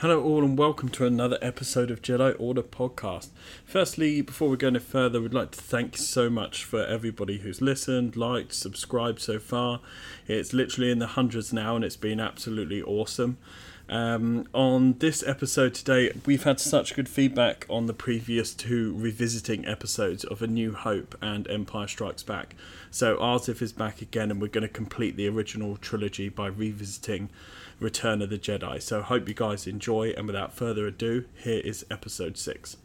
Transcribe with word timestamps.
Hello, 0.00 0.22
all, 0.22 0.42
and 0.42 0.56
welcome 0.56 0.88
to 0.88 1.04
another 1.04 1.36
episode 1.42 1.90
of 1.90 2.00
Jedi 2.00 2.34
Order 2.38 2.62
Podcast. 2.62 3.28
Firstly, 3.66 4.22
before 4.22 4.48
we 4.48 4.56
go 4.56 4.68
any 4.68 4.78
further, 4.78 5.20
we'd 5.20 5.34
like 5.34 5.50
to 5.50 5.60
thank 5.60 5.98
so 5.98 6.30
much 6.30 6.64
for 6.64 6.82
everybody 6.86 7.40
who's 7.40 7.60
listened, 7.60 8.16
liked, 8.16 8.54
subscribed 8.54 9.20
so 9.20 9.38
far. 9.38 9.80
It's 10.26 10.54
literally 10.54 10.90
in 10.90 11.00
the 11.00 11.06
hundreds 11.06 11.52
now, 11.52 11.76
and 11.76 11.84
it's 11.84 11.98
been 11.98 12.18
absolutely 12.18 12.80
awesome. 12.80 13.36
Um, 13.90 14.48
on 14.54 14.94
this 15.00 15.22
episode 15.22 15.74
today, 15.74 16.12
we've 16.24 16.44
had 16.44 16.60
such 16.60 16.94
good 16.94 17.08
feedback 17.08 17.66
on 17.68 17.84
the 17.84 17.92
previous 17.92 18.54
two 18.54 18.94
revisiting 18.96 19.66
episodes 19.66 20.24
of 20.24 20.40
A 20.40 20.46
New 20.46 20.72
Hope 20.72 21.14
and 21.20 21.46
Empire 21.50 21.88
Strikes 21.88 22.22
Back. 22.22 22.56
So, 22.90 23.18
Arsif 23.18 23.60
is 23.60 23.74
back 23.74 24.00
again, 24.00 24.30
and 24.30 24.40
we're 24.40 24.48
going 24.48 24.62
to 24.62 24.68
complete 24.68 25.16
the 25.16 25.28
original 25.28 25.76
trilogy 25.76 26.30
by 26.30 26.46
revisiting 26.46 27.28
Return 27.80 28.20
of 28.20 28.28
the 28.28 28.38
Jedi. 28.38 28.80
So, 28.80 29.00
hope 29.00 29.26
you 29.26 29.34
guys 29.34 29.66
enjoy, 29.66 30.10
and 30.10 30.26
without 30.26 30.52
further 30.52 30.86
ado, 30.86 31.24
here 31.34 31.60
is 31.64 31.84
episode 31.90 32.36
6. 32.36 32.76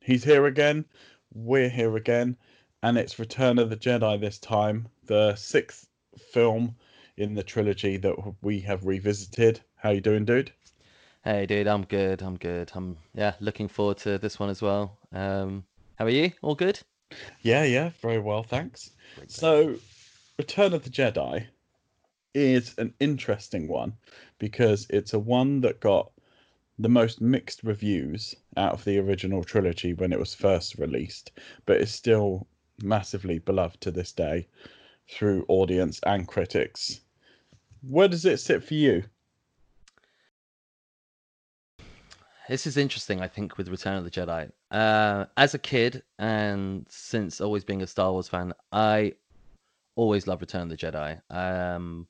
He's 0.00 0.24
here 0.24 0.46
again. 0.46 0.84
We're 1.32 1.68
here 1.68 1.96
again. 1.96 2.36
And 2.82 2.98
it's 2.98 3.18
Return 3.18 3.58
of 3.58 3.70
the 3.70 3.76
Jedi 3.76 4.20
this 4.20 4.38
time, 4.38 4.88
the 5.04 5.36
sixth 5.36 5.86
film 6.32 6.74
in 7.16 7.34
the 7.34 7.42
trilogy 7.42 7.98
that 7.98 8.16
we 8.42 8.60
have 8.60 8.84
revisited. 8.84 9.60
How 9.76 9.90
you 9.90 10.00
doing, 10.00 10.24
dude? 10.24 10.50
Hey, 11.24 11.46
dude, 11.46 11.68
I'm 11.68 11.84
good. 11.84 12.20
I'm 12.20 12.36
good. 12.36 12.72
I'm 12.74 12.96
yeah, 13.14 13.34
looking 13.38 13.68
forward 13.68 13.98
to 13.98 14.18
this 14.18 14.40
one 14.40 14.50
as 14.50 14.60
well. 14.60 14.98
Um, 15.12 15.64
how 15.94 16.06
are 16.06 16.10
you? 16.10 16.32
All 16.42 16.56
good? 16.56 16.80
Yeah, 17.42 17.62
yeah, 17.62 17.90
very 18.00 18.18
well, 18.18 18.42
thanks. 18.42 18.90
So, 19.28 19.76
Return 20.36 20.72
of 20.72 20.82
the 20.82 20.90
Jedi 20.90 21.46
is 22.34 22.76
an 22.78 22.92
interesting 22.98 23.68
one 23.68 23.92
because 24.40 24.88
it's 24.90 25.12
a 25.12 25.18
one 25.20 25.60
that 25.60 25.78
got 25.78 26.10
the 26.80 26.88
most 26.88 27.20
mixed 27.20 27.62
reviews 27.62 28.34
out 28.56 28.72
of 28.72 28.84
the 28.84 28.98
original 28.98 29.44
trilogy 29.44 29.94
when 29.94 30.12
it 30.12 30.18
was 30.18 30.34
first 30.34 30.76
released, 30.76 31.30
but 31.66 31.80
is 31.80 31.92
still 31.92 32.48
massively 32.82 33.38
beloved 33.38 33.80
to 33.82 33.92
this 33.92 34.10
day 34.10 34.48
through 35.08 35.44
audience 35.46 36.00
and 36.04 36.26
critics. 36.26 37.00
Where 37.82 38.08
does 38.08 38.24
it 38.24 38.38
sit 38.38 38.64
for 38.64 38.74
you? 38.74 39.04
This 42.48 42.66
is 42.66 42.76
interesting, 42.76 43.20
I 43.20 43.28
think, 43.28 43.56
with 43.56 43.68
Return 43.68 43.96
of 43.96 44.04
the 44.04 44.10
Jedi. 44.10 44.50
Uh, 44.70 45.26
as 45.36 45.54
a 45.54 45.58
kid, 45.58 46.02
and 46.18 46.84
since 46.88 47.40
always 47.40 47.64
being 47.64 47.82
a 47.82 47.86
Star 47.86 48.10
Wars 48.10 48.28
fan, 48.28 48.52
I 48.72 49.14
always 49.94 50.26
loved 50.26 50.42
Return 50.42 50.62
of 50.62 50.68
the 50.68 50.76
Jedi. 50.76 51.20
Um, 51.30 52.08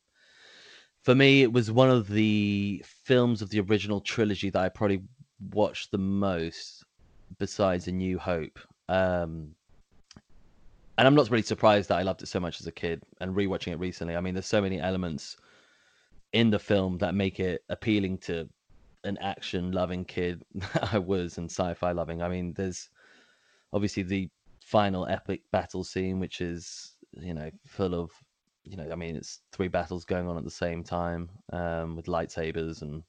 for 1.03 1.15
me, 1.15 1.43
it 1.43 1.53
was 1.53 1.71
one 1.71 1.91
of 1.91 2.09
the 2.09 2.83
films 3.05 3.43
of 3.43 3.51
the 3.51 3.61
original 3.61 4.01
trilogy 4.01 4.49
that 4.51 4.63
I 4.63 4.69
probably 4.71 5.03
watched 5.53 5.91
the 5.91 5.99
most, 5.99 6.85
besides 7.39 7.87
A 7.89 7.93
New 7.93 8.19
Hope. 8.19 8.59
Um, 8.89 9.55
and 10.97 11.07
I'm 11.07 11.15
not 11.15 11.31
really 11.31 11.43
surprised 11.43 11.91
that 11.91 11.99
I 11.99 12.03
loved 12.03 12.23
it 12.23 12.27
so 12.29 12.41
much 12.41 12.61
as 12.61 12.67
a 12.67 12.73
kid 12.73 13.03
and 13.21 13.35
rewatching 13.35 13.73
it 13.73 13.79
recently. 13.79 14.17
I 14.17 14.21
mean, 14.21 14.35
there's 14.35 14.47
so 14.47 14.63
many 14.63 14.81
elements 14.81 15.37
in 16.33 16.49
the 16.49 16.59
film 16.59 16.97
that 16.99 17.15
make 17.15 17.39
it 17.39 17.65
appealing 17.69 18.19
to 18.19 18.49
an 19.05 19.19
action 19.19 19.73
loving 19.73 20.05
kid 20.05 20.43
I 20.93 20.99
was 20.99 21.39
and 21.39 21.51
sci-fi 21.51 21.93
loving. 21.93 22.23
I 22.23 22.29
mean, 22.29 22.55
there's 22.55 22.89
obviously 23.73 24.03
the 24.03 24.29
final 24.61 25.07
epic 25.07 25.43
battle 25.51 25.85
scene, 25.85 26.21
which 26.21 26.41
is 26.41 26.93
you 27.13 27.35
know 27.35 27.51
full 27.67 27.95
of 27.95 28.11
you 28.65 28.77
know 28.77 28.89
I 28.91 28.95
mean 28.95 29.17
it's 29.17 29.41
three 29.53 29.69
battles 29.69 30.05
going 30.05 30.29
on 30.29 30.39
at 30.39 30.45
the 30.45 30.51
same 30.51 30.83
time 30.83 31.29
um, 31.53 31.97
with 31.97 32.07
lightsabers 32.07 32.83
and 32.83 33.03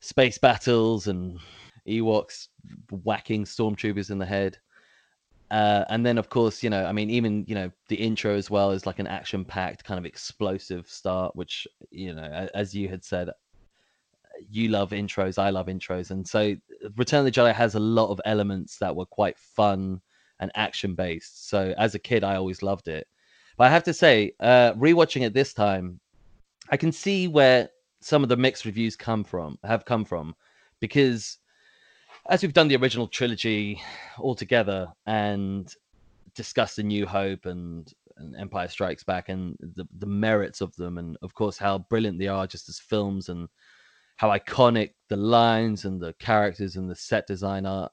space 0.00 0.38
battles 0.38 1.06
and 1.06 1.38
Ewoks 1.86 2.48
whacking 2.90 3.44
stormtroopers 3.44 4.10
in 4.10 4.18
the 4.18 4.26
head. 4.26 4.58
Uh, 5.50 5.84
and 5.88 6.04
then, 6.04 6.18
of 6.18 6.28
course, 6.28 6.62
you 6.62 6.68
know, 6.68 6.84
I 6.84 6.92
mean, 6.92 7.08
even 7.08 7.44
you 7.48 7.54
know, 7.54 7.70
the 7.88 7.96
intro 7.96 8.34
as 8.34 8.50
well 8.50 8.70
is 8.70 8.84
like 8.84 8.98
an 8.98 9.06
action-packed 9.06 9.82
kind 9.82 9.98
of 9.98 10.04
explosive 10.04 10.86
start, 10.86 11.34
which 11.34 11.66
you 11.90 12.14
know, 12.14 12.48
as 12.54 12.74
you 12.74 12.88
had 12.88 13.02
said, 13.02 13.30
you 14.50 14.68
love 14.68 14.90
intros, 14.90 15.38
I 15.38 15.50
love 15.50 15.66
intros, 15.66 16.10
and 16.10 16.26
so 16.26 16.56
Return 16.96 17.20
of 17.20 17.24
the 17.24 17.30
Jedi 17.32 17.52
has 17.54 17.74
a 17.74 17.80
lot 17.80 18.10
of 18.10 18.20
elements 18.24 18.78
that 18.78 18.94
were 18.94 19.06
quite 19.06 19.38
fun 19.38 20.00
and 20.40 20.50
action 20.54 20.94
based. 20.94 21.48
So 21.48 21.74
as 21.78 21.94
a 21.94 21.98
kid, 21.98 22.24
I 22.24 22.36
always 22.36 22.62
loved 22.62 22.88
it. 22.88 23.06
But 23.56 23.64
I 23.64 23.70
have 23.70 23.84
to 23.84 23.92
say, 23.92 24.32
uh, 24.40 24.72
rewatching 24.74 25.26
it 25.26 25.34
this 25.34 25.52
time, 25.52 25.98
I 26.70 26.76
can 26.76 26.92
see 26.92 27.26
where 27.26 27.70
some 28.00 28.22
of 28.22 28.28
the 28.28 28.36
mixed 28.36 28.64
reviews 28.64 28.94
come 28.94 29.24
from, 29.24 29.58
have 29.64 29.84
come 29.84 30.04
from, 30.04 30.34
because 30.80 31.38
as 32.30 32.42
we've 32.42 32.52
done 32.52 32.68
the 32.68 32.76
original 32.76 33.08
trilogy 33.08 33.80
all 34.18 34.34
together 34.34 34.86
and 35.06 35.74
discussed 36.34 36.76
the 36.76 36.82
New 36.82 37.06
Hope 37.06 37.46
and, 37.46 37.92
and 38.18 38.36
Empire 38.36 38.68
Strikes 38.68 39.02
Back 39.02 39.28
and 39.28 39.56
the, 39.60 39.88
the 39.98 40.06
merits 40.06 40.60
of 40.60 40.74
them, 40.76 40.98
and 40.98 41.16
of 41.22 41.34
course 41.34 41.58
how 41.58 41.78
brilliant 41.78 42.18
they 42.18 42.28
are 42.28 42.46
just 42.46 42.68
as 42.68 42.78
films 42.78 43.28
and 43.28 43.48
how 44.18 44.28
iconic 44.30 44.90
the 45.08 45.16
lines 45.16 45.84
and 45.84 46.00
the 46.00 46.12
characters 46.14 46.76
and 46.76 46.90
the 46.90 46.96
set 46.96 47.26
design 47.26 47.64
are. 47.64 47.88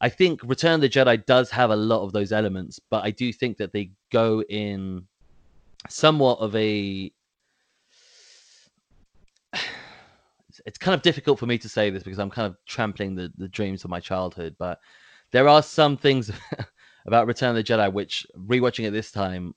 I 0.00 0.10
think 0.10 0.40
Return 0.44 0.74
of 0.74 0.80
the 0.82 0.88
Jedi 0.90 1.24
does 1.24 1.50
have 1.50 1.70
a 1.70 1.76
lot 1.76 2.04
of 2.04 2.12
those 2.12 2.32
elements, 2.32 2.78
but 2.90 3.02
I 3.02 3.10
do 3.10 3.32
think 3.32 3.56
that 3.56 3.72
they 3.72 3.90
go 4.12 4.42
in 4.42 5.06
somewhat 5.88 6.38
of 6.38 6.54
a. 6.54 7.10
It's 10.66 10.78
kind 10.78 10.94
of 10.94 11.02
difficult 11.02 11.40
for 11.40 11.46
me 11.46 11.58
to 11.58 11.68
say 11.68 11.90
this 11.90 12.04
because 12.04 12.20
I'm 12.20 12.30
kind 12.30 12.46
of 12.46 12.56
trampling 12.64 13.16
the, 13.16 13.30
the 13.36 13.48
dreams 13.48 13.82
of 13.82 13.90
my 13.90 13.98
childhood, 13.98 14.54
but 14.56 14.78
there 15.32 15.48
are 15.48 15.62
some 15.62 15.96
things 15.96 16.30
about 17.06 17.26
Return 17.26 17.50
of 17.50 17.56
the 17.56 17.64
Jedi 17.64 17.92
which, 17.92 18.24
rewatching 18.38 18.86
it 18.86 18.92
this 18.92 19.10
time, 19.10 19.54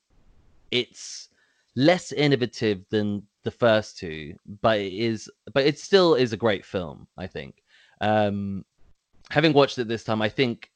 it's 0.72 1.30
less 1.76 2.12
innovative 2.12 2.84
than 2.90 3.22
the 3.48 3.52
first 3.52 3.98
two, 3.98 4.36
but 4.62 4.78
it 4.78 4.92
is, 4.92 5.30
but 5.54 5.66
it 5.66 5.80
still 5.80 6.16
is 6.16 6.34
a 6.34 6.38
great 6.38 6.66
film. 6.66 7.08
I 7.18 7.28
think. 7.28 7.64
Um, 8.02 8.66
having 9.32 9.54
watched 9.54 9.78
it 9.78 9.88
this 9.88 10.04
time, 10.04 10.22
I 10.22 10.28
think 10.28 10.70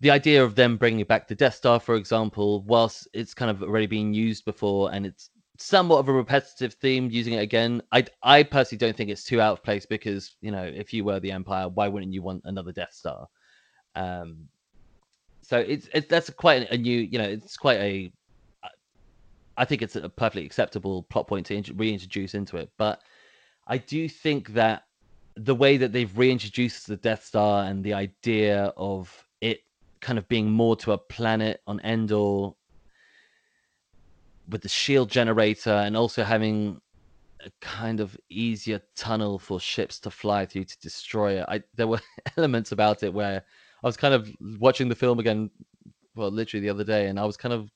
the 0.00 0.10
idea 0.10 0.42
of 0.42 0.54
them 0.54 0.78
bringing 0.78 1.04
back 1.04 1.28
the 1.28 1.34
Death 1.34 1.56
Star, 1.56 1.78
for 1.78 1.96
example, 1.96 2.62
whilst 2.62 3.06
it's 3.12 3.34
kind 3.34 3.50
of 3.50 3.62
already 3.62 3.86
been 3.86 4.14
used 4.14 4.46
before 4.46 4.90
and 4.94 5.04
it's 5.04 5.28
somewhat 5.58 5.98
of 5.98 6.08
a 6.08 6.12
repetitive 6.12 6.72
theme, 6.72 7.10
using 7.10 7.34
it 7.34 7.42
again, 7.42 7.82
I 7.92 8.06
I 8.22 8.44
personally 8.44 8.78
don't 8.78 8.96
think 8.96 9.10
it's 9.10 9.24
too 9.24 9.42
out 9.42 9.52
of 9.52 9.62
place 9.62 9.84
because 9.84 10.36
you 10.40 10.52
know 10.52 10.64
if 10.64 10.94
you 10.94 11.04
were 11.04 11.20
the 11.20 11.32
Empire, 11.32 11.68
why 11.68 11.88
wouldn't 11.88 12.14
you 12.14 12.22
want 12.22 12.40
another 12.46 12.72
Death 12.72 12.94
Star? 12.94 13.28
Um, 13.94 14.48
so 15.42 15.58
it's, 15.58 15.86
it's 15.92 16.08
that's 16.08 16.30
quite 16.30 16.70
a 16.70 16.78
new, 16.78 16.98
you 16.98 17.18
know, 17.18 17.28
it's 17.28 17.58
quite 17.58 17.80
a 17.80 18.10
I 19.56 19.64
think 19.64 19.82
it's 19.82 19.96
a 19.96 20.08
perfectly 20.08 20.44
acceptable 20.44 21.04
plot 21.04 21.28
point 21.28 21.46
to 21.46 21.72
reintroduce 21.74 22.34
into 22.34 22.56
it. 22.56 22.70
But 22.76 23.00
I 23.66 23.78
do 23.78 24.08
think 24.08 24.54
that 24.54 24.84
the 25.36 25.54
way 25.54 25.76
that 25.76 25.92
they've 25.92 26.16
reintroduced 26.16 26.86
the 26.86 26.96
Death 26.96 27.24
Star 27.24 27.64
and 27.64 27.82
the 27.82 27.94
idea 27.94 28.72
of 28.76 29.26
it 29.40 29.60
kind 30.00 30.18
of 30.18 30.28
being 30.28 30.50
more 30.50 30.76
to 30.76 30.92
a 30.92 30.98
planet 30.98 31.60
on 31.66 31.80
Endor 31.80 32.50
with 34.48 34.62
the 34.62 34.68
shield 34.68 35.10
generator 35.10 35.70
and 35.70 35.96
also 35.96 36.22
having 36.22 36.80
a 37.44 37.50
kind 37.60 38.00
of 38.00 38.16
easier 38.28 38.80
tunnel 38.94 39.38
for 39.38 39.58
ships 39.58 39.98
to 40.00 40.10
fly 40.10 40.46
through 40.46 40.64
to 40.64 40.78
destroy 40.80 41.40
it. 41.40 41.44
I 41.48 41.62
there 41.74 41.86
were 41.86 42.00
elements 42.36 42.72
about 42.72 43.02
it 43.02 43.12
where 43.12 43.42
I 43.82 43.86
was 43.86 43.96
kind 43.96 44.14
of 44.14 44.30
watching 44.58 44.88
the 44.88 44.94
film 44.94 45.18
again 45.18 45.50
well 46.14 46.30
literally 46.30 46.62
the 46.62 46.70
other 46.70 46.84
day 46.84 47.08
and 47.08 47.18
I 47.18 47.24
was 47.24 47.36
kind 47.36 47.52
of 47.52 47.70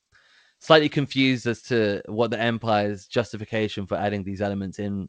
slightly 0.59 0.89
confused 0.89 1.47
as 1.47 1.63
to 1.63 2.03
what 2.07 2.31
the 2.31 2.41
Empire's 2.41 3.07
justification 3.07 3.87
for 3.87 3.97
adding 3.97 4.25
these 4.25 4.41
elements 4.43 4.79
in 4.79 5.09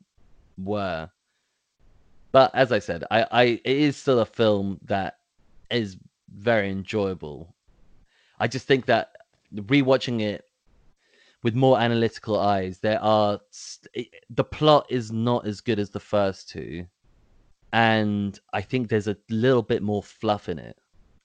were. 0.58 1.10
but 2.32 2.54
as 2.54 2.72
I 2.72 2.80
said, 2.80 3.04
I, 3.10 3.26
I 3.32 3.44
it 3.44 3.62
is 3.66 3.98
still 3.98 4.20
a 4.20 4.26
film 4.26 4.80
that 4.86 5.16
is 5.72 5.98
very 6.36 6.70
enjoyable. 6.70 7.56
I 8.40 8.48
just 8.48 8.68
think 8.68 8.86
that 8.86 9.12
rewatching 9.56 10.22
it 10.22 10.46
with 11.44 11.56
more 11.56 11.80
analytical 11.80 12.40
eyes, 12.40 12.80
there 12.80 13.02
are 13.02 13.40
st- 13.50 14.14
the 14.30 14.44
plot 14.44 14.86
is 14.90 15.12
not 15.12 15.48
as 15.48 15.62
good 15.62 15.80
as 15.80 15.90
the 15.90 16.00
first 16.00 16.50
two, 16.50 16.86
and 17.74 18.40
I 18.54 18.62
think 18.62 18.90
there's 18.90 19.08
a 19.08 19.18
little 19.30 19.64
bit 19.64 19.82
more 19.82 20.04
fluff 20.04 20.50
in 20.50 20.60
it 20.60 20.78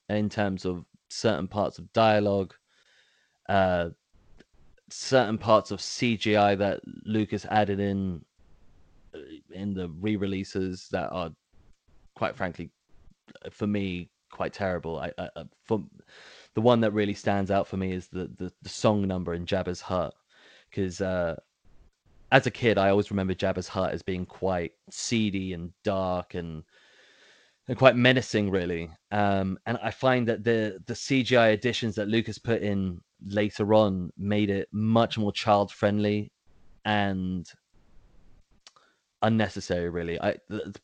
in 0.09 0.29
terms 0.29 0.65
of 0.65 0.85
certain 1.09 1.47
parts 1.47 1.79
of 1.79 1.91
dialogue, 1.93 2.53
uh, 3.49 3.89
certain 4.89 5.37
parts 5.37 5.71
of 5.71 5.79
CGI 5.79 6.57
that 6.57 6.81
Lucas 7.05 7.45
added 7.49 7.79
in 7.79 8.23
uh, 9.13 9.19
in 9.51 9.73
the 9.73 9.89
re-releases 9.99 10.87
that 10.89 11.11
are, 11.11 11.31
quite 12.15 12.35
frankly, 12.35 12.69
for 13.49 13.67
me, 13.67 14.09
quite 14.31 14.53
terrible. 14.53 14.99
I, 14.99 15.11
I 15.17 15.43
for 15.63 15.83
the 16.53 16.61
one 16.61 16.81
that 16.81 16.91
really 16.91 17.13
stands 17.13 17.51
out 17.51 17.67
for 17.67 17.77
me 17.77 17.91
is 17.91 18.07
the 18.07 18.29
the, 18.37 18.51
the 18.61 18.69
song 18.69 19.07
number 19.07 19.33
in 19.33 19.45
Jabba's 19.45 19.81
Hut 19.81 20.13
because 20.69 21.01
uh, 21.01 21.35
as 22.31 22.45
a 22.47 22.51
kid 22.51 22.77
I 22.77 22.89
always 22.89 23.11
remember 23.11 23.33
Jabba's 23.33 23.67
Hut 23.67 23.91
as 23.93 24.01
being 24.01 24.25
quite 24.25 24.73
seedy 24.89 25.53
and 25.53 25.71
dark 25.83 26.33
and 26.33 26.63
and 27.67 27.77
quite 27.77 27.95
menacing 27.95 28.51
really 28.51 28.89
um, 29.11 29.57
and 29.65 29.77
I 29.81 29.91
find 29.91 30.27
that 30.27 30.43
the 30.43 30.81
the 30.85 30.93
CGI 30.93 31.53
additions 31.53 31.95
that 31.95 32.07
Lucas 32.07 32.37
put 32.37 32.61
in 32.61 33.01
later 33.25 33.73
on 33.73 34.11
made 34.17 34.49
it 34.49 34.67
much 34.71 35.17
more 35.17 35.31
child 35.31 35.71
friendly 35.71 36.31
and 36.83 37.47
unnecessary 39.21 39.89
really. 39.89 40.19
I 40.21 40.37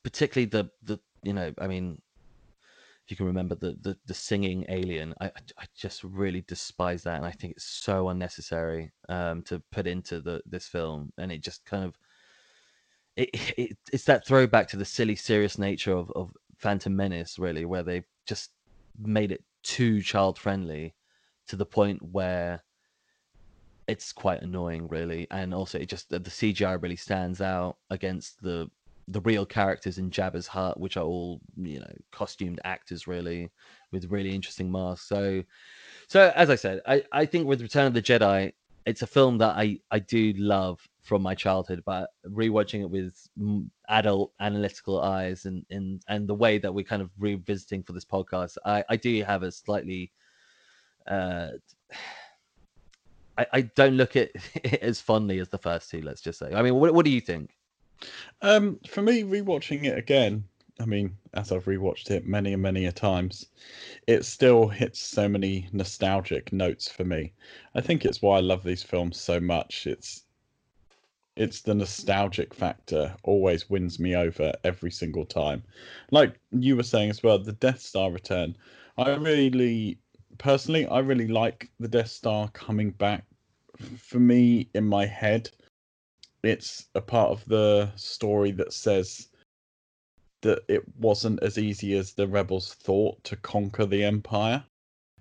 particularly 0.04 0.50
the 0.50 0.70
the 0.84 1.00
you 1.24 1.34
know 1.34 1.54
I 1.60 1.68
mean 1.68 2.02
if 3.06 3.12
you 3.12 3.18
can 3.18 3.26
remember 3.26 3.56
the 3.56 3.78
the, 3.82 3.98
the 4.06 4.14
singing 4.14 4.66
alien 4.70 5.14
I, 5.20 5.32
I 5.58 5.66
just 5.76 6.04
really 6.04 6.42
despise 6.48 7.04
that 7.04 7.18
and 7.18 7.26
i 7.26 7.32
think 7.32 7.54
it's 7.54 7.66
so 7.66 8.10
unnecessary 8.10 8.92
um 9.10 9.42
to 9.44 9.62
put 9.72 9.88
into 9.88 10.22
the 10.22 10.42
this 10.46 10.68
film 10.68 11.12
and 11.18 11.32
it 11.32 11.42
just 11.42 11.66
kind 11.66 11.84
of 11.84 11.98
it, 13.16 13.30
it 13.58 13.78
it's 13.92 14.06
that 14.06 14.26
throwback 14.26 14.68
to 14.70 14.78
the 14.78 14.86
silly 14.86 15.16
serious 15.16 15.58
nature 15.58 15.94
of 15.94 16.12
of 16.12 16.32
phantom 16.58 16.96
menace 16.96 17.40
really 17.40 17.66
where 17.66 17.84
they 17.84 18.04
just 18.26 18.52
made 19.00 19.32
it 19.32 19.44
too 19.64 20.02
child 20.02 20.38
friendly 20.38 20.94
to 21.52 21.58
the 21.58 21.66
point 21.66 22.02
where 22.12 22.64
it's 23.88 24.14
quite 24.14 24.42
annoying 24.42 24.88
really 24.88 25.28
and 25.32 25.54
also 25.54 25.78
it 25.78 25.90
just 25.90 26.10
the 26.10 26.20
cgi 26.20 26.82
really 26.82 26.96
stands 26.96 27.42
out 27.42 27.76
against 27.90 28.42
the 28.42 28.70
the 29.08 29.22
real 29.22 29.46
characters 29.46 29.98
in 29.98 30.10
Jabba's 30.10 30.48
Hut, 30.48 30.80
which 30.80 30.98
are 30.98 31.04
all 31.04 31.42
you 31.58 31.80
know 31.80 31.94
costumed 32.12 32.62
actors, 32.64 33.08
really, 33.08 33.50
with 33.92 34.12
really 34.12 34.34
interesting 34.34 34.72
masks. 34.72 35.08
So, 35.08 35.44
so 36.08 36.32
as 36.36 36.50
I 36.50 36.56
said, 36.56 36.82
I 36.88 37.04
I 37.12 37.26
think 37.26 37.48
with 37.48 37.62
Return 37.62 37.88
of 37.88 37.94
the 37.94 38.02
Jedi, 38.02 38.54
it's 38.86 39.02
a 39.02 39.08
film 39.08 39.38
that 39.40 39.56
I 39.58 39.80
I 39.92 40.00
do 40.00 40.34
love 40.38 40.80
from 41.02 41.22
my 41.22 41.36
childhood, 41.36 41.84
but 41.86 42.10
rewatching 42.28 42.82
it 42.82 42.90
with 42.90 43.28
adult 43.90 44.32
analytical 44.40 45.02
eyes 45.02 45.46
and 45.46 45.66
and 45.70 46.02
and 46.08 46.28
the 46.28 46.36
way 46.36 46.58
that 46.58 46.74
we're 46.74 46.86
kind 46.86 47.02
of 47.02 47.10
revisiting 47.20 47.84
for 47.84 47.94
this 47.94 48.06
podcast, 48.06 48.58
I 48.66 48.84
I 48.90 48.96
do 48.96 49.24
have 49.24 49.44
a 49.44 49.52
slightly 49.52 50.12
uh. 51.08 51.50
I, 53.38 53.46
I 53.54 53.62
don't 53.62 53.96
look 53.96 54.16
at 54.16 54.32
it 54.56 54.82
as 54.82 55.00
fondly 55.00 55.40
as 55.40 55.50
the 55.50 55.58
first 55.58 55.90
two. 55.90 56.02
Let's 56.02 56.22
just 56.22 56.40
say. 56.40 56.54
I 56.54 56.62
mean, 56.62 56.76
what 56.76 56.94
what 56.94 57.06
do 57.06 57.12
you 57.12 57.22
think? 57.22 57.56
Um, 58.42 58.80
for 58.88 59.02
me, 59.02 59.24
rewatching 59.24 59.86
it 59.86 59.98
again, 59.98 60.44
I 60.80 60.86
mean, 60.86 61.16
as 61.36 61.52
I've 61.52 61.66
rewatched 61.66 62.10
it 62.10 62.26
many 62.26 62.54
and 62.54 62.62
many 62.62 62.86
a 62.86 62.92
times, 62.92 63.46
it 64.08 64.26
still 64.26 64.68
hits 64.68 65.00
so 65.00 65.30
many 65.30 65.70
nostalgic 65.72 66.52
notes 66.52 66.90
for 66.90 67.04
me. 67.04 67.34
I 67.76 67.82
think 67.82 68.04
it's 68.04 68.22
why 68.22 68.38
I 68.38 68.42
love 68.42 68.64
these 68.64 68.82
films 68.82 69.20
so 69.20 69.40
much. 69.40 69.86
It's 69.86 70.24
it's 71.38 71.62
the 71.62 71.74
nostalgic 71.74 72.54
factor 72.54 73.16
always 73.24 73.70
wins 73.70 74.00
me 74.00 74.16
over 74.16 74.54
every 74.64 74.92
single 74.92 75.26
time. 75.26 75.64
Like 76.10 76.40
you 76.52 76.76
were 76.76 76.84
saying 76.84 77.10
as 77.10 77.24
well, 77.24 77.40
the 77.40 77.54
Death 77.54 77.80
Star 77.80 78.12
return. 78.12 78.58
I 78.98 79.12
really 79.16 80.00
personally 80.38 80.86
I 80.88 81.00
really 81.00 81.28
like 81.28 81.70
the 81.80 81.88
Death 81.88 82.10
Star 82.10 82.50
coming 82.50 82.92
back. 82.92 83.26
For 83.98 84.20
me 84.20 84.70
in 84.74 84.86
my 84.86 85.06
head 85.06 85.50
it's 86.44 86.88
a 86.96 87.02
part 87.02 87.30
of 87.30 87.46
the 87.46 87.92
story 87.96 88.52
that 88.52 88.74
says 88.74 89.28
that 90.42 90.64
it 90.68 90.84
wasn't 90.98 91.42
as 91.44 91.58
easy 91.58 91.94
as 91.96 92.14
the 92.14 92.28
rebels 92.28 92.74
thought 92.74 93.24
to 93.24 93.36
conquer 93.38 93.86
the 93.86 94.04
empire. 94.04 94.64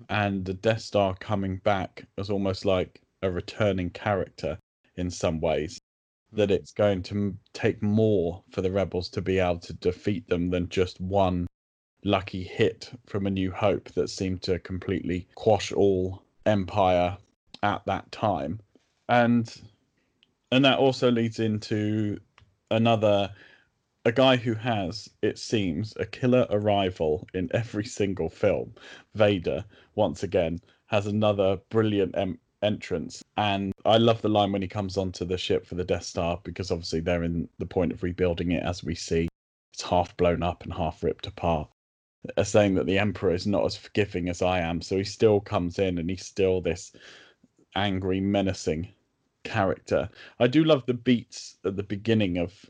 And 0.08 0.44
the 0.44 0.54
death 0.54 0.80
star 0.80 1.14
coming 1.16 1.58
back 1.58 2.06
was 2.16 2.30
almost 2.30 2.64
like 2.64 3.02
a 3.20 3.30
returning 3.30 3.90
character 3.90 4.58
in 4.96 5.10
some 5.10 5.40
ways 5.40 5.78
that 6.32 6.50
it's 6.50 6.72
going 6.72 7.02
to 7.02 7.36
take 7.52 7.82
more 7.82 8.42
for 8.50 8.62
the 8.62 8.70
rebels 8.70 9.10
to 9.10 9.20
be 9.20 9.38
able 9.38 9.58
to 9.58 9.74
defeat 9.74 10.26
them 10.28 10.48
than 10.48 10.70
just 10.70 11.00
one 11.00 11.46
lucky 12.04 12.42
hit 12.42 12.90
from 13.06 13.26
a 13.26 13.30
new 13.30 13.50
hope 13.50 13.90
that 13.90 14.08
seemed 14.08 14.42
to 14.42 14.58
completely 14.60 15.28
quash 15.34 15.72
all 15.72 16.22
empire 16.46 17.16
at 17.62 17.84
that 17.86 18.10
time. 18.10 18.60
And 19.08 19.54
and 20.52 20.64
that 20.64 20.78
also 20.78 21.10
leads 21.10 21.38
into 21.38 22.18
another 22.70 23.30
a 24.04 24.12
guy 24.12 24.36
who 24.36 24.54
has 24.54 25.10
it 25.20 25.38
seems 25.38 25.94
a 25.96 26.06
killer 26.06 26.46
arrival 26.50 27.28
in 27.34 27.50
every 27.52 27.84
single 27.84 28.30
film. 28.30 28.74
Vader 29.14 29.64
once 29.94 30.22
again 30.22 30.60
has 30.86 31.06
another 31.06 31.58
brilliant 31.68 32.16
em- 32.16 32.38
entrance. 32.62 33.22
And 33.36 33.72
i 33.84 33.96
love 33.96 34.22
the 34.22 34.28
line 34.28 34.52
when 34.52 34.62
he 34.62 34.68
comes 34.68 34.96
onto 34.96 35.24
the 35.24 35.38
ship 35.38 35.66
for 35.66 35.74
the 35.74 35.84
death 35.84 36.04
star 36.04 36.40
because 36.44 36.70
obviously 36.70 37.00
they're 37.00 37.24
in 37.24 37.48
the 37.58 37.66
point 37.66 37.92
of 37.92 38.02
rebuilding 38.02 38.52
it 38.52 38.62
as 38.62 38.82
we 38.82 38.94
see. 38.94 39.28
It's 39.74 39.82
half 39.82 40.16
blown 40.16 40.42
up 40.42 40.64
and 40.64 40.72
half 40.72 41.02
ripped 41.02 41.26
apart 41.26 41.68
uh, 42.36 42.44
saying 42.44 42.74
that 42.74 42.86
the 42.86 42.98
emperor 42.98 43.34
is 43.34 43.46
not 43.46 43.64
as 43.64 43.76
forgiving 43.76 44.28
as 44.28 44.42
i 44.42 44.58
am 44.58 44.80
so 44.82 44.96
he 44.96 45.04
still 45.04 45.40
comes 45.40 45.78
in 45.78 45.98
and 45.98 46.10
he's 46.10 46.24
still 46.24 46.60
this 46.60 46.92
angry 47.76 48.20
menacing 48.20 48.88
character. 49.44 50.08
I 50.38 50.46
do 50.46 50.64
love 50.64 50.84
the 50.86 50.94
beats 50.94 51.56
at 51.64 51.76
the 51.76 51.82
beginning 51.82 52.38
of 52.38 52.66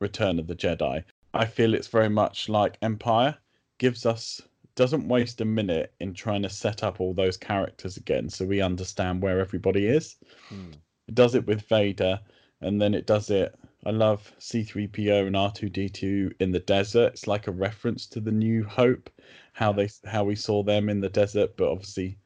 Return 0.00 0.38
of 0.38 0.46
the 0.46 0.56
Jedi. 0.56 1.04
I 1.34 1.44
feel 1.46 1.74
it's 1.74 1.88
very 1.88 2.08
much 2.08 2.48
like 2.48 2.78
Empire 2.82 3.36
gives 3.78 4.06
us 4.06 4.40
doesn't 4.74 5.08
waste 5.08 5.40
a 5.40 5.44
minute 5.44 5.94
in 6.00 6.12
trying 6.12 6.42
to 6.42 6.50
set 6.50 6.82
up 6.82 7.00
all 7.00 7.14
those 7.14 7.38
characters 7.38 7.96
again 7.96 8.28
so 8.28 8.44
we 8.44 8.60
understand 8.60 9.22
where 9.22 9.40
everybody 9.40 9.86
is. 9.86 10.16
Hmm. 10.48 10.72
It 11.08 11.14
does 11.14 11.34
it 11.34 11.46
with 11.46 11.62
Vader 11.62 12.20
and 12.60 12.80
then 12.80 12.94
it 12.94 13.06
does 13.06 13.30
it 13.30 13.58
I 13.86 13.90
love 13.90 14.34
C3PO 14.40 15.28
and 15.28 15.36
R2D2 15.36 16.32
in 16.40 16.50
the 16.50 16.58
desert. 16.58 17.12
It's 17.12 17.28
like 17.28 17.46
a 17.46 17.52
reference 17.52 18.06
to 18.08 18.20
the 18.20 18.32
New 18.32 18.64
Hope, 18.64 19.08
how 19.52 19.72
they 19.72 19.88
how 20.04 20.24
we 20.24 20.34
saw 20.34 20.64
them 20.64 20.88
in 20.88 20.98
the 20.98 21.08
desert, 21.08 21.56
but 21.56 21.70
obviously 21.70 22.18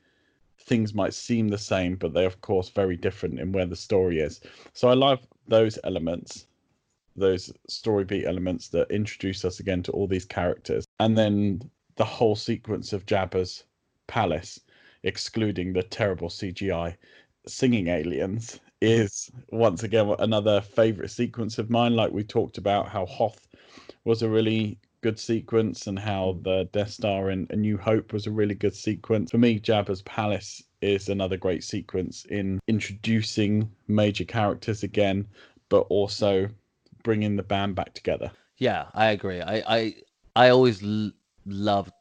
things 0.59 0.95
might 0.95 1.13
seem 1.13 1.49
the 1.49 1.59
same, 1.59 1.97
but 1.97 2.15
they're 2.15 2.27
of 2.27 2.41
course 2.41 2.71
very 2.71 2.97
different 2.97 3.39
in 3.39 3.53
where 3.53 3.67
the 3.67 3.77
story 3.77 4.21
is. 4.21 4.41
So 4.73 4.89
I 4.89 4.95
love 4.95 5.19
those 5.49 5.79
elements, 5.85 6.47
those 7.15 7.53
story 7.69 8.07
beat 8.07 8.25
elements 8.25 8.69
that 8.69 8.91
introduce 8.91 9.45
us 9.45 9.61
again 9.61 9.83
to 9.83 9.93
all 9.93 10.07
these 10.07 10.25
characters, 10.25 10.87
and 10.99 11.19
then 11.19 11.61
the 11.97 12.07
whole 12.07 12.37
sequence 12.37 12.95
of 12.95 13.05
Jabba's 13.05 13.65
palace, 14.07 14.61
excluding 15.03 15.75
the 15.75 15.83
terrible 15.83 16.31
CGI 16.31 16.97
singing 17.47 17.89
aliens, 17.89 18.61
is 18.81 19.31
once 19.51 19.83
again 19.83 20.15
another 20.19 20.61
favorite 20.61 21.11
sequence 21.11 21.59
of 21.59 21.71
mine. 21.71 21.95
Like 21.95 22.13
we 22.13 22.25
talked 22.25 22.59
about 22.59 22.89
how 22.89 23.07
Hoth 23.07 23.47
was 24.05 24.23
a 24.23 24.29
really 24.29 24.79
good 25.03 25.19
sequence 25.19 25.87
and 25.87 25.99
how 25.99 26.39
the 26.43 26.69
Death 26.73 26.91
Star 26.91 27.31
in 27.31 27.47
A 27.51 27.57
New 27.57 27.79
Hope 27.79 28.13
was 28.13 28.27
a 28.27 28.31
really 28.31 28.55
good 28.55 28.75
sequence. 28.75 29.31
For 29.31 29.39
me, 29.39 29.59
Jabba's 29.59 30.03
Palace 30.03 30.63
is 30.83 31.09
another 31.09 31.37
great 31.37 31.65
sequence 31.65 32.25
in 32.27 32.61
introducing 32.67 33.71
major 33.89 34.25
characters 34.25 34.83
again, 34.83 35.27
but 35.69 35.81
also 35.89 36.49
bringing 37.03 37.37
the 37.37 37.43
band 37.43 37.75
back 37.75 37.95
together. 37.95 38.31
Yeah, 38.59 38.87
I 38.95 39.11
agree. 39.11 39.41
I 39.41 39.63
I, 39.67 39.95
I 40.37 40.49
always 40.51 40.83
l- 40.83 41.13
loved 41.47 41.93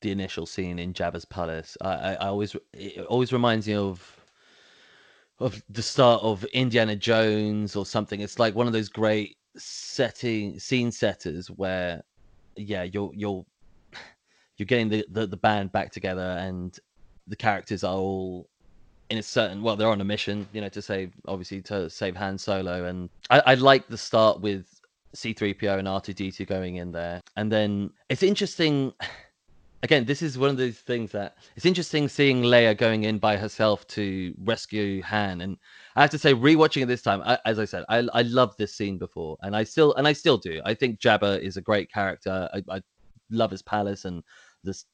the 0.00 0.10
initial 0.10 0.46
scene 0.46 0.78
in 0.78 0.92
Jabba's 0.92 1.24
Palace. 1.24 1.76
I, 1.80 1.88
I, 1.88 2.12
I 2.12 2.26
always 2.28 2.56
it 2.72 3.04
always 3.06 3.32
reminds 3.32 3.66
me 3.66 3.74
of 3.74 4.23
of 5.40 5.62
the 5.68 5.82
start 5.82 6.22
of 6.22 6.44
Indiana 6.46 6.96
Jones 6.96 7.76
or 7.76 7.86
something. 7.86 8.20
It's 8.20 8.38
like 8.38 8.54
one 8.54 8.66
of 8.66 8.72
those 8.72 8.88
great 8.88 9.36
setting 9.56 10.58
scene 10.58 10.90
setters 10.90 11.48
where 11.48 12.02
yeah, 12.56 12.84
you're 12.84 13.10
you're 13.14 13.44
you're 14.56 14.66
getting 14.66 14.88
the, 14.88 15.04
the, 15.10 15.26
the 15.26 15.36
band 15.36 15.72
back 15.72 15.90
together 15.90 16.36
and 16.40 16.78
the 17.26 17.36
characters 17.36 17.82
are 17.82 17.96
all 17.96 18.48
in 19.10 19.18
a 19.18 19.22
certain 19.22 19.62
well 19.62 19.76
they're 19.76 19.88
on 19.88 20.00
a 20.00 20.04
mission 20.04 20.48
you 20.52 20.60
know 20.60 20.68
to 20.68 20.80
save 20.80 21.12
obviously 21.28 21.60
to 21.60 21.90
save 21.90 22.16
han 22.16 22.38
solo 22.38 22.86
and 22.86 23.10
i, 23.28 23.42
I 23.46 23.54
like 23.54 23.86
the 23.86 23.98
start 23.98 24.40
with 24.40 24.66
C3PO 25.14 25.78
and 25.78 25.88
R2D2 25.88 26.46
going 26.46 26.76
in 26.76 26.92
there. 26.92 27.20
And 27.36 27.50
then 27.50 27.90
it's 28.08 28.22
interesting. 28.22 28.92
Again, 29.84 30.06
this 30.06 30.22
is 30.22 30.38
one 30.38 30.48
of 30.48 30.56
those 30.56 30.78
things 30.78 31.12
that 31.12 31.36
it's 31.56 31.66
interesting 31.66 32.08
seeing 32.08 32.42
Leia 32.42 32.76
going 32.76 33.04
in 33.04 33.18
by 33.18 33.36
herself 33.36 33.86
to 33.88 34.34
rescue 34.42 35.02
Han. 35.02 35.42
And 35.42 35.58
I 35.94 36.00
have 36.00 36.10
to 36.10 36.18
say, 36.18 36.32
rewatching 36.32 36.82
it 36.82 36.86
this 36.86 37.02
time, 37.02 37.20
I, 37.22 37.38
as 37.44 37.58
I 37.58 37.66
said, 37.66 37.84
I, 37.90 37.98
I 38.14 38.22
love 38.22 38.56
this 38.56 38.74
scene 38.74 38.96
before, 38.98 39.36
and 39.42 39.54
I 39.54 39.62
still 39.62 39.94
and 39.94 40.08
I 40.08 40.14
still 40.14 40.38
do. 40.38 40.60
I 40.64 40.74
think 40.74 41.00
Jabba 41.00 41.38
is 41.40 41.58
a 41.58 41.62
great 41.62 41.92
character. 41.92 42.48
I, 42.52 42.62
I 42.76 42.80
love 43.30 43.50
his 43.50 43.62
palace 43.62 44.06
and 44.06 44.22
this 44.64 44.86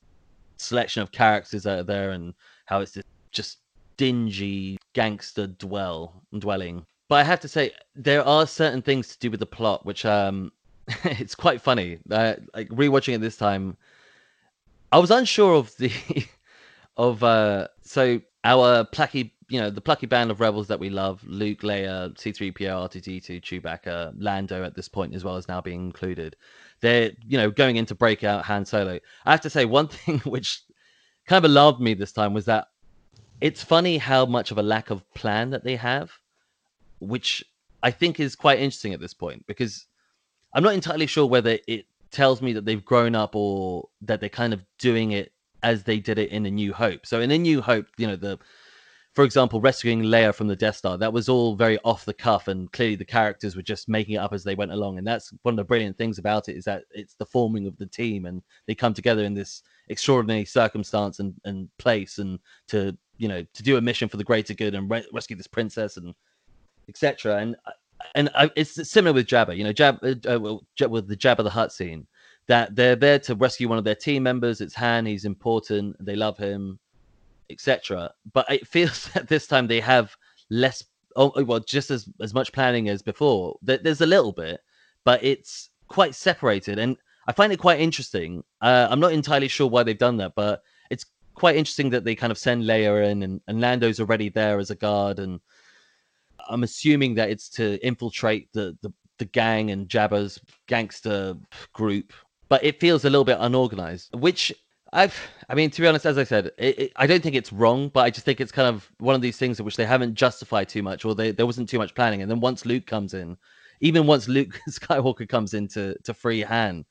selection 0.58 1.02
of 1.02 1.12
characters 1.12 1.66
out 1.66 1.86
there, 1.86 2.10
and 2.10 2.34
how 2.66 2.80
it's 2.80 2.98
just 3.30 3.58
dingy 3.96 4.76
gangster 4.92 5.46
dwell 5.46 6.22
dwelling 6.38 6.84
but 7.10 7.16
I 7.16 7.24
have 7.24 7.40
to 7.40 7.48
say, 7.48 7.72
there 7.96 8.24
are 8.24 8.46
certain 8.46 8.82
things 8.82 9.08
to 9.08 9.18
do 9.18 9.32
with 9.32 9.40
the 9.40 9.46
plot, 9.46 9.84
which 9.84 10.04
um, 10.06 10.52
it's 11.04 11.34
quite 11.34 11.60
funny. 11.60 11.98
Uh, 12.08 12.34
like 12.54 12.68
rewatching 12.68 13.14
it 13.16 13.20
this 13.20 13.36
time, 13.36 13.76
I 14.92 14.98
was 14.98 15.10
unsure 15.10 15.54
of 15.54 15.76
the 15.76 15.92
of 16.96 17.22
uh, 17.22 17.68
so 17.82 18.20
our 18.44 18.84
plucky, 18.84 19.34
you 19.48 19.60
know, 19.60 19.70
the 19.70 19.80
plucky 19.80 20.06
band 20.06 20.30
of 20.30 20.40
rebels 20.40 20.68
that 20.68 20.80
we 20.80 20.90
love: 20.90 21.22
Luke, 21.24 21.60
Leia, 21.60 22.18
C-3PO, 22.18 22.52
R2D2, 22.54 23.42
Chewbacca, 23.42 24.14
Lando. 24.16 24.64
At 24.64 24.74
this 24.74 24.88
point, 24.88 25.14
as 25.14 25.24
well 25.24 25.36
as 25.36 25.48
now 25.48 25.60
being 25.60 25.82
included, 25.82 26.36
they're 26.80 27.12
you 27.26 27.38
know 27.38 27.50
going 27.50 27.76
into 27.76 27.94
breakout 27.94 28.44
Han 28.44 28.64
Solo. 28.64 28.98
I 29.24 29.30
have 29.30 29.40
to 29.42 29.50
say, 29.50 29.64
one 29.64 29.88
thing 29.88 30.18
which 30.20 30.62
kind 31.26 31.44
of 31.44 31.50
alarmed 31.50 31.80
me 31.80 31.94
this 31.94 32.12
time 32.12 32.34
was 32.34 32.46
that 32.46 32.68
it's 33.40 33.62
funny 33.62 33.98
how 33.98 34.26
much 34.26 34.50
of 34.50 34.58
a 34.58 34.62
lack 34.62 34.90
of 34.90 35.08
plan 35.14 35.50
that 35.50 35.64
they 35.64 35.76
have 35.76 36.10
which 37.00 37.42
I 37.82 37.90
think 37.90 38.20
is 38.20 38.36
quite 38.36 38.60
interesting 38.60 38.92
at 38.92 39.00
this 39.00 39.14
point 39.14 39.46
because 39.46 39.86
I'm 40.54 40.62
not 40.62 40.74
entirely 40.74 41.06
sure 41.06 41.26
whether 41.26 41.58
it 41.66 41.86
tells 42.10 42.42
me 42.42 42.52
that 42.52 42.64
they've 42.64 42.84
grown 42.84 43.14
up 43.14 43.34
or 43.34 43.88
that 44.02 44.20
they're 44.20 44.28
kind 44.28 44.52
of 44.52 44.64
doing 44.78 45.12
it 45.12 45.32
as 45.62 45.84
they 45.84 45.98
did 45.98 46.18
it 46.18 46.30
in 46.30 46.46
A 46.46 46.50
New 46.50 46.72
Hope. 46.72 47.06
So 47.06 47.20
in 47.20 47.30
A 47.30 47.38
New 47.38 47.60
Hope, 47.60 47.86
you 47.98 48.06
know, 48.06 48.16
the 48.16 48.38
for 49.12 49.24
example, 49.24 49.60
rescuing 49.60 50.02
Leia 50.02 50.32
from 50.32 50.46
the 50.46 50.54
Death 50.54 50.76
Star, 50.76 50.96
that 50.96 51.12
was 51.12 51.28
all 51.28 51.56
very 51.56 51.78
off 51.84 52.04
the 52.04 52.14
cuff, 52.14 52.46
and 52.46 52.70
clearly 52.70 52.94
the 52.94 53.04
characters 53.04 53.56
were 53.56 53.62
just 53.62 53.88
making 53.88 54.14
it 54.14 54.18
up 54.18 54.32
as 54.32 54.44
they 54.44 54.54
went 54.54 54.70
along. 54.70 54.98
And 54.98 55.06
that's 55.06 55.32
one 55.42 55.54
of 55.54 55.56
the 55.56 55.64
brilliant 55.64 55.98
things 55.98 56.18
about 56.18 56.48
it 56.48 56.56
is 56.56 56.64
that 56.66 56.84
it's 56.92 57.14
the 57.14 57.26
forming 57.26 57.66
of 57.66 57.76
the 57.76 57.86
team, 57.86 58.26
and 58.26 58.40
they 58.66 58.74
come 58.74 58.94
together 58.94 59.24
in 59.24 59.34
this 59.34 59.62
extraordinary 59.88 60.44
circumstance 60.44 61.18
and, 61.18 61.34
and 61.44 61.68
place, 61.76 62.18
and 62.18 62.38
to 62.68 62.96
you 63.18 63.26
know 63.26 63.44
to 63.52 63.62
do 63.64 63.76
a 63.76 63.80
mission 63.80 64.08
for 64.08 64.16
the 64.16 64.24
greater 64.24 64.54
good 64.54 64.76
and 64.76 64.88
re- 64.88 65.06
rescue 65.12 65.36
this 65.36 65.48
princess 65.48 65.96
and 65.96 66.14
etc. 66.88 67.38
And 67.38 67.56
uh, 67.66 67.72
and 68.14 68.30
I, 68.34 68.50
it's 68.56 68.88
similar 68.90 69.12
with 69.12 69.26
Jabba. 69.26 69.56
You 69.56 69.64
know, 69.64 69.72
Jab 69.72 69.98
uh, 70.02 70.14
uh 70.28 70.88
with 70.88 71.08
the 71.08 71.16
Jabba 71.16 71.44
the 71.44 71.50
Hutt 71.50 71.72
scene, 71.72 72.06
that 72.46 72.74
they're 72.74 72.96
there 72.96 73.18
to 73.20 73.34
rescue 73.34 73.68
one 73.68 73.78
of 73.78 73.84
their 73.84 73.94
team 73.94 74.22
members. 74.22 74.60
It's 74.60 74.74
Han. 74.74 75.06
He's 75.06 75.24
important. 75.24 75.96
They 76.04 76.16
love 76.16 76.36
him, 76.36 76.78
etc. 77.48 78.12
But 78.32 78.50
it 78.50 78.66
feels 78.66 79.08
that 79.14 79.28
this 79.28 79.46
time 79.46 79.66
they 79.66 79.80
have 79.80 80.16
less. 80.50 80.84
Oh, 81.16 81.32
oh, 81.34 81.44
well, 81.44 81.60
just 81.60 81.90
as 81.90 82.08
as 82.20 82.34
much 82.34 82.52
planning 82.52 82.88
as 82.88 83.02
before. 83.02 83.56
There's 83.62 84.00
a 84.00 84.06
little 84.06 84.32
bit, 84.32 84.60
but 85.04 85.22
it's 85.22 85.70
quite 85.88 86.14
separated, 86.14 86.78
and 86.78 86.96
I 87.26 87.32
find 87.32 87.52
it 87.52 87.58
quite 87.58 87.80
interesting. 87.80 88.42
Uh, 88.60 88.88
I'm 88.90 89.00
not 89.00 89.12
entirely 89.12 89.48
sure 89.48 89.68
why 89.68 89.82
they've 89.82 89.98
done 89.98 90.16
that, 90.18 90.34
but 90.34 90.62
it's 90.90 91.04
quite 91.34 91.56
interesting 91.56 91.90
that 91.90 92.04
they 92.04 92.14
kind 92.14 92.30
of 92.30 92.38
send 92.38 92.64
Leia 92.64 93.10
in, 93.10 93.22
and, 93.22 93.40
and 93.48 93.60
Lando's 93.60 94.00
already 94.00 94.28
there 94.28 94.58
as 94.58 94.70
a 94.70 94.76
guard, 94.76 95.18
and 95.18 95.40
I'm 96.48 96.62
assuming 96.62 97.14
that 97.14 97.30
it's 97.30 97.48
to 97.50 97.84
infiltrate 97.84 98.48
the, 98.52 98.76
the, 98.82 98.92
the 99.18 99.24
gang 99.26 99.70
and 99.70 99.88
Jabba's 99.88 100.40
gangster 100.66 101.34
group, 101.72 102.12
but 102.48 102.64
it 102.64 102.80
feels 102.80 103.04
a 103.04 103.10
little 103.10 103.24
bit 103.24 103.38
unorganized, 103.40 104.14
which 104.14 104.52
I've, 104.92 105.16
I 105.48 105.54
mean, 105.54 105.70
to 105.70 105.80
be 105.80 105.86
honest, 105.86 106.04
as 106.04 106.18
I 106.18 106.24
said, 106.24 106.50
it, 106.58 106.78
it, 106.78 106.92
I 106.96 107.06
don't 107.06 107.22
think 107.22 107.36
it's 107.36 107.52
wrong, 107.52 107.90
but 107.90 108.00
I 108.00 108.10
just 108.10 108.24
think 108.24 108.40
it's 108.40 108.50
kind 108.50 108.68
of 108.68 108.90
one 108.98 109.14
of 109.14 109.20
these 109.20 109.36
things 109.36 109.58
in 109.58 109.64
which 109.64 109.76
they 109.76 109.86
haven't 109.86 110.14
justified 110.14 110.68
too 110.68 110.82
much, 110.82 111.04
or 111.04 111.14
they, 111.14 111.30
there 111.30 111.46
wasn't 111.46 111.68
too 111.68 111.78
much 111.78 111.94
planning. 111.94 112.22
And 112.22 112.30
then 112.30 112.40
once 112.40 112.66
Luke 112.66 112.86
comes 112.86 113.14
in, 113.14 113.36
even 113.80 114.06
once 114.06 114.26
Luke 114.26 114.58
Skywalker 114.68 115.28
comes 115.28 115.54
in 115.54 115.68
to, 115.68 115.96
to 116.02 116.12
free 116.12 116.40
Han, 116.42 116.84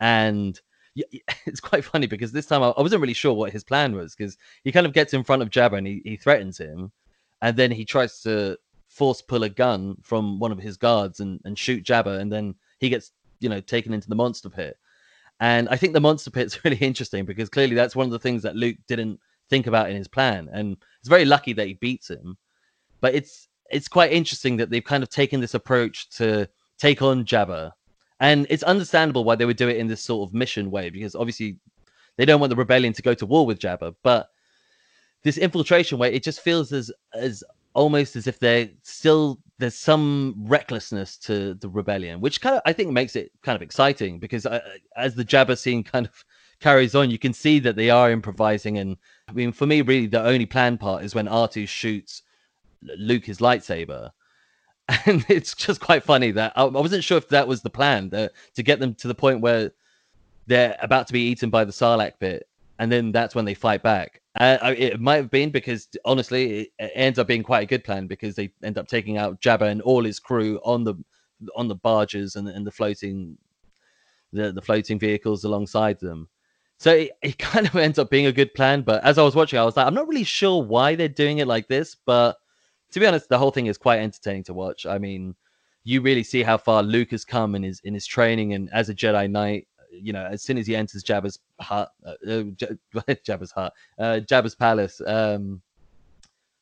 and 0.00 0.60
it's 1.46 1.60
quite 1.60 1.84
funny 1.84 2.06
because 2.06 2.32
this 2.32 2.46
time 2.46 2.62
I, 2.62 2.68
I 2.70 2.82
wasn't 2.82 3.00
really 3.00 3.14
sure 3.14 3.32
what 3.32 3.52
his 3.52 3.64
plan 3.64 3.94
was 3.94 4.14
because 4.14 4.36
he 4.64 4.72
kind 4.72 4.86
of 4.86 4.92
gets 4.92 5.14
in 5.14 5.24
front 5.24 5.42
of 5.42 5.50
Jabba 5.50 5.78
and 5.78 5.86
he, 5.86 6.02
he 6.04 6.16
threatens 6.16 6.58
him, 6.58 6.92
and 7.40 7.56
then 7.56 7.70
he 7.70 7.86
tries 7.86 8.20
to 8.22 8.58
force 8.96 9.20
pull 9.20 9.42
a 9.42 9.48
gun 9.50 9.94
from 10.02 10.38
one 10.38 10.50
of 10.50 10.58
his 10.58 10.78
guards 10.78 11.20
and, 11.20 11.38
and 11.44 11.58
shoot 11.58 11.84
Jabba, 11.84 12.18
and 12.18 12.32
then 12.32 12.54
he 12.80 12.88
gets 12.88 13.12
you 13.40 13.48
know 13.48 13.60
taken 13.60 13.92
into 13.92 14.08
the 14.08 14.14
monster 14.14 14.48
pit. 14.48 14.78
And 15.38 15.68
I 15.68 15.76
think 15.76 15.92
the 15.92 16.00
monster 16.00 16.30
pit's 16.30 16.58
really 16.64 16.78
interesting 16.78 17.26
because 17.26 17.50
clearly 17.50 17.74
that's 17.74 17.94
one 17.94 18.06
of 18.06 18.12
the 18.12 18.18
things 18.18 18.42
that 18.42 18.56
Luke 18.56 18.78
didn't 18.88 19.20
think 19.50 19.66
about 19.66 19.90
in 19.90 19.96
his 19.96 20.08
plan, 20.08 20.48
and 20.50 20.78
it's 21.00 21.10
very 21.10 21.26
lucky 21.26 21.52
that 21.52 21.66
he 21.66 21.74
beats 21.74 22.08
him. 22.08 22.38
But 23.00 23.14
it's 23.14 23.48
it's 23.70 23.88
quite 23.88 24.12
interesting 24.12 24.56
that 24.56 24.70
they've 24.70 24.82
kind 24.82 25.02
of 25.02 25.10
taken 25.10 25.40
this 25.40 25.54
approach 25.54 26.08
to 26.10 26.48
take 26.78 27.02
on 27.02 27.26
Jabba, 27.26 27.72
and 28.18 28.46
it's 28.48 28.62
understandable 28.62 29.24
why 29.24 29.36
they 29.36 29.44
would 29.44 29.58
do 29.58 29.68
it 29.68 29.76
in 29.76 29.88
this 29.88 30.02
sort 30.02 30.26
of 30.26 30.34
mission 30.34 30.70
way 30.70 30.88
because 30.88 31.14
obviously 31.14 31.58
they 32.16 32.24
don't 32.24 32.40
want 32.40 32.50
the 32.50 32.56
rebellion 32.56 32.94
to 32.94 33.02
go 33.02 33.12
to 33.12 33.26
war 33.26 33.44
with 33.44 33.58
Jabba, 33.58 33.94
but 34.02 34.30
this 35.22 35.36
infiltration 35.36 35.98
way 35.98 36.14
it 36.14 36.22
just 36.22 36.40
feels 36.40 36.72
as 36.72 36.90
as 37.12 37.44
almost 37.76 38.16
as 38.16 38.26
if 38.26 38.38
they're 38.38 38.70
still 38.82 39.38
there's 39.58 39.74
some 39.74 40.34
recklessness 40.38 41.16
to 41.16 41.54
the 41.54 41.68
rebellion, 41.68 42.20
which 42.20 42.40
kind 42.40 42.56
of 42.56 42.62
I 42.66 42.72
think 42.72 42.90
makes 42.90 43.14
it 43.16 43.30
kind 43.42 43.54
of 43.54 43.62
exciting 43.62 44.18
because 44.18 44.46
uh, 44.46 44.60
as 44.96 45.14
the 45.14 45.24
Jabba 45.24 45.56
scene 45.56 45.84
kind 45.84 46.06
of 46.06 46.24
carries 46.60 46.94
on, 46.94 47.10
you 47.10 47.18
can 47.18 47.32
see 47.34 47.58
that 47.60 47.76
they 47.76 47.90
are 47.90 48.10
improvising. 48.10 48.78
And 48.78 48.96
I 49.28 49.32
mean, 49.32 49.52
for 49.52 49.66
me, 49.66 49.82
really, 49.82 50.06
the 50.06 50.24
only 50.24 50.46
planned 50.46 50.80
part 50.80 51.04
is 51.04 51.14
when 51.14 51.26
R2 51.26 51.68
shoots 51.68 52.22
Luke 52.82 53.24
his 53.24 53.38
lightsaber. 53.38 54.10
And 55.04 55.26
it's 55.28 55.52
just 55.54 55.80
quite 55.80 56.04
funny 56.04 56.30
that 56.30 56.52
I, 56.54 56.62
I 56.62 56.66
wasn't 56.66 57.02
sure 57.02 57.18
if 57.18 57.28
that 57.30 57.48
was 57.48 57.60
the 57.60 57.70
plan 57.70 58.08
the, 58.08 58.30
to 58.54 58.62
get 58.62 58.78
them 58.78 58.94
to 58.94 59.08
the 59.08 59.16
point 59.16 59.40
where 59.40 59.72
they're 60.46 60.76
about 60.80 61.08
to 61.08 61.12
be 61.12 61.28
eaten 61.28 61.50
by 61.50 61.64
the 61.64 61.72
Sarlacc 61.72 62.20
pit 62.20 62.46
and 62.78 62.90
then 62.90 63.12
that's 63.12 63.34
when 63.34 63.44
they 63.44 63.54
fight 63.54 63.82
back. 63.82 64.20
Uh, 64.38 64.74
it 64.76 65.00
might 65.00 65.16
have 65.16 65.30
been 65.30 65.50
because 65.50 65.88
honestly, 66.04 66.70
it 66.78 66.92
ends 66.94 67.18
up 67.18 67.26
being 67.26 67.42
quite 67.42 67.62
a 67.62 67.66
good 67.66 67.84
plan 67.84 68.06
because 68.06 68.36
they 68.36 68.50
end 68.62 68.76
up 68.76 68.86
taking 68.86 69.16
out 69.16 69.40
Jabba 69.40 69.70
and 69.70 69.80
all 69.82 70.04
his 70.04 70.20
crew 70.20 70.60
on 70.64 70.84
the 70.84 70.94
on 71.54 71.68
the 71.68 71.74
barges 71.74 72.36
and, 72.36 72.48
and 72.48 72.66
the 72.66 72.70
floating 72.70 73.38
the, 74.32 74.52
the 74.52 74.62
floating 74.62 74.98
vehicles 74.98 75.44
alongside 75.44 76.00
them. 76.00 76.28
So 76.78 76.92
it, 76.92 77.12
it 77.22 77.38
kind 77.38 77.66
of 77.66 77.76
ends 77.76 77.98
up 77.98 78.10
being 78.10 78.26
a 78.26 78.32
good 78.32 78.52
plan. 78.52 78.82
But 78.82 79.02
as 79.04 79.16
I 79.16 79.22
was 79.22 79.34
watching, 79.34 79.58
I 79.58 79.64
was 79.64 79.76
like, 79.76 79.86
I'm 79.86 79.94
not 79.94 80.08
really 80.08 80.24
sure 80.24 80.62
why 80.62 80.94
they're 80.94 81.08
doing 81.08 81.38
it 81.38 81.46
like 81.46 81.68
this. 81.68 81.94
But 81.94 82.36
to 82.92 83.00
be 83.00 83.06
honest, 83.06 83.30
the 83.30 83.38
whole 83.38 83.50
thing 83.50 83.66
is 83.66 83.78
quite 83.78 84.00
entertaining 84.00 84.44
to 84.44 84.54
watch. 84.54 84.84
I 84.84 84.98
mean, 84.98 85.34
you 85.84 86.02
really 86.02 86.22
see 86.22 86.42
how 86.42 86.58
far 86.58 86.82
Luke 86.82 87.10
has 87.12 87.24
come 87.24 87.54
in 87.54 87.62
his 87.62 87.80
in 87.84 87.94
his 87.94 88.06
training 88.06 88.52
and 88.52 88.68
as 88.74 88.90
a 88.90 88.94
Jedi 88.94 89.30
Knight 89.30 89.66
you 90.02 90.12
know, 90.12 90.24
as 90.24 90.42
soon 90.42 90.58
as 90.58 90.66
he 90.66 90.76
enters 90.76 91.04
Jabba's 91.04 91.38
hut, 91.60 91.92
uh, 92.04 92.10
uh 92.26 92.42
Jabba's 93.24 93.52
hut, 93.52 93.72
uh, 93.98 94.20
Jabba's 94.20 94.54
palace, 94.54 95.00
um, 95.06 95.60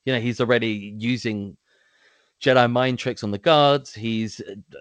you 0.05 0.13
know, 0.13 0.21
he's 0.21 0.41
already 0.41 0.95
using 0.99 1.57
Jedi 2.41 2.71
mind 2.71 2.99
tricks 2.99 3.23
on 3.23 3.31
the 3.31 3.39
guards. 3.39 3.95
He's 3.95 4.41
uh, 4.41 4.79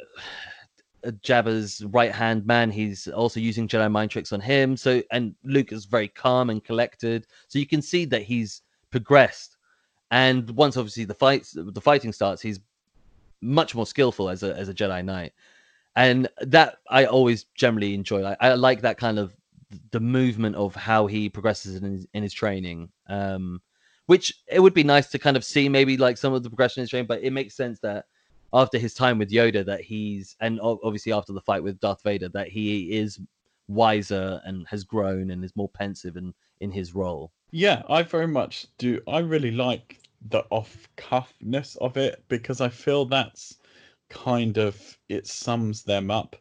uh 1.08 1.12
Jabba's 1.22 1.84
right 1.86 2.12
hand 2.12 2.46
man. 2.46 2.72
He's 2.72 3.08
also 3.08 3.40
using 3.40 3.68
Jedi 3.68 3.90
mind 3.92 4.12
tricks 4.12 4.34
on 4.34 4.42
him. 4.42 4.76
So, 4.76 5.02
and 5.12 5.36
Luke 5.44 5.72
is 5.72 5.86
very 5.86 6.10
calm 6.10 6.50
and 6.50 6.64
collected. 6.64 7.28
So 7.48 7.60
you 7.60 7.68
can 7.68 7.82
see 7.82 8.06
that 8.06 8.24
he's 8.24 8.62
progressed. 8.92 9.58
And 10.12 10.50
once 10.52 10.78
obviously 10.78 11.06
the 11.06 11.14
fights, 11.14 11.56
the 11.56 11.82
fighting 11.82 12.12
starts, 12.12 12.42
he's 12.42 12.60
much 13.42 13.76
more 13.76 13.86
skillful 13.86 14.30
as 14.30 14.44
a 14.44 14.56
as 14.56 14.70
a 14.70 14.74
Jedi 14.74 15.04
Knight 15.04 15.34
and 15.96 16.28
that 16.42 16.78
I 16.90 17.06
always 17.06 17.46
generally 17.56 17.94
enjoy. 17.94 18.24
I, 18.24 18.36
I 18.40 18.54
like 18.56 18.82
that 18.82 18.98
kind 18.98 19.20
of 19.20 19.36
the 19.92 20.00
movement 20.00 20.56
of 20.56 20.76
how 20.76 21.08
he 21.08 21.30
progresses 21.30 21.76
in 21.76 21.84
his, 21.84 22.08
in 22.14 22.24
his 22.24 22.34
training. 22.34 22.90
Um, 23.08 23.62
which 24.08 24.34
it 24.48 24.60
would 24.60 24.74
be 24.74 24.84
nice 24.84 25.10
to 25.12 25.20
kind 25.20 25.38
of 25.38 25.46
see 25.46 25.70
maybe 25.70 25.96
like 25.96 26.18
some 26.18 26.34
of 26.34 26.44
the 26.44 26.50
progression 26.50 26.82
in 26.82 26.84
his 26.84 26.90
training, 26.90 27.08
but 27.08 27.24
it 27.24 27.32
makes 27.32 27.56
sense 27.56 27.80
that 27.80 28.06
after 28.54 28.78
his 28.78 28.94
time 28.94 29.18
with 29.18 29.32
Yoda, 29.32 29.66
that 29.66 29.82
he's 29.82 30.36
and 30.40 30.60
obviously 30.62 31.14
after 31.14 31.34
the 31.34 31.42
fight 31.42 31.64
with 31.64 31.80
Darth 31.80 32.04
Vader, 32.04 32.30
that 32.30 32.50
he 32.50 32.98
is 32.98 33.20
wiser 33.68 34.42
and 34.46 34.68
has 34.68 34.84
grown 34.84 35.32
and 35.32 35.44
is 35.44 35.56
more 35.56 35.70
pensive 35.70 36.18
in 36.18 36.34
in 36.60 36.72
his 36.72 36.94
role. 36.94 37.32
Yeah, 37.52 37.84
I 37.90 38.04
very 38.04 38.28
much 38.28 38.68
do. 38.78 39.00
I 39.08 39.20
really 39.20 39.52
like 39.52 40.00
the 40.30 40.44
off 40.50 40.88
cuffness 40.98 41.76
of 41.78 41.98
it 41.98 42.24
because 42.28 42.62
I 42.62 42.70
feel 42.70 43.06
that's 43.06 43.58
kind 44.10 44.58
of 44.58 44.98
it 45.10 45.28
sums 45.28 45.84
them 45.84 46.12
up 46.12 46.36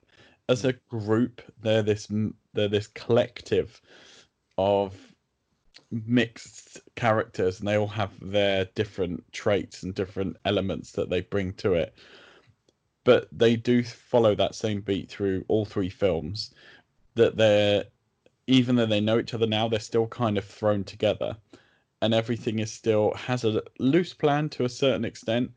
as 0.49 0.65
a 0.65 0.75
group. 0.91 1.41
They're 1.62 1.83
this 1.83 2.09
they're 2.54 2.68
this 2.68 2.88
collective 2.88 3.80
of 4.59 4.94
mixed 5.90 6.80
characters, 6.97 7.59
and 7.59 7.68
they 7.68 7.76
all 7.76 7.87
have 7.87 8.11
their 8.21 8.64
different 8.75 9.25
traits 9.32 9.82
and 9.82 9.94
different 9.94 10.37
elements 10.44 10.92
that 10.92 11.11
they 11.11 11.21
bring 11.21 11.52
to 11.54 11.75
it. 11.75 11.94
but 13.04 13.28
they 13.32 13.56
do 13.56 13.82
follow 13.82 14.35
that 14.35 14.54
same 14.54 14.80
beat 14.80 15.09
through 15.11 15.44
all 15.49 15.64
three 15.64 15.88
films. 15.88 16.54
That 17.14 17.37
they're 17.37 17.85
even 18.47 18.76
though 18.76 18.87
they 18.87 19.00
know 19.00 19.18
each 19.18 19.35
other 19.35 19.47
now, 19.47 19.68
they're 19.68 19.80
still 19.80 20.06
kind 20.09 20.37
of 20.37 20.44
thrown 20.44 20.85
together, 20.85 21.37
and 22.00 22.12
everything 22.14 22.59
is 22.59 22.73
still 22.73 23.14
has 23.14 23.44
a 23.44 23.62
loose 23.78 24.14
plan 24.14 24.49
to 24.50 24.64
a 24.64 24.68
certain 24.68 25.04
extent, 25.04 25.50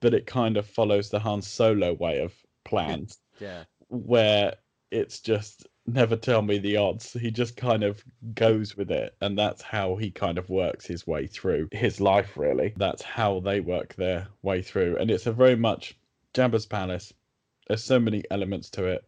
but 0.00 0.14
it 0.14 0.26
kind 0.26 0.56
of 0.56 0.66
follows 0.66 1.08
the 1.10 1.18
Han 1.20 1.42
Solo 1.42 1.94
way 1.94 2.20
of 2.20 2.34
plans. 2.64 3.18
Yeah. 3.40 3.64
Where 3.88 4.54
it's 4.90 5.20
just 5.20 5.66
never 5.86 6.16
tell 6.16 6.42
me 6.42 6.58
the 6.58 6.76
odds. 6.76 7.12
He 7.12 7.30
just 7.30 7.56
kind 7.56 7.82
of 7.82 8.02
goes 8.34 8.76
with 8.76 8.90
it, 8.90 9.14
and 9.20 9.38
that's 9.38 9.62
how 9.62 9.96
he 9.96 10.10
kind 10.10 10.38
of 10.38 10.50
works 10.50 10.86
his 10.86 11.06
way 11.06 11.26
through 11.26 11.68
his 11.72 12.00
life. 12.00 12.36
Really, 12.36 12.74
that's 12.76 13.02
how 13.02 13.40
they 13.40 13.60
work 13.60 13.94
their 13.94 14.28
way 14.42 14.62
through, 14.62 14.96
and 14.98 15.10
it's 15.10 15.26
a 15.26 15.32
very 15.32 15.56
much 15.56 15.96
Jabba's 16.34 16.66
palace. 16.66 17.12
There's 17.68 17.84
so 17.84 17.98
many 17.98 18.24
elements 18.30 18.70
to 18.70 18.86
it 18.86 19.04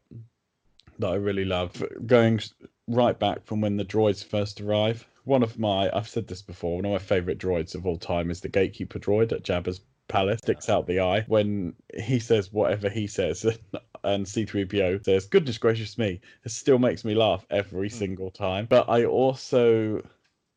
that 0.99 1.09
I 1.09 1.15
really 1.17 1.45
love. 1.45 1.83
Going 2.07 2.41
right 2.89 3.19
back 3.19 3.45
from 3.45 3.61
when 3.61 3.77
the 3.77 3.85
droids 3.85 4.25
first 4.25 4.61
arrive. 4.61 5.07
One 5.25 5.43
of 5.43 5.59
my, 5.59 5.91
I've 5.95 6.09
said 6.09 6.29
this 6.29 6.43
before, 6.43 6.77
one 6.77 6.85
of 6.85 6.93
my 6.93 6.99
favorite 6.99 7.39
droids 7.39 7.75
of 7.75 7.87
all 7.87 7.97
time 7.97 8.31
is 8.31 8.41
the 8.41 8.49
gatekeeper 8.49 8.99
droid 8.99 9.33
at 9.33 9.43
Jabba's 9.43 9.81
palace 10.09 10.39
sticks 10.39 10.69
out 10.69 10.87
the 10.87 11.01
eye 11.01 11.25
when 11.29 11.75
he 11.99 12.19
says 12.19 12.53
whatever 12.53 12.89
he 12.89 13.07
says 13.07 13.45
and 14.05 14.27
C3PO 14.27 15.05
says 15.05 15.27
goodness 15.27 15.59
gracious 15.59 15.97
me 15.97 16.21
it 16.45 16.51
still 16.51 16.79
makes 16.79 17.05
me 17.05 17.15
laugh 17.15 17.47
every 17.51 17.89
Hmm. 17.89 17.97
single 17.97 18.31
time 18.31 18.67
but 18.69 18.89
I 18.89 19.05
also 19.05 20.07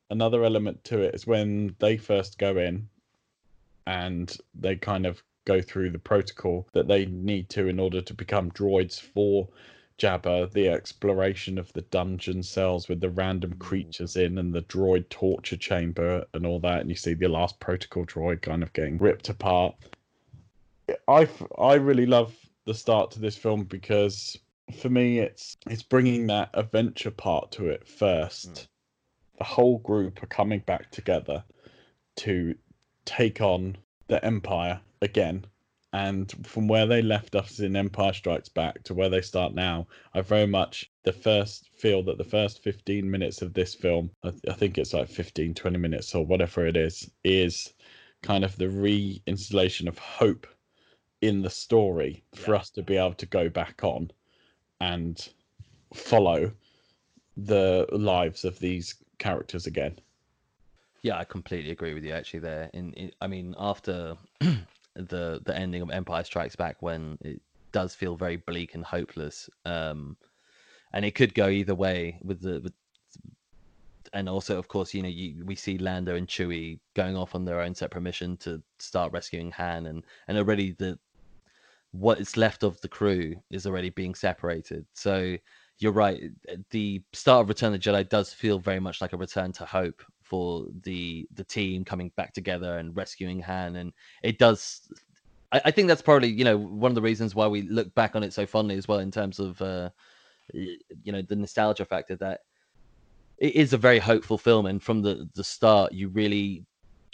another 0.09 0.43
element 0.43 0.83
to 0.85 1.01
it 1.01 1.15
is 1.15 1.27
when 1.27 1.75
they 1.79 1.97
first 1.97 2.37
go 2.37 2.57
in 2.57 2.89
and 3.85 4.37
they 4.53 4.75
kind 4.75 5.05
of 5.05 5.23
go 5.45 5.61
through 5.61 5.91
the 5.91 5.99
protocol 5.99 6.67
that 6.73 6.87
they 6.87 7.05
need 7.05 7.49
to 7.49 7.67
in 7.67 7.79
order 7.79 8.01
to 8.01 8.13
become 8.13 8.51
droids 8.51 8.99
for 8.99 9.47
Jabba, 9.97 10.51
the 10.51 10.69
exploration 10.69 11.57
of 11.57 11.73
the 11.73 11.81
dungeon 11.81 12.43
cells 12.43 12.87
with 12.87 13.01
the 13.01 13.09
random 13.09 13.53
creatures 13.53 14.15
in 14.15 14.37
and 14.37 14.53
the 14.53 14.61
droid 14.63 15.09
torture 15.09 15.57
chamber 15.57 16.25
and 16.33 16.45
all 16.45 16.59
that, 16.59 16.81
and 16.81 16.89
you 16.89 16.95
see 16.95 17.13
the 17.13 17.27
last 17.27 17.59
protocol 17.59 18.05
droid 18.05 18.41
kind 18.41 18.61
of 18.61 18.73
getting 18.73 18.97
ripped 18.97 19.29
apart. 19.29 19.75
I, 21.07 21.27
I 21.57 21.75
really 21.75 22.05
love 22.05 22.35
the 22.65 22.73
start 22.73 23.11
to 23.11 23.19
this 23.19 23.35
film 23.35 23.63
because 23.63 24.37
for 24.79 24.89
me 24.89 25.19
it's 25.19 25.57
it's 25.69 25.83
bringing 25.83 26.27
that 26.27 26.49
adventure 26.53 27.11
part 27.11 27.51
to 27.53 27.69
it 27.69 27.87
first. 27.87 28.51
Mm. 28.51 28.67
The 29.37 29.43
whole 29.43 29.79
group 29.79 30.21
are 30.21 30.27
coming 30.27 30.59
back 30.59 30.91
together 30.91 31.43
to 32.17 32.55
take 33.05 33.41
on 33.41 33.77
the 34.07 34.23
Empire 34.23 34.81
again. 35.01 35.45
And 35.93 36.31
from 36.45 36.67
where 36.67 36.85
they 36.85 37.01
left 37.01 37.35
us 37.35 37.59
in 37.59 37.75
Empire 37.75 38.13
Strikes 38.13 38.49
Back 38.49 38.83
to 38.83 38.93
where 38.93 39.09
they 39.09 39.21
start 39.21 39.53
now, 39.53 39.87
I 40.13 40.21
very 40.21 40.45
much 40.45 40.91
the 41.03 41.13
first 41.13 41.69
feel 41.75 42.03
that 42.03 42.17
the 42.17 42.23
first 42.23 42.61
15 42.61 43.09
minutes 43.09 43.41
of 43.41 43.53
this 43.53 43.73
film, 43.73 44.11
I, 44.23 44.33
I 44.49 44.53
think 44.53 44.77
it's 44.77 44.93
like 44.93 45.07
15, 45.09 45.53
20 45.53 45.77
minutes 45.77 46.13
or 46.13 46.25
whatever 46.25 46.65
it 46.65 46.75
is, 46.75 47.09
is 47.23 47.73
kind 48.21 48.43
of 48.43 48.55
the 48.57 48.65
reinstallation 48.65 49.87
of 49.87 49.97
hope 49.97 50.45
in 51.21 51.41
the 51.41 51.49
story 51.49 52.23
for 52.35 52.51
Yeah. 52.51 52.59
us 52.59 52.69
to 52.71 52.83
be 52.83 52.97
able 52.97 53.13
to 53.15 53.25
go 53.25 53.49
back 53.49 53.83
on 53.83 54.11
and 54.81 55.29
follow 55.93 56.51
the 57.37 57.87
lives 57.91 58.43
of 58.43 58.59
these 58.59 58.95
characters 59.19 59.65
again. 59.67 59.97
Yeah, 61.01 61.17
I 61.17 61.23
completely 61.23 61.71
agree 61.71 61.93
with 61.93 62.03
you. 62.03 62.11
Actually, 62.11 62.41
there. 62.41 62.69
In, 62.73 62.93
in 62.93 63.11
I 63.21 63.27
mean, 63.27 63.55
after 63.57 64.17
the 64.97 65.41
the 65.45 65.55
ending 65.55 65.81
of 65.81 65.89
Empire 65.89 66.23
Strikes 66.23 66.55
Back, 66.55 66.77
when 66.81 67.17
it 67.21 67.41
does 67.71 67.95
feel 67.95 68.15
very 68.15 68.37
bleak 68.37 68.75
and 68.75 68.83
hopeless, 68.83 69.49
um, 69.65 70.17
and 70.93 71.05
it 71.05 71.15
could 71.15 71.33
go 71.33 71.47
either 71.47 71.75
way 71.75 72.19
with 72.23 72.41
the. 72.41 72.59
With, 72.61 72.73
and 74.13 74.29
also, 74.29 74.57
of 74.57 74.69
course, 74.69 74.93
you 74.93 75.03
know, 75.03 75.09
you, 75.09 75.43
we 75.45 75.55
see 75.55 75.77
Lando 75.77 76.15
and 76.15 76.27
Chewie 76.27 76.79
going 76.95 77.17
off 77.17 77.35
on 77.35 77.43
their 77.43 77.59
own 77.59 77.75
separate 77.75 78.01
mission 78.01 78.37
to 78.37 78.61
start 78.79 79.11
rescuing 79.11 79.51
Han, 79.51 79.85
and 79.87 80.03
and 80.27 80.37
already 80.37 80.71
the 80.71 80.97
what 81.91 82.19
is 82.19 82.37
left 82.37 82.63
of 82.63 82.79
the 82.81 82.87
crew 82.87 83.35
is 83.49 83.65
already 83.65 83.89
being 83.89 84.15
separated. 84.15 84.85
So 84.93 85.37
you're 85.79 85.91
right. 85.91 86.21
The 86.71 87.01
start 87.13 87.43
of 87.43 87.49
Return 87.49 87.73
of 87.73 87.81
the 87.81 87.89
Jedi 87.89 88.07
does 88.07 88.33
feel 88.33 88.59
very 88.59 88.79
much 88.79 89.01
like 89.01 89.13
a 89.13 89.17
return 89.17 89.51
to 89.53 89.65
hope 89.65 90.03
for 90.27 90.65
the 90.83 91.27
the 91.33 91.43
team 91.43 91.85
coming 91.85 92.11
back 92.17 92.33
together 92.33 92.77
and 92.77 92.95
rescuing 92.95 93.39
Han, 93.41 93.77
and 93.77 93.93
it 94.23 94.37
does. 94.37 94.91
I, 95.51 95.61
I 95.65 95.71
think 95.71 95.87
that's 95.87 96.01
probably 96.01 96.29
you 96.29 96.43
know 96.43 96.57
one 96.57 96.91
of 96.91 96.95
the 96.95 97.01
reasons 97.01 97.35
why 97.35 97.47
we 97.47 97.63
look 97.63 97.93
back 97.95 98.15
on 98.15 98.23
it 98.23 98.33
so 98.33 98.45
fondly 98.45 98.75
as 98.75 98.87
well 98.87 98.99
in 98.99 99.11
terms 99.11 99.39
of 99.39 99.61
uh, 99.61 99.89
you 100.53 101.11
know 101.11 101.21
the 101.21 101.35
nostalgia 101.35 101.85
factor 101.85 102.15
that 102.17 102.41
it 103.37 103.55
is 103.55 103.73
a 103.73 103.77
very 103.77 103.99
hopeful 103.99 104.37
film, 104.37 104.65
and 104.65 104.81
from 104.81 105.01
the 105.01 105.29
the 105.35 105.43
start 105.43 105.93
you 105.93 106.09
really 106.09 106.65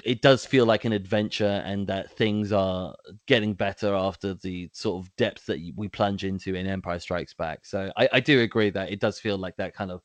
it 0.03 0.21
does 0.21 0.45
feel 0.45 0.65
like 0.65 0.85
an 0.85 0.91
adventure 0.91 1.61
and 1.65 1.87
that 1.87 2.11
things 2.11 2.51
are 2.51 2.93
getting 3.25 3.53
better 3.53 3.93
after 3.93 4.33
the 4.33 4.69
sort 4.73 5.01
of 5.01 5.15
depth 5.15 5.45
that 5.45 5.59
we 5.77 5.87
plunge 5.87 6.25
into 6.25 6.55
in 6.55 6.67
Empire 6.67 6.99
Strikes 6.99 7.33
Back. 7.33 7.65
So 7.65 7.89
I, 7.95 8.09
I 8.13 8.19
do 8.19 8.41
agree 8.41 8.69
that 8.71 8.91
it 8.91 8.99
does 8.99 9.19
feel 9.19 9.37
like 9.37 9.55
that 9.57 9.73
kind 9.73 9.91
of 9.91 10.01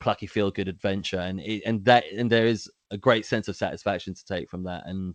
plucky 0.00 0.26
feel 0.26 0.50
good 0.50 0.68
adventure 0.68 1.20
and 1.20 1.40
it, 1.40 1.62
and 1.66 1.84
that 1.84 2.04
and 2.16 2.30
there 2.30 2.46
is 2.46 2.70
a 2.90 2.98
great 2.98 3.26
sense 3.26 3.48
of 3.48 3.56
satisfaction 3.56 4.14
to 4.14 4.24
take 4.24 4.48
from 4.48 4.62
that 4.64 4.82
and 4.86 5.14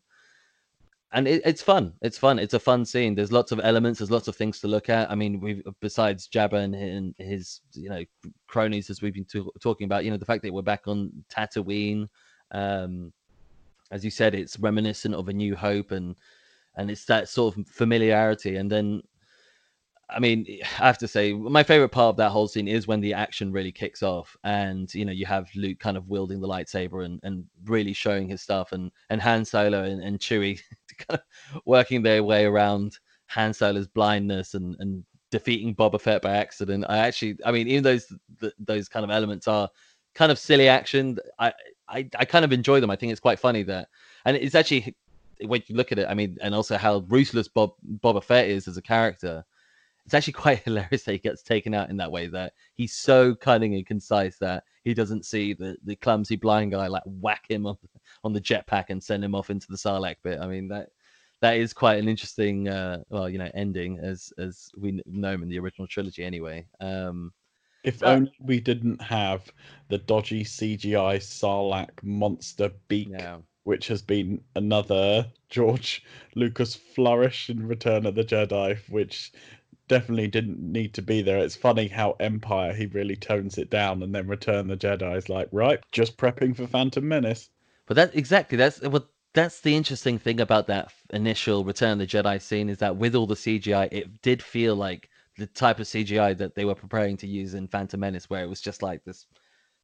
and 1.12 1.30
it, 1.30 1.42
it's 1.46 1.62
fun. 1.62 1.94
It's 2.02 2.18
fun. 2.18 2.40
It's 2.40 2.56
a 2.56 2.60
fun 2.60 2.84
scene. 2.84 3.16
There's 3.16 3.32
lots 3.32 3.54
of 3.54 3.62
elements. 3.64 4.00
There's 4.00 4.12
lots 4.12 4.28
of 4.28 4.36
things 4.36 4.60
to 4.60 4.68
look 4.68 4.90
at. 4.90 5.10
I 5.10 5.16
mean 5.16 5.40
we 5.40 5.64
besides 5.80 6.28
jabba 6.28 6.64
and 6.64 7.16
his, 7.18 7.62
you 7.74 7.90
know 7.90 8.04
cronies 8.48 8.90
as 8.90 9.02
we've 9.02 9.14
been 9.14 9.26
to- 9.26 9.52
talking 9.62 9.86
about 9.86 10.04
you 10.04 10.12
know 10.12 10.18
the 10.18 10.26
fact 10.26 10.44
that 10.44 10.54
we're 10.54 10.62
back 10.62 10.88
on 10.88 11.12
tatooine 11.30 12.08
um 12.52 13.14
as 13.92 14.04
you 14.04 14.12
said 14.12 14.36
it's 14.36 14.60
reminiscent 14.60 15.16
of 15.16 15.30
a 15.30 15.34
new 15.34 15.56
hope 15.56 15.92
and 15.92 16.16
and 16.78 16.92
it's 16.92 17.06
that 17.06 17.30
sort 17.30 17.58
of 17.58 17.68
familiarity. 17.68 18.58
And 18.58 18.70
then 18.70 19.02
I 20.10 20.20
mean, 20.20 20.46
I 20.80 20.86
have 20.86 21.00
to 21.00 21.08
say, 21.08 21.34
my 21.34 21.64
favorite 21.64 21.90
part 21.90 22.10
of 22.10 22.18
that 22.18 22.30
whole 22.30 22.48
scene 22.48 22.68
is 22.68 22.88
when 22.88 23.02
the 23.02 23.14
action 23.14 23.52
really 23.52 23.72
kicks 23.72 24.04
off, 24.04 24.38
and 24.44 24.94
you 24.94 25.04
know, 25.04 25.12
you 25.12 25.26
have 25.26 25.50
Luke 25.56 25.80
kind 25.80 25.98
of 25.98 26.08
wielding 26.08 26.40
the 26.40 26.48
lightsaber 26.48 27.06
and, 27.06 27.20
and 27.24 27.46
really 27.66 27.94
showing 27.94 28.28
his 28.28 28.42
stuff, 28.42 28.72
and 28.72 28.92
and 29.10 29.22
Han 29.22 29.46
Solo 29.46 29.84
and, 29.84 30.04
and 30.04 30.20
Chewie 30.20 30.62
kind 30.98 31.20
of 31.20 31.62
working 31.66 32.04
their 32.04 32.24
way 32.24 32.46
around 32.46 33.00
Han 33.28 33.54
Solo's 33.54 33.88
blindness 33.88 34.54
and 34.54 34.76
and 34.80 35.04
defeating 35.32 35.76
Boba 35.76 36.00
Fett 36.00 36.22
by 36.22 36.36
accident. 36.38 36.86
I 36.88 37.00
actually, 37.00 37.38
I 37.44 37.52
mean, 37.52 37.68
even 37.68 37.84
those 37.84 38.06
th- 38.40 38.54
those 38.60 38.88
kind 38.88 39.04
of 39.04 39.10
elements 39.10 39.48
are 39.48 39.70
kind 40.14 40.32
of 40.32 40.38
silly 40.38 40.68
action. 40.68 41.18
I, 41.40 41.52
I 41.90 42.08
I 42.18 42.26
kind 42.26 42.46
of 42.46 42.54
enjoy 42.54 42.80
them. 42.80 42.92
I 42.92 42.96
think 42.96 43.12
it's 43.12 43.20
quite 43.20 43.40
funny 43.40 43.64
that, 43.64 43.88
and 44.26 44.38
it's 44.38 44.56
actually 44.56 44.96
when 45.42 45.64
you 45.66 45.76
look 45.76 45.92
at 45.92 46.00
it, 46.00 46.08
I 46.08 46.14
mean, 46.14 46.38
and 46.42 46.54
also 46.54 46.78
how 46.78 47.00
ruthless 47.08 47.48
Bob 47.48 47.72
Boba 48.00 48.24
Fett 48.24 48.48
is 48.48 48.68
as 48.68 48.78
a 48.78 48.82
character 48.82 49.44
it's 50.06 50.14
actually 50.14 50.34
quite 50.46 50.64
hilarious 50.64 51.04
that 51.04 51.14
he 51.14 51.18
gets 51.20 51.44
taken 51.44 51.74
out 51.74 51.90
in 51.90 51.98
that 51.98 52.12
way 52.12 52.28
that 52.28 52.54
he's 52.76 52.94
so 52.96 53.36
cunning 53.36 53.76
and 53.76 53.86
concise 53.86 54.38
that 54.40 54.64
he 54.84 54.94
doesn't 54.94 55.26
see 55.26 55.54
the, 55.54 55.78
the 55.84 55.96
clumsy 55.96 56.36
blind 56.36 56.72
guy 56.72 56.88
like 56.88 57.04
whack 57.06 57.46
him 57.50 57.66
on, 57.66 57.78
on 58.24 58.34
the 58.34 58.42
jetpack 58.42 58.86
and 58.90 59.04
send 59.04 59.24
him 59.24 59.36
off 59.36 59.50
into 59.50 59.68
the 59.70 59.78
sarlacc 59.78 60.18
pit. 60.24 60.40
I 60.42 60.48
mean 60.48 60.68
that 60.70 60.90
that 61.42 61.58
is 61.58 61.74
quite 61.74 62.00
an 62.00 62.08
interesting 62.08 62.68
uh 62.70 63.00
well 63.10 63.30
you 63.30 63.38
know 63.38 63.52
ending 63.54 64.00
as 64.00 64.32
as 64.38 64.70
we 64.78 65.02
know 65.06 65.32
him 65.34 65.44
in 65.44 65.50
the 65.50 65.60
original 65.60 65.88
trilogy 65.88 66.24
anyway. 66.24 66.66
Um 66.80 67.34
If 67.84 68.04
Uh, 68.04 68.20
only 68.20 68.34
we 68.40 68.60
didn't 68.60 69.02
have 69.02 69.50
the 69.88 69.98
dodgy 69.98 70.44
CGI 70.44 71.20
Sarlacc 71.20 72.04
monster 72.04 72.68
beak, 72.90 73.14
yeah. 73.18 73.38
which 73.64 73.88
has 73.88 74.02
been 74.02 74.44
another 74.56 75.32
George 75.50 76.04
Lucas 76.36 76.76
flourish 76.76 77.50
in 77.50 77.66
Return 77.66 78.06
of 78.06 78.16
the 78.16 78.26
Jedi, 78.26 78.78
which 78.90 79.32
definitely 79.88 80.28
didn't 80.28 80.60
need 80.60 80.94
to 80.96 81.02
be 81.02 81.22
there. 81.22 81.38
It's 81.38 81.56
funny 81.56 81.88
how 81.88 82.16
Empire 82.20 82.74
he 82.74 82.88
really 82.88 83.16
tones 83.16 83.58
it 83.58 83.70
down, 83.70 84.04
and 84.04 84.14
then 84.14 84.28
Return 84.28 84.68
the 84.68 84.78
Jedi 84.78 85.18
is 85.18 85.30
like, 85.30 85.48
right, 85.52 85.80
just 85.92 86.18
prepping 86.18 86.56
for 86.56 86.68
Phantom 86.68 87.08
Menace. 87.08 87.50
But 87.86 87.96
that 87.96 88.16
exactly 88.16 88.58
that's 88.58 88.82
what 88.82 89.08
that's 89.34 89.62
the 89.62 89.76
interesting 89.76 90.18
thing 90.18 90.40
about 90.40 90.68
that 90.68 90.92
initial 91.12 91.64
Return 91.64 91.98
the 91.98 92.08
Jedi 92.08 92.42
scene 92.42 92.70
is 92.70 92.78
that 92.80 92.96
with 92.96 93.16
all 93.16 93.28
the 93.28 93.36
CGI, 93.36 93.90
it 93.92 94.22
did 94.22 94.42
feel 94.42 94.76
like 94.76 95.10
the 95.38 95.48
type 95.48 95.80
of 95.80 95.86
CGI 95.86 96.38
that 96.38 96.56
they 96.56 96.66
were 96.66 96.76
preparing 96.76 97.18
to 97.18 97.28
use 97.28 97.54
in 97.54 97.68
Phantom 97.68 98.00
Menace, 98.00 98.30
where 98.30 98.44
it 98.44 98.50
was 98.50 98.62
just 98.62 98.82
like 98.82 99.04
this 99.04 99.26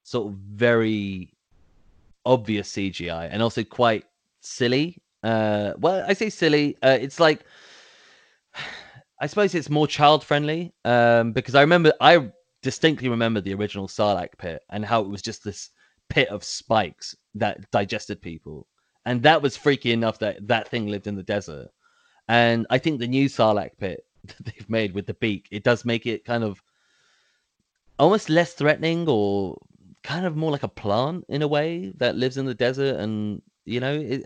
sort 0.03 0.31
of 0.31 0.39
very 0.39 1.33
obvious 2.25 2.71
CGI 2.71 3.29
and 3.31 3.41
also 3.41 3.63
quite 3.63 4.05
silly. 4.39 4.97
Uh, 5.23 5.73
well, 5.77 6.03
I 6.07 6.13
say 6.13 6.29
silly. 6.29 6.77
Uh, 6.81 6.97
it's 6.99 7.19
like 7.19 7.41
I 9.21 9.27
suppose 9.27 9.53
it's 9.53 9.69
more 9.69 9.85
child 9.85 10.23
friendly 10.23 10.73
um, 10.83 11.31
because 11.31 11.53
I 11.53 11.61
remember 11.61 11.93
I 12.01 12.31
distinctly 12.63 13.07
remember 13.07 13.39
the 13.39 13.53
original 13.53 13.87
Sarlacc 13.87 14.35
pit 14.39 14.63
and 14.71 14.83
how 14.83 15.01
it 15.01 15.09
was 15.09 15.21
just 15.21 15.43
this 15.43 15.69
pit 16.09 16.27
of 16.29 16.43
spikes 16.43 17.15
that 17.35 17.69
digested 17.69 18.19
people, 18.19 18.65
and 19.05 19.21
that 19.21 19.43
was 19.43 19.55
freaky 19.55 19.91
enough 19.91 20.17
that 20.19 20.47
that 20.47 20.69
thing 20.69 20.87
lived 20.87 21.05
in 21.05 21.15
the 21.15 21.23
desert. 21.23 21.69
And 22.27 22.65
I 22.71 22.79
think 22.79 22.99
the 22.99 23.07
new 23.07 23.27
Sarlacc 23.27 23.77
pit 23.77 24.03
that 24.25 24.43
they've 24.43 24.69
made 24.69 24.95
with 24.95 25.05
the 25.05 25.13
beak, 25.13 25.47
it 25.51 25.63
does 25.63 25.85
make 25.85 26.07
it 26.07 26.25
kind 26.25 26.43
of 26.43 26.59
almost 27.99 28.27
less 28.27 28.53
threatening 28.53 29.07
or 29.07 29.55
kind 30.01 30.25
of 30.25 30.35
more 30.35 30.49
like 30.49 30.63
a 30.63 30.67
plant 30.67 31.25
in 31.29 31.43
a 31.43 31.47
way 31.47 31.93
that 31.97 32.15
lives 32.15 32.37
in 32.37 32.47
the 32.47 32.55
desert 32.55 32.99
and 32.99 33.43
you 33.65 33.79
know 33.79 33.93
it, 33.93 34.23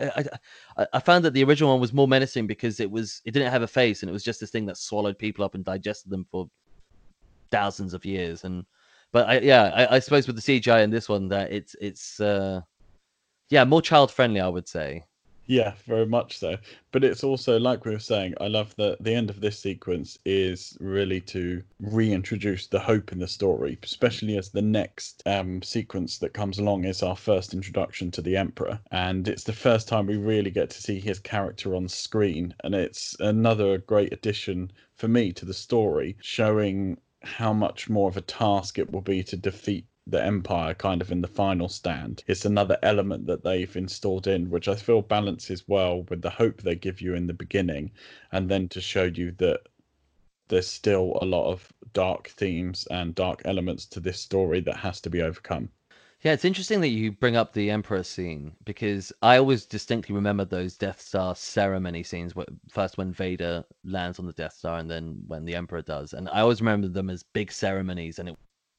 I, 0.78 0.88
I 0.94 1.00
found 1.00 1.26
that 1.26 1.34
the 1.34 1.44
original 1.44 1.72
one 1.72 1.82
was 1.82 1.94
more 1.94 2.08
menacing 2.08 2.48
because 2.48 2.80
it 2.80 2.90
was 2.90 3.22
it 3.26 3.32
didn't 3.32 3.52
have 3.52 3.64
a 3.64 3.68
face 3.68 4.02
and 4.02 4.10
it 4.10 4.14
was 4.14 4.24
just 4.24 4.40
this 4.40 4.52
thing 4.52 4.66
that 4.68 4.78
swallowed 4.78 5.18
people 5.18 5.44
up 5.44 5.56
and 5.56 5.66
digested 5.66 6.10
them 6.12 6.26
for 6.32 6.50
thousands 7.52 7.94
of 7.94 8.06
years. 8.06 8.44
And 8.44 8.66
but 9.12 9.28
I, 9.30 9.40
yeah 9.40 9.72
I, 9.74 9.96
I 9.96 10.00
suppose 10.00 10.28
with 10.28 10.36
the 10.36 10.60
cgi 10.60 10.84
in 10.84 10.90
this 10.90 11.08
one 11.08 11.28
that 11.30 11.52
it's 11.52 11.76
it's 11.80 12.20
uh 12.20 12.62
yeah 13.50 13.64
more 13.64 13.82
child 13.82 14.12
friendly 14.12 14.42
i 14.42 14.48
would 14.48 14.68
say 14.68 15.04
Yeah, 15.48 15.74
very 15.86 16.06
much 16.06 16.38
so. 16.38 16.58
But 16.92 17.04
it's 17.04 17.24
also 17.24 17.60
like 17.60 17.86
we 17.86 17.92
were 17.92 18.00
saying, 18.00 18.34
I 18.40 18.48
love 18.48 18.76
that 18.78 19.04
the 19.04 19.14
end 19.14 19.30
of 19.30 19.42
this 19.42 19.60
sequence 19.60 20.18
is 20.26 20.76
really 20.80 21.22
to 21.22 21.64
reintroduce 21.80 22.68
the 22.68 22.80
hope 22.80 23.12
in 23.12 23.20
the 23.20 23.28
story, 23.28 23.78
especially 23.84 24.38
as 24.38 24.50
the 24.50 24.62
next 24.62 25.22
um, 25.28 25.62
sequence 25.62 26.18
that 26.20 26.34
comes 26.34 26.58
along 26.58 26.86
is 26.86 27.04
our 27.04 27.16
first 27.16 27.54
introduction 27.54 28.12
to 28.12 28.22
the 28.22 28.38
Emperor. 28.38 28.80
And 28.92 29.28
it's 29.28 29.44
the 29.44 29.54
first 29.54 29.88
time 29.88 30.08
we 30.08 30.18
really 30.18 30.52
get 30.52 30.70
to 30.72 30.82
see 30.82 31.00
his 31.00 31.20
character 31.20 31.76
on 31.76 31.90
screen. 31.90 32.56
And 32.64 32.74
it's 32.74 33.16
another 33.20 33.78
great 33.78 34.14
addition 34.14 34.72
for 34.96 35.08
me 35.08 35.32
to 35.34 35.46
the 35.46 35.54
story, 35.54 36.18
showing 36.22 36.98
how 37.22 37.54
much 37.54 37.90
more 37.90 38.10
of 38.10 38.18
a 38.18 38.22
task 38.22 38.78
it 38.80 38.92
will 38.92 39.02
be 39.02 39.24
to 39.24 39.38
defeat 39.38 39.86
the 40.08 40.24
empire 40.24 40.74
kind 40.74 41.02
of 41.02 41.12
in 41.12 41.22
the 41.22 41.28
final 41.28 41.68
stand 41.70 42.24
it's 42.28 42.46
another 42.46 42.78
element 42.84 43.26
that 43.28 43.44
they've 43.44 43.76
installed 43.76 44.28
in 44.28 44.50
which 44.50 44.68
i 44.68 44.76
feel 44.76 45.02
balances 45.02 45.68
well 45.68 46.04
with 46.04 46.22
the 46.22 46.30
hope 46.30 46.62
they 46.62 46.76
give 46.76 47.02
you 47.02 47.14
in 47.16 47.28
the 47.28 47.34
beginning 47.34 47.92
and 48.32 48.50
then 48.50 48.68
to 48.70 48.82
show 48.82 49.04
you 49.06 49.32
that 49.32 49.62
there's 50.48 50.68
still 50.68 51.18
a 51.22 51.26
lot 51.26 51.52
of 51.52 51.72
dark 51.94 52.28
themes 52.30 52.88
and 52.92 53.16
dark 53.16 53.42
elements 53.46 53.86
to 53.86 54.00
this 54.00 54.20
story 54.20 54.60
that 54.60 54.78
has 54.78 55.00
to 55.02 55.10
be 55.10 55.22
overcome 55.22 55.70
Yeah, 56.22 56.34
it's 56.34 56.46
interesting 56.46 56.82
that 56.82 56.90
you 56.90 57.12
bring 57.12 57.36
up 57.36 57.54
the 57.54 57.70
Emperor 57.70 58.04
scene 58.04 58.54
because 58.66 59.14
I 59.22 59.38
always 59.38 59.66
distinctly 59.66 60.16
remember 60.16 60.44
those 60.44 60.76
Death 60.78 61.00
Star 61.00 61.36
ceremony 61.36 62.04
scenes. 62.04 62.34
wh- 62.34 62.52
First, 62.70 62.98
when 62.98 63.12
Vader 63.14 63.64
lands 63.84 64.18
on 64.20 64.26
the 64.26 64.34
Death 64.34 64.54
Star, 64.54 64.80
and 64.80 64.90
then 64.90 65.24
when 65.28 65.46
the 65.46 65.56
Emperor 65.56 65.82
does. 65.82 66.14
And 66.14 66.28
I 66.30 66.42
always 66.42 66.62
remember 66.62 66.88
them 66.88 67.10
as 67.10 67.24
big 67.24 67.52
ceremonies, 67.52 68.20
and 68.20 68.30
it, 68.30 68.38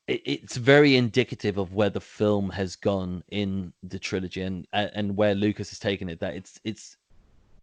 it 0.09 0.23
it's 0.25 0.57
very 0.57 0.97
indicative 0.97 1.59
of 1.59 1.75
where 1.75 1.91
the 1.91 2.01
film 2.01 2.51
has 2.51 2.77
gone 2.77 3.23
in 3.29 3.73
the 3.83 3.99
trilogy 3.99 4.43
and 4.43 4.67
and 4.73 5.17
where 5.17 5.35
Lucas 5.35 5.71
has 5.71 5.79
taken 5.79 6.09
it. 6.09 6.21
That 6.21 6.35
it's 6.35 6.61
it's 6.65 6.97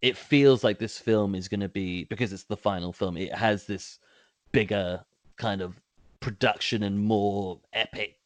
it 0.02 0.16
feels 0.16 0.62
like 0.62 0.78
this 0.78 0.98
film 0.98 1.34
is 1.34 1.48
going 1.48 1.60
to 1.60 1.68
be 1.68 2.04
because 2.04 2.32
it's 2.32 2.44
the 2.44 2.56
final 2.56 2.92
film. 2.92 3.16
It 3.16 3.34
has 3.34 3.64
this 3.66 3.98
bigger 4.52 5.04
kind 5.36 5.62
of 5.62 5.80
production 6.20 6.82
and 6.82 6.98
more 6.98 7.60
epic 7.72 8.18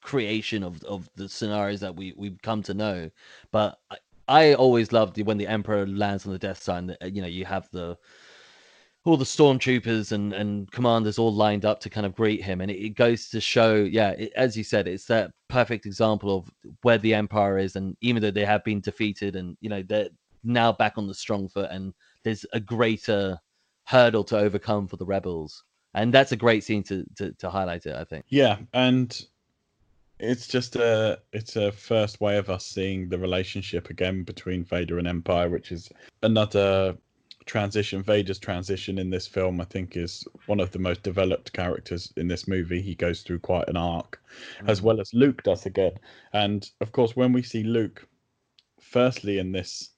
creation 0.00 0.62
of 0.62 0.82
of 0.84 1.08
the 1.14 1.28
scenarios 1.28 1.80
that 1.80 1.94
we 1.94 2.14
we've 2.16 2.40
come 2.42 2.62
to 2.62 2.74
know. 2.74 3.10
But 3.50 3.78
I, 3.90 3.96
I 4.28 4.54
always 4.54 4.92
loved 4.92 5.20
when 5.20 5.38
the 5.38 5.46
Emperor 5.46 5.86
lands 5.86 6.26
on 6.26 6.32
the 6.32 6.38
Death 6.38 6.62
Star, 6.62 6.78
and 6.78 6.96
you 7.02 7.20
know 7.20 7.28
you 7.28 7.44
have 7.44 7.68
the 7.70 7.98
all 9.04 9.16
the 9.16 9.24
stormtroopers 9.24 10.12
and 10.12 10.32
and 10.32 10.70
commanders 10.70 11.18
all 11.18 11.32
lined 11.32 11.64
up 11.64 11.80
to 11.80 11.90
kind 11.90 12.06
of 12.06 12.14
greet 12.14 12.42
him, 12.42 12.60
and 12.60 12.70
it, 12.70 12.78
it 12.78 12.90
goes 12.90 13.28
to 13.30 13.40
show, 13.40 13.74
yeah, 13.74 14.10
it, 14.10 14.32
as 14.36 14.56
you 14.56 14.64
said, 14.64 14.86
it's 14.86 15.06
that 15.06 15.32
perfect 15.48 15.86
example 15.86 16.36
of 16.36 16.50
where 16.82 16.98
the 16.98 17.14
Empire 17.14 17.58
is, 17.58 17.76
and 17.76 17.96
even 18.00 18.22
though 18.22 18.30
they 18.30 18.44
have 18.44 18.64
been 18.64 18.80
defeated, 18.80 19.36
and 19.36 19.56
you 19.60 19.68
know 19.68 19.82
they're 19.82 20.08
now 20.44 20.72
back 20.72 20.94
on 20.96 21.06
the 21.06 21.14
strong 21.14 21.48
foot, 21.48 21.70
and 21.70 21.92
there's 22.22 22.46
a 22.52 22.60
greater 22.60 23.38
hurdle 23.84 24.24
to 24.24 24.38
overcome 24.38 24.86
for 24.86 24.96
the 24.96 25.06
rebels, 25.06 25.64
and 25.94 26.14
that's 26.14 26.32
a 26.32 26.36
great 26.36 26.62
scene 26.62 26.82
to 26.84 27.04
to, 27.16 27.32
to 27.32 27.50
highlight 27.50 27.86
it. 27.86 27.96
I 27.96 28.04
think. 28.04 28.24
yeah 28.28 28.58
and 28.72 29.26
it's 30.20 30.46
just 30.46 30.76
a 30.76 31.18
it's 31.32 31.56
a 31.56 31.72
first 31.72 32.20
way 32.20 32.38
of 32.38 32.48
us 32.48 32.64
seeing 32.64 33.08
the 33.08 33.18
relationship 33.18 33.90
again 33.90 34.22
between 34.22 34.62
Vader 34.62 34.98
and 34.98 35.08
Empire, 35.08 35.48
which 35.48 35.72
is 35.72 35.90
another 36.22 36.96
transition. 37.46 38.02
Vader's 38.02 38.38
transition 38.38 38.98
in 38.98 39.10
this 39.10 39.26
film, 39.26 39.60
I 39.60 39.64
think, 39.64 39.96
is 39.96 40.24
one 40.46 40.60
of 40.60 40.70
the 40.70 40.78
most 40.78 41.02
developed 41.02 41.52
characters 41.52 42.12
in 42.16 42.28
this 42.28 42.48
movie. 42.48 42.82
He 42.82 42.94
goes 42.94 43.22
through 43.22 43.40
quite 43.40 43.68
an 43.68 43.76
arc, 43.76 44.20
mm. 44.60 44.68
as 44.68 44.82
well 44.82 45.00
as 45.00 45.14
Luke 45.14 45.42
does 45.42 45.66
again. 45.66 45.92
And 46.32 46.68
of 46.80 46.92
course, 46.92 47.16
when 47.16 47.32
we 47.32 47.42
see 47.42 47.62
Luke, 47.62 48.06
firstly 48.80 49.38
in 49.38 49.52
this 49.52 49.90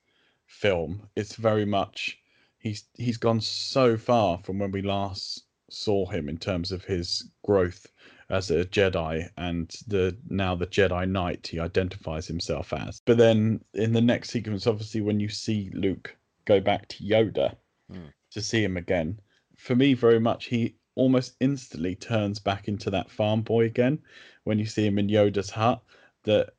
film, 0.47 1.09
it's 1.17 1.37
very 1.37 1.65
much 1.65 2.19
he's 2.59 2.85
he's 2.95 3.19
gone 3.19 3.41
so 3.41 3.97
far 3.97 4.39
from 4.39 4.59
when 4.59 4.73
we 4.73 4.83
last 4.83 5.45
saw 5.71 6.07
him 6.07 6.29
in 6.29 6.39
terms 6.39 6.73
of 6.73 6.85
his 6.85 7.29
growth 7.45 7.87
as 8.31 8.51
a 8.51 8.65
Jedi 8.65 9.29
and 9.37 9.69
the 9.87 10.17
now 10.29 10.55
the 10.55 10.67
Jedi 10.67 11.09
Knight 11.09 11.47
he 11.47 11.61
identifies 11.61 12.27
himself 12.27 12.73
as. 12.73 13.01
But 13.05 13.19
then 13.19 13.63
in 13.75 13.93
the 13.93 14.01
next 14.01 14.31
sequence, 14.31 14.67
obviously, 14.67 15.01
when 15.01 15.21
you 15.21 15.29
see 15.29 15.71
Luke 15.75 16.17
go 16.45 16.61
back 16.61 16.89
to 16.89 17.05
Yoda 17.05 17.57
Mm. 17.91 18.13
to 18.31 18.41
see 18.41 18.65
him 18.65 18.77
again, 18.77 19.21
for 19.57 19.75
me, 19.77 19.95
very 19.95 20.19
much 20.19 20.47
he 20.47 20.77
almost 20.95 21.37
instantly 21.41 21.95
turns 21.95 22.39
back 22.39 22.69
into 22.69 22.91
that 22.91 23.11
farm 23.11 23.43
boy 23.43 23.65
again. 23.65 23.99
When 24.45 24.59
you 24.59 24.67
see 24.67 24.87
him 24.87 24.99
in 24.99 25.09
Yoda's 25.09 25.51
hut, 25.51 25.83
that 26.25 26.55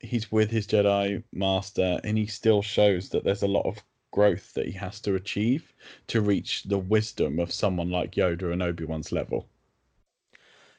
he's 0.00 0.30
with 0.30 0.50
his 0.50 0.66
Jedi 0.66 1.24
master, 1.32 2.00
and 2.04 2.16
he 2.16 2.26
still 2.26 2.62
shows 2.62 3.08
that 3.10 3.24
there's 3.24 3.42
a 3.42 3.48
lot 3.48 3.66
of 3.66 3.82
growth 4.12 4.54
that 4.54 4.66
he 4.66 4.72
has 4.72 5.00
to 5.00 5.14
achieve 5.16 5.74
to 6.06 6.20
reach 6.20 6.62
the 6.64 6.78
wisdom 6.78 7.38
of 7.38 7.52
someone 7.52 7.90
like 7.90 8.12
Yoda 8.12 8.52
and 8.52 8.62
Obi 8.62 8.84
Wan's 8.84 9.12
level. 9.12 9.48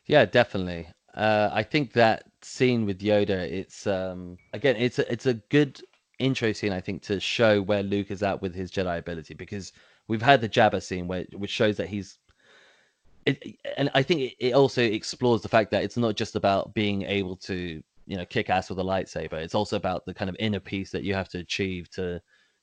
Yeah, 0.06 0.26
definitely. 0.26 0.88
Uh, 1.14 1.50
I 1.52 1.64
think 1.64 1.94
that 1.94 2.24
scene 2.42 2.86
with 2.86 3.00
Yoda, 3.00 3.40
it's 3.52 3.86
um 3.88 4.38
again, 4.54 4.76
it's 4.78 5.00
a 5.00 5.12
it's 5.12 5.26
a 5.26 5.36
good 5.36 5.82
intro 6.20 6.52
scene, 6.52 6.74
I 6.74 6.82
think, 6.82 7.02
to 7.04 7.20
show 7.20 7.62
where 7.62 7.84
Luke 7.84 8.12
is 8.12 8.24
at 8.24 8.42
with 8.42 8.54
his 8.54 8.72
Jedi 8.72 8.98
ability 8.98 9.34
because 9.34 9.72
we've 10.08 10.22
had 10.22 10.42
the 10.42 10.50
Jabba 10.50 10.84
scene 10.84 11.08
where 11.08 11.26
which 11.34 11.52
shows 11.52 11.78
that 11.78 11.88
he's 11.88 12.20
it, 13.26 13.58
and 13.78 13.90
I 13.94 14.04
think 14.04 14.34
it, 14.40 14.54
also 14.54 14.82
explores 14.82 15.42
the 15.42 15.50
fact 15.50 15.72
that 15.72 15.84
it's 15.84 15.98
not 15.98 16.16
just 16.16 16.36
about 16.36 16.74
being 16.74 17.04
able 17.04 17.36
to 17.38 17.82
you 18.06 18.18
know 18.18 18.26
kick 18.26 18.50
ass 18.50 18.70
with 18.70 18.80
a 18.80 18.84
lightsaber. 18.84 19.34
It's 19.34 19.56
also 19.56 19.78
about 19.78 20.06
the 20.06 20.14
kind 20.14 20.30
of 20.30 20.36
inner 20.40 20.60
peace 20.60 20.92
that 20.92 21.04
you 21.04 21.14
have 21.14 21.30
to 21.30 21.40
achieve 21.40 21.90
to 21.92 22.22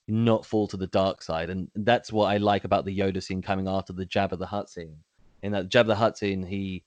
not 0.08 0.46
fall 0.46 0.68
to 0.68 0.76
the 0.76 0.88
dark 0.88 1.22
side, 1.22 1.50
and 1.50 1.68
that's 1.76 2.12
what 2.12 2.26
I 2.26 2.36
like 2.36 2.64
about 2.64 2.84
the 2.84 2.96
Yoda 2.96 3.22
scene 3.22 3.42
coming 3.42 3.68
after 3.68 3.92
the 3.92 4.06
Jabba 4.06 4.38
the 4.38 4.46
Hutt 4.46 4.68
scene. 4.68 4.96
In 5.42 5.52
that 5.52 5.68
Jabba 5.68 5.88
the 5.88 5.94
Hutt 5.96 6.18
scene, 6.18 6.44
he 6.44 6.84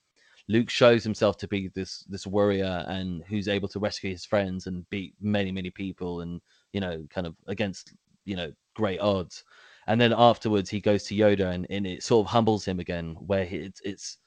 Luke 0.50 0.70
shows 0.70 1.04
himself 1.04 1.38
to 1.38 1.48
be 1.48 1.70
this 1.70 2.04
this 2.10 2.26
warrior 2.26 2.84
and 2.88 3.24
who's 3.30 3.48
able 3.48 3.68
to 3.70 3.80
rescue 3.80 4.10
his 4.10 4.26
friends 4.26 4.68
and 4.68 4.90
beat 4.90 5.14
many 5.22 5.52
many 5.52 5.70
people 5.70 6.22
and 6.22 6.42
you 6.74 6.80
know 6.80 7.06
kind 7.10 7.28
of 7.28 7.36
against 7.48 7.94
you 8.26 8.36
know 8.36 8.52
great 8.76 9.00
odds. 9.00 9.44
And 9.88 10.00
then 10.00 10.14
afterwards 10.16 10.70
he 10.70 10.80
goes 10.80 11.04
to 11.06 11.16
Yoda 11.16 11.52
and, 11.52 11.66
and 11.70 11.88
it 11.88 12.04
sort 12.04 12.26
of 12.26 12.32
humbles 12.32 12.64
him 12.64 12.80
again, 12.80 13.16
where 13.20 13.46
he, 13.46 13.58
it's 13.58 13.82
it's 13.84 14.18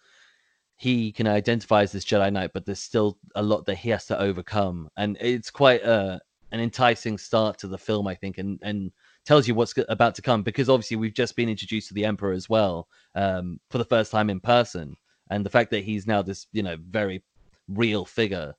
he 0.76 1.12
can 1.12 1.28
identify 1.28 1.82
as 1.82 1.92
this 1.92 2.04
Jedi 2.04 2.32
Knight, 2.32 2.50
but 2.52 2.66
there's 2.66 2.80
still 2.80 3.18
a 3.36 3.42
lot 3.42 3.66
that 3.66 3.76
he 3.76 3.90
has 3.90 4.06
to 4.06 4.20
overcome, 4.20 4.88
and 4.96 5.16
it's 5.20 5.50
quite 5.50 5.82
a 5.82 6.20
an 6.50 6.60
enticing 6.60 7.16
start 7.16 7.58
to 7.58 7.68
the 7.68 7.78
film, 7.78 8.06
I 8.08 8.14
think, 8.14 8.38
and 8.38 8.58
and 8.62 8.90
tells 9.24 9.46
you 9.46 9.54
what's 9.54 9.74
about 9.88 10.16
to 10.16 10.22
come 10.22 10.42
because 10.42 10.68
obviously 10.68 10.96
we've 10.96 11.14
just 11.14 11.36
been 11.36 11.48
introduced 11.48 11.88
to 11.88 11.94
the 11.94 12.04
Emperor 12.04 12.32
as 12.32 12.48
well 12.48 12.88
um, 13.14 13.60
for 13.70 13.78
the 13.78 13.84
first 13.84 14.10
time 14.10 14.28
in 14.30 14.40
person, 14.40 14.96
and 15.30 15.46
the 15.46 15.50
fact 15.50 15.70
that 15.70 15.84
he's 15.84 16.06
now 16.06 16.22
this 16.22 16.46
you 16.52 16.64
know 16.64 16.76
very 16.90 17.22
real 17.68 18.04
figure 18.04 18.52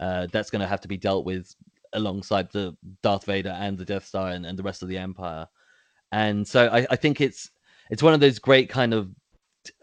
uh, 0.00 0.26
that's 0.32 0.50
going 0.50 0.60
to 0.60 0.66
have 0.66 0.80
to 0.80 0.88
be 0.88 0.96
dealt 0.96 1.24
with 1.24 1.54
alongside 1.92 2.50
the 2.50 2.76
Darth 3.02 3.24
Vader 3.24 3.50
and 3.50 3.76
the 3.76 3.84
Death 3.84 4.06
Star 4.06 4.30
and, 4.30 4.46
and 4.46 4.58
the 4.58 4.62
rest 4.62 4.82
of 4.82 4.88
the 4.88 4.98
Empire, 4.98 5.46
and 6.12 6.46
so 6.46 6.68
I, 6.68 6.86
I 6.90 6.96
think 6.96 7.20
it's 7.20 7.50
it's 7.90 8.02
one 8.02 8.14
of 8.14 8.20
those 8.20 8.38
great 8.38 8.68
kind 8.68 8.94
of 8.94 9.10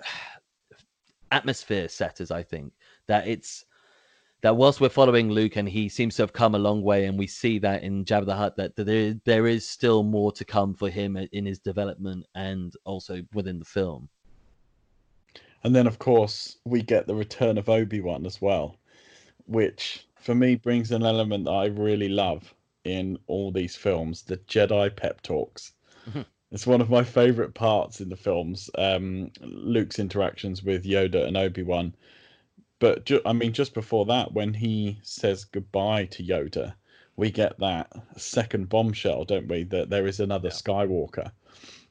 atmosphere 1.31 1.87
setters. 1.87 2.31
I 2.31 2.43
think 2.43 2.73
that 3.07 3.27
it's 3.27 3.65
that 4.41 4.55
whilst 4.55 4.79
we're 4.79 4.89
following 4.89 5.29
Luke 5.31 5.55
and 5.55 5.67
he 5.67 5.89
seems 5.89 6.15
to 6.15 6.23
have 6.23 6.33
come 6.33 6.55
a 6.55 6.59
long 6.59 6.81
way, 6.81 7.05
and 7.05 7.17
we 7.17 7.27
see 7.27 7.59
that 7.59 7.83
in 7.83 8.05
Jabba 8.05 8.25
the 8.25 8.35
Hutt 8.35 8.57
that 8.57 8.75
there 8.75 9.15
there 9.25 9.47
is 9.47 9.67
still 9.67 10.03
more 10.03 10.31
to 10.33 10.45
come 10.45 10.73
for 10.73 10.89
him 10.89 11.17
in 11.17 11.45
his 11.45 11.59
development 11.59 12.25
and 12.35 12.73
also 12.85 13.21
within 13.33 13.59
the 13.59 13.65
film. 13.65 14.09
And 15.63 15.75
then, 15.75 15.87
of 15.87 15.99
course, 15.99 16.57
we 16.65 16.81
get 16.81 17.07
the 17.07 17.15
return 17.15 17.57
of 17.57 17.67
Obi 17.67 17.99
Wan 17.99 18.25
as 18.25 18.41
well, 18.41 18.77
which 19.47 20.06
for 20.27 20.35
me 20.35 20.55
brings 20.55 20.91
an 20.91 21.03
element 21.03 21.45
that 21.45 21.51
I 21.51 21.67
really 21.67 22.09
love 22.09 22.53
in 22.83 23.17
all 23.27 23.49
these 23.49 23.77
films 23.77 24.23
the 24.23 24.35
Jedi 24.39 24.93
pep 24.93 25.21
talks. 25.21 25.71
Mhm. 26.09 26.25
It's 26.51 26.67
one 26.67 26.81
of 26.81 26.89
my 26.89 27.01
favorite 27.03 27.53
parts 27.53 28.01
in 28.01 28.09
the 28.09 28.17
films. 28.17 28.69
Um, 28.77 29.31
Luke's 29.41 29.99
interactions 29.99 30.63
with 30.63 30.83
Yoda 30.83 31.25
and 31.25 31.37
Obi 31.37 31.63
Wan. 31.63 31.95
But 32.79 33.05
ju- 33.05 33.21
I 33.25 33.31
mean, 33.31 33.53
just 33.53 33.73
before 33.73 34.05
that, 34.07 34.33
when 34.33 34.53
he 34.53 34.99
says 35.01 35.45
goodbye 35.45 36.05
to 36.07 36.23
Yoda, 36.23 36.73
we 37.15 37.31
get 37.31 37.57
that 37.59 37.87
second 38.17 38.67
bombshell, 38.67 39.23
don't 39.23 39.47
we? 39.47 39.63
That 39.63 39.89
there 39.89 40.07
is 40.07 40.19
another 40.19 40.49
Yeah. 40.49 40.55
Skywalker. 40.55 41.31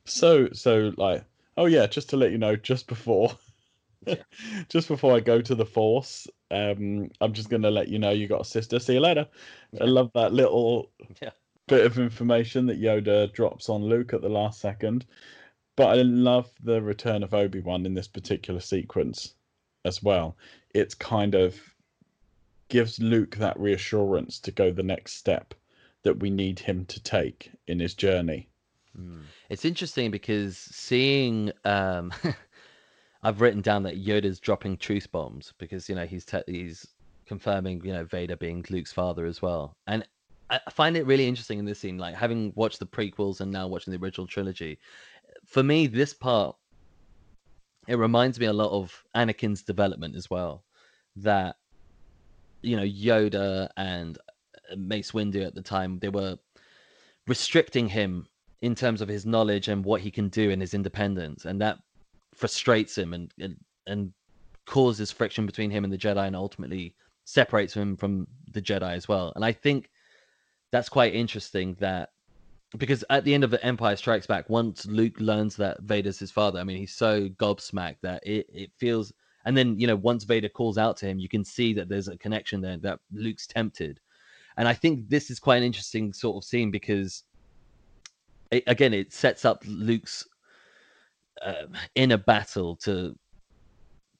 so 0.04 0.48
so 0.52 0.92
like 0.98 1.24
oh 1.56 1.66
yeah 1.66 1.86
just 1.86 2.10
to 2.10 2.16
let 2.18 2.30
you 2.32 2.38
know 2.38 2.54
just 2.54 2.86
before 2.86 3.36
just 4.68 4.88
before 4.88 5.16
i 5.16 5.20
go 5.20 5.40
to 5.40 5.54
the 5.56 5.66
force 5.66 6.28
um 6.52 7.10
i'm 7.20 7.32
just 7.32 7.48
gonna 7.50 7.70
let 7.70 7.88
you 7.88 7.98
know 7.98 8.10
you 8.10 8.28
got 8.28 8.40
a 8.42 8.44
sister. 8.44 8.78
See 8.78 8.94
you 8.94 9.00
later. 9.00 9.26
I 9.80 9.84
love 9.84 10.10
that 10.14 10.32
little 10.32 10.90
Yeah. 11.20 11.30
bit 11.68 11.84
of 11.84 11.98
information 11.98 12.66
that 12.66 12.80
yoda 12.80 13.32
drops 13.32 13.68
on 13.68 13.82
luke 13.82 14.12
at 14.12 14.22
the 14.22 14.28
last 14.28 14.60
second. 14.60 15.06
But 15.76 15.98
i 15.98 16.02
love 16.02 16.50
the 16.62 16.80
return 16.80 17.22
of 17.22 17.34
obi-wan 17.34 17.84
in 17.86 17.94
this 17.94 18.08
particular 18.08 18.60
sequence 18.60 19.34
as 19.84 20.02
well. 20.02 20.36
It's 20.74 20.94
kind 20.94 21.34
of 21.34 21.58
gives 22.68 22.98
luke 22.98 23.36
that 23.36 23.58
reassurance 23.58 24.38
to 24.40 24.50
go 24.50 24.72
the 24.72 24.82
next 24.82 25.14
step 25.14 25.54
that 26.02 26.18
we 26.20 26.30
need 26.30 26.58
him 26.60 26.84
to 26.86 27.02
take 27.02 27.50
in 27.66 27.78
his 27.80 27.94
journey. 27.94 28.48
It's 29.50 29.64
interesting 29.64 30.10
because 30.10 30.56
seeing, 30.56 31.52
um, 31.64 32.12
I've 33.26 33.40
written 33.40 33.60
down 33.60 33.82
that 33.82 34.00
Yoda's 34.00 34.38
dropping 34.38 34.76
truth 34.76 35.10
bombs 35.10 35.52
because 35.58 35.88
you 35.88 35.96
know 35.96 36.06
he's 36.06 36.24
te- 36.24 36.44
he's 36.46 36.86
confirming 37.26 37.84
you 37.84 37.92
know 37.92 38.04
Vader 38.04 38.36
being 38.36 38.64
Luke's 38.70 38.92
father 38.92 39.26
as 39.26 39.42
well, 39.42 39.76
and 39.88 40.06
I 40.48 40.60
find 40.70 40.96
it 40.96 41.06
really 41.06 41.26
interesting 41.26 41.58
in 41.58 41.64
this 41.64 41.80
scene, 41.80 41.98
like 41.98 42.14
having 42.14 42.52
watched 42.54 42.78
the 42.78 42.86
prequels 42.86 43.40
and 43.40 43.50
now 43.50 43.66
watching 43.66 43.92
the 43.92 43.98
original 43.98 44.28
trilogy. 44.28 44.78
For 45.44 45.64
me, 45.64 45.88
this 45.88 46.14
part 46.14 46.54
it 47.88 47.98
reminds 47.98 48.38
me 48.38 48.46
a 48.46 48.52
lot 48.52 48.70
of 48.70 49.02
Anakin's 49.16 49.64
development 49.64 50.14
as 50.14 50.30
well. 50.30 50.62
That 51.16 51.56
you 52.62 52.76
know 52.76 52.84
Yoda 52.84 53.70
and 53.76 54.18
Mace 54.76 55.10
Windu 55.10 55.44
at 55.44 55.56
the 55.56 55.62
time 55.62 55.98
they 55.98 56.10
were 56.10 56.38
restricting 57.26 57.88
him 57.88 58.28
in 58.62 58.76
terms 58.76 59.00
of 59.00 59.08
his 59.08 59.26
knowledge 59.26 59.66
and 59.66 59.84
what 59.84 60.00
he 60.00 60.12
can 60.12 60.28
do 60.28 60.52
and 60.52 60.62
his 60.62 60.74
independence, 60.74 61.44
and 61.44 61.60
that 61.60 61.78
frustrates 62.36 62.96
him 62.96 63.14
and 63.14 63.32
and, 63.38 63.56
and 63.86 64.12
causes 64.66 65.12
friction 65.12 65.46
between 65.46 65.70
him 65.70 65.84
and 65.84 65.92
the 65.92 65.98
Jedi, 65.98 66.26
and 66.26 66.36
ultimately 66.36 66.94
separates 67.24 67.74
him 67.74 67.96
from 67.96 68.26
the 68.52 68.62
Jedi 68.62 68.92
as 68.92 69.08
well. 69.08 69.32
And 69.34 69.44
I 69.44 69.52
think 69.52 69.90
that's 70.70 70.88
quite 70.88 71.14
interesting 71.14 71.74
that 71.80 72.10
because 72.76 73.04
at 73.10 73.24
the 73.24 73.32
end 73.32 73.44
of 73.44 73.50
the 73.50 73.64
Empire 73.64 73.96
Strikes 73.96 74.26
Back, 74.26 74.50
once 74.50 74.86
Luke 74.86 75.20
learns 75.20 75.56
that 75.56 75.80
Vader's 75.82 76.18
his 76.18 76.30
father, 76.30 76.58
I 76.58 76.64
mean, 76.64 76.76
he's 76.76 76.94
so 76.94 77.28
gobsmacked 77.28 78.00
that 78.02 78.26
it, 78.26 78.46
it 78.52 78.70
feels. 78.76 79.12
And 79.44 79.56
then, 79.56 79.78
you 79.78 79.86
know, 79.86 79.96
once 79.96 80.24
Vader 80.24 80.48
calls 80.48 80.76
out 80.76 80.96
to 80.98 81.06
him, 81.06 81.20
you 81.20 81.28
can 81.28 81.44
see 81.44 81.72
that 81.74 81.88
there's 81.88 82.08
a 82.08 82.18
connection 82.18 82.60
there, 82.60 82.76
that 82.78 82.98
Luke's 83.12 83.46
tempted. 83.46 84.00
And 84.56 84.66
I 84.66 84.74
think 84.74 85.08
this 85.08 85.30
is 85.30 85.38
quite 85.38 85.58
an 85.58 85.62
interesting 85.62 86.12
sort 86.12 86.36
of 86.36 86.44
scene 86.44 86.72
because, 86.72 87.22
it, 88.50 88.64
again, 88.66 88.92
it 88.92 89.12
sets 89.12 89.44
up 89.44 89.62
Luke's 89.66 90.26
uh, 91.42 91.66
a 91.96 92.18
battle 92.18 92.76
to 92.76 93.16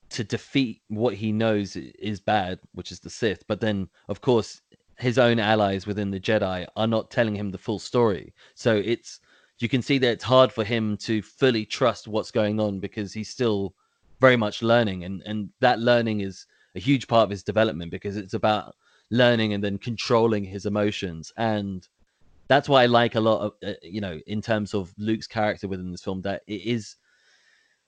to 0.08 0.24
defeat 0.24 0.82
what 0.88 1.14
he 1.14 1.32
knows 1.32 1.76
is 1.76 2.20
bad, 2.20 2.60
which 2.72 2.92
is 2.92 3.00
the 3.00 3.10
Sith. 3.10 3.44
But 3.48 3.60
then, 3.60 3.88
of 4.08 4.20
course, 4.20 4.62
his 4.98 5.18
own 5.18 5.38
allies 5.38 5.86
within 5.86 6.10
the 6.10 6.20
Jedi 6.20 6.66
are 6.76 6.86
not 6.86 7.10
telling 7.10 7.34
him 7.34 7.50
the 7.50 7.58
full 7.58 7.78
story. 7.78 8.32
So 8.54 8.76
it's 8.76 9.20
you 9.58 9.68
can 9.68 9.82
see 9.82 9.98
that 9.98 10.12
it's 10.12 10.24
hard 10.24 10.52
for 10.52 10.64
him 10.64 10.96
to 10.98 11.22
fully 11.22 11.64
trust 11.64 12.08
what's 12.08 12.30
going 12.30 12.60
on 12.60 12.78
because 12.78 13.12
he's 13.12 13.30
still 13.30 13.74
very 14.20 14.36
much 14.36 14.62
learning, 14.62 15.04
and 15.04 15.22
and 15.26 15.50
that 15.60 15.80
learning 15.80 16.20
is 16.20 16.46
a 16.74 16.80
huge 16.80 17.08
part 17.08 17.24
of 17.24 17.30
his 17.30 17.42
development 17.42 17.90
because 17.90 18.16
it's 18.16 18.34
about 18.34 18.74
learning 19.10 19.54
and 19.54 19.62
then 19.62 19.78
controlling 19.78 20.44
his 20.44 20.66
emotions 20.66 21.32
and 21.36 21.88
that's 22.48 22.68
why 22.68 22.82
I 22.82 22.86
like 22.86 23.14
a 23.14 23.20
lot 23.20 23.40
of 23.40 23.52
uh, 23.64 23.74
you 23.82 24.00
know 24.00 24.20
in 24.26 24.40
terms 24.40 24.74
of 24.74 24.92
Luke's 24.98 25.26
character 25.26 25.68
within 25.68 25.90
this 25.90 26.02
film 26.02 26.22
that 26.22 26.42
it 26.46 26.62
is 26.62 26.96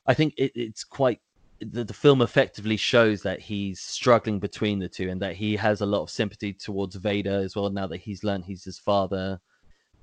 I 0.09 0.15
think 0.15 0.35
it, 0.39 0.51
it's 0.55 0.83
quite 0.83 1.21
the, 1.61 1.85
the 1.85 1.95
film 1.95 2.23
effectively 2.23 2.77
shows 2.77 3.23
that 3.23 3.41
he's 3.41 3.81
struggling 3.81 4.39
between 4.39 4.79
the 4.79 4.89
two 4.89 5.11
and 5.11 5.21
that 5.23 5.37
he 5.37 5.55
has 5.57 5.81
a 5.81 5.87
lot 5.87 6.03
of 6.03 6.11
sympathy 6.11 6.53
towards 6.53 6.97
Vader 6.97 7.39
as 7.39 7.55
well 7.55 7.69
now 7.69 7.87
that 7.87 7.99
he's 7.99 8.25
learned 8.25 8.45
he's 8.45 8.65
his 8.65 8.79
father. 8.79 9.39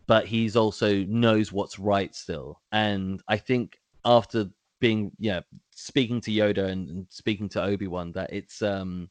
But 0.08 0.28
he's 0.28 0.56
also 0.56 1.04
knows 1.06 1.52
what's 1.52 1.80
right 1.80 2.14
still. 2.16 2.62
And 2.72 3.22
I 3.28 3.38
think 3.38 3.80
after 4.06 4.46
being 4.80 5.12
yeah 5.18 5.40
speaking 5.72 6.22
to 6.22 6.32
Yoda 6.32 6.70
and, 6.70 6.90
and 6.90 7.08
speaking 7.10 7.50
to 7.50 7.64
Obi-Wan 7.64 8.12
that 8.12 8.32
it's 8.32 8.62
um 8.62 9.10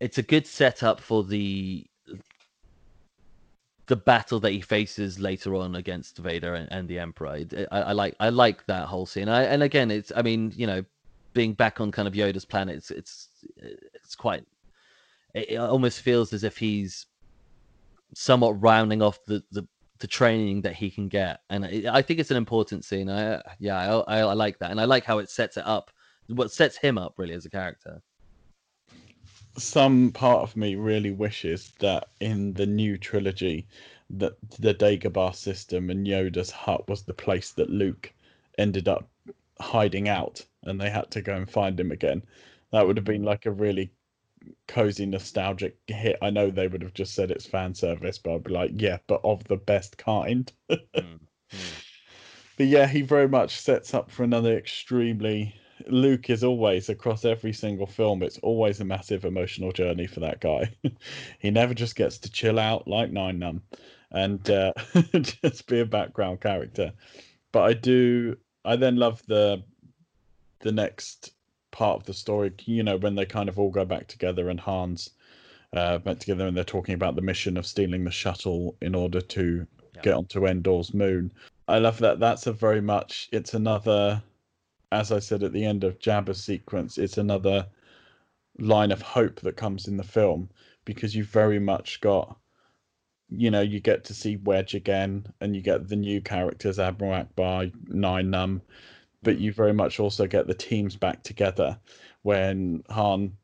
it's 0.00 0.18
a 0.18 0.22
good 0.22 0.46
setup 0.46 1.00
for 1.00 1.24
the 1.24 1.86
the 3.86 3.96
battle 3.96 4.40
that 4.40 4.52
he 4.52 4.60
faces 4.60 5.20
later 5.20 5.54
on 5.54 5.74
against 5.74 6.18
Vader 6.18 6.54
and, 6.54 6.70
and 6.72 6.88
the 6.88 6.98
Emperor. 6.98 7.44
I, 7.70 7.80
I 7.80 7.92
like 7.92 8.16
I 8.18 8.30
like 8.30 8.66
that 8.66 8.86
whole 8.86 9.06
scene. 9.06 9.28
I, 9.28 9.44
and 9.44 9.62
again, 9.62 9.90
it's 9.90 10.10
I 10.14 10.22
mean 10.22 10.52
you 10.56 10.66
know 10.66 10.84
being 11.34 11.52
back 11.52 11.80
on 11.80 11.90
kind 11.90 12.08
of 12.08 12.14
Yoda's 12.14 12.44
planet, 12.44 12.76
it's 12.76 12.90
it's, 12.90 13.28
it's 13.56 14.14
quite. 14.14 14.44
It, 15.34 15.50
it 15.50 15.56
almost 15.56 16.00
feels 16.00 16.32
as 16.32 16.44
if 16.44 16.56
he's 16.56 17.06
somewhat 18.14 18.62
rounding 18.62 19.02
off 19.02 19.18
the 19.26 19.42
the, 19.52 19.66
the 19.98 20.06
training 20.06 20.62
that 20.62 20.74
he 20.74 20.90
can 20.90 21.08
get, 21.08 21.40
and 21.50 21.64
it, 21.64 21.86
I 21.86 22.00
think 22.00 22.20
it's 22.20 22.30
an 22.30 22.36
important 22.38 22.84
scene. 22.84 23.10
I 23.10 23.42
yeah 23.58 23.76
I, 23.76 24.18
I 24.18 24.20
I 24.20 24.32
like 24.32 24.58
that, 24.60 24.70
and 24.70 24.80
I 24.80 24.84
like 24.84 25.04
how 25.04 25.18
it 25.18 25.28
sets 25.28 25.56
it 25.58 25.66
up. 25.66 25.90
What 26.28 26.50
sets 26.50 26.78
him 26.78 26.96
up 26.96 27.14
really 27.18 27.34
as 27.34 27.44
a 27.44 27.50
character. 27.50 28.00
Some 29.56 30.12
part 30.12 30.42
of 30.42 30.56
me 30.56 30.74
really 30.74 31.10
wishes 31.10 31.72
that 31.78 32.08
in 32.20 32.54
the 32.54 32.66
new 32.66 32.98
trilogy 32.98 33.66
that 34.10 34.34
the 34.58 34.74
Dagobah 34.74 35.34
system 35.34 35.90
and 35.90 36.06
Yoda's 36.06 36.50
hut 36.50 36.88
was 36.88 37.02
the 37.02 37.14
place 37.14 37.52
that 37.52 37.70
Luke 37.70 38.12
ended 38.58 38.88
up 38.88 39.08
hiding 39.60 40.08
out 40.08 40.44
and 40.64 40.80
they 40.80 40.90
had 40.90 41.10
to 41.12 41.22
go 41.22 41.34
and 41.34 41.50
find 41.50 41.78
him 41.78 41.92
again. 41.92 42.22
That 42.72 42.86
would 42.86 42.96
have 42.96 43.04
been 43.04 43.22
like 43.22 43.46
a 43.46 43.50
really 43.52 43.92
cozy 44.68 45.06
nostalgic 45.06 45.76
hit. 45.86 46.18
I 46.22 46.30
know 46.30 46.50
they 46.50 46.68
would 46.68 46.82
have 46.82 46.94
just 46.94 47.14
said 47.14 47.30
it's 47.30 47.46
fan 47.46 47.74
service, 47.74 48.18
but 48.18 48.34
I'd 48.34 48.44
be 48.44 48.52
like, 48.52 48.72
yeah, 48.74 48.98
but 49.06 49.20
of 49.24 49.44
the 49.44 49.56
best 49.56 49.96
kind. 49.96 50.52
Mm, 50.70 51.20
mm. 51.52 51.84
But 52.56 52.66
yeah, 52.66 52.86
he 52.86 53.02
very 53.02 53.28
much 53.28 53.58
sets 53.58 53.94
up 53.94 54.10
for 54.10 54.22
another 54.22 54.56
extremely. 54.56 55.56
Luke 55.86 56.30
is 56.30 56.44
always 56.44 56.88
across 56.88 57.24
every 57.24 57.52
single 57.52 57.86
film. 57.86 58.22
It's 58.22 58.38
always 58.38 58.80
a 58.80 58.84
massive 58.84 59.24
emotional 59.24 59.72
journey 59.72 60.06
for 60.06 60.20
that 60.20 60.40
guy. 60.40 60.72
he 61.38 61.50
never 61.50 61.74
just 61.74 61.96
gets 61.96 62.18
to 62.18 62.30
chill 62.30 62.58
out 62.58 62.86
like 62.88 63.10
Nien 63.10 63.38
Nunb 63.38 63.60
and 64.10 64.48
uh, 64.50 64.72
just 65.20 65.66
be 65.66 65.80
a 65.80 65.86
background 65.86 66.40
character. 66.40 66.92
But 67.52 67.62
I 67.62 67.72
do. 67.74 68.36
I 68.64 68.76
then 68.76 68.96
love 68.96 69.22
the 69.26 69.62
the 70.60 70.72
next 70.72 71.32
part 71.70 72.00
of 72.00 72.06
the 72.06 72.14
story. 72.14 72.52
You 72.64 72.82
know, 72.82 72.96
when 72.96 73.14
they 73.14 73.26
kind 73.26 73.48
of 73.48 73.58
all 73.58 73.70
go 73.70 73.84
back 73.84 74.06
together 74.08 74.48
and 74.48 74.60
Hans 74.60 75.10
uh, 75.72 75.98
back 75.98 76.18
together 76.20 76.46
and 76.46 76.56
they're 76.56 76.64
talking 76.64 76.94
about 76.94 77.16
the 77.16 77.22
mission 77.22 77.56
of 77.56 77.66
stealing 77.66 78.04
the 78.04 78.10
shuttle 78.10 78.76
in 78.80 78.94
order 78.94 79.20
to 79.20 79.66
Yeah. 79.94 80.02
get 80.02 80.14
onto 80.14 80.46
Endor's 80.46 80.94
moon. 80.94 81.32
I 81.66 81.78
love 81.78 81.98
that. 81.98 82.20
That's 82.20 82.46
a 82.46 82.52
very 82.52 82.80
much. 82.80 83.28
It's 83.32 83.54
another, 83.54 84.22
as 84.94 85.10
I 85.10 85.18
said 85.18 85.42
at 85.42 85.52
the 85.52 85.64
end 85.64 85.82
of 85.82 85.98
Jabba's 85.98 86.42
sequence. 86.42 86.98
It's 86.98 87.18
another 87.18 87.66
line 88.58 88.92
of 88.92 89.02
hope 89.02 89.40
that 89.40 89.56
comes 89.56 89.88
in 89.88 89.96
the 89.96 90.04
film 90.04 90.48
because 90.84 91.16
you've 91.16 91.26
very 91.26 91.58
much 91.58 92.00
got, 92.00 92.38
you 93.28 93.50
know, 93.50 93.60
you 93.60 93.80
get 93.80 94.04
to 94.04 94.14
see 94.14 94.36
Wedge 94.36 94.74
again, 94.74 95.26
and 95.40 95.56
you 95.56 95.62
get 95.62 95.88
the 95.88 95.96
new 95.96 96.20
characters 96.20 96.78
Admiral 96.78 97.24
Ackbar, 97.24 97.72
Nien 97.88 98.30
Nunb, 98.30 98.60
but 99.22 99.38
you 99.38 99.52
very 99.52 99.72
much 99.72 99.98
also 99.98 100.28
get 100.28 100.46
the 100.46 100.54
teams 100.54 100.94
back 100.94 101.24
together 101.24 101.76
when 102.22 102.84
Han 102.90 103.36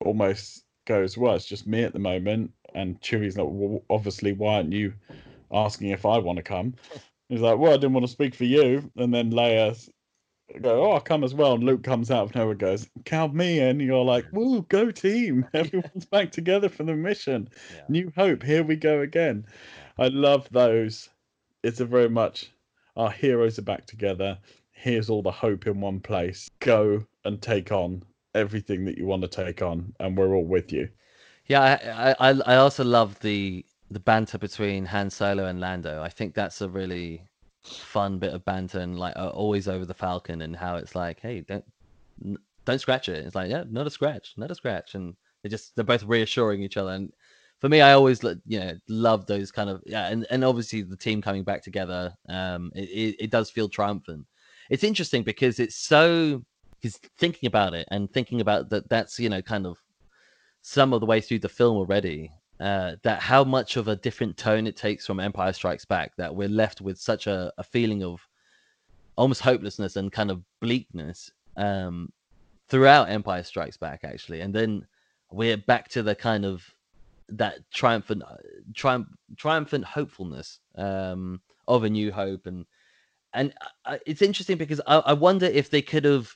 almost 0.00 0.64
goes, 0.86 1.16
"Well, 1.16 1.36
it's 1.36 1.46
just 1.46 1.68
me 1.68 1.84
at 1.84 1.92
the 1.92 2.00
moment," 2.00 2.50
and 2.74 3.00
Chewie's 3.00 3.36
like, 3.36 3.46
well, 3.48 3.84
"Obviously, 3.90 4.32
why 4.32 4.56
aren't 4.56 4.72
you 4.72 4.94
asking 5.52 5.90
if 5.90 6.04
I 6.04 6.18
want 6.18 6.38
to 6.38 6.42
come?" 6.42 6.74
He's 7.28 7.40
like, 7.40 7.58
"Well, 7.58 7.72
I 7.72 7.76
didn't 7.76 7.92
want 7.92 8.06
to 8.06 8.12
speak 8.12 8.34
for 8.34 8.44
you," 8.44 8.90
and 8.96 9.14
then 9.14 9.30
Leia 9.30 9.88
go, 10.60 10.84
"Oh, 10.84 10.92
I'll 10.92 11.00
come 11.00 11.24
as 11.24 11.34
well." 11.34 11.54
And 11.54 11.64
Luke 11.64 11.82
comes 11.82 12.10
out 12.10 12.24
of 12.24 12.34
nowhere, 12.34 12.52
and 12.52 12.60
goes, 12.60 12.88
"Count 13.04 13.34
me 13.34 13.60
in." 13.60 13.80
You're 13.80 14.04
like, 14.04 14.26
"Woo, 14.32 14.62
go 14.62 14.90
team! 14.90 15.46
Everyone's 15.54 16.06
back 16.06 16.30
together 16.32 16.68
for 16.68 16.84
the 16.84 16.94
mission. 16.94 17.48
Yeah. 17.74 17.82
New 17.88 18.12
hope. 18.16 18.42
Here 18.42 18.62
we 18.62 18.76
go 18.76 19.00
again." 19.00 19.46
I 19.98 20.08
love 20.08 20.48
those. 20.50 21.08
It's 21.62 21.80
a 21.80 21.86
very 21.86 22.08
much 22.08 22.50
our 22.96 23.10
heroes 23.10 23.58
are 23.58 23.62
back 23.62 23.86
together. 23.86 24.38
Here's 24.72 25.10
all 25.10 25.22
the 25.22 25.30
hope 25.30 25.66
in 25.66 25.80
one 25.80 26.00
place. 26.00 26.50
Go 26.60 27.04
and 27.24 27.40
take 27.40 27.72
on 27.72 28.02
everything 28.34 28.84
that 28.84 28.98
you 28.98 29.06
want 29.06 29.22
to 29.22 29.28
take 29.28 29.62
on, 29.62 29.94
and 30.00 30.16
we're 30.16 30.34
all 30.34 30.44
with 30.44 30.72
you. 30.72 30.88
Yeah, 31.46 31.62
I, 31.62 32.10
I 32.10 32.30
I 32.30 32.40
I 32.46 32.56
also 32.56 32.84
love 32.84 33.18
the 33.20 33.64
the 33.90 34.00
banter 34.00 34.38
between 34.38 34.84
Han 34.86 35.10
Solo 35.10 35.46
and 35.46 35.60
Lando. 35.60 36.02
I 36.02 36.08
think 36.08 36.34
that's 36.34 36.60
a 36.60 36.68
really 36.68 37.22
fun 37.66 38.18
bit 38.18 38.34
of 38.34 38.44
banter 38.44 38.80
and 38.80 38.98
like 38.98 39.14
always 39.16 39.68
over 39.68 39.84
the 39.84 39.94
Falcon 39.94 40.42
and 40.42 40.56
how 40.56 40.76
it's 40.76 40.94
like, 40.94 41.20
hey, 41.20 41.40
don't 41.40 41.64
don't 42.64 42.80
scratch 42.80 43.08
it. 43.08 43.24
It's 43.24 43.34
like, 43.34 43.50
yeah, 43.50 43.64
not 43.70 43.86
a 43.86 43.90
scratch, 43.90 44.34
not 44.36 44.50
a 44.50 44.54
scratch, 44.54 44.94
and 44.94 45.14
they 45.42 45.48
just 45.48 45.74
they're 45.76 45.84
both 45.84 46.02
reassuring 46.04 46.62
each 46.62 46.76
other. 46.76 46.92
And 46.92 47.12
for 47.60 47.68
me, 47.68 47.80
I 47.80 47.92
always 47.92 48.22
you 48.22 48.60
know 48.60 48.72
love 48.88 49.26
those 49.26 49.50
kind 49.50 49.70
of 49.70 49.82
yeah, 49.86 50.08
and, 50.08 50.26
and 50.30 50.44
obviously 50.44 50.82
the 50.82 50.96
team 50.96 51.22
coming 51.22 51.44
back 51.44 51.62
together, 51.62 52.14
um, 52.28 52.72
it, 52.74 52.88
it, 52.88 53.16
it 53.24 53.30
does 53.30 53.50
feel 53.50 53.68
triumphant. 53.68 54.26
It's 54.68 54.84
interesting 54.84 55.22
because 55.22 55.60
it's 55.60 55.76
so 55.76 56.42
because 56.80 56.98
thinking 57.18 57.46
about 57.46 57.74
it 57.74 57.86
and 57.90 58.12
thinking 58.12 58.40
about 58.40 58.68
that 58.70 58.88
that's 58.88 59.18
you 59.18 59.28
know 59.28 59.42
kind 59.42 59.66
of 59.66 59.78
some 60.62 60.92
of 60.92 61.00
the 61.00 61.06
way 61.06 61.20
through 61.20 61.38
the 61.38 61.48
film 61.48 61.76
already. 61.76 62.32
Uh, 62.58 62.96
that 63.02 63.20
how 63.20 63.44
much 63.44 63.76
of 63.76 63.88
a 63.88 63.96
different 63.96 64.36
tone 64.36 64.66
it 64.66 64.76
takes 64.76 65.06
from 65.06 65.20
Empire 65.20 65.52
Strikes 65.52 65.84
Back 65.84 66.16
that 66.16 66.34
we're 66.34 66.48
left 66.48 66.80
with 66.80 66.98
such 66.98 67.26
a, 67.26 67.52
a 67.58 67.62
feeling 67.62 68.02
of 68.02 68.26
almost 69.16 69.42
hopelessness 69.42 69.96
and 69.96 70.10
kind 70.10 70.30
of 70.30 70.42
bleakness 70.60 71.30
um, 71.56 72.10
throughout 72.68 73.10
Empire 73.10 73.42
Strikes 73.42 73.76
Back, 73.76 74.00
actually, 74.04 74.40
and 74.40 74.54
then 74.54 74.86
we're 75.30 75.56
back 75.56 75.88
to 75.88 76.02
the 76.02 76.14
kind 76.14 76.44
of 76.44 76.64
that 77.28 77.58
triumphant, 77.72 78.22
triumph, 78.74 79.08
triumphant 79.36 79.84
hopefulness 79.84 80.60
um, 80.76 81.40
of 81.68 81.84
a 81.84 81.90
new 81.90 82.12
hope, 82.12 82.46
and 82.46 82.64
and 83.32 83.52
uh, 83.84 83.98
it's 84.06 84.22
interesting 84.22 84.56
because 84.56 84.80
I, 84.86 84.96
I, 84.98 85.12
wonder 85.12 85.46
if 85.46 85.68
they 85.68 85.82
could 85.82 86.04
have 86.04 86.34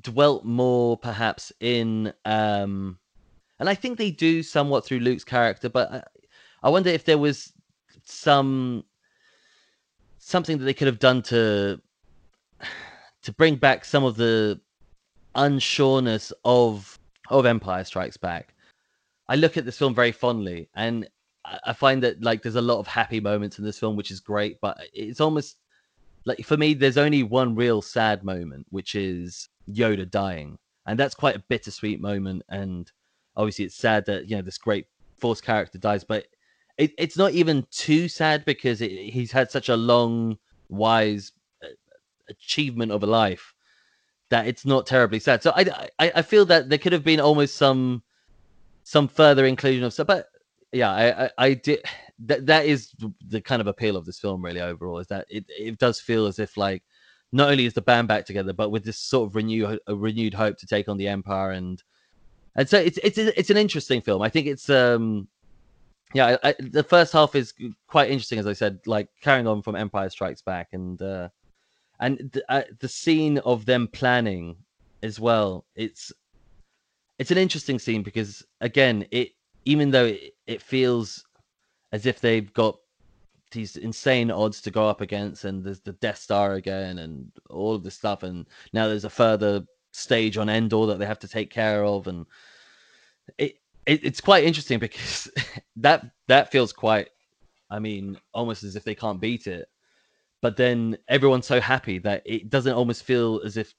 dwelt 0.00 0.44
more, 0.44 0.96
perhaps 0.96 1.52
in, 1.60 2.12
um, 2.24 2.98
and 3.58 3.68
I 3.68 3.74
think 3.74 3.98
they 3.98 4.10
do 4.10 4.42
somewhat 4.42 4.84
through 4.84 5.00
Luke's 5.00 5.24
character, 5.24 5.68
but 5.68 5.90
I, 5.92 6.02
I 6.62 6.70
wonder 6.70 6.90
if 6.90 7.04
there 7.04 7.18
was 7.18 7.52
some 8.04 8.84
something 10.18 10.58
that 10.58 10.64
they 10.64 10.74
could 10.74 10.86
have 10.86 10.98
done 10.98 11.22
to 11.22 11.80
to 13.22 13.32
bring 13.32 13.56
back 13.56 13.84
some 13.84 14.04
of 14.04 14.16
the 14.16 14.60
unsureness 15.34 16.32
of 16.44 16.98
of 17.30 17.46
Empire 17.46 17.84
Strikes 17.84 18.16
Back. 18.16 18.54
I 19.28 19.36
look 19.36 19.56
at 19.56 19.64
this 19.64 19.78
film 19.78 19.94
very 19.94 20.12
fondly, 20.12 20.68
and 20.74 21.08
I 21.64 21.72
find 21.72 22.02
that 22.02 22.22
like 22.22 22.42
there's 22.42 22.56
a 22.56 22.62
lot 22.62 22.78
of 22.78 22.86
happy 22.86 23.20
moments 23.20 23.58
in 23.58 23.64
this 23.64 23.78
film, 23.78 23.96
which 23.96 24.10
is 24.10 24.20
great. 24.20 24.60
But 24.60 24.78
it's 24.92 25.20
almost 25.20 25.56
like 26.24 26.44
for 26.44 26.56
me, 26.56 26.74
there's 26.74 26.98
only 26.98 27.22
one 27.22 27.54
real 27.54 27.82
sad 27.82 28.24
moment, 28.24 28.66
which 28.70 28.94
is 28.94 29.48
Yoda 29.70 30.10
dying, 30.10 30.58
and 30.86 30.98
that's 30.98 31.14
quite 31.14 31.36
a 31.36 31.44
bittersweet 31.48 32.00
moment. 32.00 32.42
And 32.48 32.90
obviously, 33.36 33.64
it's 33.64 33.76
sad 33.76 34.06
that 34.06 34.28
you 34.28 34.36
know 34.36 34.42
this 34.42 34.58
great 34.58 34.86
Force 35.18 35.40
character 35.40 35.78
dies, 35.78 36.04
but 36.04 36.26
it, 36.76 36.92
it's 36.98 37.16
not 37.16 37.32
even 37.32 37.66
too 37.70 38.08
sad 38.08 38.44
because 38.44 38.80
it, 38.80 38.90
he's 38.90 39.32
had 39.32 39.50
such 39.50 39.68
a 39.68 39.76
long, 39.76 40.38
wise 40.68 41.32
uh, 41.62 41.68
achievement 42.28 42.92
of 42.92 43.02
a 43.02 43.06
life 43.06 43.54
that 44.30 44.46
it's 44.46 44.66
not 44.66 44.86
terribly 44.86 45.20
sad. 45.20 45.42
So 45.42 45.52
I, 45.54 45.88
I, 45.98 46.12
I 46.16 46.22
feel 46.22 46.44
that 46.46 46.68
there 46.68 46.78
could 46.78 46.92
have 46.92 47.04
been 47.04 47.20
almost 47.20 47.56
some 47.56 48.02
some 48.82 49.08
further 49.08 49.46
inclusion 49.46 49.84
of 49.84 49.92
stuff, 49.92 50.08
but 50.08 50.28
yeah, 50.72 50.90
I, 50.90 51.24
I, 51.24 51.30
I 51.38 51.54
did 51.54 51.82
that. 52.26 52.46
That 52.46 52.66
is 52.66 52.92
the 53.28 53.40
kind 53.40 53.60
of 53.60 53.68
appeal 53.68 53.96
of 53.96 54.04
this 54.04 54.18
film, 54.18 54.44
really. 54.44 54.60
Overall, 54.60 54.98
is 54.98 55.06
that 55.06 55.26
it, 55.30 55.44
it 55.48 55.78
does 55.78 56.00
feel 56.00 56.26
as 56.26 56.38
if 56.38 56.56
like 56.56 56.82
not 57.32 57.50
only 57.50 57.64
is 57.66 57.74
the 57.74 57.82
band 57.82 58.08
back 58.08 58.26
together, 58.26 58.52
but 58.52 58.70
with 58.70 58.84
this 58.84 58.98
sort 58.98 59.28
of 59.28 59.36
renewed 59.36 59.78
a 59.86 59.94
renewed 59.94 60.34
hope 60.34 60.58
to 60.58 60.66
take 60.66 60.88
on 60.88 60.96
the 60.96 61.08
Empire, 61.08 61.52
and 61.52 61.82
and 62.56 62.68
so 62.68 62.78
it's 62.78 62.98
it's 63.02 63.18
it's 63.18 63.50
an 63.50 63.56
interesting 63.56 64.00
film. 64.00 64.22
I 64.22 64.28
think 64.28 64.46
it's 64.46 64.70
um 64.70 65.28
yeah, 66.14 66.36
I, 66.44 66.54
the 66.60 66.84
first 66.84 67.12
half 67.12 67.34
is 67.34 67.52
quite 67.88 68.10
interesting, 68.10 68.38
as 68.38 68.46
I 68.46 68.52
said, 68.52 68.78
like 68.86 69.08
carrying 69.20 69.48
on 69.48 69.62
from 69.62 69.74
Empire 69.74 70.08
Strikes 70.08 70.42
Back, 70.42 70.68
and 70.72 71.00
uh, 71.02 71.28
and 72.00 72.30
the, 72.32 72.44
uh, 72.48 72.62
the 72.80 72.88
scene 72.88 73.38
of 73.38 73.66
them 73.66 73.88
planning 73.88 74.56
as 75.04 75.20
well 75.20 75.66
it's 75.76 76.12
it's 77.18 77.30
an 77.30 77.38
interesting 77.38 77.78
scene 77.78 78.02
because 78.02 78.44
again 78.60 79.06
it 79.10 79.32
even 79.66 79.90
though 79.90 80.06
it, 80.06 80.32
it 80.46 80.62
feels 80.62 81.24
as 81.92 82.06
if 82.06 82.20
they've 82.20 82.52
got 82.54 82.76
these 83.52 83.76
insane 83.76 84.30
odds 84.30 84.60
to 84.60 84.70
go 84.70 84.88
up 84.88 85.00
against 85.00 85.44
and 85.44 85.62
there's 85.62 85.80
the 85.80 85.92
death 85.92 86.18
star 86.18 86.54
again 86.54 86.98
and 86.98 87.30
all 87.50 87.74
of 87.74 87.84
this 87.84 87.94
stuff 87.94 88.24
and 88.24 88.46
now 88.72 88.88
there's 88.88 89.04
a 89.04 89.10
further 89.10 89.64
stage 89.94 90.36
on 90.36 90.48
endor 90.48 90.86
that 90.86 90.98
they 90.98 91.06
have 91.06 91.18
to 91.18 91.28
take 91.28 91.50
care 91.50 91.84
of 91.84 92.06
and 92.06 92.26
it, 93.38 93.54
it 93.86 94.04
it's 94.04 94.20
quite 94.20 94.44
interesting 94.44 94.78
because 94.78 95.30
that 95.76 96.04
that 96.28 96.50
feels 96.50 96.72
quite 96.72 97.08
i 97.70 97.78
mean 97.78 98.18
almost 98.32 98.64
as 98.64 98.76
if 98.76 98.84
they 98.84 98.94
can't 98.94 99.20
beat 99.20 99.46
it 99.46 99.68
but 100.44 100.58
then 100.58 100.98
everyone's 101.08 101.46
so 101.46 101.58
happy 101.58 101.98
that 101.98 102.22
it 102.26 102.50
doesn't 102.50 102.74
almost 102.74 103.04
feel 103.04 103.40
as 103.46 103.56
if 103.56 103.74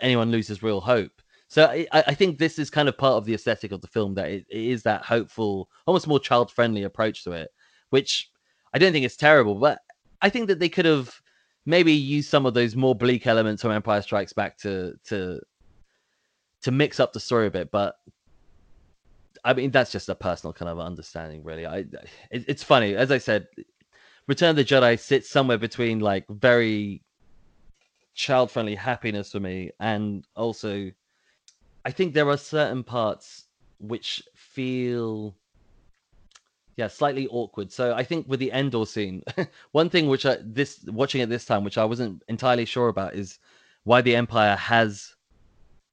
anyone 0.00 0.30
loses 0.32 0.62
real 0.62 0.80
hope. 0.80 1.12
So 1.48 1.64
I, 1.64 1.86
I 1.92 2.12
think 2.12 2.38
this 2.38 2.58
is 2.58 2.70
kind 2.70 2.88
of 2.88 2.98
part 2.98 3.14
of 3.14 3.24
the 3.24 3.34
aesthetic 3.34 3.70
of 3.70 3.80
the 3.80 3.86
film 3.86 4.14
that 4.14 4.28
it, 4.28 4.46
it 4.50 4.64
is 4.64 4.82
that 4.82 5.04
hopeful, 5.04 5.70
almost 5.86 6.08
more 6.08 6.18
child 6.18 6.50
friendly 6.50 6.82
approach 6.82 7.22
to 7.22 7.30
it, 7.30 7.50
which 7.90 8.30
I 8.74 8.78
don't 8.78 8.92
think 8.92 9.06
is 9.06 9.16
terrible, 9.16 9.54
but 9.54 9.78
I 10.20 10.28
think 10.28 10.48
that 10.48 10.58
they 10.58 10.68
could 10.68 10.86
have 10.86 11.14
maybe 11.66 11.92
use 11.92 12.28
some 12.28 12.46
of 12.46 12.54
those 12.54 12.74
more 12.74 12.94
bleak 12.94 13.26
elements 13.26 13.62
from 13.62 13.72
Empire 13.72 14.00
Strikes 14.00 14.32
Back 14.32 14.56
to 14.58 14.94
to 15.04 15.40
to 16.62 16.70
mix 16.70 16.98
up 16.98 17.12
the 17.12 17.20
story 17.20 17.48
a 17.48 17.50
bit. 17.50 17.70
But 17.70 17.96
I 19.44 19.52
mean, 19.52 19.70
that's 19.70 19.92
just 19.92 20.08
a 20.08 20.14
personal 20.14 20.52
kind 20.52 20.68
of 20.70 20.80
understanding, 20.80 21.42
really. 21.44 21.66
I 21.66 21.78
it, 22.30 22.44
it's 22.48 22.62
funny, 22.62 22.96
as 22.96 23.10
I 23.10 23.18
said, 23.18 23.48
Return 24.26 24.50
of 24.50 24.56
the 24.56 24.64
Jedi 24.64 24.98
sits 24.98 25.28
somewhere 25.28 25.58
between 25.58 26.00
like 26.00 26.24
very 26.28 27.02
child 28.14 28.50
friendly 28.50 28.74
happiness 28.74 29.32
for 29.32 29.40
me 29.40 29.70
and 29.78 30.26
also 30.34 30.90
I 31.84 31.90
think 31.90 32.14
there 32.14 32.28
are 32.30 32.38
certain 32.38 32.82
parts 32.82 33.44
which 33.78 34.22
feel 34.34 35.36
yeah 36.76 36.86
slightly 36.86 37.26
awkward 37.28 37.72
so 37.72 37.94
i 37.94 38.02
think 38.02 38.26
with 38.28 38.40
the 38.40 38.50
endor 38.52 38.86
scene 38.86 39.22
one 39.72 39.88
thing 39.88 40.08
which 40.08 40.26
i 40.26 40.36
this 40.42 40.84
watching 40.86 41.20
it 41.20 41.28
this 41.28 41.44
time 41.44 41.64
which 41.64 41.78
i 41.78 41.84
wasn't 41.84 42.22
entirely 42.28 42.64
sure 42.64 42.88
about 42.88 43.14
is 43.14 43.38
why 43.84 44.00
the 44.00 44.14
empire 44.14 44.56
has 44.56 45.14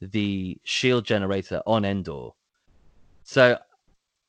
the 0.02 0.58
shield 0.64 1.06
generator 1.06 1.62
on 1.66 1.86
endor 1.86 2.30
so 3.24 3.58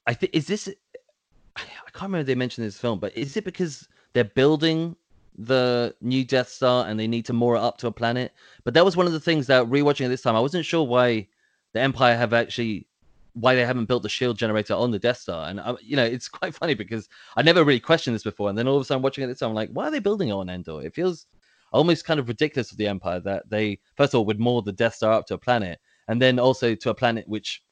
i 0.06 0.14
think 0.14 0.34
is 0.34 0.46
this 0.46 0.68
i 1.56 1.62
can't 1.92 2.04
remember 2.04 2.24
they 2.24 2.34
mentioned 2.34 2.66
this 2.66 2.78
film 2.78 2.98
but 2.98 3.16
is 3.16 3.36
it 3.36 3.44
because 3.44 3.88
they're 4.12 4.24
building 4.24 4.96
the 5.36 5.94
new 6.00 6.24
Death 6.24 6.48
Star 6.48 6.86
and 6.86 6.98
they 6.98 7.08
need 7.08 7.26
to 7.26 7.32
moor 7.32 7.56
it 7.56 7.60
up 7.60 7.78
to 7.78 7.88
a 7.88 7.92
planet. 7.92 8.32
But 8.62 8.74
that 8.74 8.84
was 8.84 8.96
one 8.96 9.06
of 9.06 9.12
the 9.12 9.20
things 9.20 9.46
that 9.48 9.66
rewatching 9.66 10.06
it 10.06 10.08
this 10.08 10.22
time, 10.22 10.36
I 10.36 10.40
wasn't 10.40 10.64
sure 10.64 10.84
why 10.86 11.26
the 11.72 11.80
Empire 11.80 12.16
have 12.16 12.32
actually 12.32 12.86
why 13.34 13.54
they 13.54 13.66
haven't 13.66 13.86
built 13.86 14.02
the 14.02 14.08
shield 14.08 14.38
generator 14.38 14.74
on 14.74 14.90
the 14.90 14.98
Death 14.98 15.18
Star. 15.18 15.48
And 15.48 15.60
uh, 15.60 15.76
you 15.82 15.96
know, 15.96 16.04
it's 16.04 16.28
quite 16.28 16.54
funny 16.54 16.74
because 16.74 17.08
I 17.36 17.42
never 17.42 17.64
really 17.64 17.80
questioned 17.80 18.14
this 18.14 18.22
before, 18.22 18.48
and 18.48 18.56
then 18.56 18.66
all 18.68 18.76
of 18.76 18.82
a 18.82 18.84
sudden 18.84 19.02
watching 19.02 19.24
it 19.24 19.26
this 19.26 19.40
time, 19.40 19.50
I'm 19.50 19.54
like, 19.54 19.70
why 19.70 19.88
are 19.88 19.90
they 19.90 19.98
building 19.98 20.28
it 20.28 20.32
on 20.32 20.48
Endor? 20.48 20.82
It 20.82 20.94
feels 20.94 21.26
almost 21.72 22.04
kind 22.04 22.20
of 22.20 22.28
ridiculous 22.28 22.70
of 22.70 22.78
the 22.78 22.86
Empire 22.86 23.18
that 23.20 23.48
they 23.50 23.80
first 23.96 24.14
of 24.14 24.18
all 24.18 24.24
would 24.26 24.40
moor 24.40 24.62
the 24.62 24.72
Death 24.72 24.94
Star 24.94 25.12
up 25.12 25.26
to 25.26 25.34
a 25.34 25.38
planet, 25.38 25.80
and 26.08 26.22
then 26.22 26.38
also 26.38 26.74
to 26.74 26.90
a 26.90 26.94
planet 26.94 27.28
which 27.28 27.62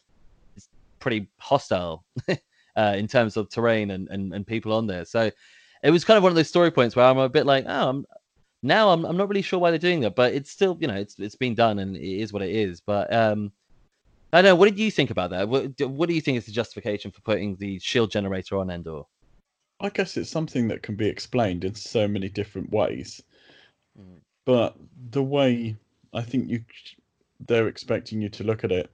is 0.56 0.68
pretty 0.98 1.28
hostile 1.38 2.04
uh, 2.76 2.94
in 2.96 3.06
terms 3.06 3.36
of 3.36 3.48
terrain 3.48 3.92
and, 3.92 4.08
and 4.08 4.34
and 4.34 4.46
people 4.46 4.72
on 4.72 4.86
there. 4.86 5.04
So 5.04 5.30
it 5.82 5.90
was 5.90 6.04
kind 6.04 6.16
of 6.16 6.22
one 6.22 6.30
of 6.30 6.36
those 6.36 6.48
story 6.48 6.70
points 6.70 6.94
where 6.96 7.06
I'm 7.06 7.18
a 7.18 7.28
bit 7.28 7.46
like, 7.46 7.64
oh, 7.66 7.88
I'm, 7.88 8.06
now 8.62 8.90
I'm 8.90 9.04
I'm 9.04 9.16
not 9.16 9.28
really 9.28 9.42
sure 9.42 9.58
why 9.58 9.70
they're 9.70 9.78
doing 9.78 10.00
that, 10.00 10.16
but 10.16 10.34
it's 10.34 10.50
still 10.50 10.76
you 10.80 10.88
know 10.88 10.94
it's 10.94 11.18
it's 11.18 11.36
been 11.36 11.54
done 11.54 11.78
and 11.78 11.96
it 11.96 12.20
is 12.20 12.32
what 12.32 12.42
it 12.42 12.50
is. 12.50 12.80
But 12.80 13.12
um, 13.12 13.52
I 14.32 14.40
know. 14.40 14.54
What 14.54 14.68
did 14.68 14.78
you 14.78 14.90
think 14.90 15.10
about 15.10 15.30
that? 15.30 15.48
What 15.48 15.78
what 15.80 16.08
do 16.08 16.14
you 16.14 16.20
think 16.20 16.38
is 16.38 16.46
the 16.46 16.52
justification 16.52 17.10
for 17.10 17.20
putting 17.20 17.56
the 17.56 17.78
shield 17.78 18.10
generator 18.10 18.56
on 18.56 18.70
Endor? 18.70 19.02
I 19.80 19.90
guess 19.90 20.16
it's 20.16 20.30
something 20.30 20.68
that 20.68 20.82
can 20.82 20.94
be 20.94 21.08
explained 21.08 21.64
in 21.64 21.74
so 21.74 22.06
many 22.08 22.28
different 22.28 22.70
ways, 22.70 23.22
mm. 23.98 24.20
but 24.44 24.76
the 25.10 25.22
way 25.22 25.76
I 26.14 26.22
think 26.22 26.48
you 26.48 26.64
they're 27.46 27.68
expecting 27.68 28.22
you 28.22 28.28
to 28.30 28.44
look 28.44 28.64
at 28.64 28.72
it, 28.72 28.90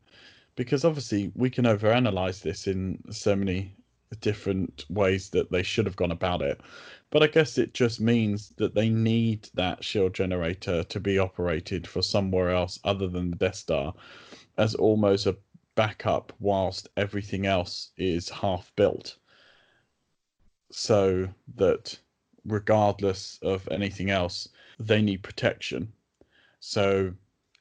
because 0.56 0.84
obviously 0.84 1.30
we 1.34 1.50
can 1.50 1.66
overanalyze 1.66 2.42
this 2.42 2.66
in 2.66 2.98
so 3.10 3.36
many 3.36 3.74
different 4.20 4.86
ways 4.88 5.28
that 5.30 5.50
they 5.50 5.62
should 5.62 5.86
have 5.86 5.96
gone 5.96 6.10
about 6.10 6.42
it. 6.42 6.60
But 7.10 7.22
I 7.22 7.26
guess 7.26 7.58
it 7.58 7.74
just 7.74 8.00
means 8.00 8.52
that 8.56 8.74
they 8.74 8.88
need 8.88 9.48
that 9.54 9.84
shield 9.84 10.14
generator 10.14 10.82
to 10.84 11.00
be 11.00 11.18
operated 11.18 11.86
for 11.86 12.02
somewhere 12.02 12.50
else 12.50 12.78
other 12.84 13.08
than 13.08 13.30
the 13.30 13.36
Death 13.36 13.56
Star 13.56 13.94
as 14.58 14.74
almost 14.74 15.26
a 15.26 15.36
backup 15.76 16.32
whilst 16.40 16.88
everything 16.96 17.46
else 17.46 17.90
is 17.96 18.28
half 18.28 18.72
built. 18.76 19.16
So 20.70 21.28
that 21.56 21.98
regardless 22.44 23.38
of 23.42 23.68
anything 23.70 24.10
else, 24.10 24.48
they 24.78 25.00
need 25.00 25.22
protection. 25.22 25.92
So 26.60 27.14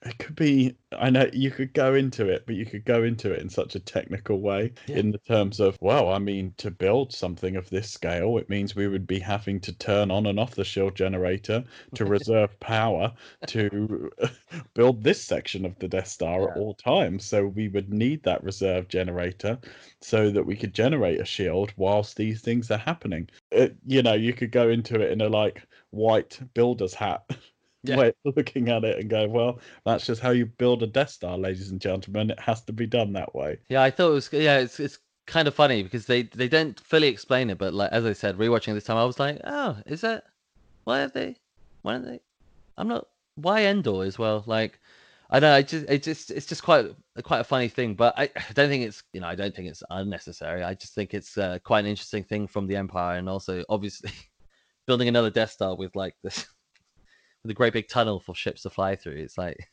it 0.06 0.18
could 0.20 0.36
be 0.36 0.76
i 1.00 1.10
know 1.10 1.28
you 1.34 1.50
could 1.50 1.74
go 1.74 1.96
into 1.96 2.28
it 2.30 2.46
but 2.46 2.56
you 2.56 2.66
could 2.66 2.86
go 2.86 3.04
into 3.04 3.32
it 3.32 3.42
in 3.42 3.50
such 3.50 3.76
a 3.76 3.80
technical 3.80 4.40
way 4.40 4.72
Yeah. 4.88 4.98
in 4.98 5.12
the 5.12 5.18
terms 5.18 5.60
of 5.60 5.78
well 5.82 6.10
i 6.10 6.20
mean 6.20 6.54
to 6.58 6.70
build 6.70 7.12
something 7.14 7.56
of 7.56 7.70
this 7.70 7.90
scale 7.90 8.38
it 8.38 8.50
means 8.50 8.76
we 8.76 8.88
would 8.88 9.08
be 9.08 9.20
having 9.20 9.60
to 9.62 9.74
turn 9.74 10.12
on 10.12 10.28
and 10.28 10.40
off 10.40 10.56
the 10.56 10.64
shield 10.64 10.96
generator 10.96 11.64
to 11.96 12.06
reserve 12.18 12.58
power 12.60 13.12
to 13.48 14.12
build 14.74 15.04
this 15.04 15.22
section 15.24 15.66
of 15.66 15.78
the 15.80 15.88
death 15.88 16.08
star 16.08 16.50
at 16.52 16.58
all 16.58 16.74
times. 16.74 17.26
So 17.26 17.48
we 17.48 17.68
would 17.68 17.92
need 17.92 18.24
that 18.24 18.44
reserve 18.44 18.88
generator 18.88 19.58
so 20.02 20.30
that 20.32 20.46
we 20.46 20.56
could 20.56 20.74
generate 20.74 21.20
a 21.20 21.26
shield 21.26 21.74
whilst 21.78 22.18
these 22.18 22.42
things 22.42 22.70
are 22.72 22.78
happening. 22.78 23.30
It, 23.52 23.76
you 23.86 24.04
know 24.04 24.14
you 24.14 24.34
could 24.34 24.52
go 24.52 24.70
into 24.70 25.00
it 25.02 25.12
in 25.12 25.22
a 25.22 25.30
like 25.30 25.64
white 25.92 26.40
builder's 26.54 26.94
hat 26.94 27.24
Yeah. 27.88 27.98
way 27.98 28.08
of 28.26 28.36
looking 28.36 28.70
at 28.70 28.84
it 28.84 29.00
and 29.00 29.10
go, 29.10 29.28
well, 29.28 29.60
that's 29.86 30.06
just 30.06 30.22
how 30.22 30.32
you 30.32 30.46
build 30.46 30.84
a 30.84 30.88
Death 30.88 31.10
Star, 31.10 31.38
ladies 31.38 31.72
and 31.72 31.82
gentlemen. 31.82 32.32
It 32.32 32.40
has 32.40 32.62
to 32.64 32.74
be 32.74 32.88
done 32.88 33.14
that 33.14 33.34
way. 33.36 33.60
Yeah, 33.70 33.84
I 33.84 33.92
thought 33.92 34.12
it 34.12 34.14
was 34.14 34.30
yeah, 34.32 34.60
it's 34.60 34.80
it's 34.80 35.00
kind 35.26 35.48
of 35.48 35.54
funny 35.54 35.84
because 35.84 36.06
they 36.06 36.24
they 36.24 36.48
don't 36.48 36.80
fully 36.80 37.08
explain 37.08 37.50
it, 37.50 37.58
but 37.58 37.74
like 37.74 37.92
as 37.92 38.06
I 38.06 38.14
said, 38.14 38.38
rewatching 38.38 38.74
this 38.74 38.86
time, 38.86 38.98
I 38.98 39.06
was 39.06 39.20
like, 39.20 39.40
oh, 39.44 39.78
is 39.86 40.02
that 40.02 40.24
why 40.86 41.00
have 41.00 41.14
they? 41.14 41.36
Why 41.82 41.94
don't 41.94 42.06
they? 42.06 42.20
I'm 42.78 42.88
not 42.88 43.08
why 43.36 43.66
Endor 43.66 44.04
as 44.04 44.18
well. 44.18 44.44
Like 44.46 44.80
I 45.30 45.40
know, 45.40 45.54
I 45.54 45.62
just 45.62 45.86
it 45.90 46.04
just 46.04 46.32
it's 46.32 46.46
just 46.46 46.64
quite 46.64 46.86
quite 47.24 47.40
a 47.40 47.44
funny 47.44 47.68
thing, 47.68 47.96
but 47.96 48.18
I, 48.18 48.24
I 48.36 48.54
don't 48.54 48.70
think 48.70 48.86
it's 48.86 49.04
you 49.14 49.22
know 49.22 49.28
I 49.28 49.36
don't 49.36 49.54
think 49.54 49.68
it's 49.68 49.84
unnecessary. 49.90 50.64
I 50.64 50.74
just 50.74 50.96
think 50.96 51.14
it's 51.14 51.38
uh, 51.38 51.60
quite 51.64 51.82
an 51.82 51.88
interesting 51.88 52.24
thing 52.24 52.48
from 52.48 52.68
the 52.68 52.78
Empire, 52.78 53.18
and 53.18 53.28
also 53.28 53.64
obviously 53.70 54.12
building 54.88 55.08
another 55.08 55.30
Death 55.30 55.52
Star 55.52 55.76
with 55.76 55.96
like 55.96 56.16
this 56.24 56.48
a 57.50 57.54
great 57.54 57.74
big 57.74 57.88
tunnel 57.88 58.20
for 58.20 58.36
ships 58.36 58.64
to 58.64 58.70
fly 58.70 58.96
through. 58.96 59.18
It's 59.18 59.38
like 59.38 59.70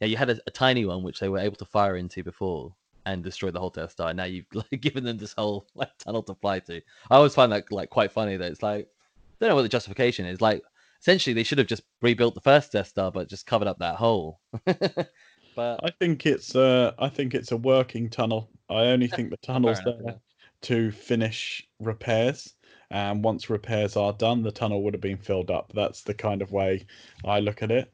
yeah, 0.00 0.08
you 0.08 0.16
had 0.16 0.30
a, 0.30 0.38
a 0.46 0.50
tiny 0.50 0.84
one 0.84 1.02
which 1.02 1.20
they 1.20 1.28
were 1.28 1.38
able 1.38 1.56
to 1.56 1.64
fire 1.64 1.96
into 1.96 2.22
before 2.22 2.74
and 3.06 3.24
destroy 3.24 3.50
the 3.50 3.60
whole 3.60 3.70
Death 3.70 3.92
Star. 3.92 4.12
Now 4.14 4.24
you've 4.24 4.46
like 4.54 4.80
given 4.80 5.04
them 5.04 5.18
this 5.18 5.32
whole 5.32 5.66
like 5.74 5.90
tunnel 5.98 6.22
to 6.24 6.34
fly 6.34 6.60
through. 6.60 6.82
I 7.10 7.16
always 7.16 7.34
find 7.34 7.52
that 7.52 7.70
like 7.72 7.90
quite 7.90 8.12
funny 8.12 8.36
that 8.36 8.50
it's 8.50 8.62
like 8.62 8.86
I 8.86 9.36
don't 9.40 9.50
know 9.50 9.56
what 9.56 9.62
the 9.62 9.68
justification 9.68 10.26
is. 10.26 10.40
Like 10.40 10.62
essentially 11.00 11.34
they 11.34 11.42
should 11.42 11.58
have 11.58 11.66
just 11.66 11.82
rebuilt 12.02 12.34
the 12.34 12.40
first 12.40 12.72
Death 12.72 12.88
Star 12.88 13.10
but 13.10 13.28
just 13.28 13.46
covered 13.46 13.68
up 13.68 13.78
that 13.78 13.96
hole. 13.96 14.40
but 14.64 15.80
I 15.82 15.90
think 15.98 16.26
it's 16.26 16.54
uh 16.54 16.92
I 16.98 17.08
think 17.08 17.34
it's 17.34 17.52
a 17.52 17.56
working 17.56 18.10
tunnel. 18.10 18.50
I 18.68 18.86
only 18.86 19.08
think 19.08 19.30
the 19.30 19.38
tunnel's 19.38 19.80
there 19.84 20.20
to 20.62 20.90
finish 20.90 21.66
repairs. 21.78 22.54
And 22.90 23.22
once 23.22 23.50
repairs 23.50 23.96
are 23.96 24.12
done, 24.12 24.42
the 24.42 24.52
tunnel 24.52 24.82
would 24.82 24.94
have 24.94 25.00
been 25.00 25.18
filled 25.18 25.50
up. 25.50 25.72
That's 25.74 26.02
the 26.02 26.14
kind 26.14 26.40
of 26.42 26.52
way 26.52 26.86
I 27.24 27.40
look 27.40 27.62
at 27.62 27.70
it. 27.70 27.92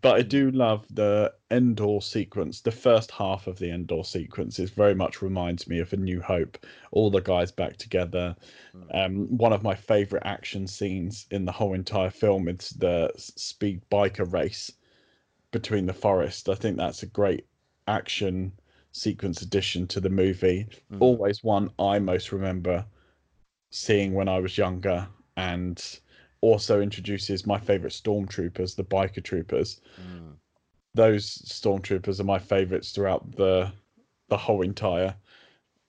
But 0.00 0.16
I 0.16 0.22
do 0.22 0.50
love 0.50 0.84
the 0.90 1.32
Endor 1.52 2.00
sequence. 2.00 2.60
The 2.60 2.72
first 2.72 3.12
half 3.12 3.46
of 3.46 3.60
the 3.60 3.70
Endor 3.70 4.02
sequence 4.02 4.58
is 4.58 4.70
very 4.70 4.96
much 4.96 5.22
reminds 5.22 5.68
me 5.68 5.78
of 5.78 5.92
A 5.92 5.96
New 5.96 6.20
Hope. 6.20 6.58
All 6.90 7.08
the 7.08 7.20
guys 7.20 7.52
back 7.52 7.76
together. 7.76 8.34
Um, 8.90 9.28
one 9.38 9.52
of 9.52 9.62
my 9.62 9.76
favorite 9.76 10.24
action 10.26 10.66
scenes 10.66 11.26
in 11.30 11.44
the 11.44 11.52
whole 11.52 11.72
entire 11.74 12.10
film 12.10 12.48
is 12.48 12.70
the 12.70 13.12
speed 13.16 13.82
biker 13.90 14.30
race 14.30 14.72
between 15.52 15.86
the 15.86 15.92
forest. 15.92 16.48
I 16.48 16.56
think 16.56 16.76
that's 16.76 17.04
a 17.04 17.06
great 17.06 17.46
action 17.86 18.52
sequence 18.90 19.40
addition 19.40 19.86
to 19.88 20.00
the 20.00 20.10
movie. 20.10 20.66
Mhm. 20.90 21.00
Always 21.00 21.44
one 21.44 21.70
I 21.78 22.00
most 22.00 22.32
remember 22.32 22.84
seeing 23.72 24.14
when 24.14 24.28
I 24.28 24.38
was 24.38 24.56
younger, 24.58 25.08
and 25.36 26.00
also 26.40 26.80
introduces 26.80 27.46
my 27.46 27.58
favorite 27.58 27.92
stormtroopers, 27.92 28.76
the 28.76 28.84
biker 28.84 29.24
troopers. 29.24 29.80
mm, 30.00 30.36
Those 30.94 31.26
stormtroopers 31.26 32.20
are 32.20 32.24
my 32.24 32.38
favorites 32.38 32.92
throughout 32.92 33.32
the 33.32 33.72
the 34.28 34.36
whole 34.38 34.62
entire 34.62 35.16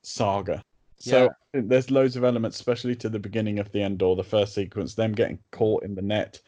saga. 0.04 0.64
So 1.00 1.24
Yeah. 1.54 1.62
There's 1.62 1.92
loads 1.92 2.16
of 2.16 2.24
elements, 2.24 2.58
especially 2.58 2.96
to 2.98 3.10
the 3.10 3.20
beginning 3.20 3.60
of 3.60 3.72
the 3.72 3.84
Endor, 3.84 4.16
the 4.16 4.24
first 4.24 4.54
sequence, 4.56 4.96
them 4.96 5.14
getting 5.14 5.40
caught 5.52 5.84
in 5.84 5.96
the 5.96 6.02
net. 6.02 6.42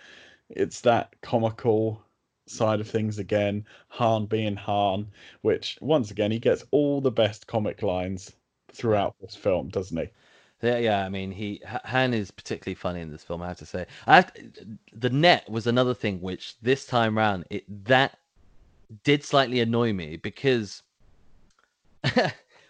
It's 0.49 0.81
that 0.81 1.15
comical 1.21 2.03
side 2.47 2.79
of 2.81 2.89
things 2.89 3.19
again. 3.19 3.65
Han 3.89 4.25
being 4.27 4.55
Han, 4.55 5.11
which 5.41 5.77
once 5.81 6.11
again 6.11 6.31
he 6.31 6.39
gets 6.39 6.65
all 6.71 7.01
the 7.01 7.11
best 7.11 7.47
comic 7.47 7.83
lines 7.83 8.35
throughout 8.71 9.15
this 9.19 9.35
film, 9.35 9.69
doesn't 9.69 9.97
he? 9.97 10.09
Yeah, 10.61 10.77
yeah. 10.77 11.05
I 11.05 11.09
mean, 11.09 11.31
he 11.31 11.61
Han 11.65 12.13
is 12.13 12.31
particularly 12.31 12.75
funny 12.75 13.01
in 13.01 13.11
this 13.11 13.23
film. 13.23 13.41
I 13.41 13.49
have 13.49 13.57
to 13.57 13.65
say. 13.65 13.85
I 14.07 14.25
the 14.93 15.09
net 15.09 15.49
was 15.49 15.67
another 15.67 15.93
thing 15.93 16.21
which 16.21 16.55
this 16.61 16.85
time 16.85 17.17
round 17.17 17.45
it 17.49 17.65
that 17.85 18.17
did 19.03 19.23
slightly 19.23 19.59
annoy 19.59 19.93
me 19.93 20.17
because 20.17 20.83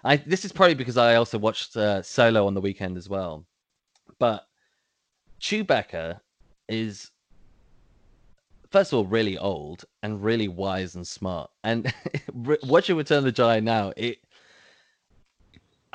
I 0.04 0.18
this 0.18 0.46
is 0.46 0.52
probably 0.52 0.76
because 0.76 0.98
I 0.98 1.16
also 1.16 1.38
watched 1.38 1.76
uh, 1.78 2.02
Solo 2.02 2.48
on 2.48 2.54
the 2.54 2.62
weekend 2.62 2.98
as 2.98 3.10
well, 3.10 3.46
but 4.20 4.48
Chewbacca 5.40 6.20
is 6.68 7.12
first 8.72 8.92
of 8.94 8.98
all 9.00 9.06
really 9.06 9.38
old 9.38 9.86
and 10.04 10.24
really 10.24 10.48
wise 10.48 10.96
and 10.96 11.08
smart, 11.08 11.52
and 11.64 11.94
watching 12.64 12.98
Return 12.98 13.20
of 13.20 13.24
the 13.26 13.32
Jedi 13.32 13.62
now 13.64 13.94
it. 13.96 14.18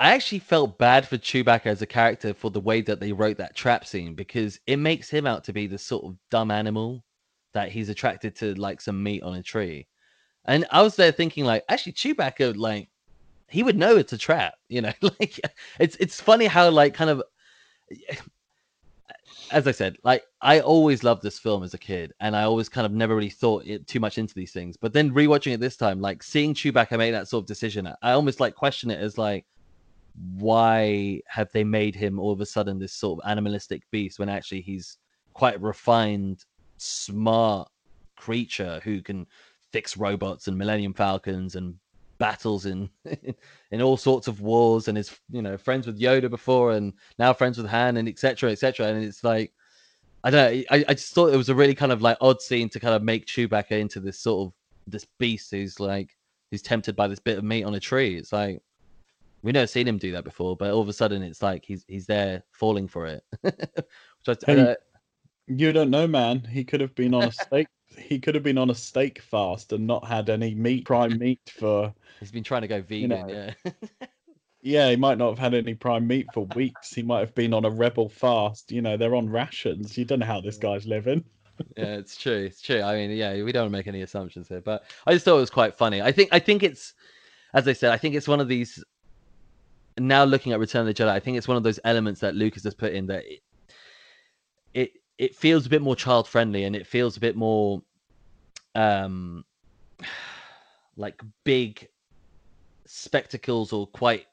I 0.01 0.13
actually 0.15 0.39
felt 0.39 0.79
bad 0.79 1.07
for 1.07 1.19
Chewbacca 1.19 1.67
as 1.67 1.83
a 1.83 1.87
character 1.87 2.33
for 2.33 2.51
the 2.51 2.59
way 2.59 2.81
that 2.81 3.01
they 3.01 3.13
wrote 3.13 3.37
that 3.37 3.55
trap 3.55 3.87
scene 3.87 4.15
because 4.15 4.59
it 4.67 4.79
makes 4.79 5.11
him 5.11 5.27
out 5.27 5.45
to 5.45 5.53
be 5.53 5.67
the 5.67 5.77
sort 5.77 6.05
of 6.07 6.17
dumb 6.31 6.51
animal 6.51 7.05
that 7.53 7.71
he's 7.71 7.91
attracted 7.91 8.35
to 8.37 8.55
like 8.55 8.81
some 8.81 9.03
meat 9.03 9.23
on 9.23 9.35
a 9.35 9.43
tree. 9.43 9.87
And 10.47 10.65
I 10.71 10.81
was 10.81 10.97
there 10.97 11.13
thinking 11.13 11.45
like 11.45 11.65
actually 11.69 11.93
Chewbacca 11.93 12.57
like 12.57 12.89
he 13.51 13.63
would 13.63 13.77
know 13.77 13.95
it's 13.97 14.15
a 14.15 14.19
trap, 14.19 14.55
you 14.71 14.81
know. 14.81 14.93
like 15.03 15.39
it's 15.79 15.97
it's 15.97 16.19
funny 16.19 16.47
how 16.47 16.71
like 16.71 16.95
kind 16.95 17.11
of 17.11 17.23
as 19.51 19.67
I 19.67 19.73
said, 19.73 19.99
like 20.03 20.23
I 20.41 20.61
always 20.61 21.05
loved 21.05 21.23
this 21.23 21.39
film 21.39 21.63
as 21.63 21.75
a 21.75 21.79
kid, 21.79 22.15
and 22.21 22.35
I 22.35 22.45
always 22.45 22.71
kind 22.71 22.87
of 22.87 22.93
never 22.93 23.15
really 23.15 23.29
thought 23.29 23.67
it 23.67 23.87
too 23.87 24.01
much 24.01 24.17
into 24.17 24.33
these 24.33 24.53
things. 24.53 24.79
But 24.79 24.95
then 24.95 25.11
rewatching 25.11 25.53
it 25.53 25.61
this 25.61 25.77
time, 25.77 26.01
like 26.01 26.23
seeing 26.23 26.55
Chewbacca 26.55 26.97
make 26.97 27.13
that 27.13 27.29
sort 27.29 27.43
of 27.43 27.47
decision, 27.47 27.87
I 28.01 28.13
almost 28.13 28.41
like 28.41 28.55
question 28.55 28.91
it 28.91 28.99
as 29.01 29.19
like, 29.19 29.45
why 30.39 31.21
have 31.27 31.51
they 31.53 31.65
made 31.65 31.95
him 31.95 32.19
all 32.19 32.33
of 32.33 32.41
a 32.41 32.47
sudden 32.47 32.79
this 32.79 32.93
sort 32.93 33.19
of 33.19 33.31
animalistic 33.31 33.83
beast 33.91 34.19
when 34.19 34.29
actually 34.29 34.61
he's 34.61 34.99
quite 35.33 35.57
a 35.57 35.61
refined, 35.61 36.45
smart 36.77 37.69
creature 38.17 38.81
who 38.85 39.03
can 39.03 39.27
fix 39.73 39.97
robots 39.97 40.49
and 40.49 40.59
Millennium 40.59 40.93
Falcons 40.93 41.57
and 41.57 41.75
battles 42.19 42.67
in 42.67 42.91
in 43.71 43.81
all 43.81 43.97
sorts 43.97 44.29
of 44.29 44.43
wars 44.43 44.89
and 44.89 44.99
is 44.99 45.19
you 45.31 45.41
know 45.41 45.57
friends 45.57 45.87
with 45.87 45.99
Yoda 45.99 46.29
before 46.29 46.73
and 46.73 46.93
now 47.19 47.33
friends 47.33 47.57
with 47.57 47.67
Han 47.67 47.97
and 47.97 48.07
etc 48.09 48.51
etc 48.51 48.89
and 48.89 49.03
it's 49.03 49.25
like 49.25 49.55
I 50.23 50.31
don't 50.31 50.55
know 50.55 50.63
I, 50.71 50.85
I 50.89 50.95
just 50.95 51.15
thought 51.15 51.33
it 51.33 51.39
was 51.39 51.49
a 51.49 51.55
really 51.55 51.75
kind 51.75 51.93
of 51.93 52.03
like 52.03 52.19
odd 52.21 52.43
scene 52.43 52.69
to 52.71 52.81
kind 52.81 52.95
of 52.95 53.03
make 53.03 53.25
Chewbacca 53.25 53.73
into 53.73 54.01
this 54.01 54.19
sort 54.19 54.49
of 54.49 54.55
this 54.87 55.07
beast 55.19 55.51
who's 55.51 55.81
like 55.81 56.15
who's 56.51 56.63
tempted 56.63 56.95
by 56.95 57.09
this 57.09 57.21
bit 57.21 57.39
of 57.39 57.45
meat 57.45 57.65
on 57.65 57.75
a 57.75 57.81
tree. 57.81 58.17
It's 58.17 58.33
like 58.33 58.61
we 59.43 59.53
never 59.53 59.67
seen 59.67 59.87
him 59.87 59.99
do 59.99 60.13
that 60.13 60.25
before 60.25 60.57
but 60.57 60.71
all 60.71 60.81
of 60.81 60.89
a 60.89 60.93
sudden 60.93 61.23
it's 61.23 61.43
like 61.43 61.65
he's 61.65 61.85
he's 61.89 62.07
there 62.07 62.43
falling 62.53 62.89
for 62.89 63.07
it 63.07 63.25
Which 63.43 64.39
I, 64.47 64.53
Hey, 64.53 64.61
uh, 64.61 64.75
You 65.47 65.73
don't 65.73 65.91
know, 65.91 66.07
man. 66.07 66.41
He 66.41 66.65
could 66.65 66.81
have 66.81 66.95
been 66.95 67.15
on 67.15 67.25
a 67.25 67.33
steak. 67.33 67.67
he 67.97 68.19
could 68.19 68.35
have 68.35 68.45
been 68.45 68.59
on 68.59 68.71
a 68.71 68.75
steak 68.75 69.21
fast 69.21 69.73
and 69.73 69.87
not 69.87 70.05
had 70.07 70.29
any 70.31 70.55
meat, 70.55 70.85
prime 70.85 71.19
meat 71.19 71.41
for. 71.51 71.93
he's 72.21 72.31
been 72.31 72.45
trying 72.45 72.63
to 72.63 72.69
go 72.69 72.83
vegan 72.83 73.11
know. 73.11 73.27
yeah 73.65 73.73
Yeah, 74.63 74.91
he 74.91 74.97
might 74.97 75.17
not 75.17 75.31
have 75.31 75.39
had 75.39 75.55
any 75.55 75.75
prime 75.75 76.07
meat 76.07 76.27
for 76.35 76.45
weeks. 76.55 76.93
He 76.93 77.03
might 77.03 77.21
have 77.21 77.35
been 77.35 77.55
on 77.55 77.65
a 77.65 77.71
rebel 77.71 78.09
fast. 78.11 78.71
You 78.71 78.83
know, 78.83 78.97
they're 78.97 79.15
on 79.15 79.29
rations. 79.31 79.97
You 79.97 80.05
don't 80.05 80.19
know 80.19 80.27
how 80.27 80.43
this 80.43 80.59
guy's 80.59 80.87
living. 80.87 81.25
yeah, 81.79 81.97
it's 81.97 82.17
true. 82.17 82.45
It's 82.45 82.61
true. 82.61 82.83
I 82.83 82.95
mean, 82.95 83.11
yeah, 83.11 83.43
we 83.43 83.53
don't 83.53 83.71
make 83.71 83.87
any 83.87 84.03
assumptions 84.03 84.49
here, 84.49 84.61
but 84.61 84.85
I 85.07 85.15
just 85.15 85.25
thought 85.25 85.39
it 85.39 85.41
was 85.41 85.51
quite 85.51 85.75
funny. 85.77 86.03
I 86.03 86.13
think, 86.13 86.29
I 86.33 86.39
think 86.41 86.63
it's, 86.63 86.93
as 87.55 87.67
I 87.69 87.73
said, 87.73 87.91
I 87.93 87.97
think 87.97 88.15
it's 88.15 88.29
one 88.29 88.41
of 88.41 88.49
these. 88.49 88.85
Now 90.01 90.25
looking 90.25 90.53
at 90.53 90.59
Return 90.59 90.81
of 90.81 90.87
the 90.87 90.95
Jedi, 90.95 91.09
I 91.09 91.21
think 91.21 91.37
it's 91.37 91.49
one 91.49 91.57
of 91.57 91.63
those 91.63 91.79
elements 91.85 92.21
that 92.21 92.35
Lucas 92.35 92.65
has 92.65 92.75
put 92.75 92.93
in 92.93 93.07
that 93.07 93.25
it, 93.27 93.43
it, 94.75 94.93
it 95.19 95.35
feels 95.35 95.67
a 95.67 95.69
bit 95.69 95.83
more 95.83 95.95
child 95.95 96.27
friendly 96.27 96.65
and 96.65 96.75
it 96.75 96.87
feels 96.87 97.17
a 97.17 97.21
bit 97.21 97.37
more, 97.37 97.83
um, 98.75 99.45
like 100.97 101.21
big 101.45 101.89
spectacles 102.87 103.73
or 103.73 103.87
quite 103.87 104.27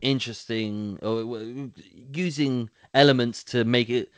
interesting 0.00 0.98
or 1.02 1.70
using 2.12 2.68
elements 2.92 3.42
to 3.42 3.64
make 3.64 3.88
it 3.88 4.10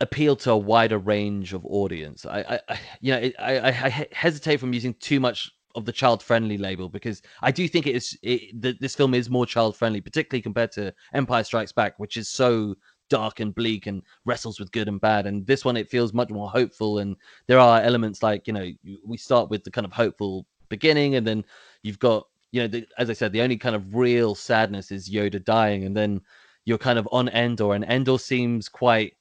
appeal 0.00 0.36
to 0.36 0.50
a 0.50 0.56
wider 0.56 0.98
range 0.98 1.54
of 1.54 1.64
audience. 1.64 2.26
I, 2.26 2.40
I, 2.40 2.60
I 2.68 2.80
you 3.00 3.12
know, 3.12 3.30
I 3.38 3.58
I 3.68 4.08
hesitate 4.12 4.58
from 4.58 4.74
using 4.74 4.94
too 4.94 5.20
much 5.20 5.50
of 5.74 5.84
the 5.84 5.92
child-friendly 5.92 6.58
label 6.58 6.88
because 6.88 7.22
I 7.40 7.50
do 7.50 7.66
think 7.66 7.86
it 7.86 7.96
is 7.96 8.18
that 8.60 8.80
this 8.80 8.94
film 8.94 9.14
is 9.14 9.30
more 9.30 9.46
child-friendly, 9.46 10.00
particularly 10.00 10.42
compared 10.42 10.72
to 10.72 10.92
Empire 11.14 11.44
Strikes 11.44 11.72
Back, 11.72 11.98
which 11.98 12.16
is 12.16 12.28
so 12.28 12.74
dark 13.08 13.40
and 13.40 13.54
bleak 13.54 13.86
and 13.86 14.02
wrestles 14.24 14.58
with 14.58 14.72
good 14.72 14.88
and 14.88 15.00
bad. 15.00 15.26
And 15.26 15.46
this 15.46 15.64
one, 15.64 15.76
it 15.76 15.90
feels 15.90 16.14
much 16.14 16.30
more 16.30 16.50
hopeful. 16.50 16.98
And 16.98 17.16
there 17.46 17.58
are 17.58 17.80
elements 17.82 18.22
like 18.22 18.46
you 18.46 18.52
know 18.52 18.70
we 19.06 19.16
start 19.16 19.50
with 19.50 19.64
the 19.64 19.70
kind 19.70 19.84
of 19.84 19.92
hopeful 19.92 20.46
beginning, 20.68 21.16
and 21.16 21.26
then 21.26 21.44
you've 21.82 21.98
got 21.98 22.26
you 22.50 22.62
know 22.62 22.68
the, 22.68 22.86
as 22.98 23.10
I 23.10 23.12
said, 23.12 23.32
the 23.32 23.42
only 23.42 23.56
kind 23.56 23.76
of 23.76 23.94
real 23.94 24.34
sadness 24.34 24.90
is 24.90 25.10
Yoda 25.10 25.44
dying, 25.44 25.84
and 25.84 25.96
then 25.96 26.20
you're 26.64 26.78
kind 26.78 26.98
of 26.98 27.08
on 27.12 27.28
Endor, 27.28 27.74
and 27.74 27.84
Endor 27.84 28.18
seems 28.18 28.68
quite 28.68 29.14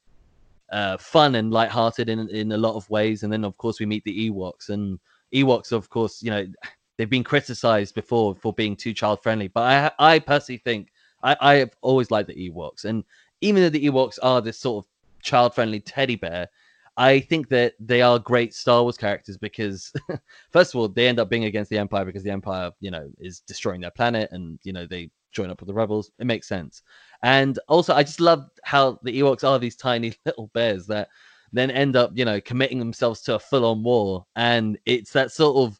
uh, 0.71 0.97
fun 0.97 1.35
and 1.35 1.51
lighthearted 1.51 2.09
in 2.09 2.29
in 2.29 2.53
a 2.53 2.57
lot 2.57 2.75
of 2.75 2.89
ways. 2.89 3.23
And 3.23 3.31
then 3.31 3.43
of 3.43 3.57
course 3.57 3.79
we 3.79 3.85
meet 3.85 4.05
the 4.05 4.29
Ewoks, 4.29 4.69
and 4.69 4.99
Ewoks, 5.33 5.71
of 5.71 5.89
course, 5.89 6.21
you 6.21 6.31
know 6.31 6.45
they've 6.97 7.09
been 7.09 7.23
criticized 7.23 7.95
before 7.95 8.35
for 8.35 8.53
being 8.53 8.75
too 8.75 8.93
child 8.93 9.21
friendly, 9.23 9.47
but 9.47 9.61
I 9.99 10.15
I 10.15 10.19
personally 10.19 10.59
think 10.59 10.89
I 11.23 11.35
I 11.39 11.55
have 11.55 11.71
always 11.81 12.11
liked 12.11 12.27
the 12.29 12.49
Ewoks, 12.49 12.85
and 12.85 13.03
even 13.41 13.61
though 13.63 13.69
the 13.69 13.85
Ewoks 13.85 14.19
are 14.21 14.41
this 14.41 14.59
sort 14.59 14.85
of 14.85 14.89
child 15.23 15.53
friendly 15.55 15.79
teddy 15.79 16.15
bear. 16.15 16.47
I 16.97 17.21
think 17.21 17.47
that 17.49 17.73
they 17.79 18.01
are 18.01 18.19
great 18.19 18.53
Star 18.53 18.83
Wars 18.83 18.97
characters 18.97 19.37
because, 19.37 19.93
first 20.51 20.73
of 20.75 20.79
all, 20.79 20.89
they 20.89 21.07
end 21.07 21.19
up 21.19 21.29
being 21.29 21.45
against 21.45 21.69
the 21.69 21.77
Empire 21.77 22.03
because 22.03 22.21
the 22.21 22.31
Empire, 22.31 22.69
you 22.81 22.91
know, 22.91 23.09
is 23.17 23.39
destroying 23.39 23.79
their 23.81 23.91
planet, 23.91 24.29
and 24.33 24.59
you 24.63 24.73
know 24.73 24.85
they 24.85 25.09
join 25.31 25.49
up 25.49 25.61
with 25.61 25.67
the 25.67 25.73
rebels. 25.73 26.11
It 26.19 26.27
makes 26.27 26.47
sense. 26.47 26.81
And 27.23 27.57
also, 27.67 27.93
I 27.93 28.03
just 28.03 28.19
love 28.19 28.49
how 28.63 28.99
the 29.03 29.19
Ewoks 29.19 29.47
are 29.47 29.57
these 29.57 29.75
tiny 29.75 30.13
little 30.25 30.51
bears 30.53 30.85
that 30.87 31.07
then 31.53 31.71
end 31.71 31.95
up, 31.95 32.11
you 32.13 32.25
know, 32.25 32.39
committing 32.41 32.79
themselves 32.79 33.21
to 33.21 33.35
a 33.35 33.39
full-on 33.39 33.83
war. 33.83 34.25
And 34.35 34.77
it's 34.85 35.11
that 35.13 35.31
sort 35.31 35.57
of 35.57 35.79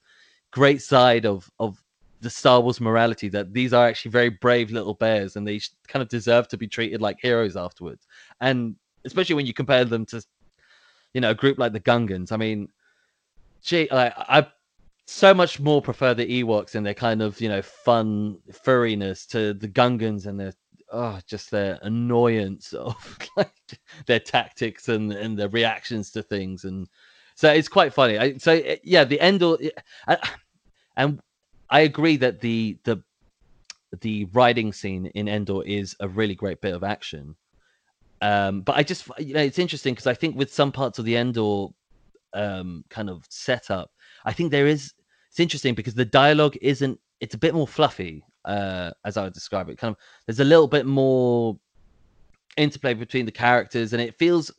great 0.52 0.82
side 0.82 1.26
of 1.26 1.50
of 1.60 1.82
the 2.22 2.30
Star 2.30 2.62
Wars 2.62 2.80
morality 2.80 3.30
that 3.30 3.52
these 3.52 3.74
are 3.74 3.88
actually 3.88 4.12
very 4.12 4.30
brave 4.30 4.72
little 4.72 4.94
bears, 4.94 5.36
and 5.36 5.48
they 5.48 5.60
kind 5.88 6.04
of 6.04 6.10
deserve 6.10 6.48
to 6.50 6.58
be 6.58 6.68
treated 6.68 7.02
like 7.02 7.18
heroes 7.22 7.58
afterwards. 7.58 8.06
And 8.42 8.76
especially 9.06 9.36
when 9.36 9.48
you 9.48 9.54
compare 9.54 9.86
them 9.86 10.06
to, 10.08 10.24
you 11.14 11.22
know, 11.22 11.32
a 11.32 11.36
group 11.36 11.58
like 11.58 11.74
the 11.74 11.80
Gungans. 11.80 12.32
I 12.32 12.38
mean, 12.38 12.68
gee, 13.62 13.88
like 13.92 14.14
I 14.18 14.48
so 15.08 15.34
much 15.34 15.60
more 15.60 15.82
prefer 15.82 16.14
the 16.14 16.44
Ewoks 16.44 16.76
and 16.76 16.86
their 16.86 16.94
kind 16.94 17.22
of 17.22 17.40
you 17.42 17.50
know 17.50 17.62
fun 17.62 18.38
furriness 18.52 19.28
to 19.28 19.54
the 19.54 19.68
Gungans 19.68 20.26
and 20.26 20.40
their 20.40 20.54
oh 20.92 21.20
just 21.28 21.52
their 21.52 21.80
annoyance 21.82 22.74
of 22.74 22.96
like 23.38 23.52
their 24.06 24.20
tactics 24.20 24.90
and 24.90 25.12
and 25.12 25.38
their 25.38 25.50
reactions 25.50 26.12
to 26.12 26.22
things 26.22 26.66
and 26.66 26.88
so 27.36 27.52
it's 27.52 27.68
quite 27.68 27.94
funny. 27.94 28.18
I, 28.18 28.38
so 28.38 28.52
eh, 28.52 28.78
yeah, 28.84 29.04
the 29.04 29.20
Endor, 29.20 29.58
and 30.96 31.20
I 31.70 31.80
agree 31.82 32.18
that 32.18 32.40
the 32.42 32.78
the 32.84 33.02
the 34.02 34.26
riding 34.26 34.72
scene 34.72 35.08
in 35.08 35.28
Endor 35.28 35.64
is 35.64 35.96
a 36.00 36.08
really 36.08 36.36
great 36.36 36.62
bit 36.62 36.74
of 36.74 36.84
action. 36.84 37.36
Um, 38.22 38.62
but 38.62 38.76
I 38.76 38.84
just 38.84 39.10
you 39.18 39.34
know 39.34 39.42
it's 39.42 39.60
interesting 39.60 39.94
because 39.94 40.08
I 40.08 40.14
think 40.14 40.36
with 40.36 40.54
some 40.54 40.72
parts 40.72 41.00
of 41.00 41.06
the 41.06 41.16
Endor 41.16 41.68
um, 42.34 42.84
kind 42.90 43.10
of 43.10 43.26
setup, 43.30 43.92
I 44.26 44.34
think 44.34 44.52
there 44.52 44.68
is 44.68 44.94
it's 45.30 45.40
interesting 45.40 45.74
because 45.74 45.96
the 45.96 46.06
dialogue 46.06 46.58
isn't 46.62 47.00
it's 47.22 47.36
a 47.36 47.40
bit 47.40 47.54
more 47.54 47.68
fluffy 47.68 48.24
uh, 48.46 48.92
as 49.06 49.18
I 49.18 49.24
would 49.24 49.34
describe 49.34 49.70
it. 49.70 49.78
Kind 49.78 49.96
of 49.96 49.98
there's 50.26 50.40
a 50.40 50.46
little 50.46 50.68
bit 50.68 50.86
more 50.86 51.58
interplay 52.58 52.94
between 52.94 53.26
the 53.26 53.32
characters, 53.32 53.94
and 53.94 54.02
it 54.02 54.18
feels 54.18 54.52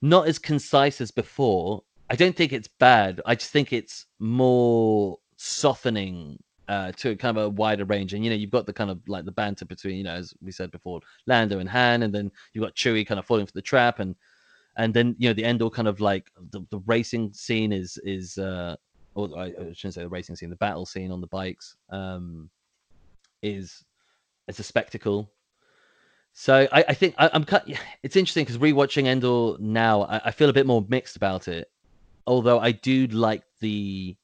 not 0.00 0.26
as 0.28 0.38
concise 0.38 1.00
as 1.00 1.10
before. 1.10 1.82
I 2.10 2.16
don't 2.16 2.36
think 2.36 2.52
it's 2.52 2.68
bad. 2.68 3.20
I 3.24 3.34
just 3.34 3.52
think 3.52 3.72
it's 3.72 4.06
more 4.18 5.18
softening 5.36 6.38
uh, 6.68 6.92
to 6.92 7.16
kind 7.16 7.36
of 7.36 7.44
a 7.44 7.48
wider 7.48 7.84
range. 7.84 8.12
And 8.12 8.24
you 8.24 8.30
know, 8.30 8.36
you've 8.36 8.50
got 8.50 8.66
the 8.66 8.72
kind 8.72 8.90
of 8.90 9.00
like 9.08 9.24
the 9.24 9.32
banter 9.32 9.64
between, 9.64 9.96
you 9.96 10.04
know, 10.04 10.14
as 10.14 10.34
we 10.42 10.52
said 10.52 10.70
before, 10.70 11.00
Lando 11.26 11.58
and 11.58 11.68
Han, 11.68 12.02
and 12.02 12.14
then 12.14 12.30
you've 12.52 12.64
got 12.64 12.74
Chewie 12.74 13.06
kind 13.06 13.18
of 13.18 13.26
falling 13.26 13.46
for 13.46 13.52
the 13.52 13.62
trap, 13.62 13.98
and 13.98 14.14
and 14.76 14.92
then 14.94 15.14
you 15.18 15.28
know 15.28 15.34
the 15.34 15.44
Endor 15.44 15.70
kind 15.70 15.88
of 15.88 16.00
like 16.00 16.30
the, 16.50 16.64
the 16.70 16.80
racing 16.86 17.32
scene 17.32 17.72
is 17.72 17.98
is 18.04 18.38
uh, 18.38 18.76
or 19.14 19.28
I 19.38 19.50
shouldn't 19.72 19.94
say 19.94 20.02
the 20.02 20.08
racing 20.08 20.36
scene, 20.36 20.50
the 20.50 20.56
battle 20.56 20.86
scene 20.86 21.12
on 21.12 21.20
the 21.20 21.26
bikes 21.26 21.76
um, 21.90 22.50
is 23.42 23.84
it's 24.48 24.58
a 24.58 24.62
spectacle. 24.62 25.30
So 26.32 26.66
I, 26.72 26.84
I 26.88 26.94
think 26.94 27.14
I, 27.18 27.30
am 27.32 27.44
cut. 27.44 27.68
It's 28.02 28.16
interesting 28.16 28.44
because 28.44 28.58
rewatching 28.58 29.06
Endor 29.06 29.56
now, 29.60 30.02
I, 30.02 30.20
I, 30.26 30.30
feel 30.30 30.48
a 30.48 30.52
bit 30.52 30.66
more 30.66 30.84
mixed 30.88 31.16
about 31.16 31.48
it. 31.48 31.70
Although 32.26 32.58
I 32.60 32.72
do 32.72 33.06
like 33.08 33.42
the, 33.60 34.16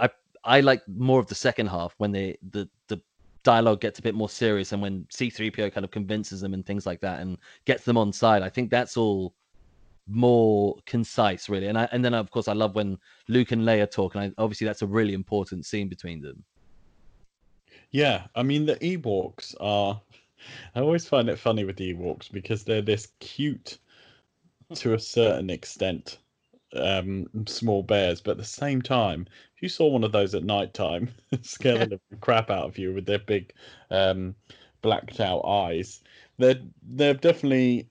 I 0.00 0.10
I 0.44 0.60
like 0.60 0.82
more 0.88 1.20
of 1.20 1.26
the 1.26 1.34
second 1.34 1.66
half 1.66 1.94
when 1.98 2.12
they 2.12 2.38
the 2.50 2.68
the 2.88 3.00
dialogue 3.44 3.80
gets 3.80 3.98
a 3.98 4.02
bit 4.02 4.14
more 4.14 4.28
serious 4.28 4.72
and 4.72 4.82
when 4.82 5.04
C3PO 5.04 5.72
kind 5.72 5.84
of 5.84 5.90
convinces 5.90 6.40
them 6.40 6.54
and 6.54 6.64
things 6.66 6.86
like 6.86 7.00
that 7.00 7.20
and 7.20 7.38
gets 7.64 7.84
them 7.84 7.96
on 7.96 8.12
side. 8.12 8.42
I 8.42 8.48
think 8.48 8.70
that's 8.70 8.96
all 8.96 9.34
more 10.06 10.76
concise, 10.86 11.48
really. 11.48 11.68
And 11.68 11.78
I, 11.78 11.88
and 11.92 12.04
then 12.04 12.14
of 12.14 12.30
course 12.30 12.48
I 12.48 12.52
love 12.52 12.74
when 12.74 12.98
Luke 13.28 13.52
and 13.52 13.62
Leia 13.62 13.90
talk, 13.90 14.14
and 14.14 14.24
I, 14.24 14.42
obviously 14.42 14.66
that's 14.66 14.82
a 14.82 14.86
really 14.86 15.14
important 15.14 15.66
scene 15.66 15.88
between 15.88 16.20
them. 16.20 16.44
Yeah, 17.90 18.26
I 18.34 18.42
mean 18.42 18.66
the 18.66 18.76
Ewoks 18.76 19.54
are. 19.60 20.00
I 20.74 20.80
always 20.80 21.06
find 21.08 21.28
it 21.28 21.38
funny 21.38 21.64
with 21.64 21.76
the 21.76 21.94
Ewoks 21.94 22.30
because 22.30 22.64
they're 22.64 22.82
this 22.82 23.08
cute, 23.20 23.78
to 24.74 24.94
a 24.94 24.98
certain 24.98 25.50
extent, 25.50 26.18
um, 26.74 27.28
small 27.46 27.82
bears, 27.82 28.20
but 28.20 28.32
at 28.32 28.36
the 28.38 28.44
same 28.44 28.82
time, 28.82 29.26
if 29.56 29.62
you 29.62 29.68
saw 29.68 29.88
one 29.88 30.04
of 30.04 30.12
those 30.12 30.34
at 30.34 30.44
night 30.44 30.74
time, 30.74 31.10
scare 31.42 31.86
the 31.86 32.00
crap 32.20 32.50
out 32.50 32.66
of 32.66 32.78
you 32.78 32.94
with 32.94 33.06
their 33.06 33.18
big, 33.18 33.52
um, 33.90 34.34
blacked 34.82 35.20
out 35.20 35.42
eyes. 35.46 36.02
They're 36.38 36.60
they're 36.82 37.14
definitely 37.14 37.90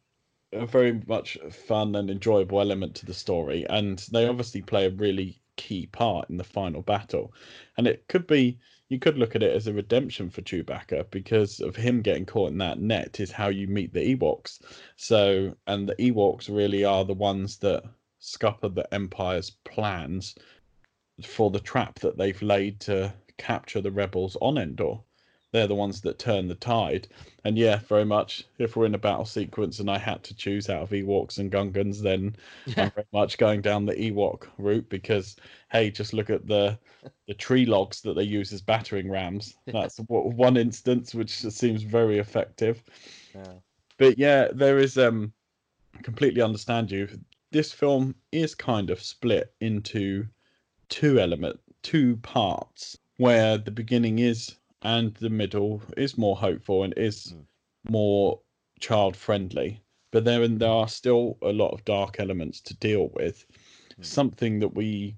a 0.54 0.66
very 0.66 1.02
much 1.08 1.38
fun 1.52 1.96
and 1.96 2.10
enjoyable 2.10 2.62
element 2.62 2.96
to 2.96 3.06
the 3.06 3.14
story, 3.14 3.66
and 3.70 4.00
they 4.12 4.28
obviously 4.28 4.62
play 4.62 4.86
a 4.88 4.92
really 4.92 5.42
key 5.58 5.88
part 5.88 6.30
in 6.30 6.38
the 6.38 6.44
final 6.44 6.82
battle. 6.82 7.34
And 7.78 7.88
it 7.88 8.08
could 8.08 8.28
be 8.28 8.60
you 8.90 9.00
could 9.00 9.18
look 9.18 9.36
at 9.36 9.44
it 9.44 9.56
as 9.56 9.68
a 9.68 9.74
redemption 9.74 10.30
for 10.30 10.42
Chewbacca 10.42 11.10
because 11.12 11.60
of 11.60 11.76
him 11.76 12.02
getting 12.02 12.26
caught 12.26 12.52
in 12.52 12.58
that 12.60 12.80
net 12.80 13.20
is 13.20 13.32
how 13.32 13.50
you 13.50 13.68
meet 13.68 13.94
the 13.94 14.16
Ewoks. 14.16 14.60
So, 14.96 15.56
and 15.68 15.90
the 15.90 15.96
Ewoks 15.96 16.54
really 16.54 16.86
are 16.86 17.04
the 17.04 17.14
ones 17.14 17.58
that 17.58 17.84
scupper 18.20 18.70
the 18.70 18.92
Empire's 18.94 19.52
plans 19.66 20.36
for 21.24 21.52
the 21.52 21.60
trap 21.60 22.00
that 22.00 22.18
they've 22.18 22.42
laid 22.42 22.80
to 22.82 23.14
capture 23.38 23.82
the 23.82 23.92
rebels 23.92 24.38
on 24.42 24.58
Endor 24.58 25.00
they're 25.52 25.68
the 25.68 25.76
ones 25.76 26.02
that 26.02 26.20
turn 26.20 26.48
the 26.48 26.56
tide. 26.56 27.08
And 27.46 27.58
yeah, 27.58 27.80
very 27.88 28.06
much. 28.06 28.46
If 28.58 28.76
we're 28.76 28.86
in 28.86 28.96
a 28.96 29.00
battle 29.00 29.26
sequence 29.26 29.80
and 29.80 29.90
I 29.90 29.98
had 29.98 30.24
to 30.24 30.36
choose 30.36 30.70
out 30.70 30.84
of 30.84 30.90
Ewoks 30.90 31.38
and 31.40 31.52
Gungans, 31.52 32.02
then 32.02 32.36
yeah. 32.66 32.74
I'm 32.84 32.92
very 32.92 33.08
much 33.14 33.38
going 33.38 33.62
down 33.62 33.86
the 33.86 33.96
Ewok 33.96 34.48
route 34.58 34.88
because 34.90 35.38
hey, 35.72 35.90
just 35.90 36.14
look 36.14 36.30
at 36.30 36.48
the 36.48 36.78
the 37.28 37.34
tree 37.34 37.66
logs 37.66 38.02
that 38.02 38.16
they 38.16 38.24
use 38.24 38.52
as 38.52 38.62
battering 38.62 39.10
rams. 39.10 39.56
That's 39.68 39.98
one 40.08 40.58
instance 40.58 41.16
which 41.16 41.32
seems 41.32 41.84
very 41.84 42.20
effective. 42.20 42.84
Yeah. 43.34 43.54
But 43.98 44.18
yeah, 44.18 44.50
there 44.54 44.78
is 44.78 44.98
um 44.98 45.32
completely 46.04 46.42
understand 46.42 46.92
you. 46.92 47.08
This 47.52 47.72
film 47.72 48.16
is 48.34 48.54
kind 48.54 48.90
of 48.90 49.02
split 49.02 49.54
into 49.62 50.28
two 50.90 51.20
element, 51.20 51.60
two 51.82 52.18
parts 52.18 52.98
where 53.18 53.58
the 53.58 53.72
beginning 53.72 54.20
is 54.20 54.58
and 54.82 55.14
the 55.16 55.30
middle 55.30 55.82
is 55.96 56.18
more 56.18 56.36
hopeful 56.36 56.84
and 56.84 56.94
is 56.98 57.34
mm. 57.36 57.44
more 57.90 58.40
child 58.80 59.16
friendly. 59.16 59.82
But 60.12 60.26
there 60.26 60.48
there 60.48 60.70
are 60.70 60.88
still 60.88 61.38
a 61.42 61.52
lot 61.52 61.74
of 61.74 61.86
dark 61.86 62.20
elements 62.20 62.62
to 62.62 62.78
deal 62.78 63.10
with. 63.14 63.46
Mm. 64.00 64.06
Something 64.06 64.60
that 64.60 64.74
we 64.74 65.18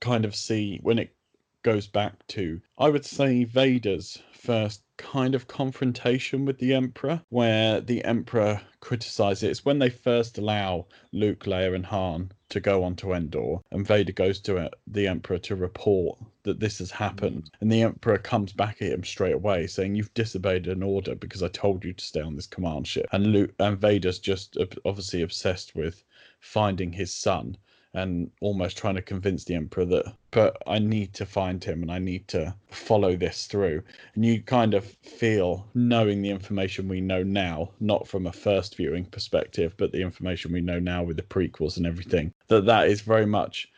kind 0.00 0.24
of 0.24 0.36
see 0.36 0.78
when 0.82 0.98
it 0.98 1.14
goes 1.62 1.86
back 1.86 2.26
to, 2.28 2.60
I 2.78 2.90
would 2.90 3.04
say, 3.04 3.44
Vader's 3.44 4.22
first 4.32 4.83
kind 4.96 5.34
of 5.34 5.48
confrontation 5.48 6.44
with 6.44 6.58
the 6.58 6.74
Emperor, 6.74 7.22
where 7.28 7.80
the 7.80 8.04
Emperor 8.04 8.60
criticizes 8.80 9.42
it. 9.42 9.50
It's 9.50 9.64
when 9.64 9.78
they 9.78 9.90
first 9.90 10.38
allow 10.38 10.86
Luke, 11.12 11.44
Leia, 11.44 11.74
and 11.74 11.86
Han 11.86 12.32
to 12.50 12.60
go 12.60 12.84
onto 12.84 13.14
Endor, 13.14 13.58
and 13.70 13.86
Vader 13.86 14.12
goes 14.12 14.40
to 14.40 14.56
it, 14.56 14.74
the 14.86 15.08
Emperor 15.08 15.38
to 15.38 15.56
report 15.56 16.18
that 16.44 16.60
this 16.60 16.78
has 16.78 16.90
happened. 16.90 17.44
Mm. 17.44 17.50
And 17.60 17.72
the 17.72 17.82
Emperor 17.82 18.18
comes 18.18 18.52
back 18.52 18.82
at 18.82 18.92
him 18.92 19.02
straight 19.04 19.34
away, 19.34 19.66
saying, 19.66 19.94
"You've 19.94 20.14
disobeyed 20.14 20.66
an 20.66 20.82
order 20.82 21.14
because 21.14 21.42
I 21.42 21.48
told 21.48 21.84
you 21.84 21.92
to 21.92 22.04
stay 22.04 22.20
on 22.20 22.36
this 22.36 22.46
command 22.46 22.86
ship." 22.86 23.06
And 23.12 23.32
Luke 23.32 23.54
and 23.58 23.78
Vader's 23.78 24.18
just 24.18 24.56
obviously 24.84 25.22
obsessed 25.22 25.74
with 25.74 26.04
finding 26.38 26.92
his 26.92 27.12
son 27.12 27.56
and 27.94 28.30
almost 28.40 28.76
trying 28.76 28.96
to 28.96 29.02
convince 29.02 29.44
the 29.44 29.54
emperor 29.54 29.84
that 29.84 30.04
but 30.32 30.56
i 30.66 30.78
need 30.78 31.14
to 31.14 31.24
find 31.24 31.62
him 31.62 31.80
and 31.82 31.90
i 31.90 31.98
need 31.98 32.26
to 32.28 32.54
follow 32.70 33.16
this 33.16 33.46
through. 33.46 33.82
And 34.14 34.24
you 34.24 34.42
kind 34.42 34.74
of 34.74 34.84
feel 34.84 35.66
knowing 35.74 36.20
the 36.20 36.30
information 36.30 36.88
we 36.88 37.00
know 37.00 37.22
now 37.22 37.70
not 37.80 38.06
from 38.06 38.26
a 38.26 38.32
first 38.32 38.76
viewing 38.76 39.04
perspective 39.06 39.74
but 39.76 39.92
the 39.92 40.02
information 40.02 40.52
we 40.52 40.60
know 40.60 40.80
now 40.80 41.02
with 41.02 41.16
the 41.16 41.22
prequels 41.22 41.76
and 41.76 41.86
everything 41.86 42.32
that 42.48 42.66
that 42.66 42.88
is 42.88 43.00
very 43.00 43.26
much 43.26 43.68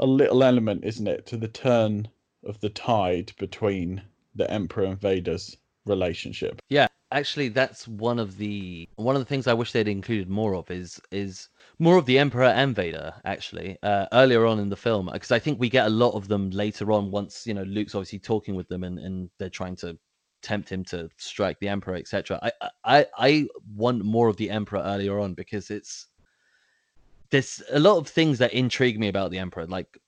a 0.00 0.06
little 0.06 0.42
element 0.42 0.84
isn't 0.84 1.08
it 1.08 1.26
to 1.26 1.36
the 1.36 1.48
turn 1.48 2.08
of 2.44 2.60
the 2.60 2.70
tide 2.70 3.32
between 3.38 4.02
the 4.34 4.48
emperor 4.50 4.84
and 4.84 5.00
vader's 5.00 5.56
relationship. 5.86 6.60
Yeah 6.68 6.87
actually 7.10 7.48
that's 7.48 7.88
one 7.88 8.18
of 8.18 8.36
the 8.36 8.88
one 8.96 9.16
of 9.16 9.20
the 9.20 9.26
things 9.26 9.46
I 9.46 9.54
wish 9.54 9.72
they'd 9.72 9.88
included 9.88 10.28
more 10.28 10.54
of 10.54 10.70
is 10.70 11.00
is 11.10 11.48
more 11.78 11.96
of 11.96 12.06
the 12.06 12.18
Emperor 12.18 12.44
and 12.44 12.74
Vader 12.74 13.14
actually 13.24 13.78
uh, 13.82 14.06
earlier 14.12 14.44
on 14.46 14.58
in 14.58 14.68
the 14.68 14.76
film 14.76 15.08
because 15.12 15.32
I 15.32 15.38
think 15.38 15.58
we 15.58 15.70
get 15.70 15.86
a 15.86 15.90
lot 15.90 16.14
of 16.14 16.28
them 16.28 16.50
later 16.50 16.92
on 16.92 17.10
once 17.10 17.46
you 17.46 17.54
know 17.54 17.62
Luke's 17.62 17.94
obviously 17.94 18.18
talking 18.18 18.54
with 18.54 18.68
them 18.68 18.84
and, 18.84 18.98
and 18.98 19.30
they're 19.38 19.48
trying 19.48 19.76
to 19.76 19.98
tempt 20.42 20.70
him 20.70 20.84
to 20.84 21.08
strike 21.16 21.58
the 21.60 21.68
Emperor 21.68 21.94
etc. 21.94 22.38
I, 22.42 22.70
I 22.84 23.06
I 23.16 23.46
want 23.74 24.04
more 24.04 24.28
of 24.28 24.36
the 24.36 24.50
Emperor 24.50 24.82
earlier 24.84 25.18
on 25.18 25.34
because 25.34 25.70
it's 25.70 26.06
there's 27.30 27.62
a 27.72 27.78
lot 27.78 27.98
of 27.98 28.08
things 28.08 28.38
that 28.38 28.52
intrigue 28.52 28.98
me 28.98 29.08
about 29.08 29.30
the 29.30 29.38
Emperor 29.38 29.66
like 29.66 29.98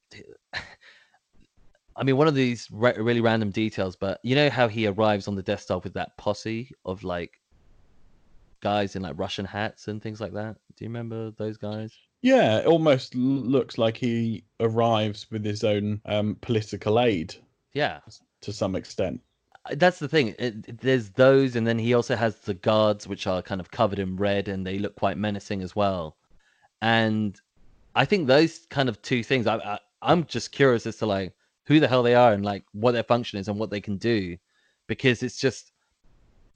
I 2.00 2.02
mean, 2.02 2.16
one 2.16 2.28
of 2.28 2.34
these 2.34 2.66
re- 2.72 2.96
really 2.96 3.20
random 3.20 3.50
details, 3.50 3.94
but 3.94 4.20
you 4.22 4.34
know 4.34 4.48
how 4.48 4.68
he 4.68 4.86
arrives 4.86 5.28
on 5.28 5.34
the 5.34 5.42
Death 5.42 5.60
Star 5.60 5.80
with 5.80 5.92
that 5.92 6.16
posse 6.16 6.72
of 6.86 7.04
like 7.04 7.42
guys 8.62 8.96
in 8.96 9.02
like 9.02 9.18
Russian 9.18 9.44
hats 9.44 9.86
and 9.86 10.02
things 10.02 10.18
like 10.18 10.32
that. 10.32 10.56
Do 10.76 10.84
you 10.84 10.88
remember 10.88 11.30
those 11.32 11.58
guys? 11.58 11.92
Yeah, 12.22 12.60
it 12.60 12.66
almost 12.66 13.14
looks 13.14 13.76
like 13.76 13.98
he 13.98 14.44
arrives 14.60 15.30
with 15.30 15.44
his 15.44 15.62
own 15.62 16.00
um, 16.06 16.38
political 16.40 16.98
aide. 16.98 17.34
Yeah, 17.74 18.00
to 18.40 18.52
some 18.52 18.76
extent. 18.76 19.20
Uh, 19.66 19.74
that's 19.76 19.98
the 19.98 20.08
thing. 20.08 20.34
It, 20.38 20.80
there's 20.80 21.10
those, 21.10 21.54
and 21.54 21.66
then 21.66 21.78
he 21.78 21.92
also 21.92 22.16
has 22.16 22.36
the 22.36 22.54
guards, 22.54 23.06
which 23.06 23.26
are 23.26 23.42
kind 23.42 23.60
of 23.60 23.70
covered 23.70 23.98
in 23.98 24.16
red, 24.16 24.48
and 24.48 24.66
they 24.66 24.78
look 24.78 24.96
quite 24.96 25.18
menacing 25.18 25.60
as 25.60 25.76
well. 25.76 26.16
And 26.80 27.38
I 27.94 28.06
think 28.06 28.26
those 28.26 28.66
kind 28.70 28.88
of 28.88 29.02
two 29.02 29.22
things. 29.22 29.46
I, 29.46 29.56
I 29.56 29.78
I'm 30.00 30.24
just 30.24 30.50
curious 30.50 30.86
as 30.86 30.96
to 30.96 31.06
like 31.06 31.34
who 31.66 31.80
the 31.80 31.88
hell 31.88 32.02
they 32.02 32.14
are 32.14 32.32
and 32.32 32.44
like 32.44 32.64
what 32.72 32.92
their 32.92 33.02
function 33.02 33.38
is 33.38 33.48
and 33.48 33.58
what 33.58 33.70
they 33.70 33.80
can 33.80 33.96
do 33.96 34.36
because 34.86 35.22
it's 35.22 35.38
just 35.38 35.72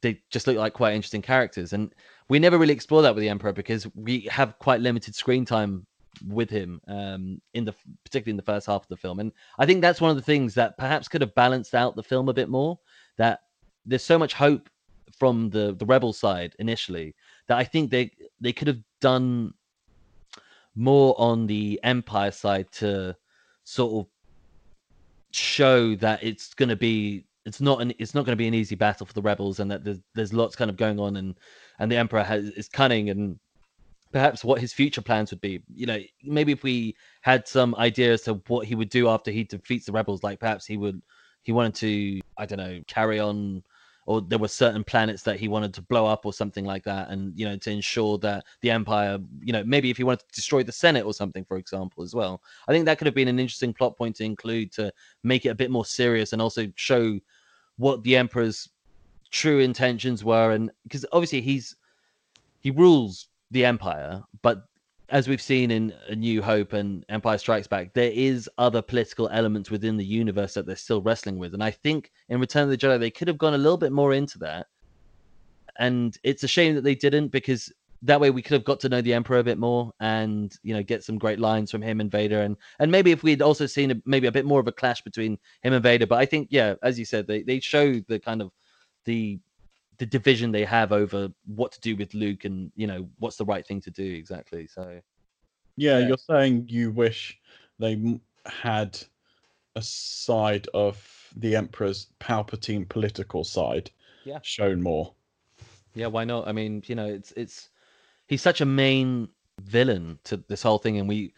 they 0.00 0.20
just 0.30 0.46
look 0.46 0.56
like 0.56 0.74
quite 0.74 0.94
interesting 0.94 1.22
characters. 1.22 1.72
And 1.72 1.94
we 2.28 2.38
never 2.38 2.58
really 2.58 2.74
explore 2.74 3.02
that 3.02 3.14
with 3.14 3.22
the 3.22 3.28
emperor 3.28 3.52
because 3.52 3.86
we 3.94 4.20
have 4.30 4.58
quite 4.58 4.80
limited 4.80 5.14
screen 5.14 5.44
time 5.44 5.86
with 6.28 6.50
him 6.50 6.80
um, 6.86 7.40
in 7.54 7.64
the 7.64 7.74
particularly 8.04 8.30
in 8.30 8.36
the 8.36 8.42
first 8.42 8.66
half 8.66 8.82
of 8.82 8.88
the 8.88 8.96
film. 8.96 9.18
And 9.18 9.32
i 9.58 9.66
think 9.66 9.80
that's 9.80 10.00
one 10.00 10.10
of 10.10 10.16
the 10.16 10.22
things 10.22 10.54
that 10.54 10.78
perhaps 10.78 11.08
could 11.08 11.22
have 11.22 11.34
balanced 11.34 11.74
out 11.74 11.96
the 11.96 12.02
film 12.02 12.28
a 12.28 12.34
bit 12.34 12.48
more 12.48 12.78
that 13.16 13.40
there's 13.84 14.04
so 14.04 14.18
much 14.18 14.34
hope 14.34 14.68
from 15.18 15.50
the 15.50 15.74
the 15.78 15.86
rebel 15.86 16.12
side 16.12 16.54
initially 16.58 17.14
that 17.46 17.56
i 17.56 17.64
think 17.64 17.90
they 17.90 18.10
they 18.40 18.52
could 18.52 18.68
have 18.68 18.80
done 19.00 19.52
more 20.74 21.14
on 21.18 21.46
the 21.46 21.78
empire 21.82 22.30
side 22.30 22.70
to 22.72 23.16
sort 23.64 23.92
of 23.92 24.10
show 25.34 25.94
that 25.96 26.22
it's 26.22 26.54
going 26.54 26.68
to 26.68 26.76
be 26.76 27.24
it's 27.44 27.60
not 27.60 27.80
an 27.80 27.92
it's 27.98 28.14
not 28.14 28.24
going 28.24 28.32
to 28.32 28.40
be 28.40 28.48
an 28.48 28.54
easy 28.54 28.74
battle 28.74 29.06
for 29.06 29.12
the 29.12 29.22
rebels 29.22 29.60
and 29.60 29.70
that 29.70 29.84
there's 29.84 30.00
there's 30.14 30.32
lots 30.32 30.56
kind 30.56 30.70
of 30.70 30.76
going 30.76 30.98
on 30.98 31.16
and 31.16 31.34
and 31.78 31.90
the 31.90 31.96
emperor 31.96 32.22
has 32.22 32.46
is 32.50 32.68
cunning 32.68 33.10
and 33.10 33.38
perhaps 34.12 34.44
what 34.44 34.60
his 34.60 34.72
future 34.72 35.02
plans 35.02 35.32
would 35.32 35.40
be. 35.40 35.60
You 35.74 35.86
know 35.86 35.98
maybe 36.22 36.52
if 36.52 36.62
we 36.62 36.96
had 37.22 37.46
some 37.48 37.74
ideas 37.76 38.20
as 38.20 38.24
to 38.26 38.34
what 38.46 38.66
he 38.66 38.74
would 38.74 38.90
do 38.90 39.08
after 39.08 39.30
he 39.30 39.44
defeats 39.44 39.86
the 39.86 39.92
rebels 39.92 40.22
like 40.22 40.40
perhaps 40.40 40.64
he 40.64 40.76
would 40.76 41.02
he 41.42 41.52
wanted 41.52 41.74
to 41.74 42.20
i 42.38 42.46
don't 42.46 42.58
know 42.58 42.80
carry 42.86 43.20
on 43.20 43.62
or 44.06 44.20
there 44.20 44.38
were 44.38 44.48
certain 44.48 44.84
planets 44.84 45.22
that 45.22 45.38
he 45.38 45.48
wanted 45.48 45.72
to 45.74 45.82
blow 45.82 46.06
up 46.06 46.26
or 46.26 46.32
something 46.32 46.64
like 46.64 46.84
that 46.84 47.10
and 47.10 47.38
you 47.38 47.46
know 47.46 47.56
to 47.56 47.70
ensure 47.70 48.18
that 48.18 48.44
the 48.60 48.70
empire 48.70 49.18
you 49.42 49.52
know 49.52 49.64
maybe 49.64 49.90
if 49.90 49.96
he 49.96 50.04
wanted 50.04 50.20
to 50.20 50.34
destroy 50.34 50.62
the 50.62 50.72
senate 50.72 51.04
or 51.04 51.14
something 51.14 51.44
for 51.44 51.56
example 51.56 52.02
as 52.02 52.14
well. 52.14 52.42
I 52.68 52.72
think 52.72 52.84
that 52.86 52.98
could 52.98 53.06
have 53.06 53.14
been 53.14 53.28
an 53.28 53.38
interesting 53.38 53.72
plot 53.72 53.96
point 53.96 54.16
to 54.16 54.24
include 54.24 54.72
to 54.72 54.92
make 55.22 55.46
it 55.46 55.50
a 55.50 55.54
bit 55.54 55.70
more 55.70 55.84
serious 55.84 56.32
and 56.32 56.42
also 56.42 56.66
show 56.76 57.18
what 57.76 58.02
the 58.02 58.16
emperor's 58.16 58.68
true 59.30 59.58
intentions 59.58 60.24
were 60.24 60.52
and 60.52 60.70
because 60.84 61.04
obviously 61.12 61.40
he's 61.40 61.76
he 62.60 62.70
rules 62.70 63.28
the 63.50 63.64
empire 63.64 64.22
but 64.42 64.64
as 65.10 65.28
we've 65.28 65.42
seen 65.42 65.70
in 65.70 65.92
A 66.08 66.14
New 66.14 66.42
Hope 66.42 66.72
and 66.72 67.04
Empire 67.08 67.38
Strikes 67.38 67.66
Back, 67.66 67.92
there 67.92 68.10
is 68.12 68.48
other 68.56 68.80
political 68.80 69.28
elements 69.28 69.70
within 69.70 69.96
the 69.96 70.04
universe 70.04 70.54
that 70.54 70.66
they're 70.66 70.76
still 70.76 71.02
wrestling 71.02 71.38
with. 71.38 71.54
And 71.54 71.62
I 71.62 71.70
think 71.70 72.10
in 72.28 72.40
Return 72.40 72.64
of 72.64 72.70
the 72.70 72.78
Jedi, 72.78 72.98
they 72.98 73.10
could 73.10 73.28
have 73.28 73.38
gone 73.38 73.54
a 73.54 73.58
little 73.58 73.76
bit 73.76 73.92
more 73.92 74.14
into 74.14 74.38
that. 74.38 74.66
And 75.78 76.16
it's 76.22 76.42
a 76.42 76.48
shame 76.48 76.74
that 76.76 76.84
they 76.84 76.94
didn't 76.94 77.28
because 77.28 77.72
that 78.02 78.20
way 78.20 78.30
we 78.30 78.42
could 78.42 78.52
have 78.52 78.64
got 78.64 78.80
to 78.80 78.88
know 78.88 79.00
the 79.00 79.14
Emperor 79.14 79.38
a 79.38 79.44
bit 79.44 79.58
more 79.58 79.90
and 79.98 80.54
you 80.62 80.74
know 80.74 80.82
get 80.82 81.02
some 81.02 81.16
great 81.18 81.40
lines 81.40 81.70
from 81.70 81.80
him 81.80 82.00
and 82.00 82.10
Vader 82.10 82.42
and 82.42 82.56
and 82.78 82.92
maybe 82.92 83.10
if 83.12 83.22
we'd 83.22 83.40
also 83.40 83.66
seen 83.66 83.90
a, 83.90 83.94
maybe 84.04 84.26
a 84.26 84.32
bit 84.32 84.44
more 84.44 84.60
of 84.60 84.68
a 84.68 84.72
clash 84.72 85.00
between 85.02 85.38
him 85.62 85.72
and 85.72 85.82
Vader. 85.82 86.06
But 86.06 86.18
I 86.18 86.26
think 86.26 86.48
yeah, 86.50 86.74
as 86.82 86.98
you 86.98 87.04
said, 87.04 87.26
they 87.26 87.42
they 87.42 87.60
show 87.60 87.94
the 88.06 88.20
kind 88.20 88.42
of 88.42 88.52
the 89.04 89.40
the 89.98 90.06
division 90.06 90.50
they 90.50 90.64
have 90.64 90.92
over 90.92 91.28
what 91.46 91.72
to 91.72 91.80
do 91.80 91.96
with 91.96 92.14
Luke 92.14 92.44
and 92.44 92.72
you 92.74 92.86
know 92.86 93.08
what's 93.18 93.36
the 93.36 93.44
right 93.44 93.66
thing 93.66 93.80
to 93.82 93.90
do 93.90 94.04
exactly. 94.04 94.66
So 94.66 95.00
yeah, 95.76 95.98
yeah. 95.98 96.08
you're 96.08 96.16
saying 96.18 96.66
you 96.68 96.90
wish 96.90 97.38
they 97.78 98.20
had 98.46 98.98
a 99.76 99.82
side 99.82 100.68
of 100.74 101.32
the 101.36 101.56
Emperor's 101.56 102.08
Palpatine 102.20 102.88
political 102.88 103.44
side 103.44 103.90
yeah. 104.24 104.38
shown 104.42 104.82
more. 104.82 105.14
Yeah, 105.94 106.08
why 106.08 106.24
not? 106.24 106.48
I 106.48 106.52
mean, 106.52 106.82
you 106.86 106.94
know, 106.94 107.06
it's 107.06 107.32
it's 107.36 107.70
he's 108.26 108.42
such 108.42 108.60
a 108.60 108.66
main 108.66 109.28
villain 109.62 110.18
to 110.24 110.38
this 110.48 110.62
whole 110.62 110.78
thing, 110.78 110.98
and 110.98 111.08
we 111.08 111.32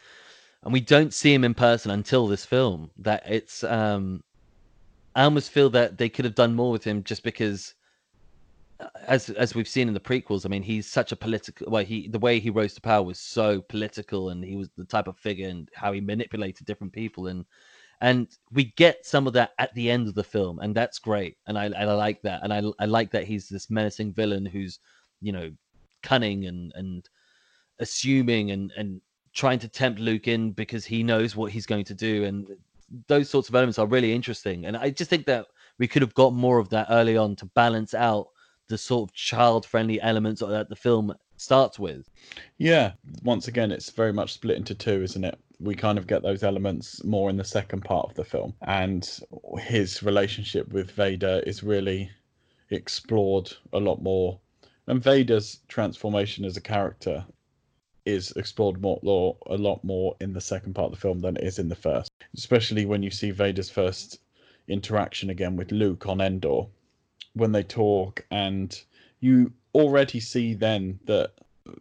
and 0.62 0.72
we 0.72 0.80
don't 0.80 1.12
see 1.12 1.32
him 1.32 1.44
in 1.44 1.54
person 1.54 1.90
until 1.90 2.26
this 2.26 2.44
film. 2.44 2.90
That 2.98 3.22
it's 3.26 3.64
um 3.64 4.22
I 5.14 5.24
almost 5.24 5.50
feel 5.50 5.70
that 5.70 5.98
they 5.98 6.08
could 6.08 6.24
have 6.24 6.34
done 6.34 6.54
more 6.54 6.70
with 6.70 6.84
him 6.84 7.02
just 7.02 7.22
because 7.22 7.74
as 9.06 9.30
as 9.30 9.54
we've 9.54 9.68
seen 9.68 9.88
in 9.88 9.94
the 9.94 10.00
prequels, 10.00 10.44
I 10.44 10.48
mean, 10.48 10.62
he's 10.62 10.86
such 10.86 11.12
a 11.12 11.16
political. 11.16 11.70
Well, 11.70 11.84
he 11.84 12.08
the 12.08 12.18
way 12.18 12.38
he 12.38 12.50
rose 12.50 12.74
to 12.74 12.80
power 12.80 13.02
was 13.02 13.18
so 13.18 13.60
political, 13.62 14.30
and 14.30 14.44
he 14.44 14.56
was 14.56 14.70
the 14.76 14.84
type 14.84 15.08
of 15.08 15.16
figure, 15.16 15.48
and 15.48 15.68
how 15.74 15.92
he 15.92 16.00
manipulated 16.00 16.66
different 16.66 16.92
people, 16.92 17.28
and 17.28 17.44
and 18.00 18.28
we 18.52 18.74
get 18.76 19.06
some 19.06 19.26
of 19.26 19.32
that 19.32 19.52
at 19.58 19.74
the 19.74 19.90
end 19.90 20.08
of 20.08 20.14
the 20.14 20.24
film, 20.24 20.58
and 20.60 20.74
that's 20.74 20.98
great, 20.98 21.36
and 21.46 21.58
I 21.58 21.64
I 21.66 21.84
like 21.84 22.20
that, 22.22 22.40
and 22.42 22.52
I 22.52 22.62
I 22.78 22.86
like 22.86 23.10
that 23.12 23.24
he's 23.24 23.48
this 23.48 23.70
menacing 23.70 24.12
villain 24.12 24.44
who's 24.44 24.78
you 25.20 25.32
know 25.32 25.50
cunning 26.02 26.46
and 26.46 26.72
and 26.74 27.08
assuming 27.78 28.50
and 28.50 28.72
and 28.76 29.00
trying 29.32 29.58
to 29.58 29.68
tempt 29.68 30.00
Luke 30.00 30.28
in 30.28 30.52
because 30.52 30.84
he 30.84 31.02
knows 31.02 31.36
what 31.36 31.52
he's 31.52 31.66
going 31.66 31.84
to 31.84 31.94
do, 31.94 32.24
and 32.24 32.48
those 33.08 33.30
sorts 33.30 33.48
of 33.48 33.54
elements 33.54 33.78
are 33.78 33.86
really 33.86 34.12
interesting, 34.12 34.66
and 34.66 34.76
I 34.76 34.90
just 34.90 35.08
think 35.10 35.26
that 35.26 35.46
we 35.78 35.88
could 35.88 36.02
have 36.02 36.14
got 36.14 36.34
more 36.34 36.58
of 36.58 36.68
that 36.70 36.88
early 36.90 37.16
on 37.16 37.36
to 37.36 37.46
balance 37.46 37.94
out 37.94 38.28
the 38.68 38.78
sort 38.78 39.08
of 39.08 39.14
child 39.14 39.64
friendly 39.64 40.00
elements 40.00 40.40
that 40.40 40.68
the 40.68 40.76
film 40.76 41.14
starts 41.36 41.78
with. 41.78 42.08
Yeah, 42.58 42.92
once 43.22 43.48
again, 43.48 43.70
it's 43.70 43.90
very 43.90 44.12
much 44.12 44.32
split 44.32 44.56
into 44.56 44.74
two, 44.74 45.02
isn't 45.02 45.24
it? 45.24 45.38
We 45.60 45.74
kind 45.74 45.98
of 45.98 46.06
get 46.06 46.22
those 46.22 46.42
elements 46.42 47.02
more 47.04 47.30
in 47.30 47.36
the 47.36 47.44
second 47.44 47.82
part 47.82 48.10
of 48.10 48.14
the 48.14 48.24
film, 48.24 48.54
and 48.62 49.08
his 49.58 50.02
relationship 50.02 50.68
with 50.68 50.90
Vader 50.90 51.42
is 51.46 51.62
really 51.62 52.10
explored 52.70 53.52
a 53.72 53.78
lot 53.78 54.02
more. 54.02 54.38
And 54.86 55.02
Vader's 55.02 55.60
transformation 55.68 56.44
as 56.44 56.56
a 56.56 56.60
character 56.60 57.24
is 58.04 58.32
explored 58.32 58.80
more, 58.80 59.36
a 59.46 59.56
lot 59.56 59.82
more 59.82 60.16
in 60.20 60.32
the 60.32 60.40
second 60.40 60.74
part 60.74 60.86
of 60.86 60.92
the 60.92 61.00
film 61.00 61.20
than 61.20 61.36
it 61.36 61.44
is 61.44 61.58
in 61.58 61.68
the 61.68 61.74
first, 61.74 62.10
especially 62.36 62.86
when 62.86 63.02
you 63.02 63.10
see 63.10 63.30
Vader's 63.30 63.70
first 63.70 64.20
interaction 64.68 65.30
again 65.30 65.56
with 65.56 65.72
Luke 65.72 66.06
on 66.06 66.20
Endor 66.20 66.66
when 67.36 67.52
they 67.52 67.62
talk, 67.62 68.24
and 68.30 68.82
you 69.20 69.52
already 69.74 70.20
see 70.20 70.54
then 70.54 70.98
that 71.04 71.32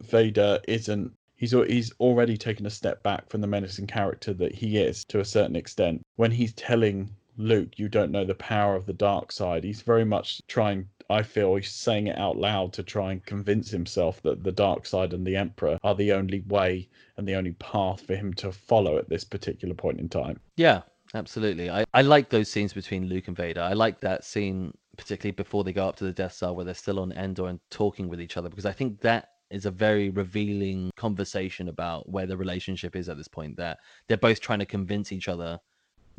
Vader 0.02 0.60
isn't. 0.68 1.12
He's 1.34 1.52
he's 1.52 1.92
already 2.00 2.36
taken 2.36 2.64
a 2.66 2.70
step 2.70 3.02
back 3.02 3.28
from 3.28 3.40
the 3.40 3.46
menacing 3.46 3.86
character 3.86 4.32
that 4.34 4.54
he 4.54 4.78
is 4.78 5.04
to 5.06 5.20
a 5.20 5.24
certain 5.24 5.56
extent. 5.56 6.02
When 6.16 6.30
he's 6.30 6.52
telling 6.54 7.10
Luke, 7.36 7.78
you 7.78 7.88
don't 7.88 8.12
know 8.12 8.24
the 8.24 8.34
power 8.34 8.74
of 8.74 8.86
the 8.86 8.92
dark 8.92 9.32
side. 9.32 9.64
He's 9.64 9.82
very 9.82 10.04
much 10.04 10.40
trying. 10.48 10.88
I 11.08 11.22
feel 11.22 11.54
he's 11.54 11.70
saying 11.70 12.08
it 12.08 12.18
out 12.18 12.36
loud 12.36 12.72
to 12.74 12.82
try 12.82 13.12
and 13.12 13.24
convince 13.24 13.70
himself 13.70 14.22
that 14.22 14.42
the 14.42 14.52
dark 14.52 14.86
side 14.86 15.12
and 15.12 15.26
the 15.26 15.36
Emperor 15.36 15.78
are 15.84 15.94
the 15.94 16.12
only 16.12 16.40
way 16.40 16.88
and 17.16 17.28
the 17.28 17.34
only 17.34 17.52
path 17.52 18.00
for 18.00 18.16
him 18.16 18.32
to 18.34 18.50
follow 18.50 18.98
at 18.98 19.08
this 19.08 19.24
particular 19.24 19.74
point 19.74 20.00
in 20.00 20.08
time. 20.08 20.40
Yeah, 20.56 20.82
absolutely. 21.14 21.70
I, 21.70 21.84
I 21.94 22.02
like 22.02 22.30
those 22.30 22.50
scenes 22.50 22.72
between 22.72 23.06
Luke 23.06 23.28
and 23.28 23.36
Vader. 23.36 23.60
I 23.60 23.74
like 23.74 24.00
that 24.00 24.24
scene 24.24 24.76
particularly 24.96 25.32
before 25.32 25.64
they 25.64 25.72
go 25.72 25.88
up 25.88 25.96
to 25.96 26.04
the 26.04 26.12
Death 26.12 26.34
Star, 26.34 26.52
where 26.52 26.64
they're 26.64 26.74
still 26.74 27.00
on 27.00 27.12
Endor 27.12 27.48
and 27.48 27.60
talking 27.70 28.08
with 28.08 28.20
each 28.20 28.36
other, 28.36 28.48
because 28.48 28.66
I 28.66 28.72
think 28.72 29.00
that 29.00 29.30
is 29.50 29.66
a 29.66 29.70
very 29.70 30.10
revealing 30.10 30.90
conversation 30.96 31.68
about 31.68 32.08
where 32.08 32.26
the 32.26 32.36
relationship 32.36 32.96
is 32.96 33.08
at 33.08 33.16
this 33.16 33.28
point. 33.28 33.56
That 33.56 33.78
they're 34.08 34.16
both 34.16 34.40
trying 34.40 34.58
to 34.60 34.66
convince 34.66 35.12
each 35.12 35.28
other 35.28 35.58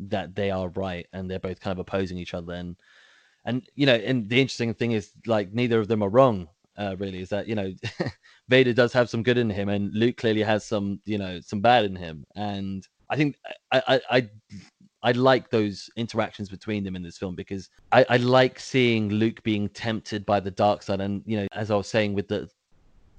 that 0.00 0.34
they 0.34 0.50
are 0.50 0.68
right, 0.70 1.06
and 1.12 1.30
they're 1.30 1.38
both 1.38 1.60
kind 1.60 1.72
of 1.72 1.78
opposing 1.78 2.18
each 2.18 2.34
other. 2.34 2.54
And 2.54 2.76
and 3.44 3.66
you 3.74 3.86
know, 3.86 3.94
and 3.94 4.28
the 4.28 4.40
interesting 4.40 4.74
thing 4.74 4.92
is, 4.92 5.12
like, 5.26 5.52
neither 5.52 5.80
of 5.80 5.88
them 5.88 6.02
are 6.02 6.08
wrong. 6.08 6.48
Uh, 6.76 6.94
really, 6.98 7.20
is 7.20 7.28
that 7.30 7.48
you 7.48 7.54
know, 7.54 7.72
Vader 8.48 8.72
does 8.72 8.92
have 8.92 9.10
some 9.10 9.22
good 9.22 9.38
in 9.38 9.50
him, 9.50 9.68
and 9.68 9.92
Luke 9.92 10.16
clearly 10.16 10.42
has 10.42 10.64
some, 10.64 11.00
you 11.04 11.18
know, 11.18 11.40
some 11.40 11.60
bad 11.60 11.84
in 11.84 11.96
him. 11.96 12.24
And 12.36 12.86
I 13.10 13.16
think 13.16 13.36
I, 13.72 13.82
I, 13.88 14.00
I 14.10 14.28
I 15.02 15.12
like 15.12 15.50
those 15.50 15.88
interactions 15.96 16.48
between 16.48 16.82
them 16.82 16.96
in 16.96 17.02
this 17.02 17.18
film 17.18 17.34
because 17.34 17.70
I, 17.92 18.04
I 18.08 18.16
like 18.16 18.58
seeing 18.58 19.08
Luke 19.10 19.42
being 19.44 19.68
tempted 19.68 20.26
by 20.26 20.40
the 20.40 20.50
dark 20.50 20.82
side, 20.82 21.00
and 21.00 21.22
you 21.24 21.36
know, 21.38 21.46
as 21.52 21.70
I 21.70 21.76
was 21.76 21.88
saying 21.88 22.14
with 22.14 22.28
the 22.28 22.48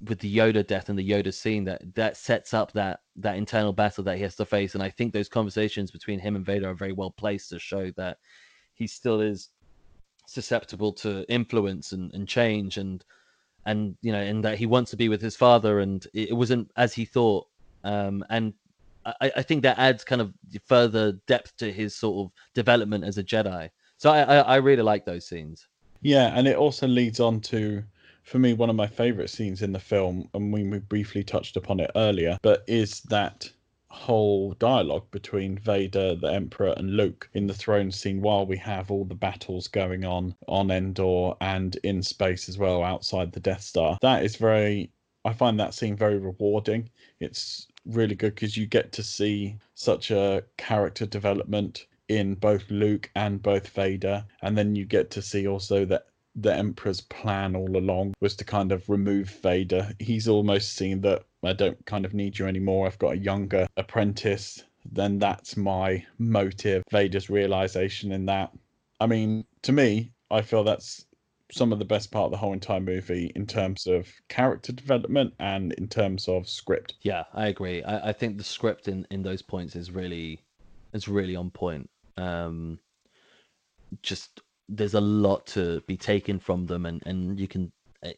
with 0.06 0.18
the 0.18 0.34
Yoda 0.34 0.66
death 0.66 0.88
and 0.88 0.98
the 0.98 1.08
Yoda 1.08 1.32
scene, 1.32 1.64
that 1.64 1.94
that 1.94 2.16
sets 2.16 2.52
up 2.52 2.72
that 2.72 3.00
that 3.16 3.36
internal 3.36 3.72
battle 3.72 4.04
that 4.04 4.16
he 4.16 4.22
has 4.22 4.36
to 4.36 4.44
face, 4.44 4.74
and 4.74 4.82
I 4.82 4.90
think 4.90 5.12
those 5.12 5.28
conversations 5.28 5.90
between 5.90 6.18
him 6.18 6.36
and 6.36 6.44
Vader 6.44 6.70
are 6.70 6.74
very 6.74 6.92
well 6.92 7.10
placed 7.10 7.50
to 7.50 7.58
show 7.58 7.90
that 7.96 8.18
he 8.74 8.86
still 8.86 9.20
is 9.20 9.48
susceptible 10.26 10.92
to 10.92 11.28
influence 11.28 11.92
and, 11.92 12.14
and 12.14 12.28
change 12.28 12.76
and 12.76 13.04
and 13.66 13.96
you 14.00 14.12
know 14.12 14.20
and 14.20 14.44
that 14.44 14.58
he 14.58 14.64
wants 14.64 14.90
to 14.90 14.96
be 14.96 15.08
with 15.08 15.20
his 15.20 15.36
father. 15.36 15.80
And 15.80 16.06
it, 16.14 16.34
wasn't 16.36 16.70
as 16.76 16.92
he 16.94 17.04
thought. 17.04 17.46
Um 17.84 18.24
and 18.28 18.52
I, 19.04 19.32
I 19.36 19.42
think 19.42 19.62
that 19.62 19.78
adds 19.78 20.04
kind 20.04 20.20
of 20.20 20.32
further 20.66 21.12
depth 21.26 21.56
to 21.58 21.72
his 21.72 21.96
sort 21.96 22.26
of 22.26 22.32
development 22.54 23.04
as 23.04 23.18
a 23.18 23.24
Jedi. 23.24 23.70
So 23.96 24.10
I, 24.10 24.20
I, 24.20 24.36
I 24.38 24.56
really 24.56 24.82
like 24.82 25.04
those 25.04 25.26
scenes. 25.26 25.66
Yeah, 26.02 26.32
and 26.34 26.48
it 26.48 26.56
also 26.56 26.86
leads 26.86 27.20
on 27.20 27.40
to 27.42 27.82
for 28.22 28.38
me 28.38 28.52
one 28.52 28.70
of 28.70 28.76
my 28.76 28.86
favorite 28.86 29.30
scenes 29.30 29.62
in 29.62 29.72
the 29.72 29.80
film 29.80 30.28
and 30.34 30.52
we, 30.52 30.62
we 30.62 30.78
briefly 30.78 31.24
touched 31.24 31.56
upon 31.56 31.80
it 31.80 31.90
earlier 31.96 32.38
but 32.42 32.62
is 32.68 33.00
that 33.02 33.50
whole 33.90 34.52
dialogue 34.54 35.10
between 35.10 35.58
Vader, 35.58 36.14
the 36.14 36.32
Emperor, 36.32 36.74
and 36.76 36.96
Luke 36.96 37.28
in 37.34 37.46
the 37.46 37.54
throne 37.54 37.90
scene 37.90 38.20
while 38.22 38.46
we 38.46 38.56
have 38.56 38.90
all 38.90 39.04
the 39.04 39.14
battles 39.14 39.66
going 39.66 40.04
on 40.04 40.34
on 40.46 40.70
Endor 40.70 41.34
and 41.40 41.76
in 41.82 42.02
space 42.02 42.48
as 42.48 42.56
well 42.56 42.84
outside 42.84 43.32
the 43.32 43.40
Death 43.40 43.62
Star. 43.62 43.98
That 44.00 44.24
is 44.24 44.36
very, 44.36 44.92
I 45.24 45.32
find 45.32 45.58
that 45.58 45.74
scene 45.74 45.96
very 45.96 46.18
rewarding. 46.18 46.88
It's 47.18 47.66
really 47.84 48.14
good 48.14 48.34
because 48.34 48.56
you 48.56 48.66
get 48.66 48.92
to 48.92 49.02
see 49.02 49.56
such 49.74 50.10
a 50.10 50.44
character 50.56 51.06
development 51.06 51.86
in 52.08 52.34
both 52.34 52.68
Luke 52.70 53.10
and 53.14 53.40
both 53.40 53.68
Vader, 53.68 54.24
and 54.42 54.58
then 54.58 54.74
you 54.74 54.84
get 54.84 55.10
to 55.12 55.22
see 55.22 55.46
also 55.46 55.84
that 55.84 56.06
the 56.36 56.54
Emperor's 56.54 57.00
plan 57.00 57.56
all 57.56 57.76
along 57.76 58.14
was 58.20 58.34
to 58.36 58.44
kind 58.44 58.72
of 58.72 58.88
remove 58.88 59.28
Vader. 59.28 59.92
He's 59.98 60.28
almost 60.28 60.74
seen 60.74 61.00
that 61.02 61.24
I 61.44 61.52
don't 61.52 61.84
kind 61.86 62.04
of 62.04 62.14
need 62.14 62.38
you 62.38 62.46
anymore. 62.46 62.86
I've 62.86 62.98
got 62.98 63.14
a 63.14 63.18
younger 63.18 63.66
apprentice. 63.76 64.62
Then 64.90 65.18
that's 65.18 65.56
my 65.56 66.04
motive. 66.18 66.82
Vader's 66.90 67.30
realization 67.30 68.12
in 68.12 68.26
that. 68.26 68.52
I 69.00 69.06
mean, 69.06 69.44
to 69.62 69.72
me, 69.72 70.12
I 70.30 70.42
feel 70.42 70.64
that's 70.64 71.06
some 71.52 71.72
of 71.72 71.78
the 71.78 71.84
best 71.84 72.10
part 72.10 72.26
of 72.26 72.30
the 72.30 72.36
whole 72.36 72.52
entire 72.52 72.80
movie 72.80 73.32
in 73.34 73.46
terms 73.46 73.86
of 73.86 74.08
character 74.28 74.72
development 74.72 75.34
and 75.38 75.72
in 75.74 75.88
terms 75.88 76.28
of 76.28 76.48
script. 76.48 76.94
Yeah, 77.02 77.24
I 77.34 77.48
agree. 77.48 77.82
I, 77.82 78.10
I 78.10 78.12
think 78.12 78.36
the 78.36 78.44
script 78.44 78.88
in, 78.88 79.06
in 79.10 79.22
those 79.22 79.42
points 79.42 79.76
is 79.76 79.90
really 79.90 80.40
is 80.92 81.08
really 81.08 81.36
on 81.36 81.50
point. 81.50 81.88
Um, 82.16 82.78
just 84.02 84.40
there's 84.68 84.94
a 84.94 85.00
lot 85.00 85.46
to 85.48 85.80
be 85.86 85.96
taken 85.96 86.38
from 86.38 86.66
them, 86.66 86.86
and 86.86 87.02
and 87.06 87.38
you 87.38 87.48
can, 87.48 87.72
eh, 88.04 88.12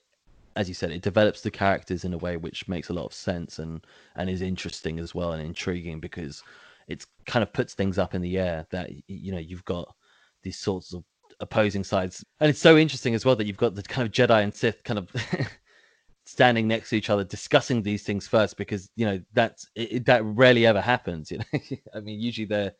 as 0.56 0.68
you 0.68 0.74
said, 0.74 0.90
it 0.90 1.02
develops 1.02 1.40
the 1.40 1.50
characters 1.50 2.04
in 2.04 2.12
a 2.12 2.18
way 2.18 2.36
which 2.36 2.68
makes 2.68 2.90
a 2.90 2.94
lot 2.94 3.06
of 3.06 3.14
sense 3.14 3.58
and 3.58 3.84
and 4.16 4.28
is 4.28 4.42
interesting 4.42 4.98
as 4.98 5.14
well 5.14 5.32
and 5.32 5.42
intriguing 5.42 6.00
because 6.00 6.42
it's 6.88 7.06
kind 7.26 7.42
of 7.42 7.52
puts 7.52 7.74
things 7.74 7.98
up 7.98 8.14
in 8.14 8.22
the 8.22 8.38
air 8.38 8.66
that 8.70 8.90
you 9.08 9.32
know 9.32 9.38
you've 9.38 9.64
got 9.64 9.94
these 10.42 10.58
sorts 10.58 10.92
of 10.92 11.04
opposing 11.42 11.84
sides. 11.84 12.24
And 12.40 12.48
it's 12.48 12.60
so 12.60 12.78
interesting 12.78 13.14
as 13.14 13.26
well 13.26 13.36
that 13.36 13.46
you've 13.46 13.56
got 13.58 13.74
the 13.74 13.82
kind 13.82 14.06
of 14.06 14.12
Jedi 14.14 14.42
and 14.42 14.54
Sith 14.54 14.82
kind 14.84 14.98
of 14.98 15.10
standing 16.24 16.68
next 16.68 16.88
to 16.90 16.96
each 16.96 17.10
other 17.10 17.24
discussing 17.24 17.82
these 17.82 18.04
things 18.04 18.28
first 18.28 18.56
because 18.56 18.88
you 18.94 19.04
know 19.04 19.20
that's 19.34 19.68
it, 19.74 20.06
that 20.06 20.24
rarely 20.24 20.64
ever 20.64 20.80
happens 20.80 21.30
you 21.32 21.38
know? 21.38 21.76
I 21.94 22.00
mean 22.00 22.20
usually 22.20 22.46
they're 22.46 22.72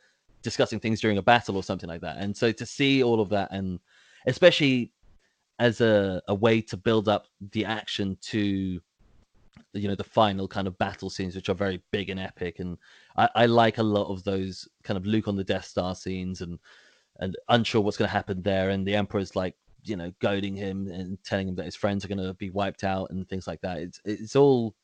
discussing 0.43 0.79
things 0.81 1.01
during 1.01 1.19
a 1.19 1.23
battle 1.23 1.57
or 1.57 1.63
something 1.63 1.89
like 1.89 2.01
that. 2.01 2.17
And 2.19 2.37
so 2.37 2.53
to 2.53 2.65
see 2.65 3.03
all 3.03 3.21
of 3.21 3.29
that 3.31 3.51
and 3.53 3.81
especially 4.27 4.93
as 5.59 5.81
a, 5.81 6.23
a 6.29 6.35
way 6.35 6.61
to 6.61 6.77
build 6.77 7.09
up 7.09 7.27
the 7.51 7.65
action 7.65 8.17
to 8.23 8.81
you 9.75 9.89
know 9.89 9.95
the 9.95 10.05
final 10.05 10.47
kind 10.47 10.67
of 10.67 10.79
battle 10.79 11.11
scenes 11.11 11.35
which 11.35 11.49
are 11.49 11.55
very 11.55 11.83
big 11.91 12.11
and 12.11 12.21
epic. 12.21 12.61
And 12.61 12.79
I, 13.17 13.29
I 13.35 13.47
like 13.47 13.79
a 13.79 13.83
lot 13.83 14.09
of 14.09 14.23
those 14.23 14.69
kind 14.85 14.97
of 14.97 15.05
luke 15.05 15.27
on 15.27 15.37
the 15.37 15.45
death 15.45 15.65
star 15.65 15.97
scenes 15.97 16.43
and 16.43 16.61
and 17.23 17.37
unsure 17.49 17.81
what's 17.81 17.97
going 17.97 18.09
to 18.09 18.13
happen 18.13 18.43
there. 18.43 18.71
And 18.71 18.87
the 18.87 18.97
emperor's 18.97 19.37
like, 19.37 19.55
you 19.85 19.97
know, 19.97 20.13
goading 20.21 20.57
him 20.57 20.89
and 20.89 21.23
telling 21.25 21.49
him 21.49 21.55
that 21.55 21.65
his 21.65 21.77
friends 21.77 22.05
are 22.05 22.09
going 22.09 22.19
to 22.19 22.35
be 22.35 22.51
wiped 22.51 22.85
out 22.85 23.11
and 23.11 23.29
things 23.29 23.47
like 23.47 23.61
that. 23.63 23.79
It's 23.79 24.01
it's 24.05 24.37
all. 24.37 24.75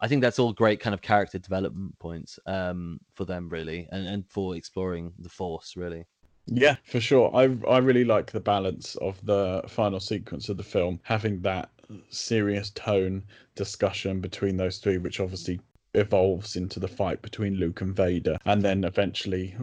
I 0.00 0.08
think 0.08 0.20
that's 0.20 0.38
all 0.38 0.52
great 0.52 0.78
kind 0.78 0.92
of 0.92 1.00
character 1.00 1.38
development 1.38 1.98
points 1.98 2.38
um, 2.46 3.00
for 3.14 3.24
them, 3.24 3.48
really, 3.48 3.88
and, 3.90 4.06
and 4.06 4.28
for 4.28 4.54
exploring 4.54 5.12
the 5.18 5.30
Force, 5.30 5.74
really. 5.74 6.04
Yeah, 6.46 6.76
for 6.84 7.00
sure. 7.00 7.34
I 7.34 7.56
I 7.68 7.78
really 7.78 8.04
like 8.04 8.30
the 8.30 8.40
balance 8.40 8.94
of 8.96 9.24
the 9.24 9.62
final 9.66 10.00
sequence 10.00 10.48
of 10.48 10.58
the 10.58 10.62
film, 10.62 11.00
having 11.02 11.40
that 11.42 11.70
serious 12.10 12.70
tone 12.70 13.24
discussion 13.54 14.20
between 14.20 14.56
those 14.56 14.78
three, 14.78 14.98
which 14.98 15.18
obviously 15.18 15.60
evolves 15.94 16.56
into 16.56 16.78
the 16.78 16.88
fight 16.88 17.22
between 17.22 17.56
Luke 17.56 17.80
and 17.80 17.96
Vader, 17.96 18.36
and 18.44 18.62
then 18.62 18.84
eventually 18.84 19.56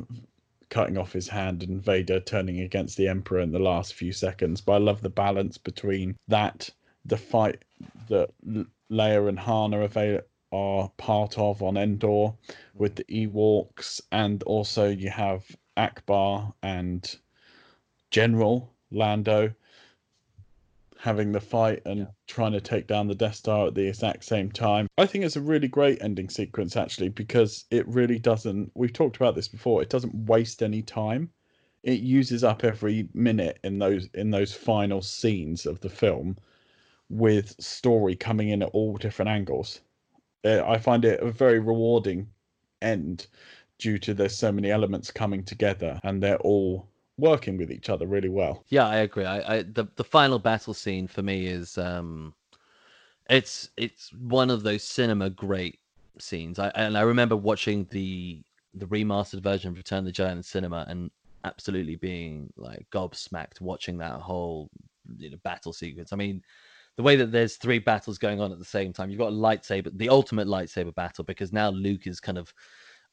cutting 0.74 0.98
off 0.98 1.14
his 1.14 1.28
hand 1.28 1.62
and 1.62 1.80
Vader 1.80 2.20
turning 2.20 2.62
against 2.62 2.98
the 2.98 3.08
Emperor 3.08 3.42
in 3.42 3.52
the 3.52 3.60
last 3.60 3.94
few 3.94 4.12
seconds. 4.12 4.60
But 4.60 4.74
I 4.74 4.78
love 4.80 5.02
the 5.02 5.10
balance 5.10 5.56
between 5.60 6.18
that, 6.28 6.68
the 7.06 7.16
fight 7.16 7.64
that 8.10 8.32
Leia 8.92 9.30
and 9.30 9.38
Han 9.38 9.76
are, 9.76 10.24
are 10.52 10.90
part 10.98 11.38
of 11.38 11.62
on 11.62 11.78
Endor 11.78 12.34
with 12.74 12.96
the 12.96 13.04
Ewoks, 13.04 14.02
and 14.12 14.42
also 14.44 14.90
you 14.90 15.12
have 15.12 15.46
Ackbar 15.78 16.52
and 16.64 17.18
General 18.10 18.74
Lando 18.90 19.54
having 21.04 21.34
the 21.34 21.42
fight 21.42 21.82
and 21.86 22.00
yeah. 22.00 22.06
trying 22.28 22.54
to 22.54 22.62
take 22.62 22.88
down 22.88 23.08
the 23.08 23.14
Death 23.14 23.36
Star 23.36 23.68
at 23.68 23.76
the 23.76 23.86
exact 23.86 24.24
same 24.24 24.50
time. 24.50 24.88
I 24.98 25.06
think 25.06 25.26
it's 25.26 25.36
a 25.36 25.42
really 25.42 25.68
great 25.68 26.02
ending 26.02 26.30
sequence 26.30 26.78
actually 26.78 27.10
because 27.10 27.66
it 27.72 27.86
really 27.90 28.18
doesn't 28.18 28.72
we've 28.74 28.94
talked 28.94 29.18
about 29.18 29.36
this 29.36 29.50
before, 29.50 29.82
it 29.82 29.90
doesn't 29.90 30.16
waste 30.16 30.64
any 30.64 30.82
time. 30.82 31.30
It 31.84 32.00
uses 32.00 32.46
up 32.46 32.64
every 32.64 33.10
minute 33.14 33.60
in 33.66 33.80
those 33.80 34.08
in 34.14 34.32
those 34.32 34.54
final 34.54 35.02
scenes 35.02 35.66
of 35.66 35.82
the 35.82 35.90
film 35.90 36.38
with 37.10 37.54
story 37.62 38.16
coming 38.16 38.48
in 38.48 38.64
at 38.64 38.70
all 38.70 38.96
different 38.96 39.28
angles. 39.28 39.82
Uh, 40.46 40.64
I 40.66 40.78
find 40.78 41.04
it 41.04 41.20
a 41.20 41.32
very 41.32 41.60
rewarding 41.60 42.30
end 42.82 43.28
due 43.78 43.98
to 43.98 44.14
there's 44.14 44.38
so 44.38 44.54
many 44.54 44.72
elements 44.72 45.12
coming 45.12 45.44
together 45.44 46.00
and 46.06 46.24
they're 46.24 46.38
all 46.38 46.88
working 47.18 47.58
with 47.58 47.72
each 47.72 47.90
other 47.90 48.08
really 48.08 48.30
well. 48.30 48.64
Yeah, 48.70 48.88
I 48.88 48.98
agree. 48.98 49.26
I, 49.26 49.58
I 49.58 49.62
the 49.64 49.88
the 49.96 50.04
final 50.04 50.40
battle 50.40 50.74
scene 50.74 51.08
for 51.08 51.22
me 51.22 51.48
is 51.48 51.78
um, 51.78 52.34
it's 53.30 53.70
it's 53.78 54.12
one 54.14 54.50
of 54.50 54.64
those 54.64 54.84
cinema 54.84 55.30
great 55.30 55.80
scenes. 56.20 56.60
I 56.60 56.70
and 56.76 56.98
I 56.98 57.02
remember 57.02 57.36
watching 57.36 57.88
the 57.92 58.44
the 58.74 58.88
remastered 58.88 59.44
version 59.44 59.72
of 59.72 59.78
Return 59.78 60.00
of 60.00 60.06
the 60.06 60.12
Jedi 60.12 60.32
in 60.32 60.44
cinema 60.44 60.86
and 60.88 61.12
absolutely 61.44 61.96
being 61.96 62.52
like 62.58 62.86
gobsmacked 62.92 63.62
watching 63.62 63.98
that 63.98 64.14
whole 64.14 64.70
you 65.18 65.30
know 65.30 65.38
battle 65.44 65.74
sequence. 65.74 66.14
I 66.14 66.16
mean, 66.16 66.42
the 66.96 67.04
way 67.04 67.16
that 67.16 67.32
there's 67.32 67.56
three 67.56 67.80
battles 67.80 68.18
going 68.18 68.40
on 68.40 68.52
at 68.52 68.60
the 68.60 68.66
same 68.66 68.94
time. 68.94 69.10
You've 69.10 69.20
got 69.20 69.32
a 69.32 69.36
lightsaber, 69.36 69.96
the 69.98 70.10
ultimate 70.10 70.48
lightsaber 70.48 70.94
battle, 70.96 71.24
because 71.24 71.52
now 71.52 71.70
Luke 71.70 72.08
is 72.08 72.20
kind 72.20 72.38
of 72.38 72.54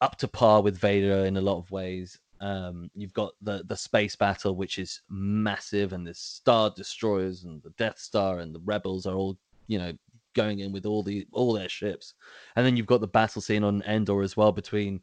up 0.00 0.16
to 0.16 0.28
par 0.28 0.62
with 0.62 0.78
Vader 0.78 1.24
in 1.26 1.36
a 1.36 1.40
lot 1.40 1.58
of 1.58 1.70
ways, 1.70 2.18
um, 2.40 2.90
you've 2.94 3.12
got 3.12 3.32
the 3.42 3.62
the 3.66 3.76
space 3.76 4.16
battle, 4.16 4.56
which 4.56 4.78
is 4.78 5.02
massive, 5.10 5.92
and 5.92 6.06
the 6.06 6.14
star 6.14 6.70
destroyers 6.74 7.44
and 7.44 7.62
the 7.62 7.70
Death 7.70 7.98
Star 7.98 8.38
and 8.38 8.54
the 8.54 8.60
Rebels 8.60 9.06
are 9.06 9.14
all 9.14 9.38
you 9.66 9.78
know 9.78 9.92
going 10.34 10.60
in 10.60 10.72
with 10.72 10.86
all 10.86 11.02
the 11.02 11.26
all 11.32 11.52
their 11.52 11.68
ships, 11.68 12.14
and 12.56 12.64
then 12.64 12.76
you've 12.76 12.86
got 12.86 13.00
the 13.00 13.06
battle 13.06 13.42
scene 13.42 13.64
on 13.64 13.82
Endor 13.82 14.22
as 14.22 14.36
well 14.36 14.52
between 14.52 15.00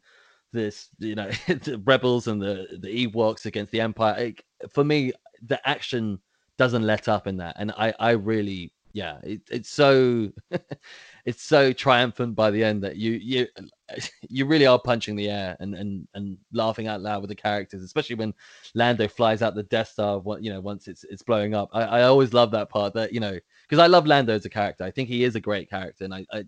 this 0.52 0.88
you 0.98 1.14
know 1.14 1.30
the 1.46 1.80
Rebels 1.84 2.26
and 2.26 2.42
the 2.42 2.66
the 2.80 3.06
Ewoks 3.06 3.46
against 3.46 3.70
the 3.70 3.80
Empire. 3.80 4.16
It, 4.18 4.42
for 4.70 4.82
me, 4.82 5.12
the 5.42 5.66
action 5.68 6.18
doesn't 6.56 6.82
let 6.82 7.06
up 7.06 7.28
in 7.28 7.36
that, 7.36 7.54
and 7.58 7.70
I 7.72 7.94
I 8.00 8.10
really 8.12 8.72
yeah, 8.98 9.18
it, 9.22 9.42
it's 9.48 9.70
so 9.70 10.28
it's 11.24 11.42
so 11.42 11.72
triumphant 11.72 12.34
by 12.34 12.50
the 12.50 12.64
end 12.64 12.82
that 12.82 12.96
you 12.96 13.12
you 13.12 13.46
you 14.28 14.44
really 14.44 14.66
are 14.66 14.80
punching 14.80 15.14
the 15.14 15.30
air 15.30 15.56
and 15.60 15.76
and 15.76 16.08
and 16.14 16.36
laughing 16.52 16.88
out 16.88 17.00
loud 17.00 17.20
with 17.20 17.28
the 17.28 17.36
characters, 17.36 17.84
especially 17.84 18.16
when 18.16 18.34
Lando 18.74 19.06
flies 19.06 19.40
out 19.40 19.54
the 19.54 19.62
Death 19.62 19.90
Star. 19.90 20.20
You 20.40 20.52
know, 20.52 20.60
once 20.60 20.88
it's 20.88 21.04
it's 21.04 21.22
blowing 21.22 21.54
up. 21.54 21.68
I, 21.72 21.82
I 21.82 22.02
always 22.02 22.32
love 22.32 22.50
that 22.50 22.70
part. 22.70 22.92
That 22.94 23.12
you 23.12 23.20
know, 23.20 23.38
because 23.62 23.78
I 23.78 23.86
love 23.86 24.04
Lando 24.04 24.34
as 24.34 24.44
a 24.44 24.50
character. 24.50 24.82
I 24.82 24.90
think 24.90 25.08
he 25.08 25.22
is 25.22 25.36
a 25.36 25.40
great 25.40 25.70
character, 25.70 26.04
and 26.04 26.12
I, 26.12 26.26
I 26.32 26.44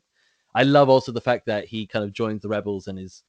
I 0.57 0.65
love 0.65 0.89
also 0.89 1.13
the 1.13 1.21
fact 1.21 1.47
that 1.47 1.67
he 1.67 1.87
kind 1.87 2.05
of 2.05 2.13
joins 2.13 2.43
the 2.43 2.49
rebels 2.49 2.89
and 2.89 2.99
is 2.99 3.23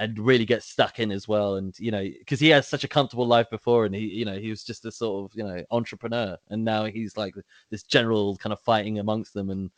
and 0.00 0.18
really 0.18 0.46
get 0.46 0.62
stuck 0.62 0.98
in 0.98 1.12
as 1.12 1.28
well. 1.28 1.56
And 1.56 1.78
you 1.78 1.90
know, 1.90 2.02
because 2.02 2.40
he 2.40 2.48
has 2.48 2.66
such 2.66 2.84
a 2.84 2.88
comfortable 2.88 3.26
life 3.26 3.48
before, 3.50 3.84
and 3.84 3.94
he, 3.94 4.00
you 4.00 4.24
know, 4.24 4.38
he 4.38 4.48
was 4.48 4.64
just 4.64 4.86
a 4.86 4.90
sort 4.90 5.30
of 5.30 5.36
you 5.36 5.44
know 5.44 5.62
entrepreneur, 5.70 6.36
and 6.48 6.64
now 6.64 6.86
he's 6.86 7.18
like 7.18 7.34
this 7.70 7.82
general 7.82 8.36
kind 8.38 8.52
of 8.52 8.60
fighting 8.60 8.98
amongst 8.98 9.34
them, 9.34 9.50
and 9.50 9.70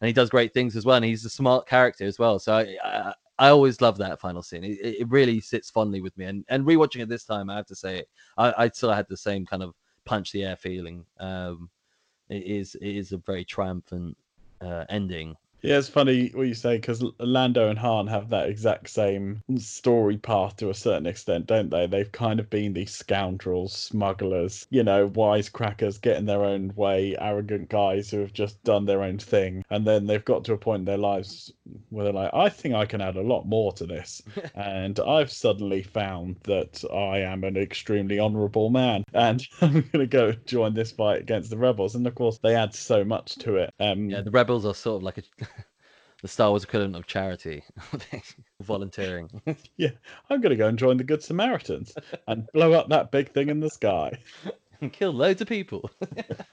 and 0.00 0.06
he 0.06 0.12
does 0.12 0.28
great 0.28 0.52
things 0.52 0.76
as 0.76 0.84
well. 0.84 0.96
And 0.96 1.04
he's 1.06 1.24
a 1.24 1.30
smart 1.30 1.66
character 1.66 2.04
as 2.04 2.18
well. 2.18 2.38
So 2.38 2.52
I, 2.54 2.76
I, 2.84 3.14
I 3.38 3.48
always 3.48 3.80
love 3.80 3.96
that 3.98 4.20
final 4.20 4.42
scene. 4.42 4.62
It, 4.62 4.78
it 4.82 5.10
really 5.10 5.40
sits 5.40 5.70
fondly 5.70 6.02
with 6.02 6.16
me. 6.18 6.26
And 6.26 6.44
and 6.48 6.66
rewatching 6.66 7.00
it 7.00 7.08
this 7.08 7.24
time, 7.24 7.48
I 7.48 7.56
have 7.56 7.66
to 7.66 7.74
say, 7.74 8.04
I, 8.36 8.54
I 8.58 8.68
still 8.68 8.92
had 8.92 9.06
the 9.08 9.16
same 9.16 9.46
kind 9.46 9.62
of 9.62 9.74
punch 10.04 10.32
the 10.32 10.44
air 10.44 10.56
feeling. 10.56 11.06
Um, 11.18 11.70
it 12.28 12.42
is 12.42 12.74
it 12.74 12.94
is 12.94 13.12
a 13.12 13.18
very 13.18 13.44
triumphant 13.44 14.18
uh, 14.60 14.84
ending 14.90 15.34
yeah, 15.62 15.78
it's 15.78 15.88
funny 15.88 16.30
what 16.34 16.48
you 16.48 16.54
say 16.54 16.76
because 16.76 17.04
Lando 17.20 17.68
and 17.68 17.78
Han 17.78 18.08
have 18.08 18.30
that 18.30 18.48
exact 18.48 18.90
same 18.90 19.42
story 19.58 20.16
path 20.18 20.56
to 20.56 20.70
a 20.70 20.74
certain 20.74 21.06
extent, 21.06 21.46
don't 21.46 21.70
they? 21.70 21.86
They've 21.86 22.10
kind 22.10 22.40
of 22.40 22.50
been 22.50 22.72
these 22.72 22.90
scoundrels, 22.92 23.72
smugglers, 23.72 24.66
you 24.70 24.82
know, 24.82 25.08
wisecrackers, 25.08 26.00
getting 26.00 26.26
their 26.26 26.44
own 26.44 26.72
way, 26.74 27.16
arrogant 27.20 27.68
guys 27.68 28.10
who 28.10 28.18
have 28.18 28.32
just 28.32 28.62
done 28.64 28.86
their 28.86 29.02
own 29.02 29.18
thing. 29.18 29.64
And 29.70 29.86
then 29.86 30.06
they've 30.06 30.24
got 30.24 30.44
to 30.44 30.52
a 30.52 30.58
point 30.58 30.80
in 30.80 30.84
their 30.86 30.98
lives 30.98 31.52
where 31.90 32.04
they're 32.04 32.12
like, 32.12 32.32
I 32.34 32.48
think 32.48 32.74
I 32.74 32.86
can 32.86 33.00
add 33.00 33.16
a 33.16 33.22
lot 33.22 33.46
more 33.46 33.72
to 33.74 33.86
this. 33.86 34.22
and 34.54 34.98
I've 35.00 35.30
suddenly 35.30 35.82
found 35.82 36.36
that 36.44 36.82
I 36.92 37.18
am 37.18 37.44
an 37.44 37.56
extremely 37.56 38.18
honourable 38.18 38.70
man 38.70 39.04
and 39.12 39.46
I'm 39.60 39.72
going 39.72 39.90
to 39.92 40.06
go 40.06 40.32
join 40.32 40.74
this 40.74 40.92
fight 40.92 41.20
against 41.20 41.50
the 41.50 41.58
rebels. 41.58 41.94
And 41.94 42.06
of 42.06 42.14
course, 42.14 42.38
they 42.38 42.54
add 42.54 42.74
so 42.74 43.04
much 43.04 43.36
to 43.36 43.56
it. 43.56 43.70
Um, 43.80 44.10
yeah, 44.10 44.22
the 44.22 44.30
rebels 44.30 44.66
are 44.66 44.74
sort 44.74 44.96
of 44.96 45.02
like 45.02 45.18
a 45.18 45.22
the 46.22 46.28
Star 46.28 46.50
Wars 46.50 46.64
equivalent 46.64 46.96
of 46.96 47.06
charity, 47.06 47.64
volunteering. 48.60 49.28
yeah, 49.76 49.90
I'm 50.30 50.40
going 50.40 50.50
to 50.50 50.56
go 50.56 50.68
and 50.68 50.78
join 50.78 50.96
the 50.96 51.04
Good 51.04 51.22
Samaritans 51.22 51.94
and 52.28 52.46
blow 52.52 52.72
up 52.72 52.88
that 52.88 53.10
big 53.10 53.32
thing 53.32 53.48
in 53.48 53.60
the 53.60 53.70
sky. 53.70 54.18
And 54.80 54.92
kill 54.92 55.12
loads 55.12 55.40
of 55.40 55.48
people. 55.48 55.90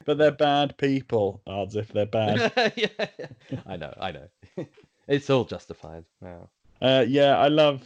but 0.06 0.18
they're 0.18 0.32
bad 0.32 0.78
people. 0.78 1.42
Odds 1.48 1.76
if 1.76 1.88
they're 1.90 2.06
bad. 2.06 2.52
yeah, 2.76 3.08
I 3.66 3.76
know, 3.76 3.94
I 4.00 4.12
know. 4.12 4.66
It's 5.10 5.30
all 5.30 5.44
justified 5.44 6.06
now. 6.22 6.50
Uh, 6.82 7.04
yeah, 7.08 7.38
I 7.38 7.48
love. 7.48 7.84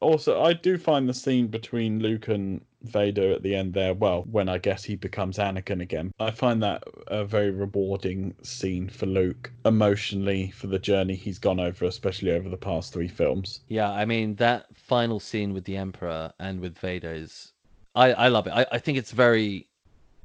Also, 0.00 0.42
I 0.42 0.54
do 0.54 0.78
find 0.78 1.08
the 1.08 1.14
scene 1.14 1.46
between 1.46 2.00
Luke 2.00 2.26
and 2.26 2.64
Vader 2.82 3.32
at 3.32 3.42
the 3.42 3.54
end 3.54 3.74
there, 3.74 3.94
well, 3.94 4.22
when 4.22 4.48
I 4.48 4.58
guess 4.58 4.82
he 4.82 4.96
becomes 4.96 5.38
Anakin 5.38 5.82
again. 5.82 6.10
I 6.18 6.32
find 6.32 6.60
that 6.62 6.82
a 7.06 7.24
very 7.24 7.50
rewarding 7.50 8.34
scene 8.42 8.88
for 8.88 9.06
Luke 9.06 9.52
emotionally 9.64 10.50
for 10.50 10.66
the 10.66 10.78
journey 10.78 11.14
he's 11.14 11.38
gone 11.38 11.60
over, 11.60 11.84
especially 11.84 12.32
over 12.32 12.48
the 12.48 12.56
past 12.56 12.92
three 12.92 13.06
films. 13.06 13.60
Yeah, 13.68 13.90
I 13.90 14.04
mean, 14.06 14.34
that 14.36 14.66
final 14.74 15.20
scene 15.20 15.52
with 15.52 15.64
the 15.64 15.76
Emperor 15.76 16.32
and 16.40 16.60
with 16.60 16.76
Vader 16.78 17.12
is. 17.12 17.52
I, 17.94 18.12
I 18.14 18.28
love 18.28 18.46
it. 18.46 18.52
I, 18.52 18.66
I 18.72 18.78
think 18.78 18.98
it's 18.98 19.12
very. 19.12 19.68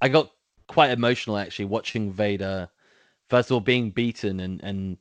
I 0.01 0.07
got 0.07 0.31
quite 0.67 0.91
emotional 0.91 1.37
actually 1.37 1.65
watching 1.65 2.11
Vader, 2.11 2.69
first 3.29 3.51
of 3.51 3.55
all, 3.55 3.61
being 3.61 3.91
beaten 3.91 4.39
and, 4.39 4.63
and 4.63 4.97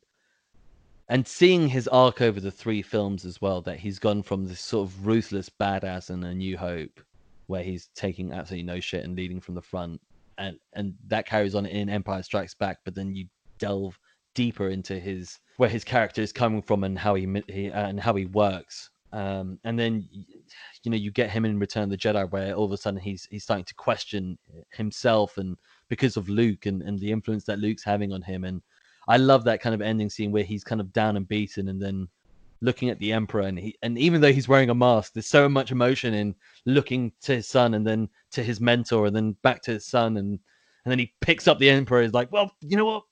and 1.08 1.26
seeing 1.26 1.68
his 1.68 1.86
arc 1.88 2.20
over 2.20 2.40
the 2.40 2.50
three 2.50 2.82
films 2.82 3.24
as 3.24 3.40
well 3.40 3.60
that 3.62 3.78
he's 3.78 3.98
gone 3.98 4.22
from 4.22 4.46
this 4.46 4.60
sort 4.60 4.88
of 4.88 5.06
ruthless 5.06 5.48
badass 5.48 6.10
in 6.10 6.22
a 6.24 6.34
new 6.34 6.56
hope 6.56 7.00
where 7.46 7.62
he's 7.62 7.88
taking 7.94 8.32
absolutely 8.32 8.64
no 8.64 8.80
shit 8.80 9.04
and 9.04 9.16
leading 9.16 9.40
from 9.40 9.54
the 9.54 9.62
front, 9.62 10.00
and 10.38 10.58
and 10.72 10.94
that 11.06 11.26
carries 11.26 11.54
on 11.54 11.66
in 11.66 11.88
Empire 11.88 12.22
Strikes 12.22 12.54
Back. 12.54 12.78
But 12.84 12.94
then 12.94 13.14
you 13.14 13.26
delve 13.58 13.98
deeper 14.34 14.68
into 14.68 14.98
his 14.98 15.38
where 15.56 15.68
his 15.68 15.84
character 15.84 16.20
is 16.20 16.32
coming 16.32 16.60
from 16.60 16.84
and 16.84 16.98
how 16.98 17.14
he, 17.14 17.42
he 17.48 17.70
uh, 17.70 17.88
and 17.88 18.00
how 18.00 18.14
he 18.14 18.26
works. 18.26 18.90
Um, 19.12 19.58
and 19.64 19.78
then 19.78 20.06
you 20.82 20.90
know 20.90 20.96
you 20.96 21.12
get 21.12 21.30
him 21.30 21.44
in 21.44 21.58
Return 21.58 21.84
of 21.84 21.90
the 21.90 21.96
Jedi, 21.96 22.30
where 22.30 22.52
all 22.52 22.64
of 22.64 22.72
a 22.72 22.76
sudden 22.76 23.00
he's 23.00 23.26
he's 23.30 23.44
starting 23.44 23.64
to 23.66 23.74
question 23.74 24.36
himself 24.72 25.38
and 25.38 25.56
because 25.88 26.16
of 26.16 26.28
Luke 26.28 26.66
and, 26.66 26.82
and 26.82 26.98
the 26.98 27.12
influence 27.12 27.44
that 27.44 27.60
Luke's 27.60 27.84
having 27.84 28.12
on 28.12 28.22
him. 28.22 28.44
And 28.44 28.60
I 29.08 29.16
love 29.18 29.44
that 29.44 29.60
kind 29.60 29.74
of 29.74 29.80
ending 29.82 30.10
scene 30.10 30.32
where 30.32 30.44
he's 30.44 30.64
kind 30.64 30.80
of 30.80 30.92
down 30.92 31.16
and 31.16 31.28
beaten, 31.28 31.68
and 31.68 31.80
then 31.80 32.08
looking 32.62 32.88
at 32.88 32.98
the 32.98 33.12
emperor 33.12 33.42
and 33.42 33.58
he 33.58 33.76
and 33.82 33.98
even 33.98 34.20
though 34.20 34.32
he's 34.32 34.48
wearing 34.48 34.70
a 34.70 34.74
mask 34.74 35.12
there's 35.12 35.26
so 35.26 35.48
much 35.48 35.70
emotion 35.70 36.14
in 36.14 36.34
looking 36.64 37.12
to 37.20 37.34
his 37.34 37.46
son 37.46 37.74
and 37.74 37.86
then 37.86 38.08
to 38.30 38.42
his 38.42 38.60
mentor 38.60 39.06
and 39.06 39.14
then 39.14 39.36
back 39.42 39.60
to 39.62 39.72
his 39.72 39.86
son 39.86 40.16
and 40.16 40.38
and 40.84 40.90
then 40.92 40.98
he 40.98 41.12
picks 41.20 41.48
up 41.48 41.58
the 41.58 41.68
emperor 41.68 42.02
is 42.02 42.14
like 42.14 42.30
well 42.32 42.50
you 42.60 42.76
know 42.76 42.86
what? 42.86 43.02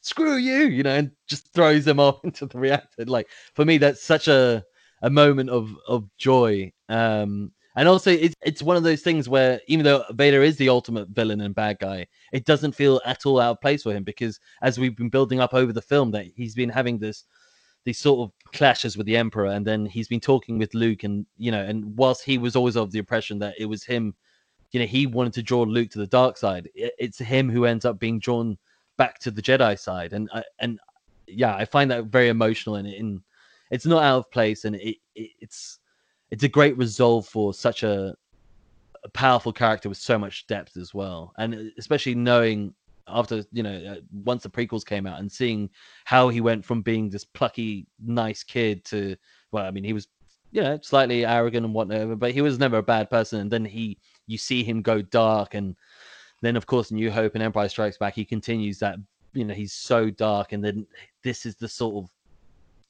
Screw 0.00 0.36
you 0.36 0.66
you 0.68 0.82
know 0.82 0.94
and 0.94 1.10
just 1.26 1.52
throws 1.52 1.86
him 1.86 2.00
off 2.06 2.24
into 2.24 2.46
the 2.46 2.58
reactor. 2.58 3.04
Like 3.04 3.28
for 3.54 3.64
me 3.64 3.78
that's 3.78 4.02
such 4.02 4.28
a 4.28 4.64
a 5.02 5.10
moment 5.10 5.50
of 5.50 5.76
of 5.86 6.08
joy. 6.16 6.72
Um 6.88 7.52
and 7.76 7.88
also 7.88 8.10
it's 8.10 8.34
it's 8.42 8.62
one 8.62 8.76
of 8.76 8.82
those 8.82 9.02
things 9.02 9.28
where 9.28 9.60
even 9.66 9.84
though 9.84 10.04
Vader 10.12 10.42
is 10.42 10.56
the 10.56 10.68
ultimate 10.68 11.08
villain 11.08 11.40
and 11.40 11.54
bad 11.54 11.78
guy 11.78 12.06
it 12.32 12.44
doesn't 12.44 12.72
feel 12.72 13.00
at 13.04 13.26
all 13.26 13.40
out 13.40 13.52
of 13.52 13.60
place 13.60 13.82
for 13.82 13.92
him 13.92 14.04
because 14.04 14.40
as 14.62 14.78
we've 14.78 14.96
been 14.96 15.08
building 15.08 15.40
up 15.40 15.54
over 15.54 15.72
the 15.72 15.82
film 15.82 16.10
that 16.12 16.26
he's 16.36 16.54
been 16.54 16.68
having 16.68 16.98
this 16.98 17.24
these 17.84 17.98
sort 17.98 18.20
of 18.20 18.52
clashes 18.52 18.96
with 18.96 19.06
the 19.06 19.16
emperor 19.16 19.46
and 19.46 19.66
then 19.66 19.84
he's 19.84 20.08
been 20.08 20.20
talking 20.20 20.58
with 20.58 20.74
luke 20.74 21.04
and 21.04 21.26
you 21.36 21.50
know 21.50 21.62
and 21.62 21.96
whilst 21.96 22.24
he 22.24 22.38
was 22.38 22.56
always 22.56 22.76
of 22.76 22.90
the 22.92 22.98
impression 22.98 23.38
that 23.38 23.54
it 23.58 23.66
was 23.66 23.84
him 23.84 24.14
you 24.72 24.80
know 24.80 24.86
he 24.86 25.06
wanted 25.06 25.32
to 25.32 25.42
draw 25.42 25.62
luke 25.62 25.90
to 25.90 25.98
the 25.98 26.06
dark 26.06 26.36
side 26.36 26.68
it's 26.74 27.18
him 27.18 27.50
who 27.50 27.64
ends 27.64 27.84
up 27.84 27.98
being 27.98 28.18
drawn 28.18 28.56
back 28.96 29.18
to 29.18 29.32
the 29.32 29.42
jedi 29.42 29.76
side. 29.78 30.12
And 30.12 30.30
uh, 30.32 30.42
and 30.60 30.78
yeah 31.26 31.56
i 31.56 31.64
find 31.64 31.90
that 31.90 32.04
very 32.06 32.28
emotional 32.28 32.76
and 32.76 33.20
it's 33.70 33.86
not 33.86 34.02
out 34.02 34.18
of 34.18 34.30
place 34.30 34.64
and 34.64 34.76
it, 34.76 34.98
it, 35.14 35.30
it's 35.40 35.78
it's 36.34 36.42
a 36.42 36.48
great 36.48 36.76
resolve 36.76 37.28
for 37.28 37.54
such 37.54 37.84
a, 37.84 38.12
a 39.04 39.08
powerful 39.10 39.52
character 39.52 39.88
with 39.88 39.98
so 39.98 40.18
much 40.18 40.48
depth 40.48 40.76
as 40.76 40.92
well. 40.92 41.32
And 41.38 41.70
especially 41.78 42.16
knowing 42.16 42.74
after 43.06 43.44
you 43.52 43.62
know 43.62 43.76
uh, 43.92 44.00
once 44.24 44.42
the 44.42 44.50
prequels 44.50 44.84
came 44.84 45.06
out 45.06 45.20
and 45.20 45.30
seeing 45.30 45.70
how 46.06 46.28
he 46.28 46.40
went 46.40 46.64
from 46.64 46.82
being 46.82 47.08
this 47.08 47.24
plucky 47.24 47.86
nice 48.02 48.42
kid 48.42 48.82
to 48.82 49.14
well 49.52 49.66
i 49.66 49.70
mean 49.70 49.84
he 49.84 49.92
was 49.92 50.08
you 50.52 50.62
know 50.62 50.78
slightly 50.80 51.26
arrogant 51.26 51.66
and 51.66 51.74
whatnot 51.74 52.18
but 52.18 52.32
he 52.32 52.40
was 52.40 52.58
never 52.58 52.78
a 52.78 52.82
bad 52.82 53.10
person. 53.10 53.40
And 53.40 53.50
then 53.50 53.64
he 53.64 53.98
you 54.26 54.38
see 54.38 54.64
him 54.64 54.80
go 54.80 55.02
dark 55.02 55.54
and 55.54 55.76
then 56.40 56.56
of 56.56 56.66
course 56.66 56.90
new 56.90 57.10
hope 57.10 57.34
and 57.34 57.44
empire 57.44 57.68
strikes 57.68 57.98
back 57.98 58.14
he 58.14 58.24
continues 58.24 58.78
that 58.78 58.96
you 59.34 59.44
know 59.44 59.54
he's 59.54 59.74
so 59.74 60.10
dark 60.10 60.52
and 60.52 60.64
then 60.64 60.86
this 61.22 61.46
is 61.46 61.56
the 61.56 61.68
sort 61.68 61.94
of 62.02 62.10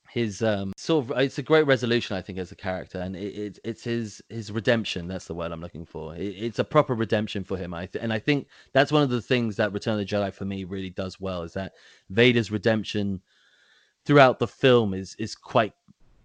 his 0.08 0.42
um 0.42 0.72
sort 0.84 1.10
of 1.10 1.18
it's 1.18 1.38
a 1.38 1.42
great 1.42 1.66
resolution 1.66 2.14
i 2.14 2.20
think 2.20 2.38
as 2.38 2.52
a 2.52 2.56
character 2.56 2.98
and 3.00 3.16
it, 3.16 3.34
it 3.34 3.58
it's 3.64 3.84
his 3.84 4.22
his 4.28 4.52
redemption 4.52 5.08
that's 5.08 5.26
the 5.26 5.34
word 5.34 5.50
i'm 5.50 5.62
looking 5.62 5.86
for. 5.86 6.14
It, 6.14 6.36
it's 6.36 6.58
a 6.58 6.64
proper 6.64 6.94
redemption 6.94 7.42
for 7.42 7.56
him 7.56 7.72
i 7.72 7.86
th- 7.86 8.02
and 8.02 8.12
i 8.12 8.18
think 8.18 8.48
that's 8.74 8.92
one 8.92 9.02
of 9.02 9.08
the 9.08 9.22
things 9.22 9.56
that 9.56 9.72
return 9.72 9.94
of 9.94 10.00
the 10.00 10.04
jedi 10.04 10.32
for 10.32 10.44
me 10.44 10.64
really 10.64 10.90
does 10.90 11.18
well 11.18 11.42
is 11.42 11.54
that 11.54 11.72
vader's 12.10 12.50
redemption 12.50 13.22
throughout 14.04 14.38
the 14.38 14.46
film 14.46 14.92
is 14.92 15.16
is 15.18 15.34
quite 15.34 15.72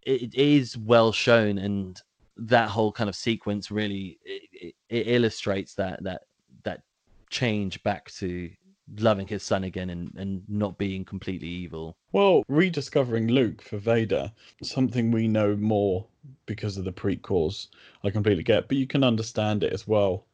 it 0.04 0.36
is 0.36 0.78
well 0.78 1.14
shown 1.14 1.58
and 1.58 2.02
that 2.36 2.70
whole 2.70 2.92
kind 2.92 3.10
of 3.10 3.16
sequence 3.16 3.72
really 3.72 4.20
it, 4.26 4.76
it 4.90 5.08
illustrates 5.08 5.74
that 5.76 6.04
that 6.04 6.24
that 6.64 6.82
change 7.30 7.82
back 7.84 8.12
to 8.12 8.50
loving 8.98 9.28
his 9.28 9.44
son 9.44 9.64
again 9.64 9.90
and, 9.90 10.12
and 10.16 10.44
not 10.48 10.78
being 10.78 11.06
completely 11.06 11.48
evil. 11.48 11.96
Well, 12.12 12.44
rediscovering 12.48 13.28
Luke 13.28 13.62
for 13.62 13.78
Vader, 13.78 14.32
something 14.64 15.12
we 15.12 15.28
know 15.28 15.56
more 15.56 16.06
because 16.46 16.78
of 16.78 16.86
the 16.86 16.92
prequels, 16.92 17.68
I 18.04 18.10
completely 18.10 18.44
get, 18.44 18.68
but 18.68 18.78
you 18.78 18.88
can 18.88 19.04
understand 19.04 19.64
it 19.64 19.74
as 19.74 19.88
well 19.88 20.26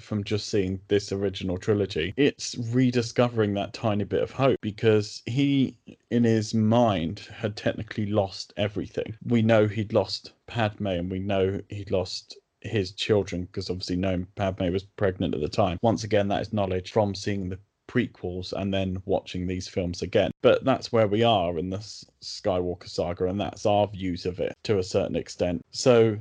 from 0.00 0.24
just 0.24 0.48
seeing 0.48 0.80
this 0.88 1.12
original 1.12 1.56
trilogy. 1.56 2.14
It's 2.16 2.56
rediscovering 2.72 3.54
that 3.54 3.72
tiny 3.72 4.04
bit 4.04 4.22
of 4.22 4.30
hope 4.30 4.60
because 4.60 5.22
he, 5.26 5.76
in 6.10 6.24
his 6.24 6.54
mind, 6.54 7.20
had 7.32 7.56
technically 7.56 8.06
lost 8.06 8.52
everything. 8.56 9.16
We 9.24 9.42
know 9.42 9.68
he'd 9.68 9.92
lost 9.92 10.32
Padme 10.46 10.88
and 10.88 11.10
we 11.10 11.20
know 11.20 11.60
he'd 11.68 11.90
lost 11.90 12.36
his 12.60 12.92
children 12.92 13.44
because 13.44 13.70
obviously 13.70 13.96
knowing 13.96 14.26
Padme 14.34 14.72
was 14.72 14.82
pregnant 14.82 15.34
at 15.34 15.40
the 15.40 15.48
time. 15.48 15.78
Once 15.82 16.02
again, 16.02 16.28
that 16.28 16.42
is 16.42 16.52
knowledge 16.52 16.90
from 16.90 17.14
seeing 17.14 17.48
the 17.48 17.58
prequels 17.88 18.52
and 18.52 18.72
then 18.72 19.02
watching 19.04 19.46
these 19.46 19.68
films 19.68 20.02
again. 20.02 20.30
But 20.42 20.64
that's 20.64 20.92
where 20.92 21.08
we 21.08 21.22
are 21.22 21.58
in 21.58 21.70
the 21.70 21.78
Skywalker 21.78 22.88
saga, 22.88 23.26
and 23.26 23.40
that's 23.40 23.66
our 23.66 23.86
views 23.86 24.26
of 24.26 24.40
it 24.40 24.54
to 24.64 24.78
a 24.78 24.82
certain 24.82 25.16
extent. 25.16 25.62
So, 25.70 26.18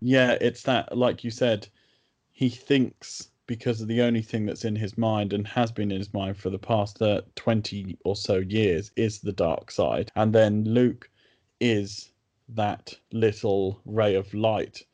yeah, 0.00 0.36
it's 0.40 0.62
that, 0.62 0.96
like 0.96 1.24
you 1.24 1.30
said, 1.30 1.68
he 2.32 2.48
thinks 2.48 3.28
because 3.46 3.80
of 3.80 3.88
the 3.88 4.00
only 4.00 4.22
thing 4.22 4.46
that's 4.46 4.64
in 4.64 4.76
his 4.76 4.96
mind 4.96 5.32
and 5.32 5.46
has 5.46 5.72
been 5.72 5.90
in 5.90 5.98
his 5.98 6.14
mind 6.14 6.36
for 6.36 6.48
the 6.48 6.58
past 6.58 7.02
uh, 7.02 7.20
20 7.34 7.98
or 8.04 8.16
so 8.16 8.38
years 8.38 8.90
is 8.96 9.18
the 9.18 9.32
dark 9.32 9.70
side. 9.70 10.10
And 10.16 10.32
then 10.32 10.64
Luke 10.64 11.10
is 11.60 12.12
that 12.48 12.94
little 13.12 13.80
ray 13.84 14.14
of 14.14 14.32
light 14.32 14.84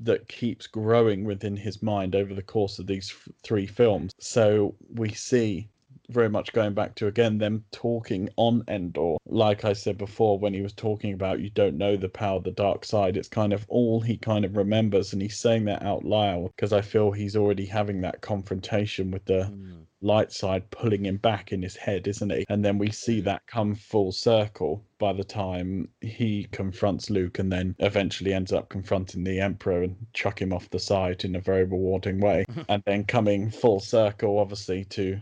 that 0.00 0.28
keeps 0.28 0.66
growing 0.66 1.24
within 1.24 1.56
his 1.56 1.82
mind 1.82 2.14
over 2.14 2.34
the 2.34 2.42
course 2.42 2.78
of 2.78 2.86
these 2.86 3.10
f- 3.10 3.28
three 3.42 3.66
films. 3.66 4.12
So 4.18 4.74
we 4.94 5.10
see 5.10 5.68
very 6.10 6.28
much 6.30 6.52
going 6.52 6.72
back 6.72 6.94
to 6.94 7.06
again 7.06 7.36
them 7.36 7.64
talking 7.70 8.30
on 8.36 8.64
Endor. 8.68 9.16
Like 9.26 9.64
I 9.64 9.74
said 9.74 9.98
before, 9.98 10.38
when 10.38 10.54
he 10.54 10.62
was 10.62 10.72
talking 10.72 11.12
about 11.12 11.40
you 11.40 11.50
don't 11.50 11.76
know 11.76 11.96
the 11.96 12.08
power 12.08 12.36
of 12.36 12.44
the 12.44 12.50
dark 12.52 12.84
side, 12.84 13.16
it's 13.16 13.28
kind 13.28 13.52
of 13.52 13.66
all 13.68 14.00
he 14.00 14.16
kind 14.16 14.44
of 14.44 14.56
remembers, 14.56 15.12
and 15.12 15.20
he's 15.20 15.36
saying 15.36 15.64
that 15.66 15.82
out 15.82 16.04
loud 16.04 16.50
because 16.56 16.72
I 16.72 16.80
feel 16.80 17.10
he's 17.10 17.36
already 17.36 17.66
having 17.66 18.00
that 18.02 18.20
confrontation 18.22 19.10
with 19.10 19.24
the 19.26 19.50
Mm. 19.52 19.84
Light 20.00 20.32
side 20.32 20.70
pulling 20.70 21.04
him 21.06 21.16
back 21.16 21.52
in 21.52 21.62
his 21.62 21.76
head, 21.76 22.06
isn't 22.06 22.30
he? 22.30 22.44
And 22.48 22.64
then 22.64 22.78
we 22.78 22.90
see 22.90 23.20
mm. 23.20 23.24
that 23.24 23.46
come 23.46 23.74
full 23.74 24.12
circle 24.12 24.84
by 24.98 25.12
the 25.12 25.24
time 25.24 25.88
he 26.00 26.46
confronts 26.52 27.10
Luke 27.10 27.38
and 27.38 27.50
then 27.50 27.74
eventually 27.80 28.32
ends 28.32 28.52
up 28.52 28.68
confronting 28.68 29.24
the 29.24 29.40
Emperor 29.40 29.82
and 29.82 29.96
chuck 30.12 30.40
him 30.40 30.52
off 30.52 30.70
the 30.70 30.78
side 30.78 31.24
in 31.24 31.36
a 31.36 31.40
very 31.40 31.64
rewarding 31.64 32.20
way. 32.20 32.44
and 32.68 32.82
then 32.86 33.04
coming 33.04 33.50
full 33.50 33.80
circle, 33.80 34.38
obviously, 34.38 34.84
to 34.84 35.20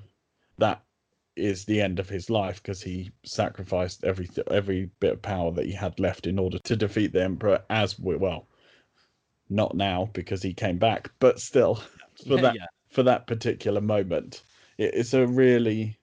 that 0.59 0.83
is 1.37 1.65
the 1.65 1.81
end 1.81 1.99
of 1.99 2.09
his 2.09 2.31
life 2.31 2.63
because 2.63 2.83
he 2.83 3.11
sacrificed 3.25 4.05
every 4.05 4.29
every 4.51 4.91
bit 5.01 5.13
of 5.13 5.23
power 5.23 5.53
that 5.53 5.67
he 5.67 5.73
had 5.73 5.99
left 6.01 6.27
in 6.27 6.39
order 6.39 6.59
to 6.61 6.77
defeat 6.77 7.13
the 7.13 7.23
Emperor 7.23 7.63
as 7.69 7.99
we 7.99 8.17
well. 8.17 8.47
Not 9.49 9.77
now 9.77 10.11
because 10.13 10.43
he 10.43 10.55
came 10.55 10.79
back, 10.79 11.11
but 11.19 11.41
still 11.41 11.83
for 12.27 12.41
that 12.41 12.55
yeah. 12.55 12.67
for 12.91 13.03
that 13.03 13.27
particular 13.27 13.81
moment. 13.81 14.43
It, 14.79 14.95
it's 14.95 15.15
a 15.15 15.27
really 15.27 15.99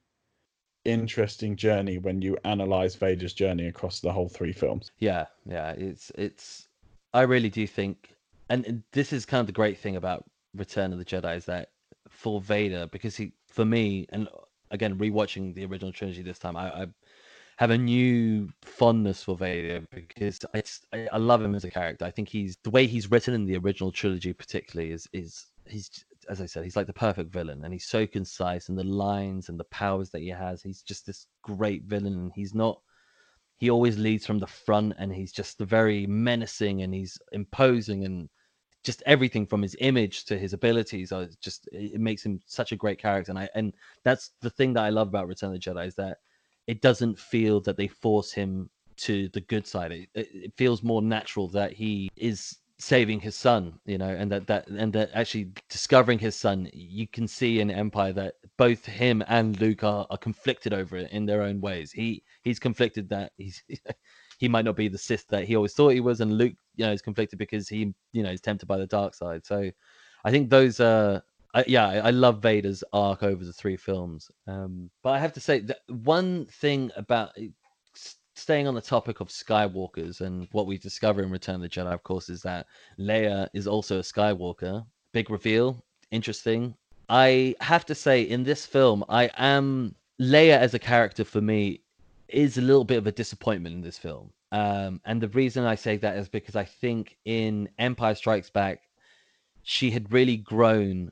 interesting 0.84 1.56
journey 1.56 1.98
when 1.98 2.20
you 2.20 2.36
analyze 2.44 2.94
Vader's 2.94 3.32
journey 3.32 3.66
across 3.68 4.00
the 4.00 4.12
whole 4.12 4.28
three 4.28 4.52
films. 4.52 4.90
Yeah, 4.98 5.26
yeah, 5.46 5.70
it's 5.72 6.10
it's. 6.16 6.68
I 7.12 7.22
really 7.22 7.50
do 7.50 7.66
think, 7.66 8.14
and 8.48 8.82
this 8.92 9.12
is 9.12 9.24
kind 9.24 9.40
of 9.40 9.46
the 9.46 9.52
great 9.52 9.78
thing 9.78 9.96
about 9.96 10.24
Return 10.54 10.92
of 10.92 10.98
the 10.98 11.04
Jedi 11.04 11.36
is 11.36 11.44
that 11.46 11.70
for 12.08 12.40
Vader, 12.40 12.86
because 12.90 13.16
he, 13.16 13.32
for 13.48 13.64
me, 13.64 14.06
and 14.10 14.28
again 14.70 14.98
rewatching 14.98 15.54
the 15.54 15.64
original 15.64 15.92
trilogy 15.92 16.22
this 16.22 16.38
time, 16.38 16.56
I, 16.56 16.82
I 16.82 16.86
have 17.56 17.70
a 17.70 17.78
new 17.78 18.50
fondness 18.62 19.22
for 19.22 19.36
Vader 19.36 19.82
because 19.92 20.40
I, 20.54 21.08
I 21.12 21.18
love 21.18 21.42
him 21.42 21.54
as 21.54 21.64
a 21.64 21.70
character. 21.70 22.04
I 22.04 22.10
think 22.10 22.28
he's 22.28 22.56
the 22.62 22.70
way 22.70 22.86
he's 22.86 23.10
written 23.10 23.34
in 23.34 23.46
the 23.46 23.56
original 23.56 23.92
trilogy, 23.92 24.32
particularly, 24.32 24.92
is 24.92 25.08
is 25.12 25.46
he's 25.66 26.04
as 26.28 26.40
I 26.40 26.46
said, 26.46 26.64
he's 26.64 26.76
like 26.76 26.86
the 26.86 26.92
perfect 26.92 27.32
villain, 27.32 27.64
and 27.64 27.72
he's 27.72 27.86
so 27.86 28.06
concise, 28.06 28.68
and 28.68 28.78
the 28.78 28.84
lines 28.84 29.48
and 29.48 29.58
the 29.58 29.64
powers 29.64 30.10
that 30.10 30.22
he 30.22 30.28
has, 30.28 30.62
he's 30.62 30.82
just 30.82 31.06
this 31.06 31.26
great 31.42 31.84
villain, 31.84 32.14
and 32.14 32.32
he's 32.34 32.54
not 32.54 32.80
he 33.56 33.70
always 33.70 33.96
leads 33.96 34.26
from 34.26 34.40
the 34.40 34.46
front 34.46 34.92
and 34.98 35.14
he's 35.14 35.32
just 35.32 35.60
very 35.60 36.08
menacing 36.08 36.82
and 36.82 36.92
he's 36.92 37.16
imposing 37.30 38.04
and 38.04 38.28
just 38.82 39.00
everything 39.06 39.46
from 39.46 39.62
his 39.62 39.76
image 39.78 40.24
to 40.24 40.36
his 40.36 40.52
abilities 40.52 41.12
are 41.12 41.28
just 41.40 41.68
it 41.72 42.00
makes 42.00 42.26
him 42.26 42.40
such 42.46 42.72
a 42.72 42.76
great 42.76 42.98
character 42.98 43.30
and 43.30 43.38
i 43.38 43.48
and 43.54 43.72
that's 44.02 44.32
the 44.40 44.50
thing 44.50 44.72
that 44.72 44.82
i 44.82 44.90
love 44.90 45.06
about 45.06 45.28
return 45.28 45.54
of 45.54 45.54
the 45.54 45.58
jedi 45.60 45.86
is 45.86 45.94
that 45.94 46.18
it 46.66 46.80
doesn't 46.82 47.18
feel 47.18 47.60
that 47.60 47.76
they 47.76 47.86
force 47.86 48.32
him 48.32 48.68
to 48.96 49.28
the 49.30 49.40
good 49.40 49.66
side. 49.66 49.92
It, 49.92 50.08
it 50.14 50.52
feels 50.56 50.82
more 50.82 51.02
natural 51.02 51.48
that 51.48 51.72
he 51.72 52.08
is 52.16 52.58
saving 52.78 53.20
his 53.20 53.36
son 53.36 53.72
you 53.86 53.96
know 53.96 54.08
and 54.08 54.32
that 54.32 54.46
that 54.48 54.66
and 54.66 54.92
that 54.92 55.08
actually 55.14 55.48
discovering 55.70 56.18
his 56.18 56.34
son 56.34 56.68
you 56.72 57.06
can 57.06 57.28
see 57.28 57.60
in 57.60 57.70
empire 57.70 58.12
that 58.12 58.34
both 58.58 58.84
him 58.84 59.22
and 59.28 59.60
luke 59.60 59.84
are, 59.84 60.06
are 60.10 60.18
conflicted 60.18 60.74
over 60.74 60.96
it 60.96 61.10
in 61.12 61.24
their 61.24 61.42
own 61.42 61.60
ways 61.60 61.92
he 61.92 62.22
he's 62.42 62.58
conflicted 62.58 63.08
that 63.08 63.32
he's 63.36 63.62
he 64.38 64.48
might 64.48 64.64
not 64.64 64.76
be 64.76 64.88
the 64.88 64.98
Sith 64.98 65.26
that 65.28 65.44
he 65.44 65.56
always 65.56 65.74
thought 65.74 65.90
he 65.90 66.00
was, 66.00 66.20
and 66.20 66.36
Luke, 66.36 66.54
you 66.76 66.84
know, 66.84 66.92
is 66.92 67.02
conflicted 67.02 67.38
because 67.38 67.68
he, 67.68 67.94
you 68.12 68.22
know, 68.22 68.30
is 68.30 68.40
tempted 68.40 68.66
by 68.66 68.78
the 68.78 68.86
dark 68.86 69.14
side. 69.14 69.44
So, 69.44 69.70
I 70.24 70.30
think 70.30 70.50
those 70.50 70.80
are, 70.80 71.22
I, 71.54 71.64
yeah, 71.66 71.86
I, 71.86 71.96
I 71.96 72.10
love 72.10 72.42
Vader's 72.42 72.82
arc 72.92 73.22
over 73.22 73.44
the 73.44 73.52
three 73.52 73.76
films. 73.76 74.30
Um, 74.46 74.90
but 75.02 75.10
I 75.10 75.18
have 75.18 75.32
to 75.34 75.40
say 75.40 75.60
that 75.60 75.78
one 75.88 76.46
thing 76.46 76.90
about 76.96 77.30
staying 78.34 78.66
on 78.66 78.74
the 78.74 78.80
topic 78.80 79.20
of 79.20 79.28
Skywalkers 79.28 80.20
and 80.20 80.48
what 80.52 80.66
we 80.66 80.76
discover 80.78 81.22
in 81.22 81.30
Return 81.30 81.56
of 81.56 81.60
the 81.62 81.68
Jedi, 81.68 81.92
of 81.92 82.02
course, 82.02 82.28
is 82.28 82.42
that 82.42 82.66
Leia 82.98 83.48
is 83.54 83.66
also 83.66 83.98
a 83.98 84.02
Skywalker. 84.02 84.84
Big 85.12 85.30
reveal, 85.30 85.84
interesting. 86.10 86.74
I 87.08 87.54
have 87.60 87.86
to 87.86 87.94
say, 87.94 88.22
in 88.22 88.44
this 88.44 88.66
film, 88.66 89.04
I 89.08 89.30
am 89.36 89.94
Leia 90.20 90.58
as 90.58 90.74
a 90.74 90.78
character 90.78 91.24
for 91.24 91.40
me 91.40 91.80
is 92.28 92.58
a 92.58 92.62
little 92.62 92.84
bit 92.84 92.98
of 92.98 93.06
a 93.06 93.12
disappointment 93.12 93.74
in 93.74 93.82
this 93.82 93.98
film. 93.98 94.30
Um, 94.52 95.00
and 95.04 95.20
the 95.20 95.28
reason 95.28 95.64
I 95.64 95.74
say 95.74 95.96
that 95.98 96.16
is 96.16 96.28
because 96.28 96.56
I 96.56 96.64
think 96.64 97.16
in 97.24 97.68
Empire 97.78 98.14
Strikes 98.14 98.50
Back, 98.50 98.82
she 99.62 99.90
had 99.90 100.12
really 100.12 100.36
grown. 100.36 101.10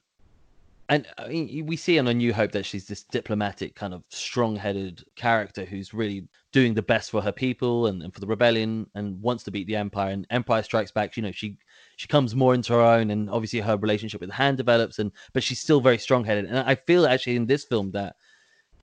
And 0.88 1.06
I 1.18 1.28
mean, 1.28 1.66
we 1.66 1.76
see 1.76 1.96
in 1.96 2.06
A 2.06 2.14
New 2.14 2.32
Hope 2.32 2.52
that 2.52 2.66
she's 2.66 2.86
this 2.86 3.02
diplomatic, 3.04 3.74
kind 3.74 3.94
of 3.94 4.04
strong 4.08 4.56
headed 4.56 5.04
character 5.16 5.64
who's 5.64 5.94
really 5.94 6.28
doing 6.52 6.74
the 6.74 6.82
best 6.82 7.10
for 7.10 7.22
her 7.22 7.32
people 7.32 7.86
and, 7.86 8.02
and 8.02 8.12
for 8.12 8.20
the 8.20 8.26
rebellion 8.26 8.86
and 8.94 9.20
wants 9.22 9.42
to 9.44 9.50
beat 9.50 9.66
the 9.66 9.76
Empire. 9.76 10.10
And 10.10 10.26
Empire 10.30 10.62
Strikes 10.62 10.90
Back, 10.90 11.16
you 11.16 11.22
know, 11.22 11.32
she 11.32 11.56
she 11.96 12.06
comes 12.06 12.34
more 12.34 12.54
into 12.54 12.74
her 12.74 12.80
own 12.80 13.10
and 13.10 13.30
obviously 13.30 13.60
her 13.60 13.76
relationship 13.76 14.20
with 14.20 14.30
Han 14.30 14.56
develops 14.56 14.98
and 14.98 15.10
but 15.32 15.42
she's 15.42 15.60
still 15.60 15.80
very 15.80 15.98
strong 15.98 16.24
headed. 16.24 16.44
And 16.44 16.58
I 16.58 16.74
feel 16.74 17.06
actually 17.06 17.36
in 17.36 17.46
this 17.46 17.64
film 17.64 17.90
that 17.92 18.16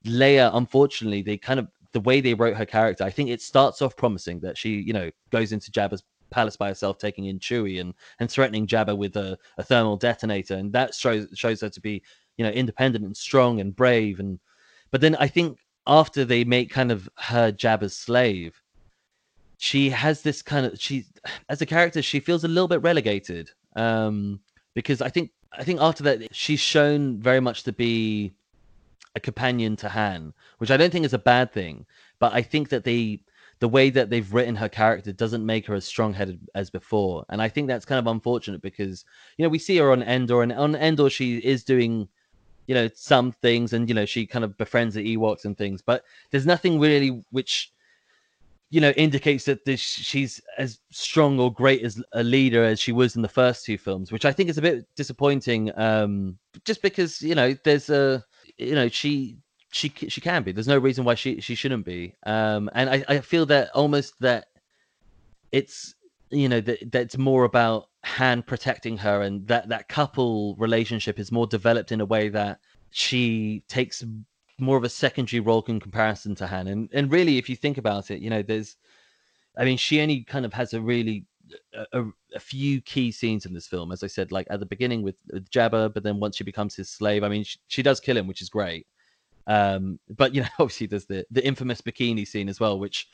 Leia, 0.04 0.50
unfortunately, 0.54 1.22
they 1.22 1.36
kind 1.36 1.60
of 1.60 1.68
the 1.92 2.00
way 2.00 2.20
they 2.20 2.34
wrote 2.34 2.56
her 2.56 2.66
character, 2.66 3.04
I 3.04 3.10
think 3.10 3.30
it 3.30 3.42
starts 3.42 3.82
off 3.82 3.96
promising 3.96 4.40
that 4.40 4.56
she, 4.56 4.80
you 4.80 4.92
know, 4.92 5.10
goes 5.30 5.52
into 5.52 5.70
Jabba's 5.70 6.02
palace 6.30 6.56
by 6.56 6.68
herself, 6.68 6.98
taking 6.98 7.26
in 7.26 7.38
Chewie 7.38 7.80
and 7.80 7.94
and 8.18 8.30
threatening 8.30 8.66
Jabba 8.66 8.96
with 8.96 9.16
a, 9.16 9.38
a 9.58 9.62
thermal 9.62 9.96
detonator, 9.96 10.54
and 10.54 10.72
that 10.72 10.94
shows 10.94 11.28
shows 11.34 11.60
her 11.60 11.68
to 11.68 11.80
be, 11.80 12.02
you 12.36 12.44
know, 12.44 12.50
independent 12.50 13.04
and 13.04 13.16
strong 13.16 13.60
and 13.60 13.74
brave. 13.74 14.20
And 14.20 14.38
but 14.90 15.00
then 15.00 15.16
I 15.16 15.26
think 15.28 15.58
after 15.86 16.24
they 16.24 16.44
make 16.44 16.70
kind 16.70 16.92
of 16.92 17.08
her 17.16 17.52
Jabba's 17.52 17.96
slave, 17.96 18.62
she 19.58 19.90
has 19.90 20.22
this 20.22 20.42
kind 20.42 20.66
of 20.66 20.80
she 20.80 21.04
as 21.48 21.60
a 21.60 21.66
character 21.66 22.00
she 22.00 22.18
feels 22.18 22.44
a 22.44 22.48
little 22.48 22.66
bit 22.66 22.80
relegated 22.80 23.50
um 23.76 24.40
because 24.74 25.02
I 25.02 25.10
think 25.10 25.32
I 25.52 25.64
think 25.64 25.80
after 25.80 26.02
that 26.04 26.34
she's 26.34 26.60
shown 26.60 27.18
very 27.18 27.40
much 27.40 27.64
to 27.64 27.72
be 27.72 28.32
a 29.16 29.20
companion 29.20 29.76
to 29.76 29.88
Han, 29.88 30.32
which 30.58 30.70
I 30.70 30.76
don't 30.76 30.90
think 30.92 31.04
is 31.04 31.14
a 31.14 31.18
bad 31.18 31.52
thing. 31.52 31.86
But 32.18 32.32
I 32.32 32.42
think 32.42 32.68
that 32.68 32.84
they, 32.84 33.20
the 33.58 33.68
way 33.68 33.90
that 33.90 34.10
they've 34.10 34.32
written 34.32 34.54
her 34.56 34.68
character 34.68 35.12
doesn't 35.12 35.44
make 35.44 35.66
her 35.66 35.74
as 35.74 35.84
strong-headed 35.84 36.48
as 36.54 36.70
before, 36.70 37.24
and 37.28 37.42
I 37.42 37.48
think 37.48 37.68
that's 37.68 37.84
kind 37.84 37.98
of 37.98 38.06
unfortunate 38.06 38.62
because 38.62 39.04
you 39.36 39.42
know 39.42 39.48
we 39.48 39.58
see 39.58 39.76
her 39.78 39.92
on 39.92 40.02
Endor, 40.02 40.42
and 40.42 40.52
on 40.52 40.74
Endor 40.74 41.10
she 41.10 41.38
is 41.38 41.64
doing, 41.64 42.08
you 42.70 42.74
know, 42.74 42.88
some 42.94 43.32
things, 43.32 43.72
and 43.72 43.88
you 43.88 43.94
know 43.96 44.06
she 44.06 44.24
kind 44.24 44.44
of 44.44 44.56
befriends 44.56 44.94
the 44.94 45.16
Ewoks 45.16 45.44
and 45.44 45.58
things, 45.58 45.82
but 45.82 46.04
there's 46.30 46.46
nothing 46.46 46.78
really 46.78 47.20
which 47.32 47.72
you 48.70 48.80
know 48.80 48.90
indicates 48.90 49.44
that 49.46 49.64
this, 49.64 49.80
she's 49.80 50.40
as 50.56 50.78
strong 50.92 51.40
or 51.40 51.52
great 51.52 51.82
as 51.82 52.00
a 52.12 52.22
leader 52.22 52.62
as 52.62 52.78
she 52.78 52.92
was 52.92 53.16
in 53.16 53.22
the 53.22 53.28
first 53.40 53.64
two 53.64 53.76
films 53.76 54.12
which 54.12 54.24
i 54.24 54.30
think 54.30 54.48
is 54.48 54.58
a 54.58 54.62
bit 54.62 54.86
disappointing 54.94 55.72
um 55.76 56.38
just 56.64 56.80
because 56.80 57.20
you 57.20 57.34
know 57.34 57.52
there's 57.64 57.90
a 57.90 58.24
you 58.58 58.76
know 58.76 58.86
she 58.86 59.36
she 59.72 59.88
she 60.08 60.20
can 60.20 60.42
be. 60.42 60.52
There's 60.52 60.68
no 60.68 60.78
reason 60.78 61.04
why 61.04 61.14
she 61.14 61.40
she 61.40 61.54
shouldn't 61.54 61.84
be. 61.84 62.14
Um 62.26 62.70
and 62.74 62.90
i 62.90 63.04
i 63.08 63.20
feel 63.20 63.46
that 63.46 63.70
almost 63.74 64.14
that 64.20 64.46
it's 65.52 65.94
you 66.30 66.48
know 66.48 66.60
that 66.60 66.92
that's 66.92 67.18
more 67.18 67.44
about 67.44 67.89
han 68.02 68.42
protecting 68.42 68.96
her 68.96 69.22
and 69.22 69.46
that 69.46 69.68
that 69.68 69.88
couple 69.88 70.54
relationship 70.56 71.18
is 71.18 71.30
more 71.30 71.46
developed 71.46 71.92
in 71.92 72.00
a 72.00 72.06
way 72.06 72.28
that 72.28 72.58
she 72.90 73.62
takes 73.68 74.04
more 74.58 74.76
of 74.76 74.84
a 74.84 74.88
secondary 74.88 75.40
role 75.40 75.64
in 75.68 75.80
comparison 75.80 76.34
to 76.36 76.46
Han. 76.46 76.68
And 76.68 76.88
and 76.92 77.10
really, 77.10 77.38
if 77.38 77.48
you 77.48 77.56
think 77.56 77.78
about 77.78 78.10
it, 78.10 78.20
you 78.20 78.30
know, 78.30 78.42
there's, 78.42 78.76
I 79.56 79.64
mean, 79.64 79.76
she 79.76 80.00
only 80.00 80.22
kind 80.24 80.44
of 80.44 80.52
has 80.52 80.74
a 80.74 80.80
really 80.80 81.24
a, 81.92 82.04
a, 82.34 82.40
few 82.40 82.80
key 82.80 83.10
scenes 83.10 83.44
in 83.44 83.52
this 83.52 83.66
film, 83.66 83.90
as 83.90 84.04
I 84.04 84.06
said, 84.06 84.30
like 84.30 84.46
at 84.50 84.60
the 84.60 84.66
beginning 84.66 85.02
with, 85.02 85.16
with 85.32 85.50
Jabba, 85.50 85.92
but 85.92 86.04
then 86.04 86.20
once 86.20 86.36
she 86.36 86.44
becomes 86.44 86.76
his 86.76 86.88
slave, 86.88 87.24
I 87.24 87.28
mean, 87.28 87.42
she, 87.42 87.58
she 87.66 87.82
does 87.82 87.98
kill 87.98 88.16
him, 88.16 88.28
which 88.28 88.40
is 88.40 88.48
great. 88.48 88.86
Um, 89.48 89.98
but 90.08 90.34
you 90.34 90.42
know, 90.42 90.48
obviously, 90.58 90.86
there's 90.86 91.06
the 91.06 91.26
the 91.30 91.44
infamous 91.44 91.80
bikini 91.80 92.26
scene 92.26 92.48
as 92.48 92.60
well, 92.60 92.78
which 92.78 93.08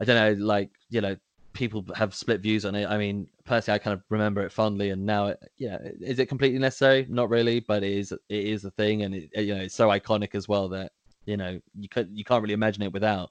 I 0.00 0.04
don't 0.04 0.16
know, 0.16 0.44
like 0.44 0.70
you 0.90 1.00
know, 1.00 1.16
people 1.58 1.84
have 1.96 2.14
split 2.14 2.40
views 2.40 2.64
on 2.64 2.76
it. 2.76 2.86
I 2.86 2.96
mean, 2.96 3.26
personally, 3.44 3.74
I 3.74 3.82
kind 3.82 3.92
of 3.92 4.02
remember 4.10 4.42
it 4.42 4.52
fondly, 4.52 4.90
and 4.90 5.04
now, 5.04 5.26
it, 5.26 5.40
yeah, 5.58 5.78
is 6.00 6.20
it 6.20 6.26
completely 6.26 6.60
necessary? 6.60 7.04
Not 7.10 7.30
really, 7.30 7.58
but 7.58 7.82
it 7.82 7.92
is. 7.98 8.12
It 8.12 8.20
is 8.28 8.64
a 8.64 8.70
thing, 8.70 9.02
and 9.02 9.12
it, 9.12 9.28
you 9.34 9.56
know, 9.56 9.62
it's 9.62 9.74
so 9.74 9.88
iconic 9.88 10.36
as 10.36 10.46
well 10.46 10.68
that 10.68 10.92
you 11.26 11.36
know 11.36 11.60
you 11.76 11.88
could 11.88 12.10
you 12.12 12.24
can't 12.24 12.42
really 12.42 12.54
imagine 12.54 12.84
it 12.84 12.92
without. 12.92 13.30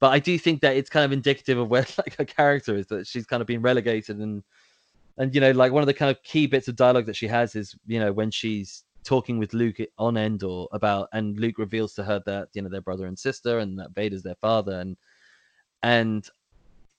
But 0.00 0.12
I 0.12 0.18
do 0.18 0.38
think 0.38 0.62
that 0.62 0.76
it's 0.76 0.88
kind 0.88 1.04
of 1.04 1.12
indicative 1.12 1.58
of 1.58 1.68
where 1.68 1.86
like 1.98 2.16
her 2.16 2.24
character 2.24 2.74
is 2.74 2.86
that 2.86 3.06
she's 3.06 3.26
kind 3.26 3.42
of 3.42 3.46
been 3.46 3.60
relegated, 3.60 4.16
and 4.16 4.42
and 5.18 5.34
you 5.34 5.40
know, 5.42 5.50
like 5.50 5.70
one 5.70 5.82
of 5.82 5.86
the 5.86 5.94
kind 5.94 6.10
of 6.10 6.22
key 6.22 6.46
bits 6.46 6.68
of 6.68 6.76
dialogue 6.76 7.06
that 7.06 7.16
she 7.16 7.28
has 7.28 7.54
is 7.54 7.76
you 7.86 8.00
know 8.00 8.12
when 8.12 8.30
she's 8.30 8.84
talking 9.04 9.38
with 9.38 9.52
Luke 9.52 9.76
on 9.98 10.16
Endor 10.16 10.64
about, 10.72 11.08
and 11.12 11.38
Luke 11.38 11.58
reveals 11.58 11.92
to 11.94 12.04
her 12.04 12.22
that 12.24 12.48
you 12.54 12.62
know 12.62 12.70
they're 12.70 12.80
brother 12.80 13.06
and 13.06 13.18
sister, 13.18 13.58
and 13.58 13.78
that 13.78 13.94
Vader's 13.94 14.22
their 14.22 14.36
father, 14.36 14.80
and 14.80 14.96
and 15.82 16.28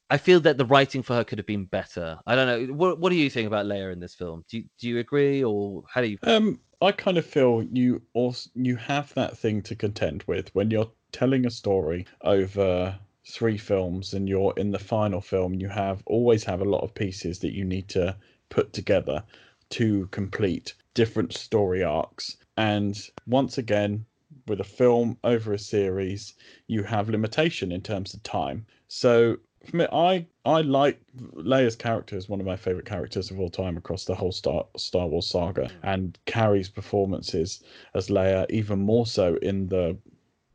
I 0.10 0.18
feel 0.18 0.39
that 0.41 0.57
the 0.57 0.66
writing 0.66 1.03
for 1.03 1.16
her 1.16 1.24
could 1.24 1.38
have 1.38 1.45
been 1.45 1.66
better. 1.66 2.20
I 2.26 2.36
don't 2.36 2.47
know. 2.47 2.74
What 2.74 2.99
What 2.99 3.10
do 3.10 3.16
you 3.16 3.30
think 3.30 3.47
about 3.47 3.66
Leia 3.66 3.93
in 3.93 3.99
this 3.99 4.16
film? 4.16 4.43
Do 4.49 4.57
you, 4.57 4.66
Do 4.80 4.88
you 4.89 4.99
agree, 4.99 5.43
or 5.43 5.84
how 5.88 6.01
do 6.01 6.07
you? 6.07 6.18
Um, 6.24 6.60
I 6.82 6.93
kind 6.93 7.18
of 7.18 7.26
feel 7.26 7.64
you 7.64 8.01
also 8.14 8.49
you 8.55 8.78
have 8.78 9.14
that 9.16 9.38
thing 9.38 9.62
to 9.64 9.76
contend 9.76 10.24
with 10.28 10.53
when 10.55 10.72
you're 10.72 10.89
telling 11.12 11.45
a 11.45 11.51
story 11.51 12.05
over 12.22 12.97
three 13.28 13.57
films 13.57 14.14
and 14.14 14.30
you're 14.30 14.53
in 14.57 14.72
the 14.72 14.80
final 14.80 15.22
film 15.22 15.53
you 15.55 15.68
have 15.68 16.01
always 16.05 16.43
have 16.43 16.62
a 16.62 16.66
lot 16.66 16.82
of 16.82 16.95
pieces 16.95 17.39
that 17.39 17.53
you 17.53 17.66
need 17.66 17.88
to 17.89 18.16
put 18.49 18.72
together 18.74 19.24
to 19.70 20.07
complete 20.07 20.74
different 20.93 21.34
story 21.34 21.84
arcs 21.84 22.38
and 22.57 23.10
once 23.28 23.57
again 23.57 24.05
with 24.47 24.60
a 24.62 24.64
film 24.64 25.18
over 25.24 25.53
a 25.53 25.60
series 25.60 26.34
you 26.68 26.82
have 26.82 27.10
limitation 27.10 27.72
in 27.72 27.82
terms 27.82 28.14
of 28.14 28.24
time 28.24 28.66
so 28.88 29.38
for 29.66 29.78
me, 29.78 29.88
I 29.91 30.26
I 30.45 30.62
like 30.62 30.99
Leia's 31.36 31.76
character 31.76 32.16
is 32.16 32.30
one 32.30 32.39
of 32.39 32.45
my 32.45 32.55
favorite 32.55 32.86
characters 32.86 33.32
of 33.32 33.39
all 33.39 33.49
time 33.49 33.78
across 33.78 34.05
the 34.05 34.16
whole 34.16 34.32
Star 34.32 34.66
Star 34.78 35.07
Wars 35.07 35.28
saga, 35.28 35.70
and 35.84 36.18
Carrie's 36.26 36.70
performances 36.70 37.64
as 37.93 38.07
Leia 38.07 38.49
even 38.49 38.80
more 38.80 39.05
so 39.05 39.36
in 39.41 39.68
the 39.68 39.97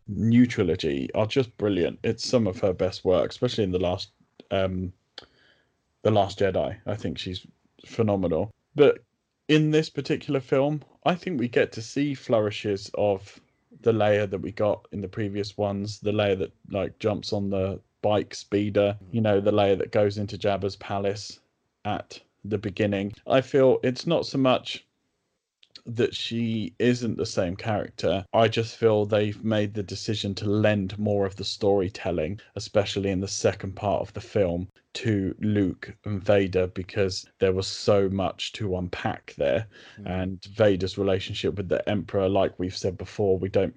new 0.07 0.47
trilogy 0.47 1.11
are 1.15 1.27
just 1.27 1.57
brilliant. 1.57 1.99
It's 2.03 2.27
some 2.27 2.47
of 2.47 2.59
her 2.61 2.73
best 2.73 3.05
work, 3.05 3.31
especially 3.31 3.65
in 3.65 3.73
the 3.73 3.79
last 3.79 4.11
um 4.51 4.93
the 6.03 6.11
Last 6.11 6.39
Jedi. 6.39 6.77
I 6.87 6.95
think 6.95 7.19
she's 7.19 7.47
phenomenal. 7.87 8.51
But 8.75 9.05
in 9.49 9.71
this 9.71 9.91
particular 9.91 10.41
film, 10.41 10.83
I 11.05 11.15
think 11.15 11.41
we 11.41 11.49
get 11.49 11.73
to 11.73 11.83
see 11.83 12.15
flourishes 12.15 12.91
of 12.95 13.41
the 13.81 13.93
Leia 13.93 14.29
that 14.31 14.41
we 14.41 14.53
got 14.53 14.87
in 14.93 15.01
the 15.01 15.09
previous 15.09 15.57
ones, 15.57 16.01
the 16.01 16.13
Leia 16.13 16.39
that 16.39 16.53
like 16.71 16.99
jumps 16.99 17.33
on 17.33 17.51
the 17.51 17.81
bike 18.05 18.35
speeder, 18.35 18.99
you 19.13 19.23
know, 19.23 19.41
the 19.41 19.51
Leia 19.51 19.79
that 19.79 19.91
goes 19.91 20.19
into 20.19 20.37
Jabba's 20.37 20.77
palace 20.77 21.41
at 21.87 22.21
the 22.45 22.59
beginning. 22.59 23.15
I 23.27 23.41
feel 23.41 23.79
it's 23.83 24.07
not 24.07 24.27
so 24.27 24.37
much 24.37 24.85
that 25.87 26.15
she 26.15 26.75
isn't 26.79 27.17
the 27.17 27.25
same 27.25 27.57
character. 27.57 28.27
I 28.35 28.49
just 28.49 28.77
feel 28.77 29.07
they've 29.07 29.43
made 29.43 29.73
the 29.73 29.83
decision 29.83 30.35
to 30.37 30.45
lend 30.45 30.99
more 30.99 31.25
of 31.25 31.37
the 31.37 31.45
storytelling, 31.45 32.41
especially 32.57 33.09
in 33.09 33.21
the 33.21 33.29
second 33.29 33.75
part 33.75 34.03
of 34.03 34.13
the 34.13 34.21
film, 34.21 34.69
to 34.95 35.35
Luke 35.41 35.95
and 36.05 36.23
Vader 36.23 36.67
because 36.69 37.27
there 37.39 37.55
was 37.55 37.67
so 37.67 38.11
much 38.11 38.53
to 38.53 38.77
unpack 38.77 39.35
there. 39.39 39.67
Mm. 39.99 40.23
And 40.23 40.45
Vader's 40.45 40.99
relationship 40.99 41.55
with 41.57 41.69
the 41.69 41.87
Emperor, 41.89 42.29
like 42.29 42.59
we've 42.59 42.77
said 42.77 42.99
before, 42.99 43.39
we 43.39 43.49
don't 43.49 43.75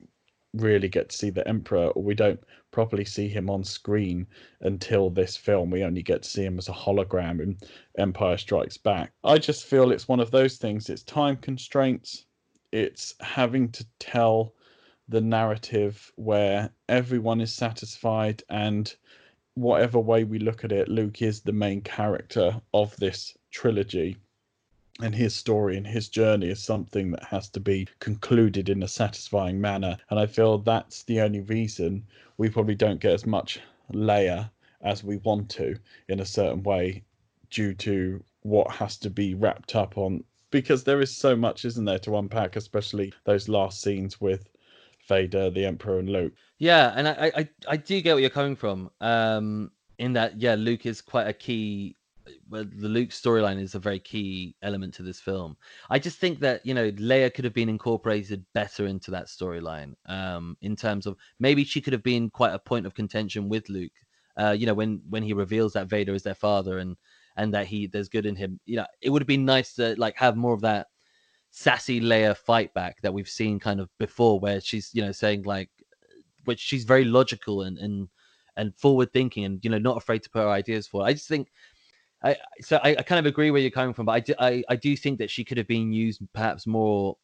really 0.58 0.90
get 0.90 1.10
to 1.10 1.18
see 1.18 1.30
the 1.30 1.48
Emperor, 1.48 1.88
or 1.88 2.04
we 2.04 2.16
don't 2.16 2.40
properly 2.72 3.06
see 3.06 3.28
him 3.28 3.50
on 3.50 3.64
screen 3.64 4.28
until 4.62 5.10
this 5.10 5.36
film. 5.36 5.70
We 5.70 5.84
only 5.84 6.04
get 6.04 6.24
to 6.24 6.30
see 6.30 6.44
him 6.44 6.58
as 6.58 6.70
a 6.70 6.74
hologram 6.74 7.42
in 7.42 7.58
Empire 7.98 8.38
Strikes 8.38 8.78
Back. 8.78 9.12
I 9.24 9.38
just 9.38 9.66
feel 9.66 9.92
it's 9.92 10.08
one 10.08 10.20
of 10.20 10.32
those 10.32 10.58
things. 10.58 10.90
It's 10.90 11.04
time 11.04 11.38
constraints. 11.38 12.26
It's 12.72 13.16
having 13.22 13.70
to 13.72 13.86
tell 14.00 14.54
the 15.10 15.22
narrative 15.22 16.12
where 16.16 16.70
everyone 16.90 17.42
is 17.42 17.54
satisfied 17.54 18.44
and 18.50 18.94
whatever 19.56 20.00
way 20.00 20.24
we 20.24 20.38
look 20.38 20.64
at 20.64 20.72
it, 20.72 20.88
Luke 20.88 21.22
is 21.22 21.42
the 21.42 21.52
main 21.52 21.82
character 21.82 22.62
of 22.74 22.96
this 22.98 23.36
trilogy 23.52 24.18
and 25.02 25.14
his 25.14 25.36
story 25.36 25.78
and 25.78 25.86
his 25.86 26.10
journey 26.10 26.50
is 26.50 26.64
something 26.64 27.12
that 27.12 27.24
has 27.24 27.50
to 27.50 27.60
be 27.60 27.88
concluded 28.00 28.70
in 28.70 28.84
a 28.84 28.88
satisfying 28.88 29.62
manner. 29.62 29.98
And 30.10 30.20
I 30.20 30.26
feel 30.26 30.58
that's 30.58 31.04
the 31.04 31.22
only 31.22 31.42
reason 31.42 32.04
we 32.38 32.50
probably 32.50 32.76
don't 32.76 33.00
get 33.00 33.14
as 33.14 33.26
much 33.26 33.60
Leia 33.94 34.50
as 34.82 35.04
we 35.04 35.18
want 35.18 35.50
to 35.50 35.76
in 36.08 36.20
a 36.20 36.26
certain 36.26 36.64
way 36.64 37.04
due 37.50 37.74
to 37.74 38.24
what 38.42 38.72
has 38.72 38.98
to 38.98 39.10
be 39.10 39.34
wrapped 39.34 39.76
up 39.76 39.98
on 39.98 40.24
because 40.52 40.84
there 40.84 41.02
is 41.02 41.16
so 41.16 41.36
much 41.36 41.66
isn't 41.66 41.86
there 41.86 42.00
to 42.00 42.18
unpack 42.18 42.56
especially 42.56 43.14
those 43.26 43.50
last 43.50 43.82
scenes 43.82 44.22
with 44.22 44.50
Vader 45.08 45.50
the 45.50 45.66
emperor 45.66 46.00
and 46.00 46.10
Luke 46.10 46.34
yeah 46.58 46.94
and 46.96 47.08
I 47.08 47.32
I, 47.36 47.50
I 47.68 47.78
do 47.78 48.00
get 48.02 48.14
where 48.14 48.22
you're 48.22 48.30
coming 48.30 48.56
from 48.56 48.90
um 49.02 49.72
in 49.98 50.14
that 50.14 50.40
yeah 50.40 50.56
Luke 50.56 50.86
is 50.86 51.02
quite 51.02 51.28
a 51.28 51.34
key 51.34 51.96
the 52.50 52.88
Luke 52.88 53.10
storyline 53.10 53.60
is 53.62 53.76
a 53.76 53.80
very 53.80 54.00
key 54.00 54.56
element 54.62 54.94
to 54.96 55.04
this 55.04 55.20
film. 55.20 55.58
I 55.90 56.00
just 56.00 56.20
think 56.20 56.40
that 56.40 56.66
you 56.66 56.74
know 56.74 56.92
Leia 56.92 57.34
could 57.34 57.46
have 57.46 57.54
been 57.54 57.70
incorporated 57.70 58.46
better 58.54 58.88
into 58.88 59.12
that 59.12 59.28
storyline. 59.28 59.94
Um, 60.06 60.58
in 60.62 60.76
terms 60.76 61.06
of 61.06 61.16
maybe 61.40 61.64
she 61.64 61.82
could 61.82 61.94
have 61.94 62.04
been 62.04 62.30
quite 62.30 62.54
a 62.54 62.60
point 62.60 62.86
of 62.86 62.94
contention 62.94 63.50
with 63.50 63.70
Luke. 63.70 63.92
Uh, 64.38 64.56
you 64.58 64.66
know, 64.66 64.74
when 64.74 65.02
when 65.10 65.24
he 65.24 65.34
reveals 65.34 65.74
that 65.74 65.90
Vader 65.90 66.14
is 66.14 66.24
their 66.24 66.36
father 66.36 66.78
and 66.80 66.96
and 67.38 67.54
that 67.54 67.68
he 67.68 67.88
there's 67.88 68.10
good 68.10 68.26
in 68.26 68.36
him. 68.36 68.60
You 68.66 68.78
know, 68.78 68.86
it 69.02 69.10
would 69.10 69.22
have 69.22 69.28
been 69.28 69.46
nice 69.46 69.74
to 69.76 69.96
like 69.98 70.18
have 70.18 70.36
more 70.36 70.54
of 70.54 70.62
that 70.62 70.88
sassy 71.52 72.02
Leia 72.02 72.36
fight 72.36 72.74
back 72.74 73.02
that 73.02 73.14
we've 73.14 73.30
seen 73.30 73.60
kind 73.60 73.80
of 73.80 73.90
before, 73.98 74.40
where 74.40 74.62
she's 74.62 74.92
you 74.94 75.02
know 75.02 75.12
saying 75.12 75.44
like, 75.44 75.70
which 76.46 76.60
she's 76.60 76.84
very 76.84 77.06
logical 77.06 77.62
and 77.62 77.78
and 77.78 78.10
and 78.58 78.76
forward 78.76 79.14
thinking 79.14 79.46
and 79.46 79.64
you 79.64 79.70
know 79.70 79.78
not 79.78 79.98
afraid 79.98 80.24
to 80.24 80.30
put 80.30 80.42
her 80.42 80.50
ideas 80.50 80.88
forward. 80.88 81.06
I 81.08 81.14
just 81.14 81.28
think 81.28 81.50
I 82.24 82.36
so 82.62 82.80
I, 82.84 82.96
I, 82.98 83.04
kind 83.04 83.20
of 83.20 83.26
agree 83.26 83.52
where 83.52 83.62
you're 83.62 83.72
coming 83.72 83.94
from, 83.94 84.06
but 84.06 84.14
I 84.14 84.20
do, 84.20 84.34
I, 84.40 84.64
I 84.70 84.76
do 84.76 84.96
think 84.98 85.20
that 85.20 85.30
she 85.30 85.44
could 85.44 85.58
have 85.58 85.68
been 85.68 85.92
used 85.92 86.22
perhaps 86.34 86.66
more 86.66 87.18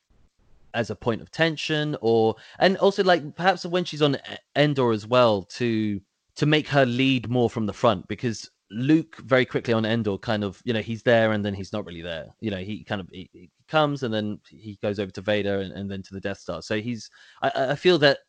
as 0.74 0.90
a 0.90 0.96
point 0.96 1.22
of 1.22 1.32
tension, 1.32 1.98
or 2.02 2.36
and 2.60 2.78
also 2.78 3.04
like 3.04 3.36
perhaps 3.36 3.66
when 3.66 3.86
she's 3.86 4.02
on 4.02 4.18
Endor 4.56 4.92
as 4.92 5.08
well 5.08 5.44
to 5.44 6.00
to 6.36 6.46
make 6.46 6.68
her 6.68 6.86
lead 6.86 7.30
more 7.30 7.50
from 7.50 7.66
the 7.66 7.74
front 7.74 8.08
because 8.08 8.50
Luke 8.72 9.18
very 9.26 9.46
quickly 9.46 9.74
on 9.74 9.86
Endor 9.86 10.18
kind 10.18 10.44
of 10.44 10.62
you 10.64 10.74
know 10.74 10.82
he's 10.82 11.04
there 11.04 11.32
and 11.32 11.44
then 11.44 11.54
he's 11.54 11.74
not 11.74 11.86
really 11.86 12.02
there. 12.02 12.28
You 12.40 12.52
know 12.52 12.58
he 12.58 12.84
kind 12.84 13.02
of 13.02 13.10
he, 13.12 13.30
he 13.34 13.50
comes 13.68 14.04
and 14.04 14.14
then 14.14 14.40
he 14.48 14.78
goes 14.82 15.00
over 15.00 15.12
to 15.12 15.22
Vader 15.22 15.60
and, 15.60 15.74
and 15.74 15.90
then 15.90 16.04
to 16.04 16.14
the 16.14 16.22
Death 16.22 16.40
Star. 16.40 16.62
So 16.62 16.80
he's 16.80 17.10
I, 17.42 17.52
I 17.72 17.76
feel 17.76 17.98
that 18.00 18.20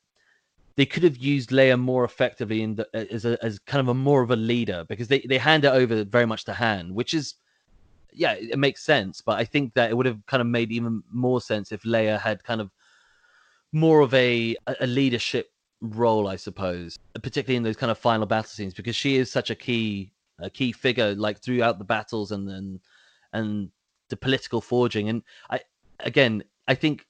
they 0.76 0.86
could 0.86 1.02
have 1.04 1.16
used 1.16 1.50
Leia 1.50 1.78
more 1.78 2.04
effectively 2.04 2.62
in 2.62 2.74
the, 2.74 2.88
as 3.12 3.24
a, 3.24 3.42
as 3.44 3.58
kind 3.60 3.80
of 3.80 3.88
a 3.88 3.94
more 3.94 4.22
of 4.22 4.30
a 4.30 4.36
leader 4.36 4.84
because 4.88 5.08
they, 5.08 5.20
they 5.20 5.38
hand 5.38 5.64
it 5.64 5.68
over 5.68 6.04
very 6.04 6.26
much 6.26 6.44
to 6.44 6.54
Han, 6.54 6.94
which 6.94 7.14
is 7.14 7.34
yeah, 8.12 8.34
it 8.34 8.58
makes 8.58 8.84
sense. 8.84 9.20
But 9.20 9.38
I 9.38 9.44
think 9.44 9.74
that 9.74 9.90
it 9.90 9.96
would 9.96 10.06
have 10.06 10.24
kind 10.26 10.40
of 10.40 10.46
made 10.46 10.70
even 10.70 11.02
more 11.10 11.40
sense 11.40 11.72
if 11.72 11.82
Leia 11.82 12.20
had 12.20 12.44
kind 12.44 12.60
of 12.60 12.70
more 13.72 14.00
of 14.00 14.14
a 14.14 14.56
a 14.80 14.86
leadership 14.86 15.50
role, 15.80 16.28
I 16.28 16.36
suppose, 16.36 16.98
particularly 17.20 17.56
in 17.56 17.62
those 17.62 17.76
kind 17.76 17.90
of 17.90 17.98
final 17.98 18.26
battle 18.26 18.48
scenes 18.48 18.74
because 18.74 18.96
she 18.96 19.16
is 19.16 19.30
such 19.30 19.50
a 19.50 19.54
key 19.54 20.12
a 20.38 20.50
key 20.50 20.72
figure 20.72 21.14
like 21.14 21.40
throughout 21.40 21.78
the 21.78 21.84
battles 21.84 22.32
and 22.32 22.48
then 22.48 22.54
and, 22.54 22.80
and 23.32 23.70
the 24.08 24.16
political 24.16 24.60
forging. 24.60 25.08
And 25.08 25.22
I 25.50 25.60
again, 26.00 26.44
I 26.68 26.74
think 26.74 27.06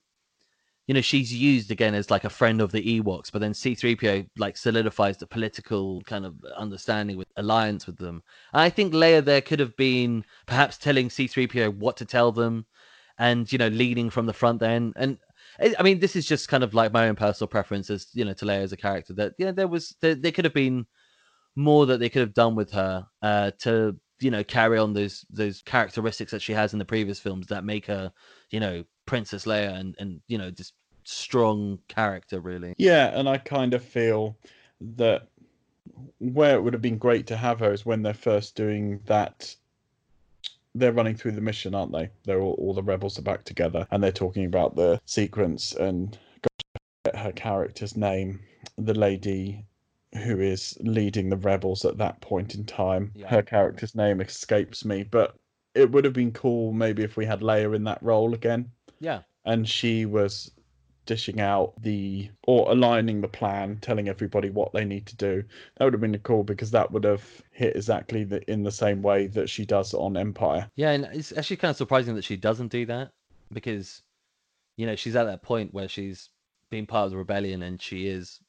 you 0.86 0.94
know 0.94 1.00
she's 1.00 1.32
used 1.32 1.70
again 1.70 1.94
as 1.94 2.10
like 2.10 2.24
a 2.24 2.30
friend 2.30 2.60
of 2.60 2.72
the 2.72 3.00
Ewoks, 3.00 3.32
but 3.32 3.40
then 3.40 3.52
C3PO 3.52 4.28
like 4.36 4.56
solidifies 4.56 5.16
the 5.16 5.26
political 5.26 6.02
kind 6.02 6.26
of 6.26 6.34
understanding 6.56 7.16
with 7.16 7.28
alliance 7.36 7.86
with 7.86 7.96
them. 7.96 8.22
And 8.52 8.62
I 8.62 8.70
think 8.70 8.92
Leia 8.92 9.24
there 9.24 9.40
could 9.40 9.60
have 9.60 9.76
been 9.76 10.24
perhaps 10.46 10.76
telling 10.76 11.08
C3PO 11.08 11.76
what 11.78 11.96
to 11.98 12.04
tell 12.04 12.32
them, 12.32 12.66
and 13.18 13.50
you 13.50 13.58
know 13.58 13.68
leading 13.68 14.10
from 14.10 14.26
the 14.26 14.32
front 14.32 14.60
then. 14.60 14.92
And 14.96 15.18
I 15.78 15.82
mean, 15.82 16.00
this 16.00 16.16
is 16.16 16.26
just 16.26 16.48
kind 16.48 16.64
of 16.64 16.74
like 16.74 16.92
my 16.92 17.08
own 17.08 17.16
personal 17.16 17.48
preference 17.48 17.88
as 17.88 18.08
you 18.12 18.24
know, 18.24 18.32
to 18.34 18.44
Leia 18.44 18.62
as 18.62 18.72
a 18.72 18.76
character. 18.76 19.14
That 19.14 19.34
you 19.38 19.46
know 19.46 19.52
there 19.52 19.68
was 19.68 19.96
there, 20.00 20.14
there 20.14 20.32
could 20.32 20.44
have 20.44 20.54
been 20.54 20.86
more 21.56 21.86
that 21.86 22.00
they 22.00 22.08
could 22.08 22.20
have 22.20 22.34
done 22.34 22.54
with 22.54 22.70
her 22.72 23.06
uh, 23.22 23.52
to 23.60 23.96
you 24.20 24.30
know 24.30 24.44
carry 24.44 24.78
on 24.78 24.92
those 24.92 25.24
those 25.30 25.62
characteristics 25.62 26.30
that 26.32 26.42
she 26.42 26.52
has 26.52 26.72
in 26.72 26.78
the 26.78 26.84
previous 26.84 27.20
films 27.20 27.46
that 27.48 27.64
make 27.64 27.86
her 27.86 28.12
you 28.50 28.60
know 28.60 28.84
Princess 29.06 29.44
Leia 29.44 29.78
and 29.78 29.94
and 29.98 30.20
you 30.28 30.38
know 30.38 30.50
just 30.50 30.74
strong 31.04 31.78
character 31.88 32.40
really. 32.40 32.74
Yeah, 32.78 33.18
and 33.18 33.28
I 33.28 33.38
kind 33.38 33.74
of 33.74 33.84
feel 33.84 34.36
that 34.80 35.28
where 36.18 36.56
it 36.56 36.62
would 36.62 36.72
have 36.72 36.82
been 36.82 36.98
great 36.98 37.26
to 37.28 37.36
have 37.36 37.60
her 37.60 37.72
is 37.72 37.84
when 37.84 38.02
they're 38.02 38.14
first 38.14 38.56
doing 38.56 39.00
that 39.04 39.54
they're 40.74 40.92
running 40.92 41.14
through 41.14 41.32
the 41.32 41.40
mission, 41.40 41.74
aren't 41.74 41.92
they? 41.92 42.10
They're 42.24 42.40
all, 42.40 42.54
all 42.54 42.74
the 42.74 42.82
rebels 42.82 43.18
are 43.18 43.22
back 43.22 43.44
together, 43.44 43.86
and 43.90 44.02
they're 44.02 44.10
talking 44.10 44.44
about 44.44 44.74
the 44.74 45.00
sequence 45.04 45.72
and 45.72 46.18
her 47.14 47.32
character's 47.32 47.96
name, 47.96 48.40
the 48.76 48.94
lady 48.94 49.66
who 50.24 50.40
is 50.40 50.76
leading 50.80 51.28
the 51.28 51.36
rebels 51.36 51.84
at 51.84 51.98
that 51.98 52.20
point 52.20 52.54
in 52.54 52.64
time. 52.64 53.12
Yeah. 53.14 53.28
Her 53.28 53.42
character's 53.42 53.94
name 53.94 54.20
escapes 54.20 54.84
me, 54.84 55.02
but 55.02 55.36
it 55.74 55.90
would 55.90 56.04
have 56.04 56.14
been 56.14 56.32
cool 56.32 56.72
maybe 56.72 57.02
if 57.02 57.16
we 57.16 57.26
had 57.26 57.40
Leia 57.40 57.74
in 57.74 57.84
that 57.84 58.02
role 58.02 58.34
again. 58.34 58.70
Yeah. 59.00 59.20
And 59.44 59.68
she 59.68 60.06
was 60.06 60.50
dishing 61.06 61.40
out 61.40 61.74
the 61.82 62.30
or 62.46 62.70
aligning 62.70 63.20
the 63.20 63.28
plan, 63.28 63.78
telling 63.80 64.08
everybody 64.08 64.50
what 64.50 64.72
they 64.72 64.84
need 64.84 65.06
to 65.06 65.16
do. 65.16 65.44
That 65.76 65.84
would 65.84 65.94
have 65.94 66.00
been 66.00 66.18
cool 66.18 66.44
because 66.44 66.70
that 66.70 66.90
would 66.92 67.04
have 67.04 67.24
hit 67.50 67.76
exactly 67.76 68.24
the, 68.24 68.48
in 68.50 68.62
the 68.62 68.72
same 68.72 69.02
way 69.02 69.26
that 69.28 69.48
she 69.48 69.64
does 69.64 69.94
on 69.94 70.16
Empire. 70.16 70.70
Yeah, 70.76 70.90
and 70.90 71.08
it's 71.12 71.36
actually 71.36 71.56
kind 71.56 71.70
of 71.70 71.76
surprising 71.76 72.14
that 72.14 72.24
she 72.24 72.36
doesn't 72.36 72.68
do 72.68 72.86
that 72.86 73.12
because 73.52 74.02
you 74.76 74.86
know 74.86 74.96
she's 74.96 75.16
at 75.16 75.24
that 75.24 75.42
point 75.42 75.72
where 75.74 75.88
she's 75.88 76.30
been 76.70 76.86
part 76.86 77.06
of 77.06 77.10
the 77.12 77.18
rebellion 77.18 77.62
and 77.62 77.80
she 77.80 78.06
is 78.06 78.40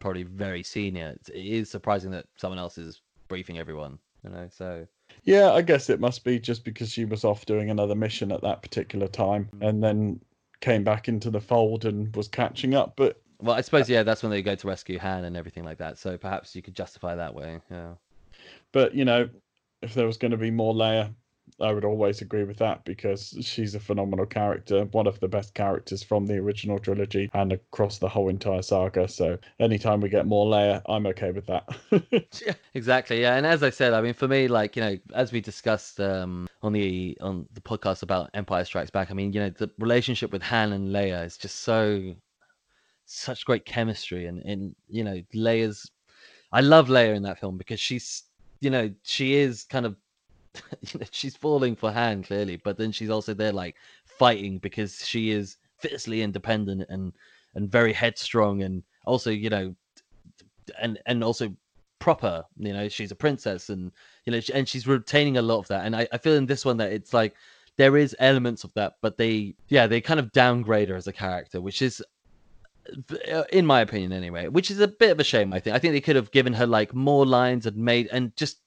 probably 0.00 0.24
very 0.24 0.62
senior. 0.62 1.16
It 1.32 1.46
is 1.46 1.70
surprising 1.70 2.10
that 2.10 2.26
someone 2.36 2.58
else 2.58 2.76
is 2.78 3.00
briefing 3.28 3.58
everyone. 3.58 3.98
You 4.22 4.30
know, 4.30 4.48
so 4.50 4.86
yeah, 5.24 5.52
I 5.52 5.62
guess 5.62 5.90
it 5.90 6.00
must 6.00 6.24
be 6.24 6.38
just 6.38 6.64
because 6.64 6.90
she 6.90 7.04
was 7.04 7.24
off 7.24 7.46
doing 7.46 7.70
another 7.70 7.94
mission 7.94 8.30
at 8.30 8.42
that 8.42 8.62
particular 8.62 9.08
time, 9.08 9.48
and 9.60 9.82
then 9.82 10.20
came 10.60 10.84
back 10.84 11.08
into 11.08 11.30
the 11.30 11.40
fold 11.40 11.84
and 11.84 12.14
was 12.14 12.28
catching 12.28 12.74
up. 12.74 12.94
But 12.96 13.20
well, 13.40 13.56
I 13.56 13.60
suppose 13.62 13.88
yeah, 13.88 14.02
that's 14.02 14.22
when 14.22 14.30
they 14.30 14.42
go 14.42 14.54
to 14.54 14.66
rescue 14.66 14.98
Han 14.98 15.24
and 15.24 15.36
everything 15.36 15.64
like 15.64 15.78
that. 15.78 15.98
So 15.98 16.16
perhaps 16.16 16.54
you 16.54 16.62
could 16.62 16.74
justify 16.74 17.14
that 17.14 17.34
way. 17.34 17.60
Yeah. 17.70 17.94
But 18.72 18.94
you 18.94 19.04
know, 19.04 19.28
if 19.82 19.94
there 19.94 20.06
was 20.06 20.16
going 20.16 20.30
to 20.30 20.36
be 20.36 20.50
more 20.50 20.74
Leia, 20.74 21.14
I 21.60 21.72
would 21.72 21.84
always 21.84 22.20
agree 22.20 22.44
with 22.44 22.58
that 22.58 22.84
because 22.84 23.36
she's 23.40 23.74
a 23.74 23.80
phenomenal 23.80 24.26
character, 24.26 24.84
one 24.86 25.06
of 25.06 25.20
the 25.20 25.28
best 25.28 25.54
characters 25.54 26.02
from 26.02 26.26
the 26.26 26.36
original 26.38 26.78
trilogy 26.78 27.30
and 27.32 27.52
across 27.52 27.98
the 27.98 28.08
whole 28.08 28.28
entire 28.28 28.62
saga. 28.62 29.06
So 29.06 29.38
anytime 29.60 30.00
we 30.00 30.08
get 30.08 30.26
more 30.26 30.46
Leia, 30.46 30.82
I'm 30.88 31.06
okay 31.06 31.30
with 31.30 31.46
that. 31.46 31.68
yeah, 32.44 32.54
exactly. 32.74 33.20
Yeah, 33.20 33.36
and 33.36 33.46
as 33.46 33.62
I 33.62 33.70
said, 33.70 33.92
I 33.92 34.00
mean, 34.00 34.14
for 34.14 34.26
me, 34.26 34.48
like 34.48 34.74
you 34.74 34.82
know, 34.82 34.98
as 35.14 35.32
we 35.32 35.40
discussed 35.40 36.00
um, 36.00 36.48
on 36.62 36.72
the 36.72 37.16
on 37.20 37.46
the 37.52 37.60
podcast 37.60 38.02
about 38.02 38.30
Empire 38.34 38.64
Strikes 38.64 38.90
Back, 38.90 39.10
I 39.10 39.14
mean, 39.14 39.32
you 39.32 39.40
know, 39.40 39.50
the 39.50 39.70
relationship 39.78 40.32
with 40.32 40.42
Han 40.42 40.72
and 40.72 40.88
Leia 40.92 41.24
is 41.24 41.36
just 41.36 41.60
so 41.60 42.14
such 43.06 43.44
great 43.44 43.64
chemistry, 43.64 44.26
and 44.26 44.42
and 44.42 44.74
you 44.88 45.04
know, 45.04 45.22
Leia's. 45.34 45.90
I 46.52 46.60
love 46.60 46.88
Leia 46.88 47.16
in 47.16 47.22
that 47.24 47.40
film 47.40 47.58
because 47.58 47.80
she's 47.80 48.24
you 48.60 48.70
know 48.70 48.92
she 49.02 49.34
is 49.34 49.64
kind 49.64 49.86
of 49.86 49.96
you 50.92 51.00
know, 51.00 51.06
she's 51.10 51.36
falling 51.36 51.76
for 51.76 51.90
Han 51.92 52.22
clearly, 52.22 52.56
but 52.56 52.78
then 52.78 52.92
she's 52.92 53.10
also 53.10 53.34
there 53.34 53.52
like 53.52 53.76
fighting 54.04 54.58
because 54.58 55.04
she 55.06 55.30
is 55.30 55.56
fiercely 55.78 56.22
independent 56.22 56.86
and 56.88 57.12
and 57.54 57.70
very 57.70 57.92
headstrong 57.92 58.62
and 58.62 58.82
also 59.06 59.30
you 59.30 59.50
know 59.50 59.74
and 60.80 60.98
and 61.06 61.22
also 61.22 61.54
proper 61.98 62.44
you 62.58 62.72
know 62.72 62.88
she's 62.88 63.10
a 63.10 63.14
princess 63.14 63.70
and 63.70 63.90
you 64.24 64.32
know 64.32 64.40
and 64.52 64.68
she's 64.68 64.86
retaining 64.86 65.36
a 65.36 65.42
lot 65.42 65.58
of 65.58 65.68
that. 65.68 65.86
And 65.86 65.96
I, 65.96 66.06
I 66.12 66.18
feel 66.18 66.34
in 66.34 66.46
this 66.46 66.64
one 66.64 66.76
that 66.78 66.92
it's 66.92 67.14
like 67.14 67.34
there 67.76 67.96
is 67.96 68.14
elements 68.18 68.64
of 68.64 68.72
that 68.74 68.94
but 69.00 69.16
they 69.16 69.54
yeah 69.68 69.86
they 69.86 70.00
kind 70.00 70.20
of 70.20 70.32
downgrade 70.32 70.88
her 70.88 70.96
as 70.96 71.06
a 71.06 71.12
character 71.12 71.60
which 71.60 71.82
is 71.82 72.02
uh, 73.32 73.44
in 73.52 73.64
my 73.64 73.80
opinion 73.80 74.12
anyway 74.12 74.46
which 74.48 74.70
is 74.70 74.78
a 74.80 74.86
bit 74.86 75.10
of 75.10 75.18
a 75.18 75.24
shame 75.24 75.52
i 75.52 75.58
think. 75.58 75.74
I 75.74 75.78
think 75.78 75.92
they 75.92 76.00
could 76.00 76.16
have 76.16 76.30
given 76.30 76.52
her 76.52 76.66
like 76.66 76.94
more 76.94 77.24
lines 77.24 77.66
and 77.66 77.76
made 77.76 78.08
and 78.12 78.36
just 78.36 78.58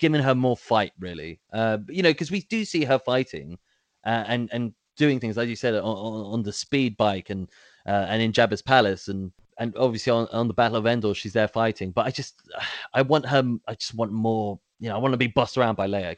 giving 0.00 0.22
her 0.22 0.34
more 0.34 0.56
fight, 0.56 0.92
really. 0.98 1.40
Uh, 1.52 1.78
you 1.88 2.02
know, 2.02 2.10
because 2.10 2.30
we 2.30 2.40
do 2.42 2.64
see 2.64 2.84
her 2.84 2.98
fighting 2.98 3.58
uh, 4.04 4.24
and 4.26 4.48
and 4.52 4.72
doing 4.96 5.20
things, 5.20 5.36
like 5.36 5.48
you 5.48 5.56
said, 5.56 5.74
on, 5.74 5.82
on 5.84 6.42
the 6.42 6.52
speed 6.52 6.96
bike 6.96 7.30
and 7.30 7.48
uh, 7.86 8.06
and 8.08 8.20
in 8.20 8.32
Jabba's 8.32 8.62
palace, 8.62 9.08
and 9.08 9.30
and 9.58 9.76
obviously 9.76 10.10
on, 10.10 10.26
on 10.32 10.48
the 10.48 10.54
Battle 10.54 10.78
of 10.78 10.86
Endor, 10.86 11.14
she's 11.14 11.34
there 11.34 11.48
fighting. 11.48 11.92
But 11.92 12.06
I 12.06 12.10
just, 12.10 12.42
I 12.94 13.02
want 13.02 13.26
her. 13.26 13.44
I 13.68 13.74
just 13.74 13.94
want 13.94 14.12
more. 14.12 14.58
You 14.82 14.88
know, 14.88 14.94
I 14.94 14.98
want 14.98 15.12
to 15.12 15.18
be 15.18 15.26
bossed 15.26 15.58
around 15.58 15.74
by 15.74 15.86
Leia. 15.86 16.16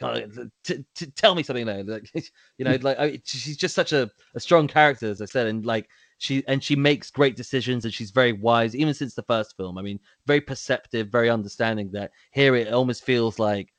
To, 0.64 0.84
to 0.94 1.10
tell 1.10 1.34
me 1.34 1.42
something, 1.42 1.66
Leia. 1.66 1.88
Like, 1.88 2.08
you 2.58 2.64
know, 2.64 2.78
like 2.80 2.98
I, 2.98 3.20
she's 3.24 3.56
just 3.56 3.74
such 3.74 3.92
a, 3.92 4.08
a 4.36 4.40
strong 4.40 4.68
character, 4.68 5.10
as 5.10 5.20
I 5.20 5.24
said, 5.24 5.48
and 5.48 5.66
like 5.66 5.88
she 6.22 6.44
and 6.46 6.62
she 6.62 6.76
makes 6.76 7.10
great 7.10 7.36
decisions 7.36 7.84
and 7.84 7.92
she's 7.92 8.12
very 8.12 8.32
wise 8.32 8.76
even 8.76 8.94
since 8.94 9.14
the 9.14 9.24
first 9.24 9.56
film 9.56 9.76
i 9.76 9.82
mean 9.82 9.98
very 10.24 10.40
perceptive 10.40 11.08
very 11.08 11.28
understanding 11.28 11.90
that 11.90 12.12
here 12.30 12.54
it 12.54 12.72
almost 12.72 13.04
feels 13.04 13.40
like 13.40 13.71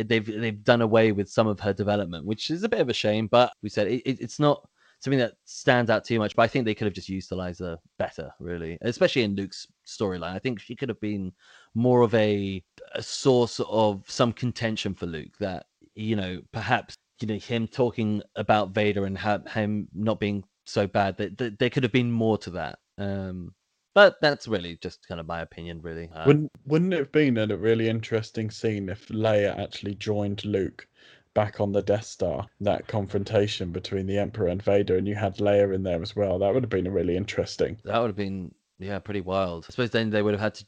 it, 0.00 0.08
they've 0.08 0.26
they've 0.26 0.64
done 0.64 0.82
away 0.82 1.12
with 1.12 1.28
some 1.28 1.46
of 1.46 1.60
her 1.60 1.72
development 1.72 2.24
which 2.24 2.50
is 2.50 2.62
a 2.62 2.68
bit 2.68 2.80
of 2.80 2.88
a 2.88 2.94
shame 2.94 3.26
but 3.26 3.52
we 3.62 3.68
said 3.68 3.86
it, 3.86 4.02
it, 4.04 4.20
it's 4.20 4.38
not 4.38 4.66
something 5.00 5.18
that 5.18 5.34
stands 5.44 5.90
out 5.90 6.04
too 6.04 6.18
much 6.18 6.34
but 6.36 6.42
i 6.42 6.46
think 6.46 6.64
they 6.64 6.74
could 6.74 6.86
have 6.86 6.94
just 6.94 7.08
utilized 7.08 7.60
her 7.60 7.78
better 7.98 8.30
really 8.38 8.76
especially 8.82 9.22
in 9.22 9.34
luke's 9.34 9.66
storyline 9.86 10.34
i 10.34 10.38
think 10.38 10.60
she 10.60 10.76
could 10.76 10.88
have 10.88 11.00
been 11.00 11.32
more 11.74 12.02
of 12.02 12.14
a, 12.14 12.62
a 12.94 13.02
source 13.02 13.60
of 13.68 14.04
some 14.08 14.32
contention 14.32 14.94
for 14.94 15.06
luke 15.06 15.36
that 15.38 15.66
you 15.94 16.16
know 16.16 16.40
perhaps 16.52 16.94
you 17.20 17.28
know 17.28 17.38
him 17.38 17.66
talking 17.66 18.22
about 18.36 18.70
vader 18.70 19.04
and 19.04 19.18
him 19.48 19.88
not 19.94 20.20
being 20.20 20.42
so 20.70 20.86
bad. 20.86 21.16
That 21.18 21.58
there 21.58 21.70
could 21.70 21.82
have 21.82 21.92
been 21.92 22.10
more 22.10 22.38
to 22.38 22.50
that. 22.50 22.78
Um, 22.98 23.54
but 24.00 24.18
that's 24.22 24.48
really 24.48 24.76
just 24.76 25.06
kind 25.06 25.20
of 25.20 25.26
my 25.26 25.42
opinion, 25.42 25.82
really. 25.82 26.08
Uh, 26.14 26.24
wouldn't 26.26 26.50
Wouldn't 26.64 26.94
it 26.94 27.00
have 27.00 27.12
been 27.12 27.36
a 27.36 27.54
really 27.54 27.86
interesting 27.86 28.50
scene 28.50 28.88
if 28.88 29.08
Leia 29.08 29.58
actually 29.58 29.94
joined 29.94 30.42
Luke 30.46 30.86
back 31.34 31.60
on 31.60 31.72
the 31.72 31.82
Death 31.82 32.06
Star? 32.06 32.46
That 32.62 32.86
confrontation 32.86 33.72
between 33.72 34.06
the 34.06 34.16
Emperor 34.16 34.48
and 34.48 34.62
Vader, 34.62 34.96
and 34.96 35.06
you 35.06 35.16
had 35.16 35.36
Leia 35.36 35.74
in 35.74 35.82
there 35.82 36.00
as 36.00 36.16
well. 36.16 36.38
That 36.38 36.54
would 36.54 36.62
have 36.62 36.70
been 36.70 36.86
a 36.86 36.90
really 36.90 37.14
interesting. 37.14 37.76
That 37.84 37.98
would 37.98 38.06
have 38.06 38.16
been 38.16 38.54
yeah, 38.78 38.98
pretty 39.00 39.20
wild. 39.20 39.66
I 39.68 39.72
suppose 39.72 39.90
then 39.90 40.08
they 40.08 40.22
would 40.22 40.32
have 40.32 40.40
had 40.40 40.54
to 40.54 40.64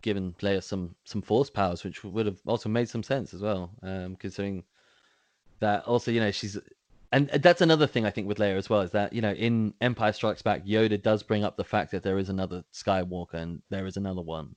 given 0.00 0.34
Leia 0.40 0.62
some 0.62 0.94
some 1.04 1.20
force 1.20 1.50
powers, 1.50 1.84
which 1.84 2.04
would 2.04 2.24
have 2.24 2.40
also 2.46 2.70
made 2.70 2.88
some 2.88 3.02
sense 3.02 3.34
as 3.34 3.42
well, 3.42 3.70
um, 3.82 4.16
considering 4.16 4.64
that 5.60 5.84
also 5.84 6.10
you 6.10 6.20
know 6.20 6.30
she's 6.30 6.56
and 7.12 7.28
that's 7.28 7.60
another 7.60 7.86
thing 7.86 8.04
I 8.04 8.10
think 8.10 8.26
with 8.26 8.38
Leia 8.38 8.56
as 8.56 8.68
well 8.68 8.80
is 8.80 8.90
that 8.92 9.12
you 9.12 9.20
know 9.20 9.32
in 9.32 9.74
Empire 9.80 10.12
Strikes 10.12 10.42
Back, 10.42 10.64
Yoda 10.64 11.00
does 11.00 11.22
bring 11.22 11.44
up 11.44 11.56
the 11.56 11.64
fact 11.64 11.90
that 11.92 12.02
there 12.02 12.18
is 12.18 12.28
another 12.28 12.64
Skywalker 12.72 13.34
and 13.34 13.62
there 13.70 13.86
is 13.86 13.96
another 13.96 14.22
one, 14.22 14.54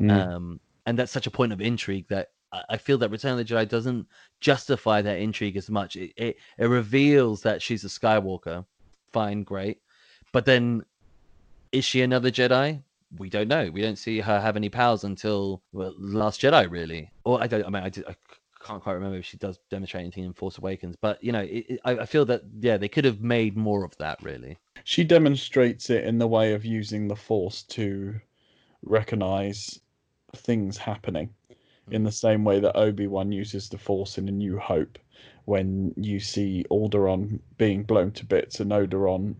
mm. 0.00 0.10
um, 0.10 0.60
and 0.86 0.98
that's 0.98 1.12
such 1.12 1.26
a 1.26 1.30
point 1.30 1.52
of 1.52 1.60
intrigue 1.60 2.06
that 2.08 2.28
I 2.68 2.76
feel 2.76 2.98
that 2.98 3.10
Return 3.10 3.32
of 3.32 3.38
the 3.38 3.44
Jedi 3.44 3.68
doesn't 3.68 4.06
justify 4.40 5.00
that 5.00 5.18
intrigue 5.18 5.56
as 5.56 5.70
much. 5.70 5.96
It, 5.96 6.12
it, 6.16 6.36
it 6.58 6.66
reveals 6.66 7.40
that 7.42 7.62
she's 7.62 7.82
a 7.84 7.88
Skywalker, 7.88 8.66
fine, 9.10 9.42
great, 9.42 9.80
but 10.32 10.44
then 10.44 10.84
is 11.72 11.84
she 11.84 12.02
another 12.02 12.30
Jedi? 12.30 12.82
We 13.18 13.30
don't 13.30 13.48
know. 13.48 13.70
We 13.70 13.82
don't 13.82 13.96
see 13.96 14.20
her 14.20 14.40
have 14.40 14.56
any 14.56 14.68
powers 14.68 15.04
until 15.04 15.62
well, 15.72 15.94
Last 15.98 16.40
Jedi, 16.40 16.70
really. 16.70 17.10
Or 17.24 17.42
I 17.42 17.46
don't. 17.46 17.64
I 17.64 17.70
mean, 17.70 17.82
I, 17.82 17.88
did, 17.88 18.04
I 18.06 18.14
can't 18.64 18.82
quite 18.82 18.94
remember 18.94 19.18
if 19.18 19.24
she 19.24 19.36
does 19.36 19.58
demonstrate 19.70 20.02
anything 20.02 20.24
in 20.24 20.32
Force 20.32 20.58
Awakens, 20.58 20.96
but 21.00 21.22
you 21.22 21.32
know, 21.32 21.40
it, 21.40 21.66
it, 21.68 21.80
I, 21.84 21.98
I 21.98 22.06
feel 22.06 22.24
that 22.26 22.42
yeah, 22.60 22.76
they 22.76 22.88
could 22.88 23.04
have 23.04 23.20
made 23.20 23.56
more 23.56 23.84
of 23.84 23.96
that. 23.98 24.22
Really, 24.22 24.58
she 24.84 25.04
demonstrates 25.04 25.90
it 25.90 26.04
in 26.04 26.18
the 26.18 26.28
way 26.28 26.54
of 26.54 26.64
using 26.64 27.08
the 27.08 27.16
Force 27.16 27.62
to 27.64 28.14
recognize 28.82 29.80
things 30.34 30.76
happening, 30.76 31.28
mm-hmm. 31.50 31.94
in 31.94 32.04
the 32.04 32.12
same 32.12 32.44
way 32.44 32.60
that 32.60 32.76
Obi 32.76 33.06
Wan 33.06 33.32
uses 33.32 33.68
the 33.68 33.78
Force 33.78 34.18
in 34.18 34.28
A 34.28 34.32
New 34.32 34.58
Hope, 34.58 34.98
when 35.44 35.92
you 35.96 36.20
see 36.20 36.64
Alderaan 36.70 37.40
being 37.58 37.82
blown 37.82 38.12
to 38.12 38.24
bits 38.24 38.60
and 38.60 38.70
Alderaan, 38.70 39.34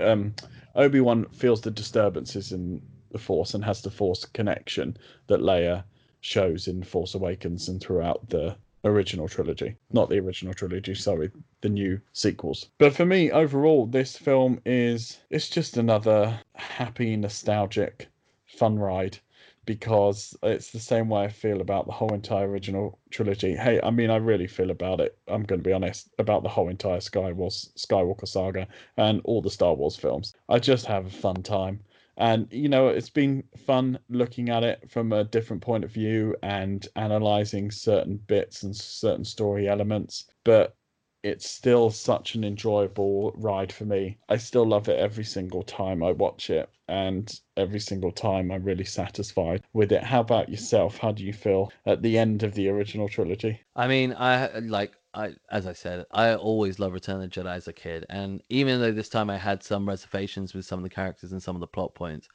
um, 0.00 0.34
Obi 0.74 1.00
Wan 1.00 1.26
feels 1.32 1.60
the 1.60 1.70
disturbances 1.70 2.52
in 2.52 2.82
the 3.10 3.18
Force 3.18 3.54
and 3.54 3.64
has 3.64 3.82
the 3.82 3.90
Force 3.90 4.24
connection 4.24 4.96
that 5.26 5.40
Leia 5.40 5.84
shows 6.20 6.68
in 6.68 6.82
Force 6.82 7.14
Awakens 7.14 7.68
and 7.68 7.80
throughout 7.80 8.28
the 8.28 8.56
original 8.84 9.28
trilogy. 9.28 9.76
Not 9.92 10.08
the 10.08 10.18
original 10.18 10.54
trilogy, 10.54 10.94
sorry, 10.94 11.30
the 11.60 11.68
new 11.68 12.00
sequels. 12.12 12.70
But 12.78 12.94
for 12.94 13.04
me, 13.04 13.30
overall, 13.30 13.86
this 13.86 14.16
film 14.16 14.60
is 14.64 15.18
it's 15.30 15.48
just 15.48 15.76
another 15.76 16.40
happy, 16.54 17.16
nostalgic, 17.16 18.08
fun 18.46 18.78
ride 18.78 19.18
because 19.66 20.36
it's 20.42 20.70
the 20.70 20.80
same 20.80 21.08
way 21.08 21.24
I 21.24 21.28
feel 21.28 21.60
about 21.60 21.86
the 21.86 21.92
whole 21.92 22.12
entire 22.14 22.48
original 22.48 22.98
trilogy. 23.10 23.54
Hey, 23.54 23.78
I 23.82 23.90
mean, 23.90 24.10
I 24.10 24.16
really 24.16 24.46
feel 24.46 24.70
about 24.70 25.00
it. 25.00 25.16
I'm 25.28 25.44
going 25.44 25.60
to 25.60 25.68
be 25.68 25.72
honest 25.72 26.08
about 26.18 26.42
the 26.42 26.48
whole 26.48 26.68
entire 26.68 26.98
Skywars, 26.98 27.72
Skywalker 27.74 28.26
saga 28.26 28.66
and 28.96 29.20
all 29.24 29.42
the 29.42 29.50
Star 29.50 29.74
Wars 29.74 29.96
films. 29.96 30.34
I 30.48 30.58
just 30.58 30.86
have 30.86 31.06
a 31.06 31.10
fun 31.10 31.42
time 31.42 31.80
and 32.20 32.46
you 32.52 32.68
know 32.68 32.88
it's 32.88 33.10
been 33.10 33.42
fun 33.66 33.98
looking 34.08 34.50
at 34.50 34.62
it 34.62 34.88
from 34.88 35.12
a 35.12 35.24
different 35.24 35.62
point 35.62 35.82
of 35.82 35.90
view 35.90 36.36
and 36.42 36.86
analyzing 36.94 37.70
certain 37.70 38.16
bits 38.28 38.62
and 38.62 38.76
certain 38.76 39.24
story 39.24 39.66
elements 39.68 40.26
but 40.44 40.76
it's 41.22 41.48
still 41.48 41.90
such 41.90 42.34
an 42.34 42.44
enjoyable 42.44 43.32
ride 43.36 43.70
for 43.70 43.84
me. 43.84 44.16
I 44.30 44.38
still 44.38 44.64
love 44.64 44.88
it 44.88 44.98
every 44.98 45.24
single 45.24 45.62
time 45.62 46.02
i 46.02 46.12
watch 46.12 46.48
it 46.50 46.70
and 46.88 47.40
every 47.56 47.80
single 47.80 48.10
time 48.10 48.50
i'm 48.50 48.64
really 48.64 48.84
satisfied 48.84 49.62
with 49.72 49.92
it. 49.92 50.02
How 50.02 50.20
about 50.20 50.48
yourself? 50.48 50.96
How 50.96 51.12
do 51.12 51.24
you 51.24 51.32
feel 51.32 51.72
at 51.84 52.02
the 52.02 52.16
end 52.16 52.42
of 52.42 52.54
the 52.54 52.68
original 52.68 53.08
trilogy? 53.08 53.60
I 53.76 53.86
mean 53.86 54.14
i 54.16 54.58
like 54.60 54.92
I, 55.12 55.34
as 55.50 55.66
I 55.66 55.72
said, 55.72 56.06
I 56.12 56.34
always 56.34 56.78
loved 56.78 56.94
Return 56.94 57.20
of 57.20 57.30
the 57.30 57.40
Jedi 57.40 57.54
as 57.54 57.68
a 57.68 57.72
kid, 57.72 58.06
and 58.08 58.42
even 58.48 58.80
though 58.80 58.92
this 58.92 59.08
time 59.08 59.28
I 59.28 59.36
had 59.36 59.62
some 59.62 59.88
reservations 59.88 60.54
with 60.54 60.64
some 60.66 60.78
of 60.78 60.82
the 60.84 60.90
characters 60.90 61.32
and 61.32 61.42
some 61.42 61.56
of 61.56 61.60
the 61.60 61.66
plot 61.66 61.94
points, 61.94 62.28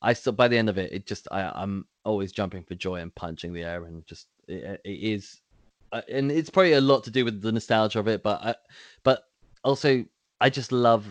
I 0.00 0.12
still 0.12 0.32
by 0.32 0.48
the 0.48 0.58
end 0.58 0.68
of 0.68 0.78
it, 0.78 0.92
it 0.92 1.06
just 1.06 1.26
I, 1.32 1.50
I'm 1.54 1.86
always 2.04 2.32
jumping 2.32 2.62
for 2.62 2.74
joy 2.74 2.96
and 2.96 3.14
punching 3.14 3.52
the 3.52 3.64
air, 3.64 3.84
and 3.84 4.06
just 4.06 4.28
it, 4.46 4.80
it 4.84 4.88
is, 4.88 5.40
uh, 5.92 6.02
and 6.08 6.30
it's 6.30 6.50
probably 6.50 6.74
a 6.74 6.80
lot 6.80 7.04
to 7.04 7.10
do 7.10 7.24
with 7.24 7.42
the 7.42 7.52
nostalgia 7.52 7.98
of 7.98 8.08
it, 8.08 8.22
but 8.22 8.40
I, 8.42 8.54
but 9.02 9.24
also 9.64 10.04
I 10.40 10.50
just 10.50 10.70
love 10.70 11.06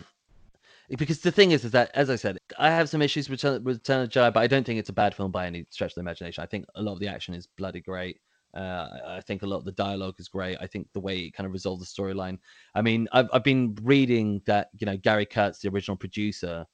because 0.88 1.20
the 1.20 1.32
thing 1.32 1.52
is, 1.52 1.64
is 1.64 1.72
that 1.72 1.90
as 1.94 2.10
I 2.10 2.16
said, 2.16 2.38
I 2.58 2.70
have 2.70 2.88
some 2.88 3.02
issues 3.02 3.28
with 3.28 3.42
Return, 3.42 3.64
Return 3.64 4.02
of 4.02 4.10
the 4.12 4.20
Jedi, 4.20 4.32
but 4.32 4.40
I 4.40 4.46
don't 4.46 4.64
think 4.64 4.78
it's 4.78 4.90
a 4.90 4.94
bad 4.94 5.14
film 5.14 5.30
by 5.30 5.46
any 5.46 5.66
stretch 5.70 5.92
of 5.92 5.94
the 5.96 6.00
imagination. 6.00 6.42
I 6.42 6.46
think 6.46 6.66
a 6.74 6.82
lot 6.82 6.92
of 6.92 7.00
the 7.00 7.08
action 7.08 7.34
is 7.34 7.46
bloody 7.46 7.80
great. 7.80 8.20
Uh, 8.54 8.88
I 9.06 9.20
think 9.20 9.42
a 9.42 9.46
lot 9.46 9.58
of 9.58 9.64
the 9.64 9.72
dialogue 9.72 10.16
is 10.18 10.28
great. 10.28 10.58
I 10.60 10.66
think 10.66 10.88
the 10.92 11.00
way 11.00 11.18
it 11.18 11.34
kind 11.34 11.46
of 11.46 11.52
resolved 11.52 11.80
the 11.80 11.86
storyline. 11.86 12.38
I 12.74 12.82
mean, 12.82 13.08
I've 13.12 13.28
I've 13.32 13.44
been 13.44 13.76
reading 13.82 14.42
that 14.46 14.70
you 14.78 14.86
know 14.86 14.96
Gary 14.96 15.26
Kurtz, 15.26 15.60
the 15.60 15.68
original 15.68 15.96
producer 15.96 16.66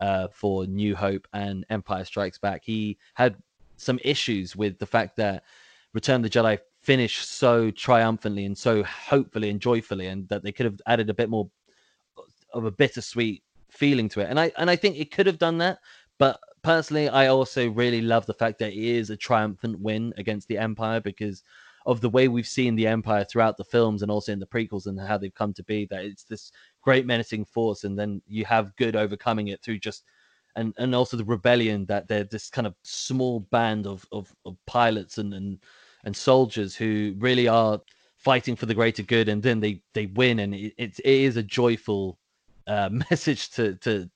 uh, 0.00 0.28
for 0.32 0.66
New 0.66 0.94
Hope 0.94 1.26
and 1.32 1.64
Empire 1.70 2.04
Strikes 2.04 2.38
Back, 2.38 2.62
he 2.64 2.98
had 3.14 3.36
some 3.76 3.98
issues 4.04 4.54
with 4.54 4.78
the 4.78 4.86
fact 4.86 5.16
that 5.16 5.42
Return 5.92 6.24
of 6.24 6.30
the 6.30 6.38
Jedi 6.38 6.58
finished 6.82 7.28
so 7.28 7.70
triumphantly 7.70 8.44
and 8.44 8.56
so 8.56 8.82
hopefully 8.84 9.50
and 9.50 9.60
joyfully, 9.60 10.06
and 10.06 10.28
that 10.28 10.42
they 10.42 10.52
could 10.52 10.66
have 10.66 10.80
added 10.86 11.10
a 11.10 11.14
bit 11.14 11.30
more 11.30 11.50
of 12.52 12.64
a 12.64 12.70
bittersweet 12.70 13.42
feeling 13.70 14.08
to 14.10 14.20
it. 14.20 14.28
And 14.30 14.38
I 14.38 14.52
and 14.56 14.70
I 14.70 14.76
think 14.76 14.96
it 14.96 15.10
could 15.10 15.26
have 15.26 15.38
done 15.38 15.58
that, 15.58 15.78
but 16.18 16.38
personally, 16.64 17.08
I 17.08 17.28
also 17.28 17.70
really 17.70 18.00
love 18.00 18.26
the 18.26 18.34
fact 18.34 18.58
that 18.58 18.72
it 18.72 18.78
is 18.78 19.10
a 19.10 19.16
triumphant 19.16 19.78
win 19.78 20.12
against 20.16 20.48
the 20.48 20.58
Empire 20.58 21.00
because 21.00 21.44
of 21.86 22.00
the 22.00 22.08
way 22.08 22.26
we've 22.26 22.46
seen 22.46 22.74
the 22.74 22.86
Empire 22.86 23.24
throughout 23.24 23.56
the 23.56 23.64
films 23.64 24.02
and 24.02 24.10
also 24.10 24.32
in 24.32 24.40
the 24.40 24.46
prequels 24.46 24.86
and 24.86 24.98
how 24.98 25.18
they've 25.18 25.34
come 25.34 25.52
to 25.52 25.62
be. 25.62 25.86
That 25.90 26.04
it's 26.04 26.24
this 26.24 26.50
great 26.82 27.06
menacing 27.06 27.44
force, 27.44 27.84
and 27.84 27.96
then 27.96 28.22
you 28.26 28.44
have 28.46 28.74
good 28.76 28.96
overcoming 28.96 29.48
it 29.48 29.62
through 29.62 29.78
just 29.78 30.04
and 30.56 30.72
and 30.78 30.94
also 30.94 31.16
the 31.16 31.24
rebellion 31.24 31.84
that 31.86 32.08
they're 32.08 32.24
this 32.24 32.50
kind 32.50 32.66
of 32.66 32.74
small 32.82 33.40
band 33.40 33.86
of 33.86 34.06
of, 34.10 34.34
of 34.46 34.56
pilots 34.66 35.18
and, 35.18 35.34
and 35.34 35.58
and 36.04 36.16
soldiers 36.16 36.74
who 36.74 37.14
really 37.18 37.46
are 37.48 37.80
fighting 38.16 38.56
for 38.56 38.66
the 38.66 38.74
greater 38.74 39.02
good, 39.02 39.28
and 39.28 39.42
then 39.42 39.60
they 39.60 39.82
they 39.92 40.06
win, 40.06 40.38
and 40.40 40.54
it, 40.54 40.72
it, 40.78 40.98
it 40.98 41.04
is 41.04 41.36
a 41.36 41.42
joyful 41.42 42.18
uh, 42.66 42.88
message 43.10 43.50
to 43.50 43.74
to 43.76 44.10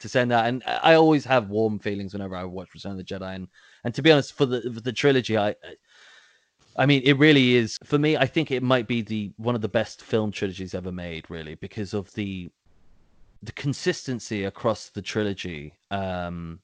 to 0.00 0.08
send 0.08 0.32
out. 0.32 0.46
And 0.46 0.62
I 0.66 0.94
always 0.94 1.24
have 1.24 1.48
warm 1.50 1.78
feelings 1.78 2.12
whenever 2.12 2.36
I 2.36 2.44
watch 2.44 2.74
Return 2.74 2.92
of 2.92 2.98
the 2.98 3.04
Jedi, 3.04 3.34
and 3.34 3.48
and 3.84 3.94
to 3.94 4.02
be 4.02 4.10
honest, 4.10 4.32
for 4.32 4.46
the 4.46 4.62
for 4.74 4.80
the 4.80 4.92
trilogy, 4.92 5.38
I. 5.38 5.54
I 6.76 6.86
mean, 6.86 7.02
it 7.04 7.18
really 7.18 7.56
is 7.56 7.78
for 7.84 7.98
me. 7.98 8.16
I 8.16 8.26
think 8.26 8.50
it 8.50 8.62
might 8.62 8.86
be 8.86 9.02
the 9.02 9.32
one 9.36 9.54
of 9.54 9.60
the 9.60 9.68
best 9.68 10.02
film 10.02 10.30
trilogies 10.30 10.74
ever 10.74 10.92
made, 10.92 11.28
really, 11.28 11.56
because 11.56 11.94
of 11.94 12.12
the 12.14 12.50
the 13.42 13.52
consistency 13.52 14.44
across 14.44 14.88
the 14.90 15.02
trilogy 15.02 15.74
um, 15.90 16.60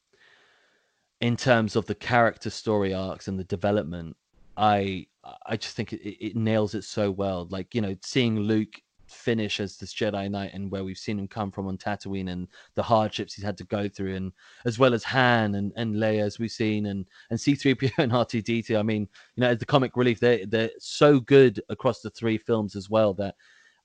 in 1.21 1.37
terms 1.37 1.75
of 1.75 1.87
the 1.87 1.95
character 1.95 2.51
story 2.51 2.95
arcs 2.95 3.29
and 3.29 3.39
the 3.39 3.45
development. 3.45 4.17
I 4.57 5.07
I 5.45 5.57
just 5.57 5.77
think 5.77 5.93
it, 5.93 6.03
it 6.25 6.37
nails 6.37 6.75
it 6.75 6.85
so 6.85 7.11
well. 7.11 7.47
Like 7.51 7.75
you 7.75 7.81
know, 7.81 7.97
seeing 8.03 8.39
Luke 8.39 8.81
finish 9.07 9.61
as 9.61 9.77
this 9.77 9.95
Jedi 9.95 10.31
Knight 10.31 10.53
and 10.55 10.71
where 10.71 10.85
we've 10.85 10.99
seen 10.99 11.19
him 11.19 11.29
come 11.29 11.51
from 11.51 11.67
on 11.67 11.79
Tatooine 11.79 12.31
and 12.31 12.49
the 12.75 12.83
hardships 12.83 13.35
he's 13.35 13.45
had 13.45 13.57
to 13.59 13.65
go 13.65 13.89
through, 13.89 14.15
and 14.15 14.33
as 14.65 14.79
well 14.79 14.95
as 14.95 15.05
Han 15.05 15.55
and, 15.55 15.73
and 15.77 15.97
Leia 15.97 16.23
as 16.23 16.39
we've 16.39 16.51
seen, 16.51 16.87
and 16.87 17.07
and 17.31 17.41
C-3PO 17.41 17.93
and 17.99 18.13
R2-D2. 18.13 18.79
I 18.79 18.83
mean, 18.83 19.09
you 19.37 19.41
know, 19.41 19.49
as 19.49 19.59
the 19.59 19.67
comic 19.67 19.97
relief, 19.97 20.21
they're, 20.21 20.47
they're 20.47 20.71
so 20.79 21.21
good 21.21 21.61
across 21.69 22.01
the 22.01 22.11
three 22.11 22.39
films 22.39 22.77
as 22.77 22.91
well 22.91 23.15
that 23.15 23.35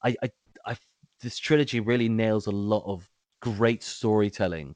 I 0.03 0.15
I, 0.23 0.30
I 0.65 0.77
this 1.22 1.38
trilogy 1.38 1.80
really 1.80 2.10
nails 2.10 2.48
a 2.48 2.52
lot 2.52 2.84
of 2.85 3.07
great 3.41 3.84
storytelling, 3.84 4.76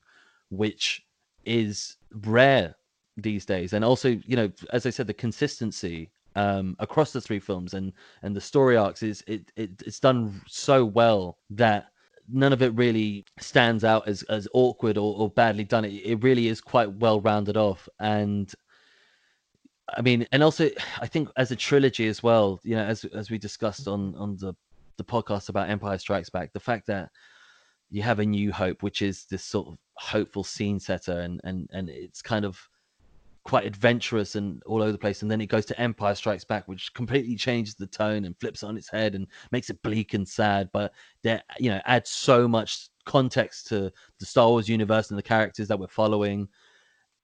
which 0.50 1.06
is 1.44 1.98
rare 2.12 2.76
these 3.18 3.46
days, 3.46 3.74
and 3.74 3.84
also 3.84 4.10
you 4.10 4.36
know, 4.36 4.52
as 4.72 4.86
I 4.86 4.90
said, 4.90 5.08
the 5.08 5.14
consistency 5.14 6.12
um, 6.36 6.76
across 6.80 7.12
the 7.12 7.22
three 7.22 7.40
films 7.40 7.74
and 7.74 7.94
and 8.22 8.36
the 8.36 8.42
story 8.42 8.78
arcs 8.78 9.04
is 9.04 9.24
it, 9.28 9.52
it 9.56 9.72
it's 9.86 10.00
done 10.00 10.42
so 10.48 10.84
well 10.86 11.38
that 11.50 11.88
none 12.28 12.54
of 12.54 12.62
it 12.62 12.74
really 12.76 13.26
stands 13.40 13.84
out 13.84 14.08
as 14.08 14.24
as 14.24 14.48
awkward 14.54 14.98
or, 14.98 15.16
or 15.18 15.30
badly 15.30 15.64
done. 15.64 15.86
It, 15.86 15.94
it 16.04 16.24
really 16.24 16.48
is 16.48 16.62
quite 16.62 16.92
well 16.94 17.22
rounded 17.22 17.58
off 17.58 17.88
and. 18.00 18.52
I 19.96 20.02
mean, 20.02 20.26
and 20.32 20.42
also, 20.42 20.72
I 21.00 21.06
think 21.06 21.30
as 21.38 21.52
a 21.52 21.56
trilogy 21.56 22.08
as 22.08 22.24
well, 22.24 22.60
you 22.64 22.76
know, 22.76 22.84
as 22.84 23.06
as 23.06 23.30
we 23.30 23.38
discussed 23.38 23.88
on 23.88 24.16
on 24.16 24.36
the 24.38 24.56
the 24.98 25.04
podcast 25.04 25.50
about 25.50 25.70
Empire 25.70 26.00
Strikes 26.00 26.30
Back, 26.30 26.54
the 26.54 26.60
fact 26.60 26.88
that 26.88 27.12
you 27.92 28.02
have 28.02 28.20
a 28.20 28.26
New 28.26 28.52
Hope, 28.52 28.82
which 28.82 29.04
is 29.04 29.26
this 29.26 29.44
sort 29.44 29.68
of 29.68 29.78
hopeful 29.94 30.44
scene 30.44 30.80
setter, 30.80 31.20
and 31.20 31.40
and 31.44 31.70
and 31.72 31.90
it's 31.90 32.24
kind 32.24 32.46
of 32.46 32.60
quite 33.46 33.66
adventurous 33.66 34.36
and 34.36 34.62
all 34.66 34.82
over 34.82 34.92
the 34.92 34.98
place. 34.98 35.22
And 35.22 35.30
then 35.30 35.40
it 35.40 35.46
goes 35.46 35.66
to 35.68 35.80
Empire 35.80 36.16
Strikes 36.16 36.44
Back, 36.44 36.68
which 36.68 36.94
completely 36.94 37.36
changes 37.36 37.76
the 37.76 37.88
tone 37.88 38.26
and 38.26 38.38
flips 38.40 38.64
on 38.64 38.76
its 38.76 38.90
head 38.90 39.16
and 39.16 39.28
makes 39.52 39.70
it 39.70 39.82
bleak 39.84 40.16
and 40.16 40.28
sad. 40.28 40.70
But 40.74 40.92
that 41.24 41.46
you 41.60 41.70
know 41.70 41.80
adds 41.86 42.10
so 42.10 42.48
much 42.48 42.90
context 43.06 43.68
to 43.68 43.92
the 44.20 44.26
Star 44.26 44.50
Wars 44.50 44.68
universe 44.68 45.12
and 45.12 45.18
the 45.18 45.24
characters 45.24 45.68
that 45.70 45.80
we're 45.80 45.88
following. 45.88 46.50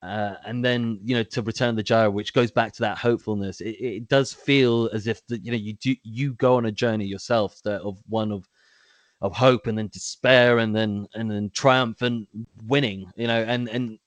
Uh, 0.03 0.35
and 0.45 0.63
then 0.63 0.99
you 1.03 1.15
know 1.15 1.23
to 1.23 1.43
return 1.43 1.75
the 1.75 1.83
Jedi 1.83 2.11
which 2.11 2.33
goes 2.33 2.49
back 2.49 2.73
to 2.73 2.81
that 2.81 2.97
hopefulness 2.97 3.61
it, 3.61 3.75
it 3.79 4.07
does 4.07 4.33
feel 4.33 4.89
as 4.93 5.05
if 5.05 5.23
the, 5.27 5.37
you 5.37 5.51
know 5.51 5.57
you 5.57 5.73
do 5.73 5.95
you 6.01 6.33
go 6.33 6.55
on 6.55 6.65
a 6.65 6.71
journey 6.71 7.05
yourself 7.05 7.61
that 7.65 7.81
of 7.81 7.99
one 8.09 8.31
of 8.31 8.49
of 9.21 9.31
hope 9.31 9.67
and 9.67 9.77
then 9.77 9.89
despair 9.89 10.57
and 10.57 10.75
then 10.75 11.05
and 11.13 11.29
then 11.29 11.51
triumph 11.53 12.01
and 12.01 12.25
winning 12.65 13.11
you 13.15 13.27
know 13.27 13.43
and 13.43 13.69
and 13.69 13.99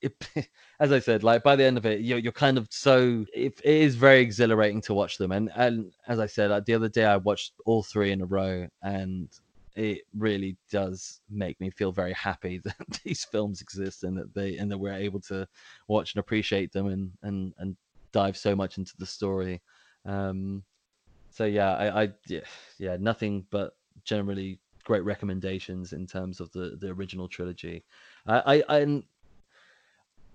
it, 0.00 0.14
it, 0.34 0.48
as 0.80 0.92
I 0.92 0.98
said, 0.98 1.22
like 1.22 1.42
by 1.42 1.56
the 1.56 1.64
end 1.64 1.78
of 1.78 1.86
it, 1.86 2.00
you're, 2.00 2.18
you're 2.18 2.32
kind 2.32 2.58
of 2.58 2.66
so 2.70 3.24
it, 3.32 3.60
it 3.64 3.74
is 3.74 3.96
very 3.96 4.20
exhilarating 4.20 4.80
to 4.82 4.94
watch 4.94 5.18
them. 5.18 5.32
And 5.32 5.50
and 5.56 5.92
as 6.06 6.18
I 6.18 6.26
said, 6.26 6.50
like, 6.50 6.64
the 6.64 6.74
other 6.74 6.88
day 6.88 7.04
I 7.04 7.16
watched 7.16 7.52
all 7.66 7.82
three 7.82 8.12
in 8.12 8.22
a 8.22 8.26
row, 8.26 8.66
and 8.82 9.28
it 9.76 10.02
really 10.16 10.56
does 10.70 11.20
make 11.30 11.60
me 11.60 11.70
feel 11.70 11.92
very 11.92 12.12
happy 12.12 12.58
that 12.64 13.00
these 13.04 13.24
films 13.24 13.60
exist 13.60 14.04
and 14.04 14.16
that 14.18 14.34
they 14.34 14.56
and 14.56 14.70
that 14.70 14.78
we're 14.78 14.92
able 14.92 15.20
to 15.20 15.46
watch 15.88 16.14
and 16.14 16.20
appreciate 16.20 16.72
them 16.72 16.86
and 16.86 17.12
and 17.22 17.54
and 17.58 17.76
dive 18.12 18.36
so 18.36 18.56
much 18.56 18.78
into 18.78 18.92
the 18.98 19.06
story. 19.06 19.62
Um, 20.04 20.64
so 21.30 21.44
yeah, 21.44 21.74
I, 21.74 22.02
I 22.02 22.08
yeah, 22.26 22.40
yeah, 22.78 22.96
nothing 22.98 23.46
but 23.50 23.74
generally 24.04 24.58
great 24.84 25.04
recommendations 25.04 25.92
in 25.92 26.06
terms 26.06 26.40
of 26.40 26.50
the 26.52 26.76
the 26.80 26.88
original 26.88 27.28
trilogy. 27.28 27.84
I 28.26 28.62
I, 28.68 28.78
I 28.80 29.02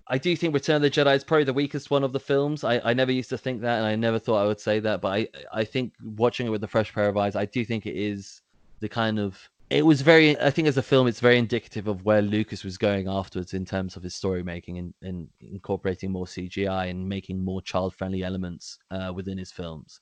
I 0.08 0.18
do 0.18 0.36
think 0.36 0.54
Return 0.54 0.76
of 0.76 0.82
the 0.82 0.90
Jedi 0.90 1.16
is 1.16 1.24
probably 1.24 1.44
the 1.44 1.52
weakest 1.52 1.90
one 1.90 2.04
of 2.04 2.12
the 2.12 2.20
films. 2.20 2.62
I, 2.62 2.80
I 2.84 2.94
never 2.94 3.10
used 3.10 3.30
to 3.30 3.38
think 3.38 3.60
that, 3.62 3.78
and 3.78 3.86
I 3.86 3.96
never 3.96 4.18
thought 4.18 4.42
I 4.42 4.46
would 4.46 4.60
say 4.60 4.78
that. 4.80 5.00
But 5.00 5.08
I, 5.08 5.28
I 5.52 5.64
think 5.64 5.94
watching 6.02 6.46
it 6.46 6.50
with 6.50 6.62
a 6.62 6.68
fresh 6.68 6.92
pair 6.94 7.08
of 7.08 7.16
eyes, 7.16 7.34
I 7.34 7.46
do 7.46 7.64
think 7.64 7.86
it 7.86 7.96
is 7.96 8.42
the 8.80 8.88
kind 8.88 9.18
of. 9.18 9.38
It 9.68 9.84
was 9.84 10.02
very. 10.02 10.38
I 10.38 10.50
think 10.50 10.68
as 10.68 10.76
a 10.76 10.82
film, 10.82 11.08
it's 11.08 11.18
very 11.18 11.38
indicative 11.38 11.88
of 11.88 12.04
where 12.04 12.22
Lucas 12.22 12.62
was 12.62 12.78
going 12.78 13.08
afterwards 13.08 13.52
in 13.52 13.64
terms 13.64 13.96
of 13.96 14.04
his 14.04 14.14
story 14.14 14.44
making 14.44 14.78
and, 14.78 14.94
and 15.02 15.28
incorporating 15.40 16.12
more 16.12 16.26
CGI 16.26 16.88
and 16.88 17.08
making 17.08 17.44
more 17.44 17.60
child-friendly 17.60 18.22
elements 18.22 18.78
uh, 18.92 19.12
within 19.12 19.38
his 19.38 19.50
films. 19.50 20.00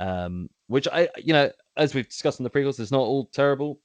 Um, 0.00 0.48
which 0.68 0.88
I, 0.90 1.10
you 1.18 1.34
know, 1.34 1.50
as 1.76 1.94
we've 1.94 2.08
discussed 2.08 2.40
in 2.40 2.44
the 2.44 2.50
prequels, 2.50 2.80
it's 2.80 2.90
not 2.90 3.00
all 3.00 3.26
terrible. 3.26 3.78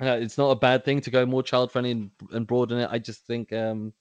Uh, 0.00 0.18
it's 0.18 0.38
not 0.38 0.50
a 0.50 0.56
bad 0.56 0.82
thing 0.82 1.02
to 1.02 1.10
go 1.10 1.26
more 1.26 1.42
child-friendly 1.42 1.90
and, 1.90 2.10
and 2.32 2.46
broaden 2.46 2.78
it. 2.78 2.88
I 2.90 2.98
just 2.98 3.26
think. 3.26 3.52
Um, 3.52 3.92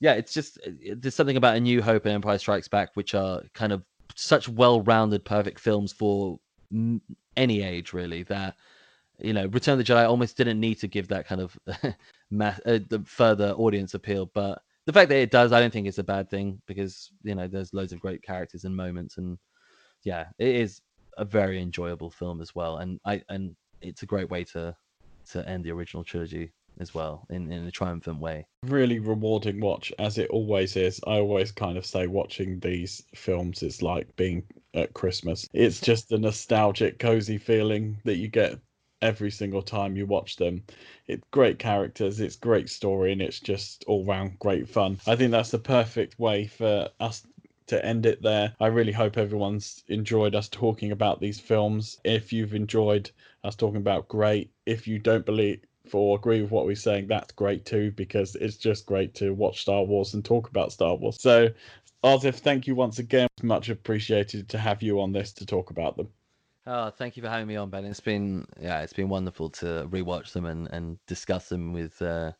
yeah, 0.00 0.14
it's 0.14 0.32
just 0.32 0.58
there's 0.96 1.14
something 1.14 1.36
about 1.36 1.56
A 1.56 1.60
New 1.60 1.82
Hope 1.82 2.06
and 2.06 2.14
Empire 2.14 2.38
Strikes 2.38 2.68
Back, 2.68 2.90
which 2.94 3.14
are 3.14 3.42
kind 3.52 3.72
of 3.72 3.84
such 4.14 4.48
well-rounded, 4.48 5.24
perfect 5.24 5.60
films 5.60 5.92
for 5.92 6.40
any 7.36 7.62
age, 7.62 7.92
really. 7.92 8.22
That 8.24 8.56
you 9.18 9.34
know, 9.34 9.46
Return 9.46 9.78
of 9.78 9.86
the 9.86 9.92
Jedi 9.92 10.08
almost 10.08 10.38
didn't 10.38 10.58
need 10.58 10.76
to 10.76 10.88
give 10.88 11.08
that 11.08 11.26
kind 11.26 11.42
of 11.42 11.58
math, 12.30 12.60
uh, 12.66 12.80
the 12.88 13.02
further 13.04 13.50
audience 13.52 13.92
appeal, 13.92 14.30
but 14.32 14.62
the 14.86 14.92
fact 14.92 15.10
that 15.10 15.18
it 15.18 15.30
does, 15.30 15.52
I 15.52 15.60
don't 15.60 15.72
think 15.72 15.86
it's 15.86 15.98
a 15.98 16.04
bad 16.04 16.30
thing 16.30 16.60
because 16.66 17.10
you 17.22 17.34
know 17.34 17.46
there's 17.46 17.74
loads 17.74 17.92
of 17.92 18.00
great 18.00 18.22
characters 18.22 18.64
and 18.64 18.74
moments, 18.74 19.18
and 19.18 19.38
yeah, 20.02 20.26
it 20.38 20.56
is 20.56 20.80
a 21.18 21.24
very 21.26 21.60
enjoyable 21.60 22.10
film 22.10 22.40
as 22.40 22.54
well, 22.54 22.78
and 22.78 22.98
I 23.04 23.22
and 23.28 23.54
it's 23.82 24.02
a 24.02 24.06
great 24.06 24.30
way 24.30 24.44
to 24.44 24.74
to 25.32 25.46
end 25.46 25.64
the 25.64 25.72
original 25.72 26.02
trilogy 26.02 26.52
as 26.80 26.94
well 26.94 27.26
in, 27.30 27.52
in 27.52 27.66
a 27.66 27.70
triumphant 27.70 28.18
way. 28.18 28.46
Really 28.64 28.98
rewarding 28.98 29.60
watch, 29.60 29.92
as 29.98 30.18
it 30.18 30.30
always 30.30 30.76
is. 30.76 31.00
I 31.06 31.18
always 31.18 31.52
kind 31.52 31.78
of 31.78 31.86
say 31.86 32.06
watching 32.06 32.58
these 32.60 33.02
films 33.14 33.62
is 33.62 33.82
like 33.82 34.14
being 34.16 34.42
at 34.74 34.94
Christmas. 34.94 35.46
It's 35.52 35.80
just 35.80 36.12
a 36.12 36.18
nostalgic, 36.18 36.98
cozy 36.98 37.38
feeling 37.38 37.98
that 38.04 38.16
you 38.16 38.28
get 38.28 38.58
every 39.02 39.30
single 39.30 39.62
time 39.62 39.96
you 39.96 40.06
watch 40.06 40.36
them. 40.36 40.62
It's 41.06 41.22
great 41.30 41.58
characters, 41.58 42.20
it's 42.20 42.36
great 42.36 42.68
story, 42.68 43.12
and 43.12 43.22
it's 43.22 43.40
just 43.40 43.84
all 43.86 44.04
round 44.04 44.38
great 44.38 44.68
fun. 44.68 44.98
I 45.06 45.16
think 45.16 45.30
that's 45.30 45.50
the 45.50 45.58
perfect 45.58 46.18
way 46.18 46.46
for 46.46 46.88
us 47.00 47.26
to 47.68 47.84
end 47.84 48.04
it 48.04 48.20
there. 48.20 48.52
I 48.60 48.66
really 48.66 48.92
hope 48.92 49.16
everyone's 49.16 49.84
enjoyed 49.88 50.34
us 50.34 50.48
talking 50.48 50.90
about 50.90 51.20
these 51.20 51.38
films. 51.38 51.98
If 52.04 52.32
you've 52.32 52.54
enjoyed 52.54 53.10
us 53.44 53.54
talking 53.54 53.76
about 53.76 54.08
great, 54.08 54.50
if 54.66 54.88
you 54.88 54.98
don't 54.98 55.24
believe 55.24 55.60
or 55.92 56.16
agree 56.16 56.42
with 56.42 56.50
what 56.50 56.66
we're 56.66 56.74
saying, 56.74 57.06
that's 57.08 57.32
great 57.32 57.64
too, 57.64 57.92
because 57.92 58.36
it's 58.36 58.56
just 58.56 58.86
great 58.86 59.14
to 59.14 59.34
watch 59.34 59.62
Star 59.62 59.82
Wars 59.82 60.14
and 60.14 60.24
talk 60.24 60.48
about 60.48 60.72
Star 60.72 60.94
Wars. 60.94 61.16
So, 61.20 61.48
Arsif, 62.04 62.36
thank 62.36 62.66
you 62.66 62.74
once 62.74 62.98
again. 62.98 63.28
Much 63.42 63.68
appreciated 63.68 64.48
to 64.48 64.58
have 64.58 64.82
you 64.82 65.00
on 65.00 65.12
this 65.12 65.32
to 65.34 65.46
talk 65.46 65.70
about 65.70 65.96
them. 65.96 66.08
Oh, 66.66 66.90
thank 66.90 67.16
you 67.16 67.22
for 67.22 67.28
having 67.28 67.46
me 67.46 67.56
on, 67.56 67.70
Ben. 67.70 67.84
It's 67.84 68.00
been 68.00 68.46
yeah, 68.60 68.82
it's 68.82 68.92
been 68.92 69.08
wonderful 69.08 69.50
to 69.50 69.88
rewatch 69.90 70.32
them 70.32 70.46
and, 70.46 70.68
and 70.68 70.98
discuss 71.06 71.48
them 71.48 71.72
with 71.72 72.00
uh, 72.02 72.32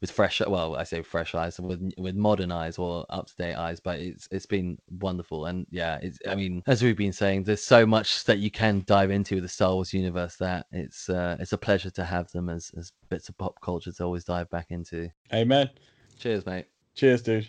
with 0.00 0.10
fresh 0.10 0.40
well 0.46 0.76
i 0.76 0.82
say 0.82 1.02
fresh 1.02 1.34
eyes 1.34 1.58
with 1.58 1.92
with 1.96 2.14
modern 2.14 2.52
eyes 2.52 2.78
or 2.78 3.06
up 3.08 3.26
to 3.26 3.34
date 3.36 3.54
eyes 3.54 3.80
but 3.80 3.98
it's 3.98 4.28
it's 4.30 4.46
been 4.46 4.78
wonderful. 5.00 5.46
And 5.46 5.66
yeah 5.70 5.98
it's 6.02 6.18
i 6.28 6.34
mean 6.34 6.62
as 6.66 6.82
we've 6.82 6.96
been 6.96 7.12
saying 7.12 7.44
there's 7.44 7.62
so 7.62 7.86
much 7.86 8.24
that 8.24 8.38
you 8.38 8.50
can 8.50 8.82
dive 8.86 9.10
into 9.10 9.40
the 9.40 9.48
star 9.48 9.74
wars 9.74 9.94
universe 9.94 10.36
that 10.36 10.66
it's 10.72 11.08
uh, 11.08 11.36
it's 11.40 11.52
a 11.52 11.58
pleasure 11.58 11.90
to 11.90 12.04
have 12.04 12.30
them 12.32 12.48
as 12.48 12.70
as 12.76 12.92
bits 13.08 13.28
of 13.28 13.38
pop 13.38 13.60
culture 13.60 13.92
to 13.92 14.04
always 14.04 14.24
dive 14.24 14.50
back 14.50 14.66
into. 14.70 15.08
Amen. 15.32 15.70
Cheers 16.18 16.46
mate. 16.46 16.66
Cheers 16.94 17.22
dude 17.22 17.48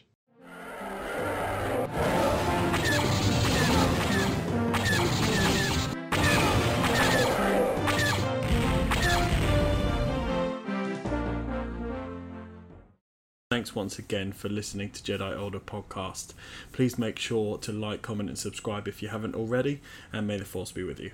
thanks 13.67 13.75
once 13.75 13.99
again 13.99 14.31
for 14.31 14.47
listening 14.47 14.89
to 14.91 15.03
Jedi 15.03 15.37
Order 15.37 15.59
podcast. 15.59 16.33
Please 16.71 16.97
make 16.97 17.19
sure 17.19 17.57
to 17.57 17.73
like, 17.73 18.01
comment, 18.01 18.29
and 18.29 18.39
subscribe 18.39 18.87
if 18.87 19.01
you 19.01 19.09
haven't 19.09 19.35
already, 19.35 19.81
and 20.13 20.25
may 20.25 20.37
the 20.37 20.45
Force 20.45 20.71
be 20.71 20.83
with 20.83 21.01
you. 21.01 21.11